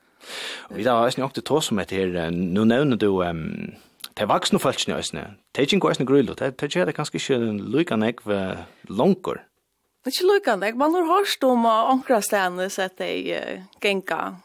Og 0.70 0.78
vi 0.78 0.86
har 0.88 1.04
eisen 1.04 1.22
jo 1.22 1.28
til 1.34 1.44
tås 1.44 1.70
om 1.72 1.80
etter 1.82 2.14
her, 2.14 2.30
nå 2.32 2.64
nevner 2.68 2.96
du, 3.00 3.10
um, 3.20 3.74
det 4.14 4.24
er 4.24 4.30
vaksne 4.30 4.60
folk 4.62 4.80
i 4.86 4.94
eisene, 4.94 5.34
det 5.52 5.60
er 5.60 5.66
ikke 5.66 5.76
en 5.78 5.82
gøysen 5.84 6.08
grøylo, 6.08 6.36
det 6.38 6.54
er 6.54 6.86
det 6.86 6.94
kanskje 6.96 7.20
ikke 7.20 7.40
lykkan 7.74 8.06
ek 8.06 8.22
ved 8.28 8.62
langer. 8.88 9.42
Det 10.04 10.12
er 10.12 10.16
ikke 10.16 10.30
lykkan 10.30 10.64
ek, 10.68 10.78
man 10.80 10.94
har 10.96 11.10
hørt 11.10 11.44
om 11.48 11.66
ankra 11.66 12.20
stedene 12.22 12.70
så 12.70 12.86
at 12.88 12.96
det 13.00 13.10
er 13.34 13.64
genka 13.82 14.36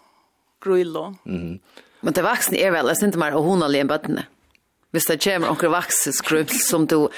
grøylo. 0.64 1.14
Mm. 1.24 1.60
Men 2.02 2.16
det 2.16 2.24
vaksne 2.24 2.60
er 2.60 2.74
vel, 2.74 2.92
jeg 2.92 3.00
synes 3.00 3.16
ikke 3.16 3.24
mer, 3.24 3.38
og 3.38 3.48
hun 3.48 3.64
alene 3.64 3.92
bøttene. 3.92 4.26
Ja. 4.26 4.39
Hvis 4.90 5.06
det 5.06 5.20
kommer 5.22 5.52
onker 5.52 5.70
vakseskrubb 5.70 6.50
som 6.50 6.88
du 6.90 7.12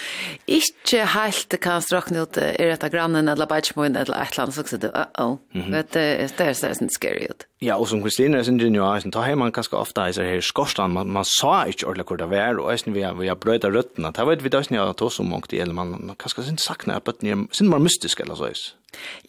ikke 0.52 1.06
helt 1.14 1.56
kan 1.64 1.80
strakne 1.84 2.26
ut 2.26 2.36
i 2.42 2.66
rett 2.68 2.84
av 2.84 2.92
grannen 2.92 3.32
eller 3.32 3.48
bætsmåen 3.48 3.96
eller 3.96 4.18
et 4.18 4.34
eller 4.34 4.44
annet, 4.44 4.58
så 4.58 4.66
sier 4.68 4.82
du, 4.84 4.90
uh-oh, 4.92 5.38
vet 5.72 5.94
du, 5.96 6.02
det 6.36 6.50
er 6.50 6.58
sånn 6.58 6.92
scary 6.92 7.30
ut. 7.32 7.46
Ja, 7.64 7.78
og 7.78 7.88
som 7.88 8.02
Kristine 8.04 8.42
er 8.42 8.44
sin 8.44 8.60
genial, 8.60 9.06
da 9.14 9.24
har 9.24 9.40
man 9.40 9.56
ganske 9.56 9.78
ofte 9.78 10.10
i 10.10 10.28
her 10.28 10.44
skorstand, 10.44 10.98
man, 10.98 11.16
man 11.16 11.28
sa 11.30 11.62
ikke 11.70 11.88
ordentlig 11.88 12.10
hvor 12.10 12.20
det 12.20 12.30
var, 12.34 12.60
og 12.60 12.74
eisen 12.74 12.96
vi 12.98 13.06
har, 13.08 13.16
vi 13.16 13.32
har 13.32 13.40
brøyta 13.40 13.72
røttene, 13.72 14.12
det 14.18 14.28
vet 14.28 14.44
vi 14.44 14.52
da 14.52 14.64
ikke 14.66 14.76
jeg 14.76 14.84
har 14.84 14.98
tås 15.00 15.22
om 15.24 15.32
ångt 15.38 15.56
i, 15.56 15.64
eller 15.64 15.78
man 15.78 16.16
ganske 16.20 16.44
sin 16.44 16.60
sakne, 16.60 17.00
at 17.00 17.08
det 17.24 17.32
er 17.32 17.46
sin 17.56 17.72
mer 17.72 17.80
mystisk 17.80 18.20
eller 18.20 18.36
så. 18.36 18.52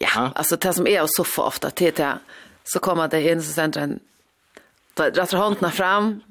Ja, 0.01 0.33
altså 0.35 0.59
det 0.59 0.75
som 0.75 0.89
er 0.89 1.05
så 1.07 1.23
for 1.23 1.53
ofte, 1.53 1.71
til 1.71 1.95
det, 1.95 2.17
så 2.67 2.83
kommer 2.83 3.07
det 3.07 3.23
inn, 3.23 3.43
så 3.43 3.55
sender 3.55 3.87
en 3.87 4.01
Ta 4.93 5.09
drar 5.09 5.37
hånden 5.37 5.71
fram. 5.71 6.21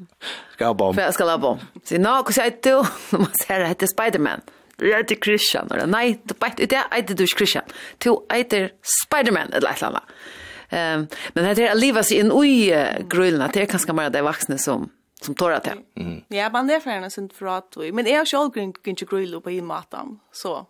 Skal 0.52 0.74
bom. 0.74 0.94
För 0.94 1.10
ska 1.12 1.39
bom. 1.39 1.59
Se 1.84 1.98
nå 1.98 2.22
hur 2.26 2.32
säger 2.32 2.59
du? 2.62 2.82
Nu 3.10 3.18
måste 3.18 3.52
jag 3.52 3.68
heta 3.68 3.86
Spiderman. 3.86 4.40
Jag 4.76 4.97
heter 4.97 5.14
Christian. 5.14 5.70
Eller, 5.70 5.86
nej, 5.86 6.20
du 6.22 6.34
bara 6.34 6.51
inte, 6.59 6.74
jag 6.74 6.97
heter 6.97 7.14
du 7.14 7.26
Christian. 7.26 7.64
Du 7.98 8.16
heter 8.32 8.70
Spiderman 9.06 9.52
eller 9.52 9.70
ett 9.70 9.82
annat. 9.82 10.02
Ehm, 10.68 11.06
men 11.32 11.55
det 11.55 11.66
är 11.66 11.70
att 11.70 11.78
leva 11.78 12.02
sig 12.02 12.18
in 12.18 12.32
i 12.44 12.86
grullarna. 13.09 13.51
Det 13.52 13.62
är 13.62 13.66
ganska 13.66 13.93
mer 13.93 14.10
det 14.10 14.22
vuxna 14.22 14.59
som 14.59 14.90
som 15.24 15.34
tar 15.34 15.51
det. 15.51 15.76
Mm. 15.97 16.22
Ja, 16.28 16.51
man 16.51 16.70
är 16.70 16.80
för 16.80 16.90
en 16.90 17.10
sånt 17.10 17.32
för 17.32 17.47
att 17.47 17.74
frat. 17.74 17.94
Men 17.94 18.06
jag 18.06 18.28
själv 18.28 18.51
kan 18.51 18.74
inte 18.84 19.05
grilla 19.05 19.40
på 19.40 19.51
en 19.51 19.66
maten. 19.66 20.18
Så. 20.32 20.66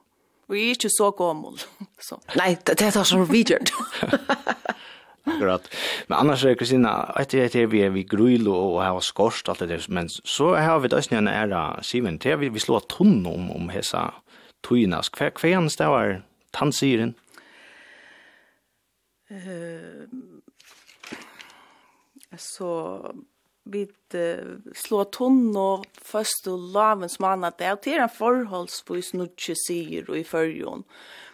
Vi 0.49 0.65
är 0.65 0.69
inte 0.69 0.89
så 0.91 1.11
gammal. 1.11 1.59
Så. 2.01 2.21
Nej, 2.37 2.59
det 2.65 2.83
är 2.83 2.91
så 2.91 3.05
som 3.05 3.25
vi 3.25 3.43
gör. 3.43 3.61
Akkurat. 5.25 5.75
Men 6.07 6.19
annars 6.19 6.45
är 6.45 6.55
Kristina, 6.55 7.15
etter 7.21 7.39
det 7.39 7.55
är 7.55 7.67
vi 7.67 7.89
vi 7.89 8.03
gröl 8.03 8.49
och 8.49 8.83
har 8.83 9.01
skorst 9.01 9.49
alt 9.49 9.59
det 9.59 9.67
der, 9.67 9.87
men 9.89 10.09
så 10.09 10.55
har 10.55 10.81
vi 10.81 10.89
døsne 10.89 11.19
en 11.19 11.29
era 11.29 11.83
Simon 11.83 12.19
til 12.19 12.39
vi, 12.39 12.49
vi 12.49 12.59
slår 12.59 12.81
tunn 12.89 13.27
om 13.27 13.51
om 13.51 13.69
hesa 13.69 14.11
tuinas 14.63 15.09
kvar 15.09 15.31
det 15.79 15.87
var 15.87 16.23
tannsiren? 16.53 17.15
Eh 19.31 20.09
så 22.39 23.13
vi 23.65 23.87
slår 24.75 25.05
tunn 25.15 25.57
og 25.57 25.85
først 26.03 26.49
og 26.51 26.71
lavens 26.75 27.19
mann 27.23 27.45
at 27.47 27.61
det 27.61 27.69
er 27.69 28.03
en 28.03 28.15
forholdsvis 28.17 29.13
nutje 29.15 29.57
sier 29.67 30.09
og 30.09 30.19
i 30.19 30.25
førjon. 30.27 30.85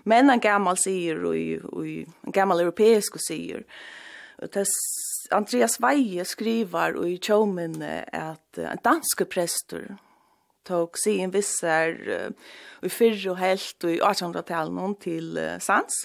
Men 0.09 0.33
en 0.33 0.41
gammal 0.41 0.79
sier, 0.81 1.21
og, 1.29 1.37
en 1.85 2.35
gammal 2.35 2.65
europeisk 2.65 3.19
sier, 3.21 3.65
og 4.39 4.53
det 4.55 4.69
Andreas 5.35 5.77
Veie 5.83 6.25
skriver 6.25 6.97
og 6.97 7.09
i 7.09 7.19
tjåmen 7.21 7.83
at 7.83 8.61
en 8.63 8.81
danske 8.85 9.27
prester 9.29 9.91
tog 10.69 10.97
sin 11.01 11.33
vissar 11.33 11.97
og 12.79 12.87
i 12.87 12.93
fyrre 12.93 13.33
og 13.33 13.41
helt 13.41 13.85
og 13.85 13.93
i 13.93 13.99
1800-talen 13.99 14.95
til 15.03 15.37
sans. 15.65 15.99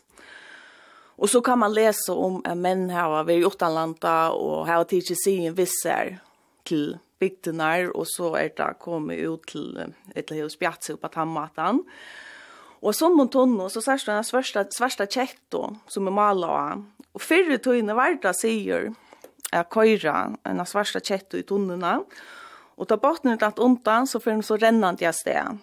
Og 1.17 1.29
så 1.29 1.43
kan 1.45 1.61
man 1.61 1.75
lese 1.75 2.11
om 2.11 2.41
en 2.41 2.61
menn 2.63 2.89
her 2.91 3.21
ved 3.27 3.43
Jotanlanda 3.45 4.33
og 4.33 4.65
her 4.67 4.81
har 4.81 4.89
tidsi 4.89 5.15
sin 5.19 5.55
vissar 5.55 6.17
til 6.65 6.97
bygdenar 7.21 7.93
og 7.93 8.07
så 8.09 8.33
er 8.39 8.51
det 8.57 8.73
kommet 8.81 9.23
ut 9.23 9.45
til 9.47 9.77
et 10.15 10.25
eller 10.25 10.43
annet 10.43 10.57
spjatse 10.57 10.97
på 10.97 11.11
tammatan. 11.13 11.83
Og 11.83 12.32
Og 12.83 12.91
som 12.95 13.15
hon 13.15 13.29
tonne, 13.31 13.69
så 13.71 13.81
sørst 13.83 14.09
han 14.11 14.25
svørsta, 14.27 14.65
svørsta 14.75 15.07
kjetto 15.07 15.69
som 15.87 16.07
er 16.09 16.15
malet 16.15 16.51
av. 16.51 16.81
Og 17.15 17.21
fyrre 17.23 17.59
tøyne 17.63 17.95
verda 17.95 18.33
sier 18.35 18.89
er 19.53 19.69
køyra 19.71 20.17
en 20.49 20.63
svørsta 20.67 20.99
kjetto 20.99 21.39
i 21.39 21.45
tonnene. 21.47 22.01
Og 22.75 22.89
ta 22.89 22.97
botnen 22.99 23.39
datt 23.39 23.61
undan, 23.61 24.09
så 24.09 24.19
fyrir 24.19 24.41
hun 24.41 24.47
så 24.47 24.57
rennande 24.59 25.05
jeg 25.05 25.15
sted. 25.15 25.61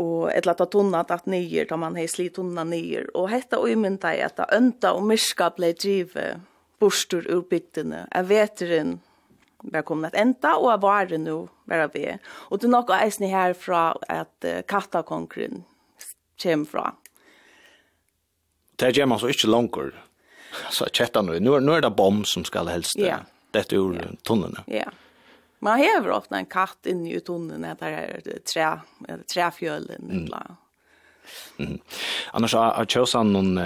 Og 0.00 0.30
et 0.32 0.46
lata 0.46 0.66
tonna 0.66 1.04
tatt 1.06 1.28
nyer, 1.30 1.68
da 1.70 1.76
man 1.78 1.98
hei 1.98 2.06
sli 2.10 2.30
tonna 2.34 2.64
nyer. 2.66 3.10
Og 3.14 3.28
hetta 3.30 3.60
og 3.60 3.70
imynda 3.70 4.14
er 4.14 4.30
at 4.30 4.40
ønta 4.54 4.94
og 4.96 5.04
myrska 5.10 5.52
blei 5.54 5.74
drive 5.76 6.32
bostur 6.82 7.26
ur 7.30 7.44
bygdene. 7.50 8.06
Er 8.10 8.26
veteren 8.26 8.96
var 9.72 9.84
kommet 9.86 10.12
at 10.14 10.20
enda, 10.20 10.56
og 10.58 10.70
jeg 10.70 10.82
var 10.82 11.06
det 11.10 11.20
nå, 11.22 11.36
bare 11.68 11.88
vi. 11.94 12.04
Og 12.50 12.60
det 12.60 12.68
er 12.68 12.74
nok 12.74 12.92
eisen 12.98 13.28
her 13.30 13.54
fra 13.56 13.94
at 14.12 14.48
uh, 14.48 14.60
kattakongren 14.68 15.64
kommer 16.42 16.70
fra. 16.70 16.90
Det 18.76 18.94
kommer 18.96 19.18
så 19.18 19.30
ikke 19.30 19.50
langer. 19.50 19.94
Så 20.70 20.86
kjettan 20.92 21.26
nu, 21.26 21.38
nu 21.38 21.58
nu 21.58 21.72
er 21.74 21.80
det 21.82 21.96
bom 21.96 22.24
som 22.24 22.44
skal 22.44 22.68
helst 22.70 22.98
yeah. 22.98 23.24
dette 23.50 23.74
ur 23.74 23.94
yeah. 23.94 24.12
tunnene. 24.22 24.62
Ja. 24.66 24.84
Yeah. 24.84 24.92
Man 25.64 25.78
hever 25.80 26.10
ofta 26.12 26.36
en 26.38 26.46
katt 26.46 26.86
inne 26.86 27.08
i 27.10 27.20
tunnene, 27.24 27.72
der 27.80 27.94
er 27.96 28.40
tre, 28.44 28.66
trefjølen, 29.32 30.02
mm. 30.04 30.18
eller 30.18 30.56
Mm. 31.58 31.78
Annars 32.34 32.54
har 32.58 32.88
Kjøsan 32.90 33.30
noen, 33.34 33.58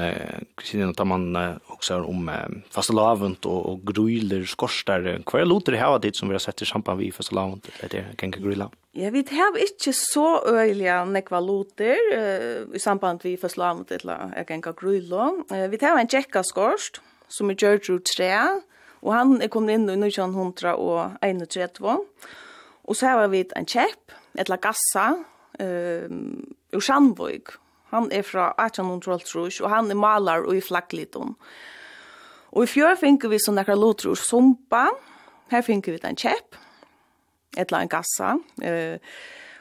siden 0.63 0.93
at 0.93 1.01
man 1.09 1.31
også 1.73 2.03
om 2.07 2.29
fastelavent 2.75 3.49
og, 3.49 3.61
og 3.73 3.87
grøyler, 3.89 4.45
skorster, 4.49 5.09
hva 5.25 5.41
er 5.41 5.49
loter 5.49 5.75
det 5.75 5.81
her 5.83 5.97
dit 6.03 6.17
som 6.17 6.29
vi 6.31 6.37
har 6.37 6.45
sett 6.45 6.63
i 6.63 6.69
sampan 6.69 6.99
vi 7.01 7.09
i 7.09 7.15
fastelavent, 7.15 7.71
Det 7.81 8.05
kan 8.19 8.33
ikke 8.33 8.45
grilla. 8.45 8.69
Ja, 8.99 9.11
vi 9.11 9.23
har 9.31 9.55
ikke 9.63 9.93
så 9.93 10.41
øyelige 10.47 11.05
nekva 11.07 11.41
loter 11.41 11.97
uh, 12.11 12.75
i 12.75 12.79
samband 12.79 13.21
vi 13.23 13.37
fasta 13.37 13.47
fastelavent, 13.47 13.93
eller 13.93 14.45
kan 14.45 14.59
ikke 14.59 14.73
grilla. 14.73 15.29
Uh, 15.53 15.71
vi 15.71 15.79
har 15.81 15.99
en 15.99 16.09
checka 16.09 16.43
skorst, 16.43 17.01
som 17.29 17.51
er 17.51 17.55
gjørt 17.55 17.91
ur 17.91 18.01
tre, 18.17 18.33
og 19.03 19.15
han 19.15 19.43
er 19.43 19.49
kommet 19.49 19.75
inn 19.75 19.89
i 19.89 19.97
1931, 20.09 21.99
og 22.85 22.97
så 22.97 23.07
har 23.07 23.29
vi 23.29 23.45
en 23.57 23.67
kjepp, 23.67 24.13
etla 24.39 24.57
gassa, 24.57 25.25
eh 25.59 26.09
ur 26.73 26.81
Sandvik. 26.81 27.49
Han 27.93 28.11
er 28.13 28.23
fra 28.23 28.53
1812 28.61 29.63
og 29.65 29.71
han 29.73 29.91
er 29.91 29.97
malar 29.97 30.45
og 30.45 30.57
i 30.57 30.61
flaggliton. 30.61 31.35
Og 32.53 32.65
i 32.65 32.69
fjør 32.69 32.97
finner 33.01 33.33
vi 33.33 33.41
sånne 33.41 33.65
akkurat 33.65 33.81
lotrur 33.81 34.17
sumpa. 34.17 34.89
Her 35.53 35.65
finner 35.65 35.95
vi 35.95 36.01
en 36.05 36.17
kjepp, 36.17 36.57
et 37.57 37.67
eller 37.67 37.79
annet 37.79 37.93
gassa, 37.93 38.37
eh, 38.63 39.01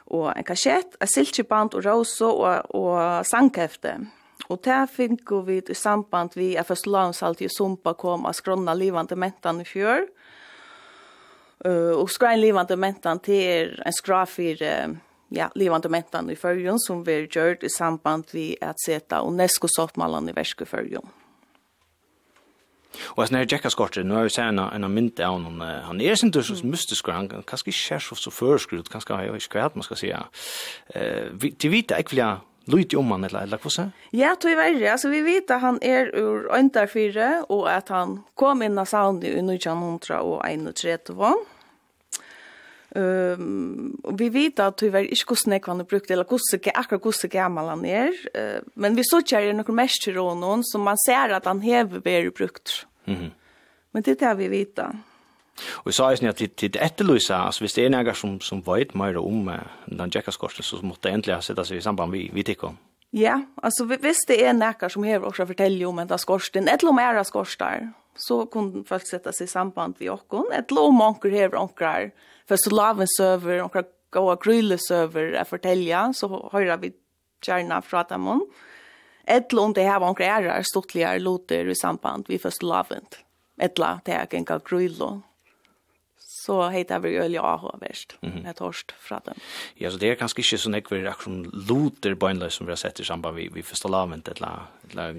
og 0.07 0.31
en 0.33 0.43
kassett, 0.47 0.95
en 1.01 1.07
silkjeband 1.07 1.75
og 1.75 1.85
rosa 1.85 2.27
og, 2.27 2.75
og 2.75 3.25
sangkefte. 3.27 3.97
Og 4.47 4.61
der 4.63 4.85
finner 4.87 5.43
vi 5.47 5.59
i 5.59 5.75
samband 5.75 6.35
vi 6.35 6.55
er 6.55 6.63
først 6.63 6.87
landsalt 6.87 7.41
i 7.41 7.49
sumpa 7.51 7.93
kom 7.99 8.25
av 8.25 8.35
skrona 8.35 8.75
livande 8.75 9.15
mentan 9.15 9.63
i 9.63 9.67
fjør. 9.67 10.07
Uh, 11.65 11.97
og 11.97 12.09
skrona 12.13 12.37
livande 12.39 12.75
mentan 12.75 13.19
til 13.19 13.75
en 13.83 13.95
skrafir... 13.95 14.61
uh, 14.61 15.06
ja, 15.29 15.51
levande 15.55 15.89
mentan 15.89 16.29
i 16.29 16.35
fyrjun 16.35 16.79
som 16.79 17.03
vi 17.03 17.13
har 17.13 17.21
gjort 17.21 17.63
i 17.63 17.69
samband 17.69 18.25
vi 18.31 18.57
att 18.61 18.79
sätta 18.79 19.21
UNESCO-sottmallan 19.21 20.29
i 20.29 20.31
värsk 20.31 20.61
i 20.61 20.65
fyrjun. 20.65 21.07
Och 22.99 23.27
sen 23.27 23.37
är 23.37 23.53
Jacka 23.53 23.69
Scotter, 23.69 24.03
nu 24.03 24.13
har 24.13 24.23
vi 24.23 24.29
sett 24.29 24.43
en, 24.45 24.59
en 24.59 24.93
mynd 24.93 25.19
av 25.19 25.31
honom, 25.31 25.61
han 25.61 26.01
är 26.01 26.15
sin 26.15 26.33
så 26.43 26.65
mystisk, 26.65 27.07
han 27.07 27.29
kan 27.29 27.43
kanske 27.43 27.69
inte 27.69 27.93
är 27.93 28.15
så 28.15 28.31
förskrut, 28.31 28.89
kanske 28.89 29.13
har 29.13 29.23
jag 29.23 29.35
inte 29.35 29.47
kvärt, 29.47 29.75
man 29.75 29.83
ska 29.83 29.95
säga. 29.95 30.27
Uh, 30.95 31.01
vi, 31.33 31.51
till 31.51 31.69
vita 31.69 31.95
äckliga 31.95 32.41
Lut 32.67 32.93
om 32.93 33.11
han 33.11 33.23
eller 33.23 33.43
eller 33.43 33.69
så? 33.69 33.89
Ja, 34.11 34.35
tog 34.35 34.51
i 34.51 34.55
verre. 34.55 34.91
Altså, 34.91 35.09
vi 35.09 35.21
vet 35.21 35.51
at 35.51 35.61
han 35.61 35.79
er 35.81 36.09
ur 36.19 36.49
Öndarfyre 36.51 37.45
og 37.47 37.69
at 37.71 37.89
han 37.89 38.17
kom 38.35 38.61
inn 38.61 38.77
av 38.77 38.85
Saudi 38.91 39.27
i 39.31 39.39
1931. 39.39 41.31
Um, 42.97 43.91
og 44.07 44.15
vi 44.17 44.29
vet 44.33 44.57
at 44.63 44.81
hur 44.81 44.89
var 44.89 45.05
ikke 45.05 45.35
hvordan 45.35 45.53
jeg 45.53 45.61
kan 45.67 45.83
brukt 45.85 46.11
eller 46.11 46.25
hvordan, 46.25 46.71
akkurat 46.73 47.03
hvordan 47.03 47.29
gammel 47.29 47.69
han 47.69 47.83
er. 47.85 48.15
Uh, 48.33 48.63
men 48.75 48.95
vi 48.97 49.05
så 49.05 49.19
ikke 49.21 49.41
er 49.43 49.53
noen 49.53 49.77
mest 49.77 50.01
til 50.07 50.17
noen, 50.17 50.63
så 50.65 50.81
man 50.81 50.97
ser 51.05 51.35
at 51.35 51.45
han 51.45 51.61
hever 51.61 52.01
vært 52.01 52.33
brukt. 52.39 52.87
Mm. 53.05 53.29
Men 53.93 54.03
det 54.03 54.15
er 54.15 54.23
det 54.23 54.33
vi 54.39 54.49
vet 54.55 54.73
da. 54.79 54.87
Og 55.83 55.91
jeg 55.91 55.97
sa 55.97 56.09
jo 56.09 56.29
at 56.29 56.41
til 56.41 56.73
det 56.73 56.81
etterløse, 56.81 57.35
altså 57.35 57.63
hvis 57.65 57.77
det 57.77 57.85
er 57.85 57.93
noen 57.93 58.15
som, 58.15 58.39
som 58.41 58.63
vet 58.65 58.95
mer 58.97 59.19
om 59.21 59.47
uh, 59.51 59.61
den 59.85 60.13
jekaskorsen, 60.13 60.65
så 60.65 60.81
måtte 60.81 61.11
egentligen 61.11 61.37
endelig 61.37 61.51
sette 61.51 61.67
seg 61.69 61.77
i 61.77 61.85
samband 61.85 62.17
vi, 62.17 62.29
vi 62.33 62.45
tycker. 62.45 62.73
Ja, 63.13 63.37
altså 63.63 63.85
hvis 63.85 64.25
det 64.27 64.41
er 64.43 64.57
nekker 64.57 64.89
som 64.91 65.05
hever 65.05 65.29
også 65.29 65.45
forteller 65.47 65.87
om 65.87 66.01
en 66.01 66.11
av 66.11 66.19
skorsten, 66.19 66.67
et 66.67 66.81
eller 66.81 66.97
annet 66.97 67.29
er 67.29 67.93
så 68.17 68.45
kunne 68.49 68.83
folk 68.87 69.05
sette 69.05 69.31
seg 69.33 69.45
i 69.45 69.51
samband 69.51 70.01
vi 70.01 70.09
åkken, 70.09 70.49
et 70.51 70.71
eller 70.71 70.89
annet 70.89 70.95
om 70.97 71.05
anker 71.05 71.29
hever 71.29 71.61
Først 72.47 72.71
laven 72.71 73.07
søver, 73.17 73.61
och 73.63 73.75
gå 74.11 74.35
grille 74.35 74.77
søver 74.77 75.35
er 75.35 75.43
fortelja, 75.43 76.13
så 76.13 76.27
høyra 76.51 76.77
vi 76.77 76.93
gärna 77.43 77.81
fra 77.81 78.03
dem 78.09 78.27
om. 78.27 78.43
Etla 79.27 79.61
om 79.61 79.73
det 79.73 79.83
her 79.83 79.99
var 79.99 80.07
omkring 80.07 80.63
stortligere 80.63 81.19
loter 81.19 81.67
i 81.67 81.75
samband 81.75 82.25
vi 82.27 82.39
først 82.39 82.63
lavent. 82.63 83.19
Etla 83.59 83.99
det 84.05 84.13
er 84.13 84.29
genka 84.31 84.59
grille. 84.63 85.21
Så 86.17 86.69
heter 86.71 87.01
vi 87.03 87.17
øl 87.19 87.33
ja 87.35 87.43
og 87.43 87.81
verst. 87.81 88.15
Et 88.23 88.59
hårst 88.59 88.93
fra 89.03 89.19
dem. 89.25 89.35
Ja, 89.77 89.91
så 89.91 89.97
det 89.97 90.11
er 90.11 90.15
kanskje 90.15 90.45
ikke 90.45 90.61
sånn 90.63 90.79
ekver 90.79 91.09
akkurat 91.11 91.67
loter 91.67 92.15
bøgnløs 92.15 92.55
som 92.55 92.67
vi 92.67 92.71
har 92.71 92.79
sett 92.79 93.01
i 93.03 93.07
samband 93.07 93.35
vi, 93.35 93.49
vi 93.51 93.65
først 93.65 93.89
lavent 93.91 94.29
etla, 94.31 94.53
etla 94.87 95.09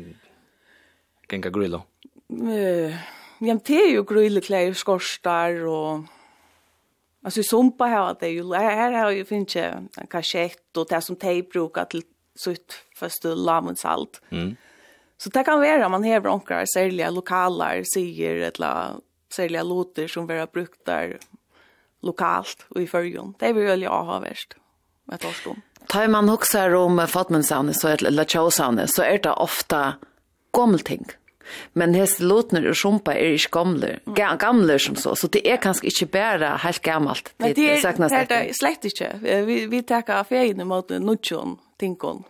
genka 1.28 1.52
grillo. 1.52 1.82
Uh, 2.32 2.96
ja, 3.44 3.54
det 3.54 3.76
er 3.76 3.92
jo 3.92 4.06
grille 4.08 4.40
skorstar 4.74 5.60
og 5.68 6.08
Alltså 7.24 7.42
sumpa 7.42 7.86
här 7.86 8.10
att 8.10 8.20
det 8.20 8.28
ju 8.28 8.54
här 8.54 8.92
har 8.92 9.10
ju 9.10 9.24
finns 9.24 9.56
en 9.56 9.88
kassett 10.10 10.76
och 10.76 10.86
det 10.88 11.00
som 11.00 11.16
te 11.16 11.42
brukar 11.42 11.84
till 11.84 12.02
sutt 12.38 12.74
första 12.96 13.34
lamonsalt. 13.34 14.22
Mm. 14.30 14.56
Så 15.16 15.28
det 15.28 15.44
kan 15.44 15.60
vara 15.60 15.88
man 15.88 16.04
har 16.04 16.26
onkar 16.26 16.64
sälja 16.74 17.10
lokaler 17.10 17.84
säger 17.94 18.34
eller 18.34 18.94
sälja 19.34 19.62
lotter 19.62 20.08
som 20.08 20.26
vara 20.26 20.46
brukt 20.46 20.84
där 20.84 21.18
lokalt 22.00 22.66
och 22.68 22.82
i 22.82 22.86
förjon. 22.86 23.34
Det 23.38 23.52
vill 23.52 23.64
väl 23.64 23.82
jag 23.82 24.04
ha 24.04 24.18
värst. 24.18 24.54
Vad 25.04 25.20
tar 25.20 25.34
du? 25.44 25.54
Tar 25.86 26.08
man 26.08 26.30
också 26.30 26.76
om 26.76 27.06
Fatmansane 27.08 27.74
så 27.74 27.88
eller 27.88 28.24
Chausane 28.24 28.86
så 28.88 29.02
är 29.02 29.18
det 29.18 29.30
ofta 29.30 29.94
gamla 30.52 30.78
ting. 30.78 31.06
Men 31.78 31.96
hest 31.96 32.20
lotner 32.20 32.66
og 32.70 32.76
sjumpa 32.78 33.14
er 33.16 33.36
ikke 33.36 33.52
gamle, 33.58 33.90
gamle 34.40 34.78
som 34.82 34.98
så, 34.98 35.14
så 35.18 35.30
det 35.32 35.44
er 35.48 35.60
kanskje 35.62 35.90
ikke 35.92 36.10
bare 36.18 36.52
helt 36.64 36.82
gammelt. 36.84 37.32
Men 37.38 37.54
det 37.56 37.70
er, 37.78 37.82
det 37.82 38.12
er, 38.12 38.28
det 38.30 38.58
slett 38.58 38.86
ikke. 38.90 39.10
Vi, 39.48 39.58
vi 39.70 39.82
takker 39.86 40.28
ferien 40.28 40.64
mot 40.68 40.90
nutjon, 40.90 41.56
tinkon. 41.80 42.24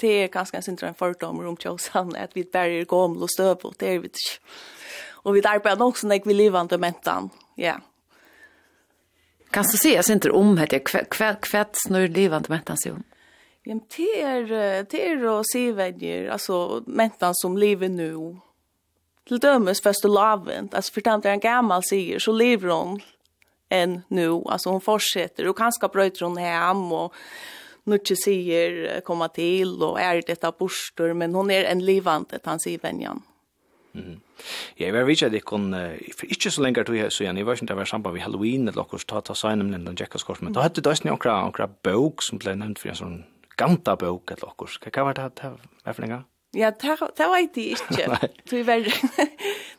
Det 0.00 0.12
er 0.22 0.32
kanskje 0.32 0.60
en 0.60 0.64
sindra 0.64 0.88
en 0.88 0.96
fordom 0.96 1.42
om 1.44 1.58
tjåsan, 1.60 2.14
at 2.16 2.32
vi 2.36 2.46
bare 2.48 2.80
er 2.82 2.88
gamle 2.88 3.26
og 3.26 3.32
støv, 3.32 3.68
det 3.80 3.94
er 3.94 4.02
vi 4.02 4.12
ikke. 4.12 4.40
Og 5.28 5.36
vi 5.36 5.44
arbeider 5.44 5.80
nok 5.82 5.98
sånn 6.00 6.14
at 6.16 6.26
vi 6.26 6.36
livande 6.36 6.78
mentan, 6.80 7.28
ja. 7.60 7.76
Kan 9.50 9.66
du 9.66 9.74
si, 9.74 9.92
jeg 9.96 10.06
sindra 10.06 10.32
om, 10.38 10.54
hva, 10.56 10.66
hva, 10.70 11.32
hva 11.42 11.64
livet 11.90 12.16
livande 12.16 12.52
mentan 12.52 12.78
seg 12.78 12.94
om? 12.94 13.04
Ja, 13.62 13.74
men 13.74 13.84
det 13.96 14.20
är 14.20 14.42
det 14.90 15.08
är 15.08 15.16
då 15.16 15.42
se 15.44 15.72
vänner, 15.72 16.28
alltså 16.28 16.82
mentan 16.86 17.34
som 17.34 17.58
lever 17.58 17.88
nu. 17.88 18.36
Till 19.28 19.38
dömes 19.38 19.82
först 19.82 20.04
och 20.04 20.10
lavent, 20.10 20.74
alltså 20.74 20.92
för 20.92 21.00
tant 21.00 21.24
en 21.24 21.40
gammal 21.40 21.82
säger 21.84 22.18
så 22.18 22.32
lever 22.32 22.68
hon 22.68 23.00
än 23.68 24.02
nu, 24.08 24.30
alltså 24.46 24.70
hon 24.70 24.80
fortsätter 24.80 25.48
och 25.48 25.58
kanske 25.58 25.88
bröt 25.88 26.20
hon 26.20 26.36
hem 26.36 26.92
och 26.92 27.14
nu 27.84 27.94
inte 27.94 28.16
säger 28.16 29.00
komma 29.00 29.28
till 29.28 29.82
och 29.82 30.00
är 30.00 30.22
detta 30.26 30.52
borstor 30.52 31.12
men 31.12 31.34
hon 31.34 31.50
är 31.50 31.64
en 31.64 31.84
levande 31.84 32.38
tant 32.38 32.62
säger 32.62 32.78
vänjan. 32.78 33.22
Mm. 33.94 34.20
Ja, 34.76 34.86
jeg 34.86 35.06
vet 35.06 35.22
at 35.22 35.32
jeg 35.32 35.42
kunne, 35.42 35.98
for 36.16 36.26
ikke 36.26 36.50
så 36.50 36.62
lenge 36.62 36.84
tog 36.84 36.96
jeg, 36.96 37.12
så 37.12 37.24
jeg 37.24 37.46
var 37.46 37.52
ikke 37.52 37.66
det 37.66 37.76
var 37.76 37.84
samband 37.84 38.14
med 38.14 38.22
Halloween, 38.22 38.68
eller 38.68 38.82
akkurat 38.82 39.06
ta 39.08 39.20
ta 39.20 39.34
sign 39.34 39.60
om 39.60 39.72
den 39.72 39.96
Jekka 40.00 40.18
Skorsen, 40.18 40.44
men 40.44 40.54
da 40.54 40.60
hadde 40.60 40.80
det 40.80 40.86
også 40.86 41.08
noen 41.08 41.74
bøk 41.82 42.22
som 42.22 42.38
ble 42.38 42.54
nevnt 42.54 42.78
for 42.78 42.88
en 42.88 42.96
sånn 42.96 43.24
skanta 43.60 43.96
bok 44.00 44.34
eller 44.34 44.52
okkur. 44.52 44.76
Hva 44.80 44.92
hva 44.96 45.08
var 45.10 45.18
det 45.20 45.30
her 45.44 45.92
for 45.92 46.04
lenge? 46.04 46.22
Ja, 46.56 46.70
det 46.70 46.98
var 47.18 47.38
jeg 47.38 47.50
ikke. 47.54 48.28
Det 48.50 48.66
var 48.66 48.82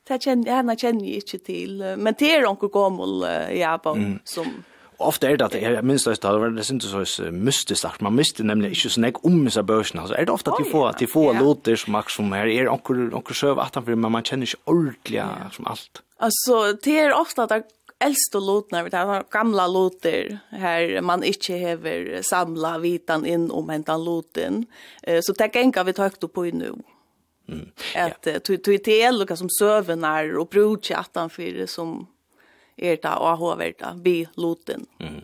det 0.07 0.17
kjenner 0.23 0.47
jeg, 0.47 0.77
kjenner 0.79 1.05
jeg 1.05 1.23
ikke 1.23 1.39
til. 1.45 1.81
Men 1.97 2.15
det 2.19 2.29
er 2.31 2.47
onker 2.47 2.71
gammel, 2.71 3.25
ja, 3.55 3.75
på, 3.77 3.93
mm. 3.93 4.19
som... 4.25 4.61
Ofte 5.01 5.31
er 5.31 5.39
det 5.39 5.47
at 5.47 5.55
jeg 5.57 5.81
minns 5.83 6.03
det 6.05 6.19
det 6.21 6.29
var 6.29 6.51
det 6.53 6.67
ikke 6.69 7.05
så 7.09 7.31
mystisk, 7.33 8.01
man 8.05 8.13
mister 8.13 8.45
nemlig 8.45 8.75
ikke 8.75 8.91
sånn 8.93 9.07
jeg 9.07 9.17
om 9.25 9.39
disse 9.47 9.63
børsene, 9.65 10.03
altså 10.03 10.13
er 10.13 10.27
det 10.29 10.33
ofte 10.33 10.53
at 10.53 10.61
de 10.61 10.67
får, 10.69 10.83
at 10.91 10.99
de 11.01 11.07
får 11.09 11.39
låter 11.39 11.79
som 11.81 11.97
akkur 11.97 12.13
som 12.13 12.35
her, 12.37 12.45
er 12.45 12.69
onker 12.69 13.33
søv 13.33 13.57
18 13.57 13.89
men 13.95 14.13
man 14.13 14.21
kjenner 14.21 14.45
ikke 14.45 14.61
ordentlig 14.69 15.25
som 15.57 15.71
alt. 15.73 16.03
Alltså 16.21 16.73
det 16.83 16.99
är 16.99 17.13
ofta 17.13 17.43
att 17.43 17.65
eldste 18.01 18.39
lotene, 18.39 18.83
vi 18.83 18.89
tar 18.89 19.23
gamla 19.31 19.67
loter 19.67 20.39
här 20.49 21.01
man 21.01 21.23
inte 21.23 21.53
hever 21.53 22.21
samla 22.21 22.77
vitan 22.77 23.25
in 23.25 23.51
om 23.51 23.69
hentan 23.69 24.03
loten. 24.03 24.65
Så 25.21 25.33
det 25.33 25.53
gengar 25.53 25.83
vi 25.83 25.93
tøkt 25.93 26.33
på 26.33 26.43
nu. 26.43 26.73
Mm. 27.49 27.71
Att 27.95 28.25
ja. 28.25 28.39
tog 28.39 28.83
til 28.83 29.01
elokka 29.01 29.35
som 29.35 29.49
och 29.61 30.39
og 30.39 30.49
brudkjattan 30.49 31.29
för 31.29 31.65
som 31.65 32.07
er 32.77 32.97
och 33.05 33.31
og 33.31 33.37
hoverta, 33.37 33.93
vi 34.03 34.27
loten. 34.35 34.85
Mm. 34.99 35.21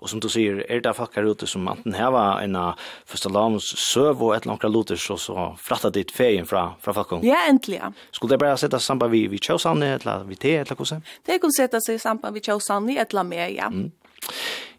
Og 0.00 0.10
som 0.10 0.20
du 0.20 0.28
sier, 0.28 0.62
er 0.68 0.82
det 0.84 0.94
fackar 0.96 1.24
ute 1.24 1.46
som 1.46 1.68
anten 1.68 1.94
en 1.94 2.12
var 2.12 2.76
første 3.06 3.28
första 3.28 3.60
søv 3.60 4.22
og 4.22 4.34
et 4.34 4.42
eller 4.42 4.52
annet 4.52 4.72
luter 4.72 4.96
så 4.96 5.16
så 5.16 5.56
fratta 5.58 5.90
ditt 5.90 6.10
feien 6.10 6.46
fra, 6.46 6.74
fra 6.80 6.92
folk? 6.92 7.24
Ja, 7.24 7.36
äntligen. 7.48 7.94
Skulle 8.10 8.34
det 8.34 8.38
bare 8.38 8.56
sette 8.56 8.78
samband 8.78 9.10
vi 9.12 9.26
vi 9.26 9.38
Chausanne 9.38 9.94
eller 9.94 10.24
vi 10.24 10.34
te 10.36 10.56
eller 10.56 10.74
kosa? 10.74 11.00
Det 11.26 11.40
kunne 11.40 11.52
sette 11.52 11.80
seg 11.80 12.00
samband 12.00 12.34
vi 12.34 12.40
Chausanne 12.40 12.96
eller 12.96 13.22
med, 13.22 13.52
ja. 13.52 13.68
Mm. 13.70 13.90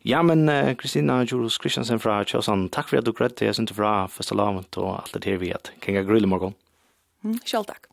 Ja, 0.03 0.21
men 0.23 0.49
uh, 0.49 0.73
Kristina 0.75 1.23
Jurus 1.23 1.57
Kristiansen 1.57 1.99
fra 1.99 2.23
Kjøsan, 2.27 2.67
takk 2.69 2.89
for 2.89 2.99
at 2.99 3.07
du 3.07 3.13
grøtt 3.15 3.41
jeg 3.41 3.55
synes 3.55 3.71
fra 3.71 4.05
Føstalamet 4.11 4.77
og 4.77 4.97
alt 4.99 5.15
det 5.15 5.23
her 5.29 5.39
vi 5.39 5.53
at 5.55 5.71
Kenga 5.81 6.03
Grille 6.03 6.27
morgen. 6.27 6.55
Mm, 7.23 7.39
selv 7.47 7.69
takk. 7.69 7.92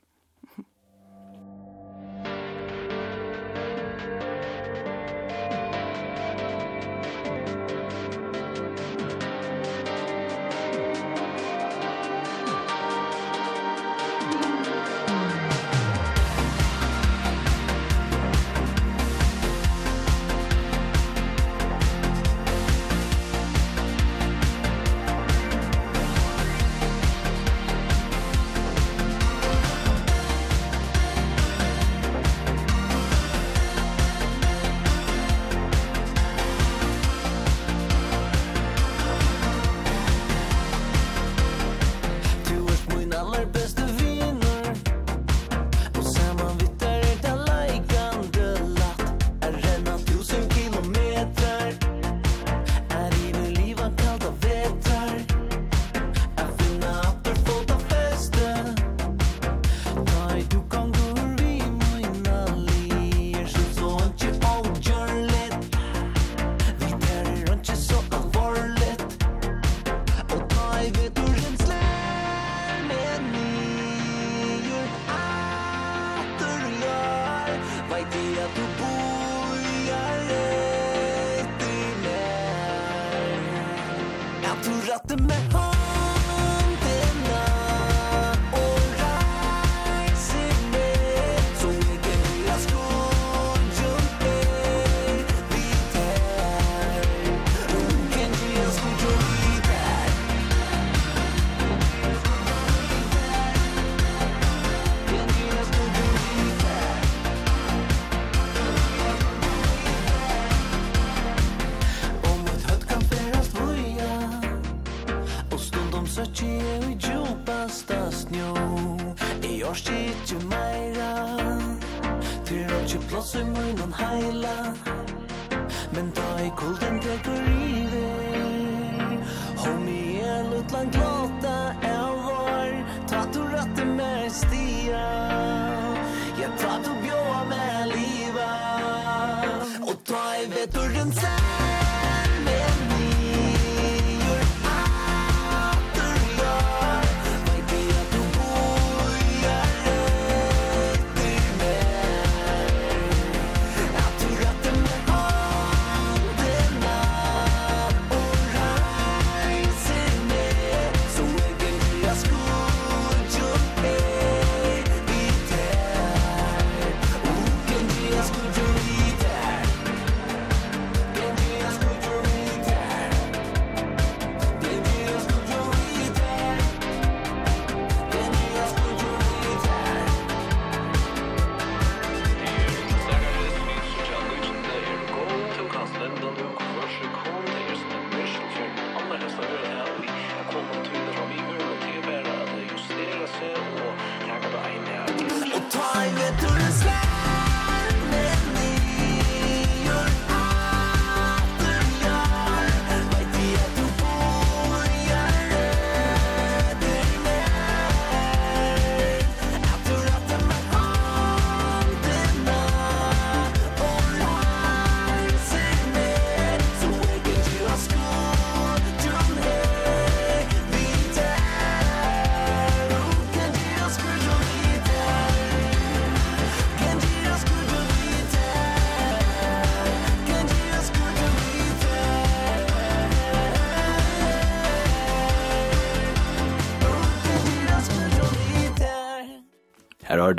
through 196.39 196.70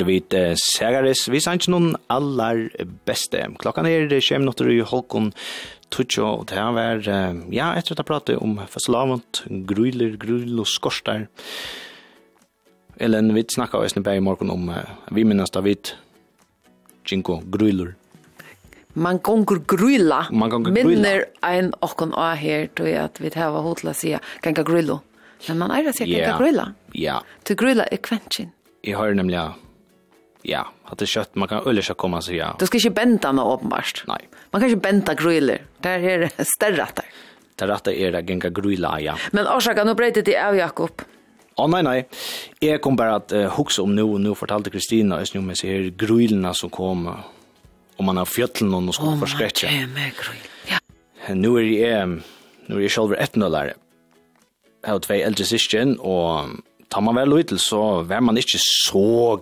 hørte 0.02 0.10
vi 0.10 0.16
et 0.18 0.58
Segaris. 0.58 1.28
Vi 1.30 1.40
sanns 1.40 1.68
noen 1.70 1.94
aller 2.10 2.70
beste. 3.06 3.38
Klokkan 3.60 3.86
er 3.86 4.10
kjem 4.20 4.44
notter 4.44 4.70
i 4.70 4.82
Holkon 4.82 5.32
Tutsjo, 5.92 6.40
og 6.40 6.46
det 6.48 6.56
her 6.56 6.72
vært, 6.74 7.06
ja, 7.52 7.72
etter 7.76 7.94
at 7.94 8.00
jeg 8.00 8.08
pratet 8.08 8.42
om 8.42 8.58
fastelavnt, 8.66 9.44
gruler, 9.68 10.16
grul 10.16 10.58
og 10.58 10.66
Skorstar. 10.66 11.28
Ellen, 12.98 13.32
vi 13.34 13.44
snakka 13.44 13.78
av 13.78 13.88
SNB 13.88 14.08
i 14.16 14.22
morgen 14.24 14.50
om, 14.50 14.70
vi 15.12 15.24
minnes 15.24 15.52
da 15.52 15.62
vidt, 15.62 15.94
Jinko, 17.06 17.42
gruler. 17.50 17.94
Man 18.94 19.20
gonger 19.24 19.62
gruila. 19.66 20.26
Man 20.30 20.50
gonger 20.52 20.72
gruila. 20.72 20.88
minner 20.88 21.24
ein 21.42 21.72
okkon 21.80 22.12
a 22.14 22.34
her, 22.36 22.68
tog 22.76 22.88
jeg 22.88 23.00
at 23.00 23.20
vi 23.20 23.30
tar 23.32 23.52
hotla 23.52 23.94
sia, 23.94 24.20
ganga 24.42 24.64
grulo. 24.64 25.00
Men 25.48 25.58
man 25.58 25.72
eier 25.74 25.92
sier 25.96 26.08
ganga 26.08 26.38
gruila. 26.38 26.72
Ja. 26.94 27.20
Yeah. 27.20 27.36
Til 27.44 27.56
grula 27.56 27.88
er 27.90 28.00
kventin. 28.04 28.52
Jeg 28.84 28.96
har 28.96 29.14
nemlig 29.14 29.38
ja, 30.42 30.72
att 30.84 30.98
det 30.98 31.06
kött 31.06 31.34
man 31.34 31.48
kan 31.48 31.66
öliga 31.66 31.94
komma 31.94 32.22
så 32.22 32.34
ja. 32.34 32.56
Du 32.58 32.66
ska 32.66 32.78
inte 32.78 32.90
bänta 32.90 33.32
med 33.32 33.44
uppenbart. 33.44 34.04
Nej. 34.06 34.28
Man 34.50 34.60
kan 34.60 34.70
inte 34.70 34.80
bänta 34.80 35.14
griller. 35.14 35.62
Där 35.78 35.98
är 35.98 36.18
det 36.18 36.44
större 36.44 36.76
där. 36.76 37.04
Där 37.54 37.66
rätta 37.66 37.92
är 37.92 38.12
det 38.12 38.20
gänga 38.20 38.50
grilla 38.50 39.00
ja. 39.00 39.16
Men 39.30 39.46
orsaka 39.46 39.84
nu 39.84 39.94
bröt 39.94 40.24
det 40.24 40.48
av 40.48 40.56
Jakob. 40.56 41.02
Åh 41.56 41.66
oh, 41.66 41.70
nej 41.70 41.82
nej. 41.82 42.08
Jag 42.58 42.82
kom 42.82 42.96
bara 42.96 43.14
att 43.14 43.32
uh, 43.32 43.56
huxa 43.56 43.82
om 43.82 43.94
nu 43.94 44.02
och 44.02 44.20
nu 44.20 44.34
fortalte 44.34 44.70
Kristina 44.70 45.18
just 45.18 45.34
nu 45.34 45.40
med 45.40 45.58
sig 45.58 45.90
grillarna 45.90 46.54
som 46.54 46.70
kom 46.70 47.16
om 47.96 48.04
man 48.04 48.16
har 48.16 48.24
fjällen 48.24 48.88
och 48.88 48.94
skulle 48.94 49.10
oh, 49.10 49.20
förskräcka. 49.20 49.66
Ja, 49.66 49.86
med 49.86 50.12
grill. 50.16 50.42
Ja. 50.66 51.34
Nu 51.34 51.48
är 51.58 51.62
det 51.62 52.02
um, 52.02 52.22
nu 52.66 52.76
är 52.76 52.80
det 52.80 52.88
själva 52.88 53.16
etnolare. 53.16 53.74
Jag 54.82 54.92
har 54.92 54.98
två 54.98 55.14
äldre 55.14 55.44
syskon 55.44 55.96
och 55.96 56.40
tar 56.88 57.00
man 57.00 57.14
väl 57.14 57.32
ut 57.32 57.60
så 57.60 58.02
var 58.02 58.20
man 58.20 58.36
inte 58.36 58.58
så 58.58 59.40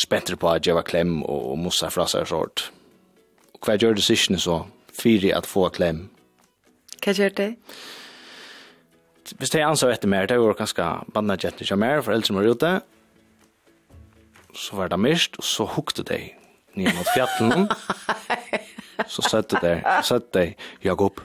spenter 0.00 0.36
på 0.40 0.50
at 0.50 0.66
jeg 0.66 0.76
var 0.76 0.86
klem 0.86 1.20
og, 1.22 1.52
og 1.52 1.60
mossa 1.66 1.90
fra 1.92 2.06
seg 2.10 2.26
sort. 2.30 2.68
Og 3.54 3.66
hva 3.66 3.76
gjør 3.80 3.98
det 3.98 4.06
siste 4.06 4.38
så? 4.42 4.64
Fyre 4.94 5.34
at 5.36 5.48
få 5.48 5.68
klem. 5.74 6.08
Hva 7.04 7.14
gjør 7.16 7.34
det? 7.36 7.50
Hvis 9.38 9.54
jeg 9.54 9.64
anså 9.64 9.88
etter 9.88 10.10
mer, 10.10 10.28
det 10.28 10.36
var 10.40 10.56
ganske 10.58 10.88
bandet 11.14 11.44
kjent 11.44 11.62
ikke 11.64 11.78
mer, 11.80 12.02
for 12.04 12.12
eldre 12.12 12.28
som 12.28 12.38
var 12.38 12.48
ute, 12.50 12.72
så 14.54 14.76
var 14.78 14.90
det 14.92 15.00
mist, 15.00 15.38
og 15.40 15.46
så 15.48 15.66
hukte 15.74 16.04
de 16.06 16.18
ned 16.76 16.92
mot 16.94 17.08
fjatten. 17.14 17.68
så 19.14 19.24
søtte 19.24 19.60
de, 19.62 19.78
søtte 20.06 20.38
de, 20.38 20.66
Jakob, 20.84 21.22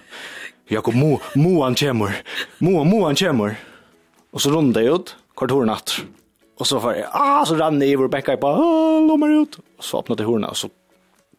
Jakob, 0.72 0.96
mo, 0.96 1.18
mo 1.36 1.60
han 1.64 1.76
kjemmer, 1.78 2.22
mo, 2.64 2.84
mo 2.88 3.04
han. 3.08 3.20
Og 4.30 4.42
så 4.42 4.54
rundt 4.54 4.78
de 4.78 4.86
ut, 4.90 5.16
kvartoren 5.38 5.72
natt. 5.72 6.00
Och 6.60 6.68
så 6.68 6.80
var 6.80 6.94
jeg, 6.94 7.08
ah, 7.12 7.46
så 7.46 7.56
rann 7.56 7.82
jeg 7.82 7.94
i 7.94 7.96
vår 7.96 8.10
bekka, 8.12 8.36
jeg 8.36 8.42
på, 8.42 8.50
ah, 8.52 9.00
lå 9.08 9.16
meg 9.18 9.32
ut. 9.32 9.60
Og 9.80 9.86
så 9.86 10.02
öppnade 10.02 10.26
jeg 10.26 10.28
horna 10.28 10.50
och 10.52 10.58
så 10.58 10.70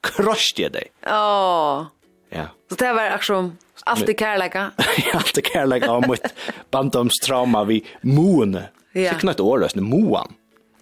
krossade 0.01 0.63
jeg 0.63 0.73
dig. 0.73 0.87
Åh. 1.07 1.85
Ja. 2.31 2.47
Så 2.71 2.75
det 2.75 2.93
var 2.93 3.11
akkurat 3.17 3.51
allt 3.85 4.09
i 4.09 4.15
kärleka. 4.15 4.71
allt 5.15 5.39
i 5.39 5.43
kärleka 5.43 5.91
av 5.91 6.09
mitt 6.09 6.35
bandomstrauma 6.71 7.65
vi 7.65 7.83
moene. 8.01 8.69
Ja. 8.93 9.13
Fick 9.13 9.23
något 9.23 9.41
år, 9.41 9.59
rösten, 9.59 9.85
moan. 9.85 10.33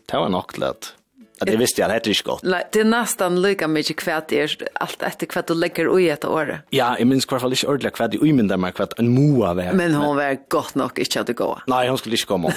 Det 0.06 0.16
var 0.16 0.28
nog 0.28 0.52
till 0.52 0.62
att 0.62 0.94
det 1.40 1.56
visste 1.56 1.80
jag, 1.80 1.90
det 1.90 1.94
heter 1.94 2.10
inte 2.10 2.22
gott. 2.22 2.42
Nej, 2.42 2.68
det 2.72 2.80
är 2.80 2.84
nästan 2.84 3.42
lika 3.42 3.68
mycket 3.68 3.96
kvätt 3.96 4.32
är 4.32 4.56
allt 4.72 5.02
efter 5.02 5.26
kvätt 5.26 5.46
du 5.46 5.54
lägger 5.54 6.00
i 6.00 6.08
ett 6.08 6.24
år. 6.24 6.60
Ja, 6.70 6.96
jag 6.98 7.06
minns 7.06 7.24
kvar 7.24 7.38
fall 7.38 7.52
inte 7.52 7.66
ordentligt 7.66 7.94
kvätt, 7.94 8.14
i 8.14 8.32
minns 8.32 8.48
där 8.48 8.56
mig 8.56 8.72
kvätt 8.72 8.98
en 8.98 9.08
moa 9.08 9.54
var. 9.54 9.72
Men 9.72 9.94
hon 9.94 10.16
var 10.16 10.38
gott 10.48 10.74
nog 10.74 10.98
inte 10.98 11.20
att 11.20 11.36
gå. 11.36 11.58
Nej, 11.66 11.88
hon 11.88 11.98
skulle 11.98 12.14
inte 12.14 12.26
komma. 12.26 12.52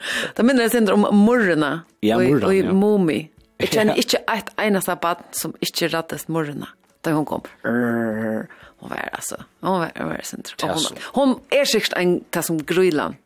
Det 0.36 0.46
minner 0.46 0.66
jeg 0.68 0.74
sender 0.76 0.96
om 0.96 1.06
morrena. 1.14 1.70
Ja, 2.02 2.18
morrena, 2.18 2.46
og, 2.46 2.56
ja. 2.56 2.68
Og 2.70 2.76
momi. 2.80 3.20
Jeg 3.60 3.72
kjenner 3.74 3.98
ikke 4.02 4.22
et 4.32 4.52
eneste 4.58 4.96
bad 5.02 5.24
som 5.36 5.54
ikke 5.60 5.90
rattes 5.94 6.28
morrena. 6.28 6.70
Da 7.04 7.14
hun 7.16 7.24
kom. 7.28 7.44
Hon 7.64 8.92
var 8.92 9.08
altså. 9.12 9.42
Hon 9.64 9.80
var, 9.80 9.92
hon 9.96 10.12
var 10.12 10.20
sender. 10.24 10.52
Hon, 10.64 11.00
hon 11.16 11.34
er 11.52 11.68
sikkert 11.68 11.96
en, 12.00 12.20
det 12.32 12.44
som 12.44 12.60
grylan. 12.64 13.16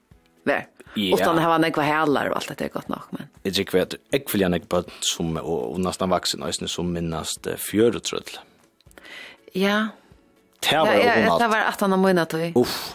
Vær. 0.44 0.66
Ja. 0.94 1.16
Utan 1.16 1.36
det 1.36 1.42
här 1.42 1.48
var 1.48 1.58
nekva 1.58 1.82
heller 1.82 2.28
och 2.28 2.36
allt 2.36 2.58
det 2.58 2.64
är 2.64 2.68
gott 2.68 2.88
nog. 2.88 3.00
Men... 3.10 3.22
Jag 3.42 3.54
tycker 3.54 3.82
att 3.82 3.94
jag 4.10 4.32
vill 4.32 4.40
gärna 4.40 4.58
på 4.58 4.84
som, 5.00 5.36
och, 5.36 5.72
och 5.72 5.80
nästan 5.80 6.10
vuxen 6.10 6.42
och 6.42 6.54
som 6.54 6.92
minnast 6.92 7.46
fjörutröll. 7.56 8.22
Ja. 9.52 9.88
Det 10.70 10.76
var 10.78 10.86
ja, 10.86 11.18
ja, 11.18 11.38
Det 11.38 11.48
var 11.48 11.58
att 11.58 11.80
han 11.80 11.90
har 11.90 11.98
mynnat 11.98 12.34
och... 12.34 12.40
Uff. 12.62 12.94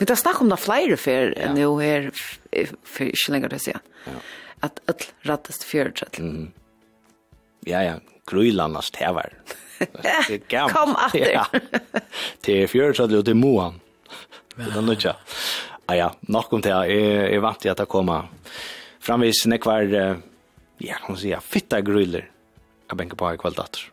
Vi 0.00 0.06
tar 0.08 0.16
snakk 0.16 0.40
om 0.40 0.48
det 0.48 0.56
flere 0.56 0.96
før 0.96 1.34
ja. 1.36 1.50
jo 1.60 1.74
her, 1.76 2.06
for 2.88 3.04
ikke 3.04 3.34
lenger 3.34 3.52
det 3.52 3.58
siden. 3.60 3.82
Ja. 4.06 4.14
At 4.64 4.80
alt 4.88 5.10
rattest 5.28 5.66
fjørdrett. 5.68 6.16
Mm. 6.24 6.46
Ja, 7.68 7.82
ja, 7.84 7.98
grøylandas 8.28 8.88
tevar. 8.96 9.34
Det 9.78 10.14
er 10.56 10.72
Kom 10.72 10.96
atter. 10.96 11.28
Ja. 11.36 11.44
Det 12.40 12.62
er 12.62 12.72
fjørdrett, 12.72 13.12
og 13.12 13.28
det 13.28 13.34
er 13.34 13.40
moan. 13.40 13.76
Det 14.56 14.72
er 14.72 14.84
nødt 14.84 15.04
til. 15.04 15.12
Ja, 15.90 15.94
ja, 15.98 16.08
nok 16.32 16.52
om 16.56 16.64
det. 16.64 16.72
Jeg 16.72 17.36
er 17.36 17.44
vant 17.44 17.60
til 17.60 17.72
at 17.72 17.84
det 17.84 17.88
kommer. 17.92 18.32
Framvis 19.04 19.44
nekvar, 19.52 19.84
ja, 20.80 20.96
kan 20.96 21.12
man 21.12 21.20
sier, 21.20 21.44
fytta 21.44 21.80
grøyler. 21.84 22.28
Jeg 22.88 22.98
benker 22.98 23.20
på 23.20 23.34
i 23.34 23.40
kveld 23.40 23.60
datter. 23.60 23.84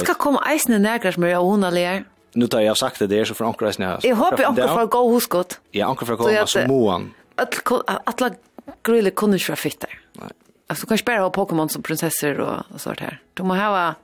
skal 0.00 0.16
komme 0.18 0.40
eisene 0.48 0.80
nærkere 0.82 1.12
som 1.14 1.28
er 1.28 1.36
av 1.36 2.06
nu 2.36 2.46
tar 2.46 2.60
jag 2.60 2.76
sagt 2.76 2.98
det 2.98 3.06
där 3.06 3.24
så 3.24 3.34
för 3.34 3.44
ankra 3.44 3.72
snä. 3.72 3.98
Jag 4.02 4.16
hoppas 4.16 4.40
ankra 4.40 4.68
får 4.68 4.86
gå 4.86 5.08
hos 5.08 5.26
gott. 5.26 5.60
Ja, 5.70 5.86
ankra 5.86 6.06
får 6.06 6.16
komma 6.16 6.46
så 6.46 6.66
moan. 6.66 7.14
Att 7.34 7.68
alla 8.04 8.34
grille 8.82 9.10
kunde 9.10 9.36
ju 9.36 9.56
fitta. 9.56 9.86
Nej. 10.12 10.28
Alltså 10.66 10.86
du 10.86 10.88
kan 10.88 10.98
spela 10.98 11.20
ha 11.20 11.30
Pokémon 11.30 11.68
som 11.68 11.82
prinsessor 11.82 12.40
och, 12.40 12.62
och 12.74 12.80
sånt 12.80 13.00
här. 13.00 13.20
De 13.34 13.46
måste 13.46 13.62
ha 13.62 13.94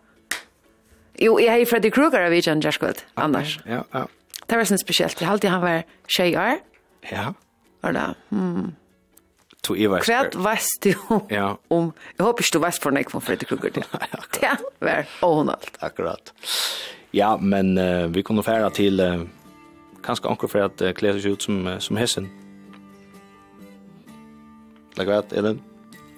Jo, 1.15 1.41
jag 1.41 1.53
har 1.53 1.65
Freddy 1.65 1.91
Krueger 1.91 2.23
av 2.27 2.35
Ijan 2.35 2.61
Jaskot 2.61 3.05
annars. 3.15 3.61
Ja, 3.65 3.85
ja. 3.91 4.09
Det 4.47 4.57
var 4.57 4.65
sen 4.65 4.79
speciellt. 4.79 5.21
Jag 5.21 5.29
hade 5.29 5.49
han 5.49 5.61
var 5.61 5.83
tjejer. 6.07 6.59
Ja. 7.11 7.35
Eller, 7.83 8.15
mm. 8.33 8.73
To 9.61 9.77
Eva. 9.77 10.01
Kvärt 10.01 10.35
vet 10.35 10.59
du 10.81 10.95
ja. 11.29 11.59
om, 11.69 11.93
jag 12.17 12.25
hoppas 12.25 12.51
du 12.51 12.59
vet 12.59 12.79
från 12.79 13.21
Freddy 13.21 13.45
Krueger. 13.47 13.85
Det 14.41 14.59
var 14.79 15.07
ohnalt. 15.21 15.77
Akkurat. 15.79 15.83
Akkurat. 15.83 16.33
Ja, 17.15 17.37
men 17.37 17.79
uh, 17.79 18.15
vi 18.15 18.23
kunne 18.23 18.43
færa 18.43 18.71
til 18.71 19.01
uh, 19.01 19.27
kanskje 20.05 20.31
anker 20.31 20.49
for 20.49 20.65
at 20.65 20.81
uh, 20.81 20.93
klä 20.97 21.13
seg 21.19 21.37
ut 21.37 21.43
som, 21.43 21.67
uh, 21.67 21.79
som 21.79 21.97
hessen. 21.97 22.31
Lägg 24.97 25.09
vet, 25.09 25.33
Ellen? 25.33 25.61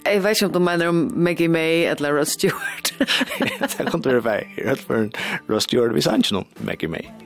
Jeg 0.05 0.25
vet 0.25 0.37
ikke 0.37 0.47
om 0.47 0.53
du 0.53 0.59
mener 0.59 0.89
om 0.89 1.13
Maggie 1.17 1.49
May 1.49 1.85
eller 1.89 2.19
Ross 2.19 2.29
Stewart. 2.29 2.95
Det 3.79 3.91
kan 3.91 4.01
du 4.01 4.09
være 4.09 4.25
vara. 4.25 4.43
Jag 4.57 4.65
vet 4.65 4.81
för 4.81 5.11
Ross 5.49 5.65
Stewart, 5.65 5.95
vi 5.95 6.01
sa 6.01 6.17
ikke 6.17 6.35
noen 6.35 6.47
Maggie 6.61 6.89
May. 6.89 7.24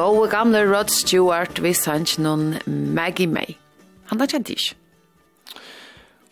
gode 0.00 0.30
gamle 0.32 0.64
Rod 0.64 0.88
Stewart 0.88 1.62
vi 1.62 1.74
sanns 1.76 2.16
noen 2.18 2.56
Maggie 2.96 3.28
May. 3.28 3.56
Han 4.08 4.20
er 4.20 4.30
kjent 4.32 4.48
ikke. 4.52 4.76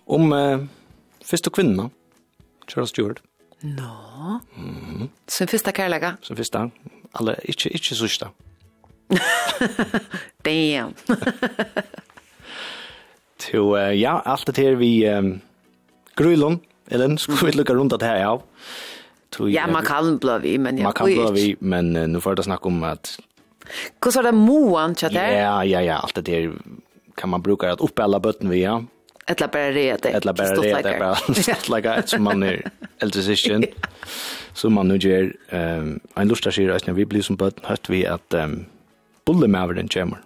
Om 0.09 0.33
eh, 0.33 0.63
første 1.29 1.53
kvinna, 1.53 1.91
Charles 2.69 2.95
Stewart. 2.95 3.21
Nå. 3.63 3.83
No. 3.83 4.39
Mm 4.57 5.03
-hmm. 5.03 5.09
Som 5.29 5.49
første 5.49 5.73
kærlega? 5.73 6.13
Som 6.23 6.37
første. 6.37 6.71
Alle, 7.15 7.37
ikke, 7.45 7.69
ikke 7.69 7.95
sørste. 7.95 8.27
Damn. 10.45 10.95
to, 13.43 13.77
uh, 13.77 14.01
ja, 14.01 14.21
alt 14.25 14.47
det 14.57 14.57
her 14.57 14.75
vi 14.75 15.09
um, 15.09 15.41
grøylon, 16.17 16.61
Ellen, 16.91 17.19
skulle 17.19 17.47
vi 17.47 17.59
lukka 17.59 17.73
rundt 17.73 18.01
det 18.01 18.03
her 18.03 18.17
ja. 18.17 18.37
To, 19.31 19.47
ja, 19.47 19.67
man 19.67 19.85
kan 19.85 20.19
blå 20.19 20.39
vi, 20.39 20.57
men 20.57 20.79
jeg... 20.79 20.85
Man 20.85 20.93
kan 20.93 21.07
blå 21.07 21.33
vi, 21.33 21.57
men 21.61 21.97
uh, 21.97 22.07
nu 22.07 22.21
får 22.21 22.35
det 22.35 22.45
snakke 22.45 22.67
om 22.67 22.83
at 22.83 23.19
Hur 24.05 24.11
så 24.11 24.23
det 24.23 24.33
moan 24.33 24.95
chat 24.95 25.13
där? 25.13 25.33
Ja, 25.33 25.65
ja, 25.65 25.83
ja, 25.83 25.99
alt 25.99 26.15
det 26.15 26.23
der 26.23 26.53
kan 27.15 27.31
man 27.31 27.43
bruka 27.43 27.73
att 27.73 27.81
uppa 27.81 28.03
alla 28.03 28.21
bötten 28.21 28.51
via. 28.51 28.85
Ettla 29.27 29.49
bara 29.49 29.71
det. 29.71 30.05
Etla 30.05 30.33
bare 30.33 30.55
det, 30.55 30.83
det 30.83 30.99
bare 30.99 31.17
stått 31.45 31.69
lika 31.69 32.03
som 32.07 32.23
man 32.23 32.43
er 32.43 32.71
eldre 32.99 33.23
session. 33.23 33.65
Som 34.53 34.73
man 34.73 34.89
nu 34.89 34.97
gjør, 34.97 35.33
um, 35.53 36.01
en 36.15 36.29
lustar 36.29 36.51
sig 36.51 36.71
att 36.71 36.87
når 36.87 36.95
vi 36.95 37.05
blir 37.05 37.23
som 37.23 37.37
bøtten, 37.37 37.65
hört 37.65 37.91
vi 37.91 38.07
at 38.07 38.35
um, 38.35 38.67
bullemavern 39.27 39.89
kommer. 39.89 40.19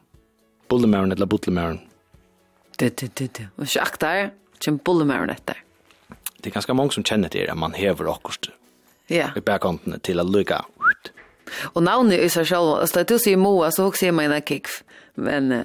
Bullemavern 0.68 1.12
eller 1.12 1.26
bullemavern. 1.26 1.80
Det 2.78 3.00
det 3.00 3.18
det 3.18 3.38
det. 3.38 3.48
Og 3.56 3.62
Och 3.62 3.98
der, 4.00 4.30
kjem 4.60 4.78
bullemavern 4.78 5.30
etter. 5.30 5.54
Det 6.36 6.46
er 6.46 6.50
ganske 6.50 6.74
mange 6.74 6.92
som 6.92 7.04
känner 7.04 7.28
det, 7.28 7.50
at 7.50 7.58
man 7.58 7.74
hever 7.74 8.14
akkurat. 8.14 8.50
Ja. 9.06 9.30
I 9.36 9.40
backhandene 9.40 9.98
till 9.98 10.20
att 10.20 10.30
lycka 10.30 10.64
Og 11.74 11.82
navnet 11.82 12.22
i 12.22 12.28
seg 12.32 12.48
selv, 12.48 12.76
altså 12.80 13.00
det 13.00 13.04
er 13.04 13.12
tusen 13.14 13.32
i 13.32 13.40
Moa, 13.40 13.70
så 13.70 13.86
hokser 13.88 14.08
sier 14.08 14.16
meg 14.16 14.30
en 14.30 14.44
kikv. 14.48 14.80
Men, 15.16 15.52
uh, 15.52 15.64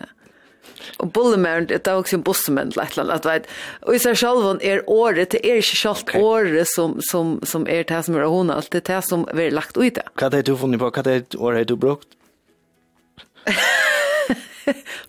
og 1.00 1.12
bullemæren, 1.14 1.68
det 1.70 1.88
er 1.88 1.98
også 1.98 2.18
en 2.18 2.24
bossemenn, 2.24 2.74
eller 2.76 2.84
et 2.84 2.98
eller 2.98 3.14
annet, 3.14 3.26
vet. 3.26 3.48
Og 3.82 3.96
i 3.96 4.02
seg 4.02 4.18
selv 4.18 4.62
er 4.62 4.84
året, 4.88 5.32
det 5.32 5.42
er 5.44 5.62
ikke 5.62 5.80
selv 5.80 6.04
okay. 6.04 6.22
året 6.22 6.68
som, 6.76 7.00
som, 7.02 7.38
som 7.44 7.66
er 7.70 7.88
det 7.88 8.04
som 8.06 8.16
er 8.16 8.28
hun, 8.30 8.52
alt 8.54 8.72
det 8.72 8.84
er 8.84 8.96
det 8.96 9.02
som 9.10 9.26
er 9.34 9.56
lagt 9.56 9.78
ut 9.78 9.98
det. 9.98 10.06
Hva 10.18 10.30
er 10.30 10.38
det 10.38 10.46
du 10.50 10.56
funnet 10.58 10.82
på, 10.82 10.92
hva 10.92 11.04
er 11.06 11.26
det 11.26 11.40
året 11.40 11.70
du 11.70 11.76
brukt? 11.76 12.18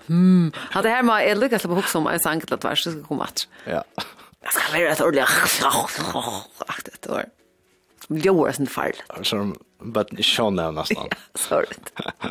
hmm. 0.07 0.53
Ja, 0.75 0.83
det 0.83 0.89
här 0.89 1.03
med 1.03 1.31
är 1.31 1.37
lyckas 1.37 1.63
på 1.63 1.75
hooks 1.75 1.95
om 1.95 2.07
en 2.07 2.21
sang 2.21 2.43
att 2.51 2.65
vars 2.65 2.81
ska 2.81 3.03
komma 3.03 3.25
att. 3.25 3.47
Ja. 3.65 3.85
Det 4.41 4.49
ska 4.49 4.73
vara 4.73 4.89
ett 4.89 5.01
ordentligt. 5.01 5.65
Ach, 6.67 6.79
det 6.85 7.11
år. 7.11 7.25
Miljöer 8.09 8.49
är 8.49 8.61
en 8.61 8.67
fall. 8.67 8.93
Som 9.23 9.59
but 9.81 10.25
show 10.25 10.51
now 10.51 10.71
nästan. 10.71 11.09
Sorry. 11.35 11.67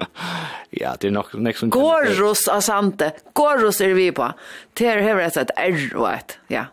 ja, 0.69 0.95
det 0.99 1.07
er 1.07 1.11
nok 1.11 1.34
nog 1.34 1.44
nästa 1.44 1.68
gång. 1.68 2.36
av 2.52 2.61
Sante. 2.61 3.11
Gorros 3.34 3.82
er 3.82 3.94
vi 3.94 4.11
på. 4.11 4.32
Det 4.74 4.86
Ter 4.86 5.02
har 5.02 5.22
et 5.22 5.52
R 5.56 5.95
og 5.95 6.10
et. 6.14 6.40
Ja. 6.48 6.65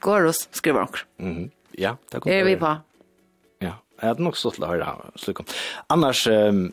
Gorros 0.00 0.48
skriver 0.50 0.80
hon. 0.80 0.88
Mhm. 1.16 1.50
Ja, 1.78 1.96
det 2.10 2.20
kommer. 2.20 2.36
Är 2.36 2.44
vi 2.44 2.56
på. 2.56 2.76
Ja, 3.58 3.74
jeg 4.00 4.08
hadde 4.08 4.22
nok 4.22 4.36
stått 4.36 4.54
til 4.54 4.64
å 4.64 4.68
høre 4.68 4.94
slik 5.16 5.40
om. 5.40 5.46
Annars 5.88 6.26
um, 6.26 6.72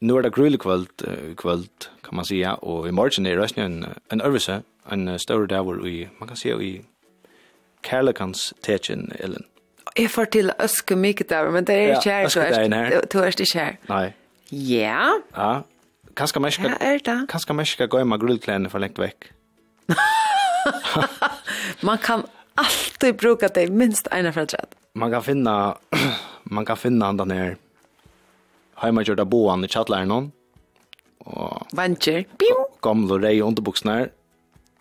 nu 0.00 0.16
er 0.16 0.22
det 0.22 0.32
grulig 0.32 0.60
kväll 0.60 0.86
kvöld, 1.36 1.88
kan 2.02 2.16
man 2.16 2.24
säga 2.24 2.54
og 2.54 2.88
i 2.88 2.92
morgen 2.92 3.26
er 3.26 3.36
det 3.36 3.58
en 3.58 3.84
en 4.10 4.20
øvelse, 4.20 4.62
en 4.92 5.18
større 5.18 5.46
dag 5.46 5.64
hvor 5.64 5.82
vi 5.82 6.08
man 6.18 6.28
kan 6.28 6.36
se 6.36 6.48
i 6.48 6.84
Kærlekans 7.82 8.54
techen 8.62 9.12
Ellen 9.18 9.44
jeg 9.98 10.10
får 10.10 10.24
til 10.24 10.50
øske 10.60 10.96
mye 10.96 11.24
der, 11.28 11.50
men 11.50 11.64
det 11.64 11.74
er 11.74 11.96
ikke 11.96 12.10
her. 12.10 12.20
Ja, 12.20 12.26
øske 12.26 13.00
Du 13.12 13.18
er 13.18 13.26
ikke 13.26 13.58
her. 13.58 13.72
Nei. 13.88 14.12
Ja. 14.52 15.08
Ja. 15.36 15.60
Kanskje 16.16 16.40
man 16.40 16.52
ikke, 16.52 16.68
ja, 16.68 16.74
er 16.80 16.98
det. 16.98 17.28
Kanskje 17.28 17.54
man 17.54 17.66
ikke 17.66 17.86
gå 17.90 18.04
med 18.04 18.18
grullklærne 18.22 18.70
for 18.70 18.78
lengt 18.78 18.98
vekk. 18.98 19.32
man 21.88 21.98
kan 21.98 22.22
alltid 22.54 23.16
bruka 23.18 23.48
det 23.48 23.70
minst 23.70 24.08
ena 24.12 24.32
för 24.32 24.40
att 24.40 24.54
Man 24.94 25.10
kan 25.10 25.22
finna 25.22 25.76
man 26.42 26.64
kan 26.64 26.76
finna 26.76 27.12
den 27.12 27.28
där 27.28 27.56
hemma 28.74 29.02
gjorda 29.02 29.24
boan 29.24 29.64
i 29.64 29.68
chatlaren 29.68 30.08
någon. 30.08 30.32
Och 31.18 31.66
vancher. 31.72 32.24
Kom 32.80 33.08
rei 33.08 33.40
underbuksene 33.40 33.92
underbuxorna. 33.92 34.08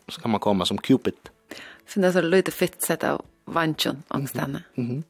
Så 0.07 0.22
kan 0.22 0.31
man 0.31 0.40
komma 0.40 0.65
som 0.65 0.77
Cupid. 0.77 1.14
Finna 1.85 2.11
så 2.11 2.22
lite 2.22 2.52
fitt 2.52 2.81
sett 2.81 3.03
av 3.03 3.26
vantjon 3.45 4.03
angstene. 4.07 4.64
Mm 4.78 4.90
-hmm. 4.90 5.03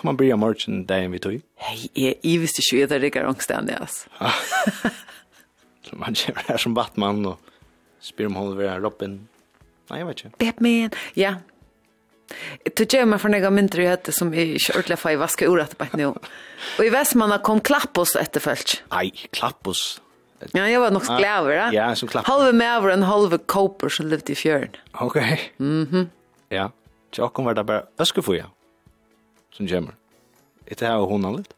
Kan 0.00 0.08
man 0.08 0.16
börja 0.16 0.36
marchen 0.36 0.86
där 0.86 1.08
vi 1.08 1.18
tog? 1.18 1.40
Hej, 1.56 1.90
jeg, 1.92 2.14
är 2.22 2.38
visst 2.38 2.72
inte 2.72 2.86
det 2.86 2.98
rikar 2.98 3.24
angstande 3.24 3.76
alltså. 3.76 4.08
Så 5.82 5.96
man 5.96 6.14
kör 6.14 6.34
här 6.46 6.56
som 6.56 6.74
Batman 6.74 7.26
och 7.26 7.40
spyr 8.00 8.26
om 8.26 8.34
hon 8.34 8.56
vill 8.56 8.70
Robin. 8.70 9.28
Nej, 9.90 9.98
jag 9.98 10.06
vet 10.06 10.24
inte. 10.24 10.44
Batman, 10.44 10.90
ja. 11.14 11.34
Du 12.76 12.84
gjør 12.84 13.08
meg 13.10 13.18
for 13.18 13.32
nega 13.32 13.50
mindre 13.50 13.82
i 13.82 13.88
hette 13.90 14.12
som 14.14 14.30
jeg 14.34 14.54
ikke 14.54 14.76
ordentlig 14.76 14.98
får 15.02 15.10
i 15.10 15.16
vaske 15.18 15.48
ordet 15.50 15.74
på 15.78 15.88
nå. 15.98 16.12
Og 16.78 16.84
i 16.86 16.92
Vestmanna 16.94 17.40
kom 17.42 17.58
Klappos 17.60 18.14
etterfølt. 18.16 18.84
Nei, 18.92 19.10
Klappos. 19.34 20.00
Ja, 20.54 20.68
jeg 20.70 20.80
var 20.80 20.94
nok 20.94 21.04
sklæver, 21.04 21.56
da. 21.58 21.66
Ja, 21.74 21.88
som 21.98 22.08
Klappos. 22.08 22.30
Halve 22.30 22.52
mever 22.54 22.94
en 22.94 23.02
halve 23.02 23.40
koper 23.50 23.90
som 23.90 24.06
levde 24.06 24.32
i 24.32 24.38
fjøren. 24.38 24.78
Ok. 24.94 25.18
Mhm. 25.58 25.84
Mm 25.90 26.08
ja. 26.50 26.70
Så 27.10 27.20
jag 27.20 27.32
kommer 27.32 27.54
det 27.54 27.64
bara 27.64 27.82
öskefoja 27.98 28.46
som 29.52 29.68
kommer. 29.68 29.94
Är 30.66 30.74
det 30.78 30.86
här 30.86 30.96
hon 30.96 31.36
lite? 31.36 31.54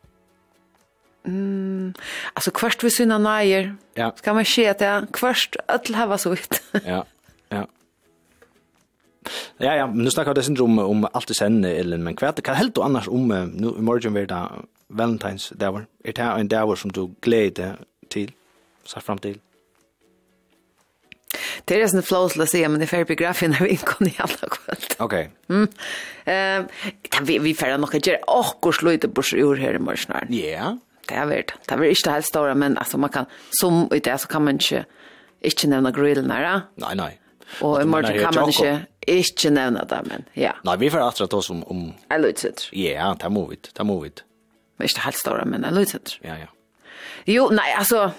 Mm, 1.24 1.94
alltså 2.32 2.50
kvart 2.50 2.84
vi 2.84 2.90
sina 2.90 3.18
najer. 3.18 3.76
Ja. 3.94 4.12
Ska 4.16 4.34
man 4.34 4.44
se 4.44 4.68
att 4.68 4.78
det 4.78 5.06
kvart 5.12 5.56
öll 5.68 5.94
hava 5.94 6.18
så 6.18 6.32
ut. 6.32 6.62
ja, 6.84 7.04
ja. 7.48 7.66
Ja, 9.56 9.74
ja, 9.76 9.86
men 9.86 10.04
nu 10.04 10.10
snackar 10.10 10.34
det 10.34 10.42
syndrom 10.42 10.78
om 10.78 11.08
allt 11.12 11.28
det 11.28 11.34
sen 11.34 11.64
Ellen, 11.64 12.04
men 12.04 12.16
kvart 12.16 12.42
kan 12.42 12.54
helt 12.54 12.78
och 12.78 12.84
annars 12.84 13.08
om 13.08 13.28
nu 13.28 13.68
i 13.68 13.80
morgon 13.80 14.12
blir 14.12 14.26
det 14.26 14.48
Valentines 14.88 15.52
där 15.56 15.70
var. 15.70 15.86
Är 16.04 16.12
det 16.12 16.22
en 16.22 16.48
dag 16.48 16.78
som 16.78 16.92
du 16.92 17.14
gläder 17.20 17.76
till? 18.08 18.32
Så 18.84 19.00
fram 19.00 19.18
till. 19.18 19.38
Det 21.73 21.82
är 21.82 21.89
sån 21.89 22.03
flows 22.03 22.39
att 22.39 22.51
säga 22.51 22.69
men 22.69 22.81
det 22.81 22.93
är 22.93 23.05
biografin 23.05 23.51
när 23.51 23.61
vi 23.61 23.77
kom 23.77 24.07
i 24.07 24.15
alla 24.19 24.49
kväll. 24.49 24.77
Okej. 24.99 25.31
Mm. 25.49 25.69
Ehm 26.24 26.66
vi 27.23 27.39
vi 27.39 27.55
färra 27.55 27.77
nog 27.77 27.97
att 27.97 28.07
göra 28.07 28.19
och 28.27 28.74
sluta 28.74 29.09
på 29.09 29.23
sjur 29.23 29.57
här 29.57 29.74
i 29.74 29.78
morgon. 29.78 30.27
Ja. 30.28 30.78
Det 31.09 31.15
är 31.15 31.27
värt. 31.27 31.55
Det 31.69 31.74
är 31.74 31.85
inte 31.85 32.11
helt 32.11 32.27
stora 32.27 32.55
men 32.55 32.78
alltså 32.78 32.99
man 32.99 33.11
kan 33.11 33.27
som 33.51 33.89
i 33.94 33.99
det 33.99 34.19
så 34.19 34.28
kan 34.28 34.44
man 34.44 34.53
inte 34.55 34.85
inte 35.40 35.69
nämna 35.69 35.90
grillen 35.90 36.28
där. 36.28 36.61
Nej 36.74 36.97
nej. 36.97 37.20
Och 37.61 37.82
i 37.82 37.85
morgon 37.85 38.19
kan 38.19 38.35
man 38.35 38.49
inte 38.49 38.81
inte 39.07 39.51
nämna 39.51 39.85
det 39.85 40.03
men 40.05 40.24
ja. 40.32 40.53
Nej 40.65 40.77
vi 40.78 40.90
får 40.90 41.09
att 41.09 41.31
ta 41.31 41.43
som 41.43 41.65
om 41.65 41.93
Elitset. 42.09 42.69
Ja, 42.73 43.16
det 43.20 43.28
må 43.28 43.47
vi. 43.47 43.57
Det 43.73 43.85
må 43.85 44.01
vi. 44.01 44.12
Men 44.77 44.89
inte 44.89 45.01
helt 45.01 45.16
stora 45.16 45.44
men 45.44 45.65
Elitset. 45.65 46.19
Ja 46.20 46.39
ja. 46.39 46.47
Jo, 47.24 47.49
nej 47.53 47.74
alltså 47.78 48.11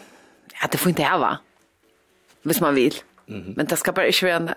Ja, 0.61 0.67
det 0.71 0.77
får 0.77 0.89
inte 0.89 1.01
jag 1.01 1.19
va. 1.19 1.37
Hvis 2.43 2.61
man 2.61 2.75
vill. 2.75 2.95
Mm. 3.27 3.53
Men 3.57 3.69
det 3.69 3.79
skal 3.79 3.93
bare 3.93 4.11
ikke 4.11 4.27
være 4.27 4.41
en 4.41 4.49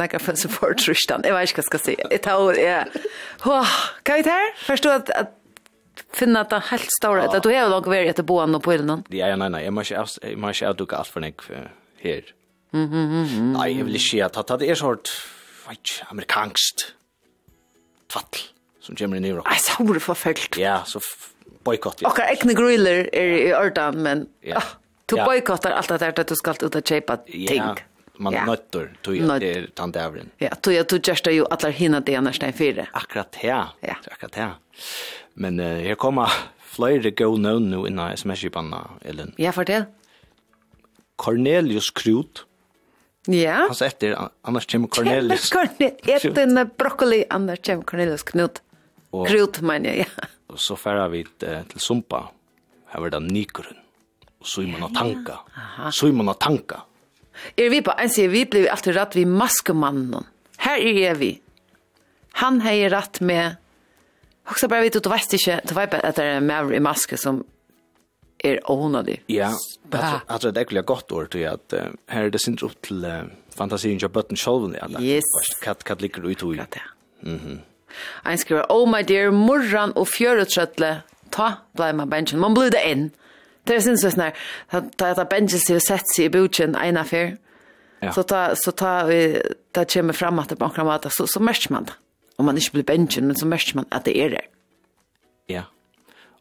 nekka 0.00 0.18
for 0.22 0.38
så 0.40 0.48
for 0.48 0.74
trustan. 0.78 1.24
Jeg 1.24 1.34
vet 1.36 1.50
ikke 1.50 1.60
hva 1.60 1.64
jeg 1.64 1.70
skal 1.70 1.82
si. 1.84 1.96
Et 2.10 2.24
tar 2.24 2.58
er... 2.58 2.90
Åh, 3.44 3.78
hva 4.06 4.18
er 4.18 4.26
det 4.26 4.34
her? 4.34 4.52
Forstå 4.66 4.94
at, 5.00 5.12
at 5.16 6.06
finna 6.16 6.44
at 6.46 6.52
det 6.52 6.60
er 6.60 6.68
helt 6.70 6.94
store, 6.96 7.26
at 7.28 7.44
du 7.44 7.50
har 7.52 7.68
nok 7.72 7.88
vært 7.92 8.14
etter 8.14 8.26
boen 8.26 8.56
på 8.62 8.74
illen. 8.76 9.04
Ja, 9.12 9.28
ja, 9.32 9.36
nei, 9.40 9.50
nei, 9.52 9.64
jeg 9.66 9.74
må 9.74 9.84
ikke, 9.84 10.06
jeg 10.22 10.38
må 10.40 10.52
ikke 10.54 10.70
avdukke 10.72 10.98
alt 10.98 11.12
for 11.12 11.24
nek 11.24 11.44
her. 12.02 12.32
Mm 12.72 12.88
-hmm. 12.88 13.52
Nei, 13.52 13.68
jeg 13.76 13.84
vil 13.84 13.94
ikke 13.94 14.10
si 14.10 14.20
at 14.20 14.34
det 14.34 14.70
er 14.70 14.74
sånn, 14.74 15.04
vet 15.68 15.78
ikke, 15.78 16.06
amerikanskt 16.10 16.94
tvattel 18.08 18.48
som 18.80 18.96
kommer 18.96 19.16
inn 19.16 19.24
i 19.24 19.28
Europa. 19.28 19.50
Nei, 19.50 19.58
så 19.58 19.82
er 19.82 19.92
det 19.92 20.02
forfølgt. 20.02 20.58
Ja, 20.58 20.82
så 20.84 21.00
boykott. 21.64 22.02
Okkar 22.02 22.32
egne 22.32 22.54
griller 22.54 23.08
er 23.12 23.36
i 23.48 23.52
ordan, 23.52 24.02
men... 24.02 24.28
Ja. 24.42 24.48
Yeah. 24.48 24.62
Du 25.12 25.18
ja. 25.18 25.24
boykottar 25.24 25.70
allt 25.70 25.88
det 25.88 25.98
där 25.98 26.20
att 26.20 26.26
du 26.26 26.36
ska 26.36 26.50
ut 26.50 26.74
och 26.74 26.88
köpa 26.88 27.16
ting. 27.16 27.56
Ja, 27.56 27.76
man 28.16 28.32
ja. 28.32 28.44
nötter 28.44 28.96
tog 29.02 29.16
jag 29.16 29.40
det 29.40 29.58
är 29.58 29.66
tandävren. 29.74 30.30
Ja, 30.38 30.48
tog 30.48 30.74
jag 30.74 30.88
tog 30.88 31.08
just 31.08 31.26
ju 31.26 31.44
alla 31.50 31.68
hinna 31.68 32.00
det 32.00 32.16
annars 32.16 32.40
när 32.40 32.52
fyra. 32.52 32.86
Akkurat 32.92 33.36
ja. 33.42 33.68
ja. 33.80 33.96
Akkurat 34.10 34.36
ja. 34.36 34.50
Men 35.34 35.60
uh, 35.60 35.86
jag 35.88 35.98
kommer 35.98 36.32
flöjde 36.58 37.10
go 37.10 37.36
no 37.36 37.58
nu 37.58 37.86
innan 37.88 38.12
sms-kipanna, 38.12 38.90
Ellen. 39.02 39.34
Ja, 39.36 39.52
fortell. 39.52 39.84
Cornelius 41.16 41.90
Krut. 41.90 42.46
Ja. 43.26 43.52
Han 43.52 43.74
sa 43.74 43.84
etter, 43.84 44.18
annars 44.42 44.66
kommer 44.66 44.88
Cornelius. 44.88 45.50
Cornelius, 45.50 46.24
etter 46.24 46.64
broccoli, 46.64 47.24
annars 47.30 47.58
Jem 47.68 47.82
Cornelius 47.82 48.22
Knut. 48.22 48.62
Krut, 49.28 49.60
man 49.60 49.84
ja. 49.84 50.04
Og 50.48 50.60
så 50.60 50.76
færer 50.76 51.08
vi 51.08 51.24
til 51.40 51.80
Sumpa. 51.80 52.28
Her 52.92 53.00
var 53.00 53.10
det 53.10 53.22
Nikrun 53.22 53.81
og 54.42 54.50
Simon 54.50 54.84
og 54.88 54.92
Tanka. 54.96 55.38
Simon 55.94 56.32
og 56.32 56.38
Tanka. 56.42 56.82
Er 57.56 57.70
vi 57.72 57.80
på, 57.82 57.94
en 57.98 58.10
sida, 58.12 58.28
vi 58.28 58.44
blir 58.46 58.68
alltid 58.70 58.96
rett 58.98 59.16
vid 59.16 59.30
maskemannen. 59.30 60.26
Her 60.62 60.82
er 60.82 61.16
vi. 61.18 61.32
Han 62.42 62.60
har 62.60 62.90
rett 62.90 63.20
med, 63.20 63.56
Också 64.44 64.68
bara 64.68 64.80
vet 64.80 64.92
du, 64.92 65.00
du 65.00 65.08
vet 65.08 65.32
inte, 65.32 65.60
du 65.64 65.74
vet 65.74 65.90
bare 65.90 66.00
at 66.00 66.16
det 66.16 66.24
är 66.24 66.36
en 66.36 66.46
maver 66.46 66.74
i 66.74 66.80
maske 66.80 67.16
som 67.16 67.44
er 68.42 68.58
åhåndig. 68.70 69.22
Ja, 69.30 69.52
jeg 69.92 70.40
tror 70.40 70.50
det 70.50 70.58
er 70.58 70.64
egentlig 70.64 70.84
godt 70.84 71.12
ord 71.12 71.30
til 71.30 71.46
at 71.46 71.74
uh, 71.78 71.92
her 72.10 72.26
er 72.26 72.32
det 72.34 72.40
sin 72.42 72.58
opp 72.62 72.74
til 72.82 73.04
uh, 73.06 73.30
fantasien 73.54 74.00
til 74.02 74.10
bøtten 74.10 74.36
sjolven. 74.36 74.74
Yes. 74.98 75.28
Hva, 75.62 75.76
hva 75.78 75.96
ligger 76.00 76.24
du 76.24 76.32
ut 76.32 76.42
i? 76.42 76.58
Ja, 76.58 76.66
ja. 76.74 76.88
Ein 78.26 78.38
skriver, 78.38 78.66
oh 78.68 78.88
my 78.88 79.04
dear, 79.06 79.30
morran 79.30 79.92
og 79.94 80.08
fjøretrøttle, 80.10 81.02
ta 81.30 81.48
blei 81.76 81.92
man 81.94 82.10
bensjen, 82.10 82.40
man 82.42 82.56
blir 82.56 82.72
det 82.74 82.82
inn. 82.88 83.10
Det 83.64 83.74
är 83.74 83.80
syns 83.80 84.00
sånär 84.00 84.36
att 84.68 85.02
att 85.02 85.28
benchen 85.28 85.58
ser 85.58 85.78
sett 85.78 86.08
sig 86.08 86.24
i 86.24 86.30
buchen 86.30 86.74
en 86.74 86.96
affär. 86.96 87.36
Ja. 88.00 88.12
Så 88.12 88.22
ta 88.22 88.56
så 88.56 88.72
ta 88.72 89.04
vi 89.04 89.42
da 89.72 89.84
kommer 89.84 90.12
fram 90.12 90.38
att 90.38 90.48
det 90.48 90.56
på 90.56 90.64
akkurat 90.64 90.86
måte, 90.86 91.10
så 91.10 91.26
så 91.26 91.40
merker 91.40 91.72
man 91.72 91.84
det. 91.84 91.92
Om 92.36 92.46
man 92.46 92.56
inte 92.56 92.70
blir 92.72 92.84
benchen 92.84 93.26
men 93.26 93.36
så 93.36 93.46
merker 93.46 93.76
man 93.76 93.84
att 93.88 94.04
det 94.04 94.18
är 94.18 94.30
det. 94.30 94.44
Ja. 95.46 95.62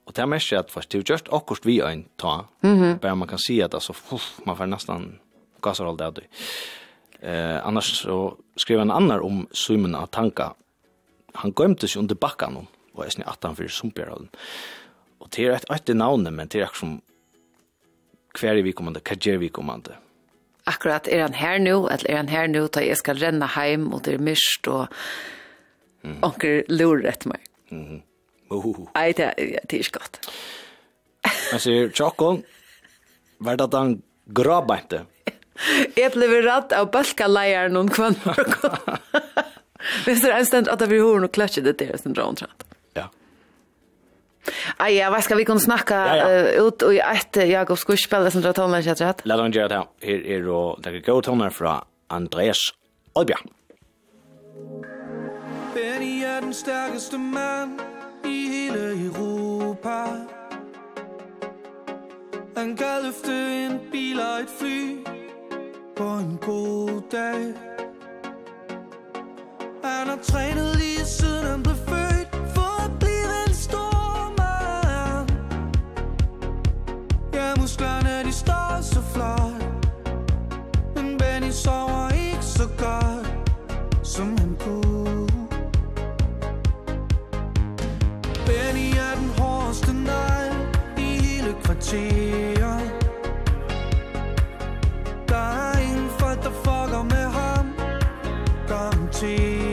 Och 0.05 0.13
det 0.13 0.25
märker 0.25 0.57
att 0.57 0.71
fast 0.71 0.89
det 0.89 1.09
just 1.09 1.33
akkurat 1.33 1.65
vi 1.65 1.79
en 1.79 2.05
ta. 2.15 2.45
Mm 2.61 2.77
-hmm. 2.77 2.99
Bara 2.99 3.15
man 3.15 3.27
kan 3.27 3.39
se 3.39 3.63
att 3.63 3.73
alltså 3.73 3.93
uff, 4.11 4.39
man 4.45 4.57
får 4.57 4.65
nästan 4.65 5.19
gasar 5.61 5.85
all 5.85 5.97
det. 5.97 6.23
Eh 7.19 7.67
annars 7.67 8.01
så 8.03 8.37
skrev 8.55 8.79
en 8.79 8.91
annan 8.91 9.19
om 9.19 9.47
Simon 9.51 9.95
Atanka. 9.95 10.53
Han 11.33 11.53
gömde 11.59 11.87
sig 11.87 11.99
under 11.99 12.15
backan 12.15 12.57
om 12.57 12.67
och 12.93 13.05
är 13.05 13.09
snart 13.09 13.43
han 13.43 13.55
för 13.55 13.67
sumpjärden. 13.67 14.29
Och 15.17 15.27
det 15.29 15.45
är 15.45 15.51
ett 15.51 15.71
ett 15.71 15.95
namn 15.95 16.35
men 16.35 16.47
det 16.47 16.59
är 16.59 16.69
som 16.73 17.01
kvar 18.37 18.57
er 18.57 18.63
vi 18.65 18.73
kommande, 18.75 19.01
hva 19.03 19.37
vi 19.39 19.49
kommande? 19.49 19.97
Akkurat, 20.69 21.07
er 21.07 21.25
han 21.25 21.33
her 21.33 21.57
nu, 21.59 21.87
eller 21.87 22.09
er 22.09 22.17
han 22.21 22.29
her 22.29 22.47
nu, 22.47 22.67
da 22.67 22.83
jeg 22.85 22.97
skal 22.97 23.19
renne 23.19 23.47
heim, 23.55 23.89
og 23.93 24.05
det 24.05 24.13
er 24.13 24.23
myrst, 24.23 24.67
og 24.77 24.87
mm 26.03 26.17
onker 26.25 26.63
lurer 26.69 27.11
etter 27.11 27.29
meg. 27.29 27.43
Mm 27.71 27.85
-hmm. 27.85 28.01
Ohoho. 28.49 28.87
Nei, 28.95 29.11
det, 29.11 29.33
det 29.37 29.73
er 29.73 29.79
ikke 29.79 29.99
godt. 29.99 30.19
Men 31.51 31.59
sier 31.59 31.89
Tjokkon, 31.89 32.43
var 33.39 33.55
det 33.55 33.63
at 33.63 33.73
han 33.73 34.01
grabbeinte? 34.33 35.05
Jeg 35.97 36.11
ble 36.11 36.27
redd 36.41 36.73
av 36.73 36.91
balkaleieren 36.91 37.73
noen 37.73 37.89
kvann. 37.89 38.17
Hvis 40.05 40.21
det 40.21 40.31
er 40.31 40.37
en 40.37 40.45
stund 40.45 40.67
at 40.67 40.79
det 40.79 40.89
blir 40.89 41.03
horen 41.03 41.23
og 41.23 41.31
kløtje 41.31 41.63
det 41.63 41.79
der, 41.79 41.97
som 41.97 42.13
drar 42.13 42.29
omtrent. 42.31 42.65
Aj, 44.77 44.95
ja, 44.95 45.09
vad 45.09 45.23
ska 45.23 45.35
vi 45.35 45.45
kunna 45.45 45.59
snacka 45.59 46.39
ut 46.51 46.81
och 46.81 46.93
ett 46.93 47.35
Jakob 47.35 47.77
skulle 47.77 47.97
som 48.31 48.41
drar 48.41 48.53
tonen 48.53 48.83
jag 48.83 48.97
tror 48.97 49.13
Lad 49.23 49.39
Låt 49.39 49.55
gjøre 49.55 49.55
göra 49.55 49.67
det. 49.67 50.07
Här 50.07 50.25
är 50.25 50.41
då 50.41 50.79
det 50.83 50.99
går 50.99 51.21
toner 51.21 51.49
från 51.49 51.81
Andreas 52.07 52.57
Olbia. 53.13 53.37
Benny 55.73 56.23
er 56.23 56.41
den 56.41 56.53
stærkeste 56.53 57.17
mand 57.17 57.81
i 58.25 58.47
hele 58.47 58.91
Europa. 58.91 60.07
Han 62.55 62.77
kan 62.77 63.03
løfte 63.03 63.31
en 63.31 63.79
bil 63.91 64.19
og 64.19 64.41
et 64.41 64.49
fly 64.59 65.03
på 65.95 66.03
en 66.03 66.37
god 66.41 67.01
dag. 67.11 67.53
Han 69.83 70.07
har 70.07 70.19
trænet 70.23 70.75
lige 70.75 71.05
siden 71.05 71.45
han 71.45 71.63
blev 71.63 71.75
født. 71.75 72.10
musklerne 77.71 78.23
de 78.23 78.31
står 78.31 78.81
så 78.81 79.01
flot 79.01 79.87
Men 80.95 81.17
Benny 81.17 81.51
sover 81.51 82.09
ikke 82.09 82.43
så 82.43 82.67
godt 82.77 83.27
Som 84.03 84.37
han 84.37 84.57
kunne. 84.59 85.27
Benny 88.45 88.89
er 88.97 89.15
den 89.15 89.29
hårdeste 89.37 89.93
negl 89.93 90.55
I 90.97 91.01
hele 91.01 91.55
kvarteret. 91.63 92.91
Der 95.29 95.35
er 95.35 95.79
ingen 95.79 96.09
folk 96.09 96.43
der 96.43 96.51
fucker 96.51 97.03
med 97.03 97.25
ham. 97.25 97.73
Garanterer 98.67 99.70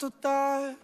stod 0.00 0.12
der. 0.24 0.74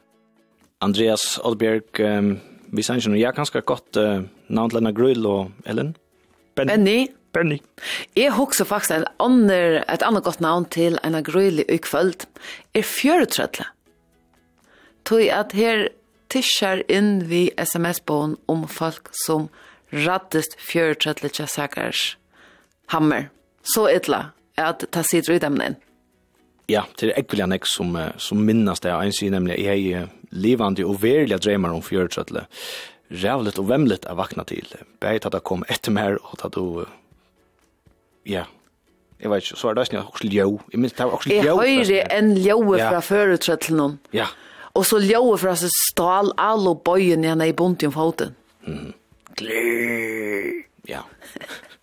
Andreas 0.84 1.38
Oldbjerg, 1.40 2.01
um, 2.05 2.34
vi 2.68 2.82
sier 2.84 2.98
ikke 3.01 3.14
noe. 3.14 3.20
Jeg 3.20 3.32
kan 3.32 3.47
ganske 3.47 3.62
godt 3.64 3.97
uh, 3.97 4.26
navn 4.52 4.74
til 4.74 4.90
Grull 4.97 5.28
og 5.28 5.55
Ellen. 5.64 5.94
Benny. 6.56 6.74
Benny. 6.74 6.98
Benny. 7.32 7.59
Jeg 8.16 8.32
husker 8.36 8.64
faktisk 8.68 8.93
en 8.97 9.06
ander, 9.20 9.82
et 9.93 10.05
annet 10.05 10.24
godt 10.24 10.40
navn 10.40 10.64
til 10.72 10.98
en 11.05 11.16
grøylig 11.24 11.64
ukvöld. 11.72 12.26
Er 12.74 12.84
fjøretrødle. 12.84 13.64
Tog 15.05 15.22
at 15.32 15.52
her 15.52 15.88
tischer 16.28 16.82
inn 16.88 17.24
vi 17.30 17.51
sms-bån 17.56 18.36
om 18.48 18.68
folk 18.68 19.09
som 19.24 19.48
rattest 19.93 20.59
fjøretrødle 20.60 21.28
tjessakers 21.28 22.16
hammer. 22.93 23.30
Så 23.64 23.88
ytla 23.93 24.32
at 24.56 24.88
ta 24.93 25.05
sitt 25.05 25.28
ut 25.28 25.40
dem 25.44 25.60
inn. 25.60 25.80
Ja, 26.70 26.82
det 26.98 27.12
er 27.12 27.20
ekkelig 27.20 27.47
nek 27.52 27.68
som, 27.70 27.94
som 28.18 28.43
minnes 28.43 28.82
det. 28.82 28.90
En 28.90 29.14
sier 29.14 29.30
nemlig, 29.34 29.60
jeg 29.62 29.86
er 29.94 30.09
livande 30.34 30.86
og 30.86 30.98
verilige 31.02 31.38
dreimer 31.44 31.74
om 31.74 31.84
fjørtrøtle. 31.84 32.47
Rævligt 33.22 33.60
og 33.62 33.68
vemligt 33.68 34.06
er 34.10 34.18
vakna 34.18 34.43
til. 34.48 34.66
Begge 34.98 35.22
tatt 35.22 35.36
jeg 35.38 35.47
kom 35.47 35.62
etter 35.70 35.94
mer, 35.94 36.18
og 36.26 36.40
tatt 36.43 36.59
du... 36.59 36.82
Ja, 38.26 38.48
jeg 39.22 39.30
vet 39.30 39.44
ikke, 39.44 39.59
så 39.60 39.68
er 39.68 39.74
det 39.74 39.80
også 39.80 40.02
også 40.12 40.28
ljø. 40.28 40.48
Jeg 40.72 40.80
minns, 40.80 40.93
det 40.93 41.05
var 41.05 41.12
også 41.16 41.30
ljø. 41.30 41.36
Jeg 41.36 41.55
høyre 41.55 42.02
enn 42.18 42.34
ljø 42.36 42.59
fra 42.74 43.01
fjørtrøtle 43.01 43.76
noen. 43.78 43.94
Ja. 44.12 44.26
Og 44.76 44.84
så 44.84 44.98
ljø 45.01 45.22
fra 45.40 45.55
seg 45.56 45.72
stal 45.72 46.32
all 46.36 46.68
og 46.68 46.82
bøyen 46.84 47.24
igjen 47.24 47.44
i 47.47 47.55
bunt 47.56 47.86
i 47.86 47.90
foten. 47.93 48.34
Mm. 48.66 48.93
Glir. 49.38 50.66
Ja. 50.88 51.06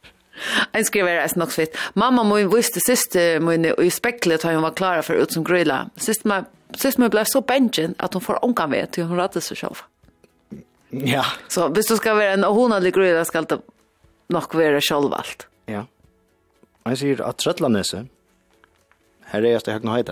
en 0.77 0.85
skriver 0.85 1.21
er 1.21 1.37
nok 1.39 1.51
svitt. 1.51 1.77
Mamma 1.93 2.23
min 2.27 2.49
visste 2.51 2.81
siste 2.83 3.39
min 3.39 3.65
i 3.65 3.89
speklet 3.89 4.43
har 4.43 4.53
hun 4.57 4.65
var 4.65 4.75
klara 4.77 5.03
for 5.05 5.19
ut 5.19 5.33
som 5.33 5.43
grilla. 5.43 5.87
Sist 5.97 6.25
man 6.25 6.45
sist 6.77 6.97
man 6.97 7.09
blev 7.09 7.25
så 7.25 7.41
benchen 7.41 7.95
at 7.99 8.13
hon 8.13 8.21
får 8.21 8.43
onkan 8.45 8.71
vet 8.71 8.91
til 8.95 9.05
hun 9.05 9.19
räddade 9.19 9.41
seg 9.41 9.57
själv. 9.57 9.83
Ja. 10.89 11.25
Så 11.47 11.69
hvis 11.73 11.89
du 11.89 11.97
skal 11.97 12.17
være 12.17 12.37
en 12.37 12.43
honadlig 12.43 12.93
grilla 12.93 13.23
skal 13.25 13.45
det 13.49 13.61
nok 14.29 14.55
være 14.55 14.81
själv. 14.81 15.13
Ja. 15.67 15.85
Jag 16.85 16.97
sier 16.99 17.21
at 17.23 17.39
Trøtlandese, 17.39 18.05
her 19.31 19.43
er 19.45 19.53
jeg 19.55 19.61
steg 19.63 19.85
nog. 19.87 20.09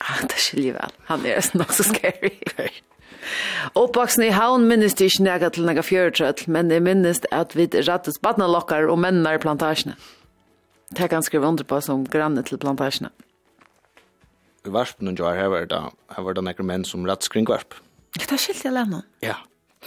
Ah, 0.00 0.22
det 0.26 0.38
skiljer 0.38 0.74
vel. 0.74 0.94
Han 1.06 1.26
er 1.26 1.40
så 1.40 1.64
så 1.70 1.86
scary. 1.86 2.34
Oppvaksen 3.78 4.24
i 4.26 4.32
havn 4.34 4.66
minnes 4.68 4.94
det 4.98 5.10
ikke 5.10 5.26
nægget 5.26 5.56
til 5.56 5.66
nægget 5.68 5.88
fjøretrøtt, 5.88 6.44
men 6.48 6.70
jeg 6.70 6.84
minnes 6.84 7.20
at 7.34 7.56
vi 7.56 7.68
rattes 7.88 8.18
badnalokkar 8.22 8.88
og 8.88 9.00
mennene 9.02 9.34
i 9.34 9.42
plantasjene. 9.42 9.96
Det 10.96 11.10
kan 11.10 11.22
skrive 11.22 11.46
under 11.46 11.66
på 11.68 11.80
som 11.84 12.06
granne 12.08 12.42
til 12.46 12.58
plantasjene. 12.58 13.10
I 14.66 14.72
varpen 14.72 15.10
og 15.10 15.20
jar 15.20 15.36
her 15.36 15.52
var 15.52 15.68
det, 15.68 15.82
her 16.16 16.24
var 16.24 16.34
det 16.36 16.44
nægget 16.44 16.66
menn 16.66 16.84
som 16.84 17.06
ratt 17.08 17.24
skringvarp. 17.24 17.76
Det 18.16 18.30
er 18.32 18.40
skilt 18.40 18.64
jeg 18.64 18.74
lærne. 18.74 19.02
Ja. 19.22 19.36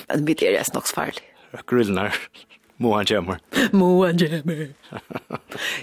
Men 0.08 0.26
vi 0.28 0.38
er 0.46 0.58
jeg 0.58 0.74
nok 0.74 0.88
farlig. 0.88 1.26
Grillen 1.68 1.98
her. 1.98 2.16
Må 2.82 2.96
han 2.96 3.06
kommer. 3.06 3.38
Må 3.78 3.90
han 4.06 4.18
kommer. 4.18 4.62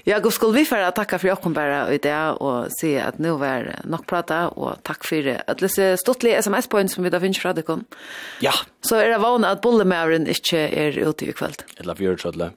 ja, 0.08 0.18
god 0.18 0.34
skulle 0.34 0.58
vi 0.58 0.66
for 0.66 0.82
å 0.82 0.90
takke 0.96 1.20
for 1.22 1.30
åkken 1.36 1.54
bare 1.54 1.84
i 1.94 2.00
det, 2.02 2.14
og 2.42 2.72
si 2.74 2.94
at 2.98 3.20
nå 3.22 3.36
var 3.38 3.68
nok 3.86 4.06
prata, 4.10 4.46
og 4.58 4.80
takk 4.86 5.06
for 5.06 5.28
at 5.38 5.62
disse 5.62 5.92
stortlige 6.02 6.40
sms-poeng 6.42 6.90
som 6.90 7.06
vi 7.06 7.12
da 7.14 7.20
finner 7.22 7.38
fra 7.38 7.52
dere. 7.54 7.78
Ja. 8.42 8.54
Så 8.82 8.98
er 8.98 9.12
det 9.12 9.20
vanlig 9.22 9.52
at 9.54 9.62
bollemæveren 9.62 10.26
ikke 10.30 10.64
er 10.66 10.98
ute 11.06 11.28
i 11.28 11.36
kveld. 11.36 11.62
Eller 11.78 11.98
fjørtsødle. 11.98 12.50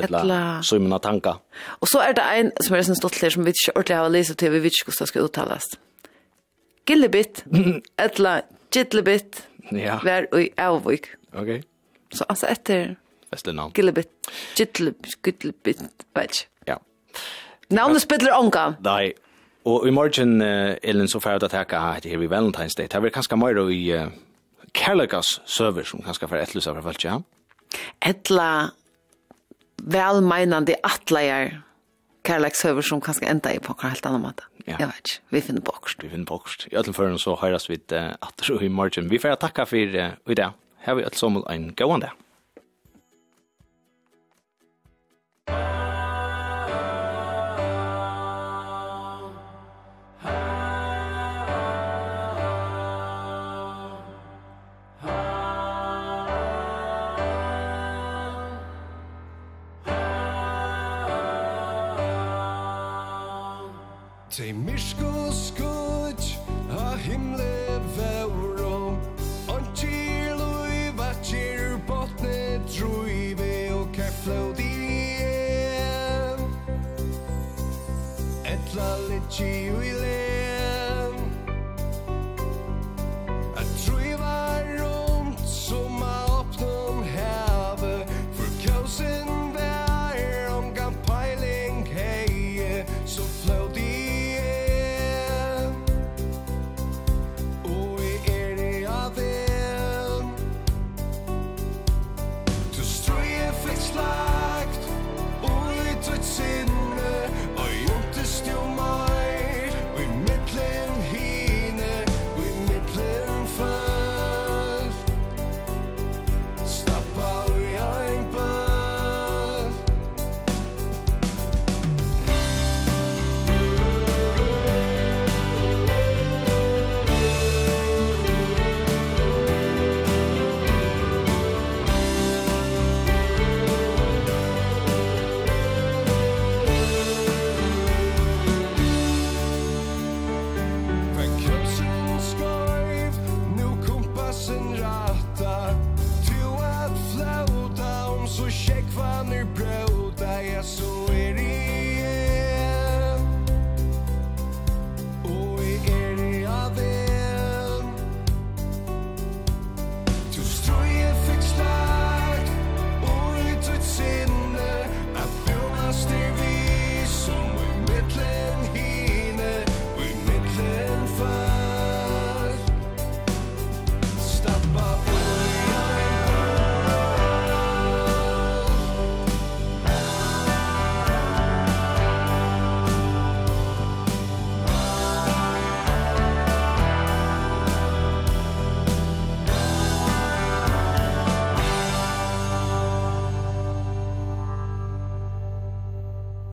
Eller 0.00 0.64
sømmen 0.66 0.94
av 0.96 1.02
tanker. 1.04 1.38
Og 1.82 1.90
så 1.90 2.02
er 2.02 2.16
det 2.16 2.24
en 2.40 2.50
som 2.64 2.76
er 2.76 2.86
sånn 2.86 2.98
stortlige 2.98 3.34
som 3.36 3.46
vi 3.46 3.54
ikke 3.54 3.74
ordentlig 3.76 3.98
har 4.00 4.14
lyst 4.14 4.34
til, 4.40 4.54
vi 4.54 4.62
vet 4.64 4.74
ikke 4.74 4.90
hvordan 4.90 5.06
det 5.06 5.12
skal 5.12 5.28
uttales. 5.28 5.68
Gillebit, 6.90 7.44
eller 8.06 8.42
gittlebit, 8.74 9.44
ja. 9.76 10.00
vær 10.02 10.26
og 10.34 10.58
avvik. 10.58 11.12
Ok. 11.38 11.60
Så 12.10 12.26
altså 12.26 12.50
etter 12.50 12.96
Vestle 13.30 13.54
navn. 13.54 13.72
Gillebit. 13.76 14.10
Gillebit. 14.58 15.16
Gillebit. 15.22 16.06
Vet 16.16 16.46
Ja. 16.68 16.76
Navnet 17.70 18.02
spiller 18.02 18.34
onka. 18.38 18.74
Nei. 18.82 19.12
Og 19.64 19.86
i 19.86 19.90
morgen, 19.90 20.40
uh, 20.40 20.74
Elin, 20.82 21.08
så 21.08 21.20
får 21.20 21.36
jeg 21.36 21.40
til 21.40 21.48
å 21.50 21.52
takke 21.52 21.80
her 21.80 22.06
i 22.06 22.26
Valentine's 22.26 22.74
Day. 22.76 22.88
Det 22.88 22.96
er 22.96 23.12
kanskje 23.14 23.36
mer 23.38 23.58
i 23.70 23.80
uh, 23.92 24.08
Kærlegas 24.74 25.40
server 25.46 25.84
som 25.84 26.02
kanskje 26.02 26.28
får 26.30 26.44
etterlyse 26.44 26.74
fra 26.74 26.84
folk, 26.84 27.04
ja? 27.04 27.18
Etla 28.02 28.70
velmeinande 29.80 30.76
atleier 30.84 31.60
kærleikshøver 32.26 32.84
som 32.84 33.00
kanskje 33.00 33.28
enda 33.30 33.52
i 33.54 33.60
på 33.62 33.74
en 33.74 33.88
helt 33.88 34.06
annen 34.06 34.24
måte. 34.24 34.46
Ja. 34.66 34.76
Jeg 34.78 34.90
vet 34.90 35.12
ikke, 35.12 35.20
vi 35.34 35.42
finner 35.44 35.64
bokst. 35.64 36.02
Vi 36.04 36.10
finner 36.12 36.28
bokst. 36.28 36.66
I 36.70 36.76
alle 36.76 36.92
fall 36.94 37.16
så 37.20 37.36
høres 37.40 37.68
vi 37.70 37.78
uh, 37.94 38.12
atter 38.20 38.54
og 38.54 38.64
i 38.64 38.68
morgen. 38.68 39.10
Vi 39.10 39.20
får 39.20 39.38
takke 39.40 39.66
for 39.68 40.00
uh, 40.00 40.10
i 40.26 40.38
dag. 40.38 40.58
Her 40.84 40.96
vi 40.96 41.04
alt 41.04 41.18
som 41.18 41.40
en 41.40 41.70
gående. 41.76 42.12
Amen. 45.52 45.89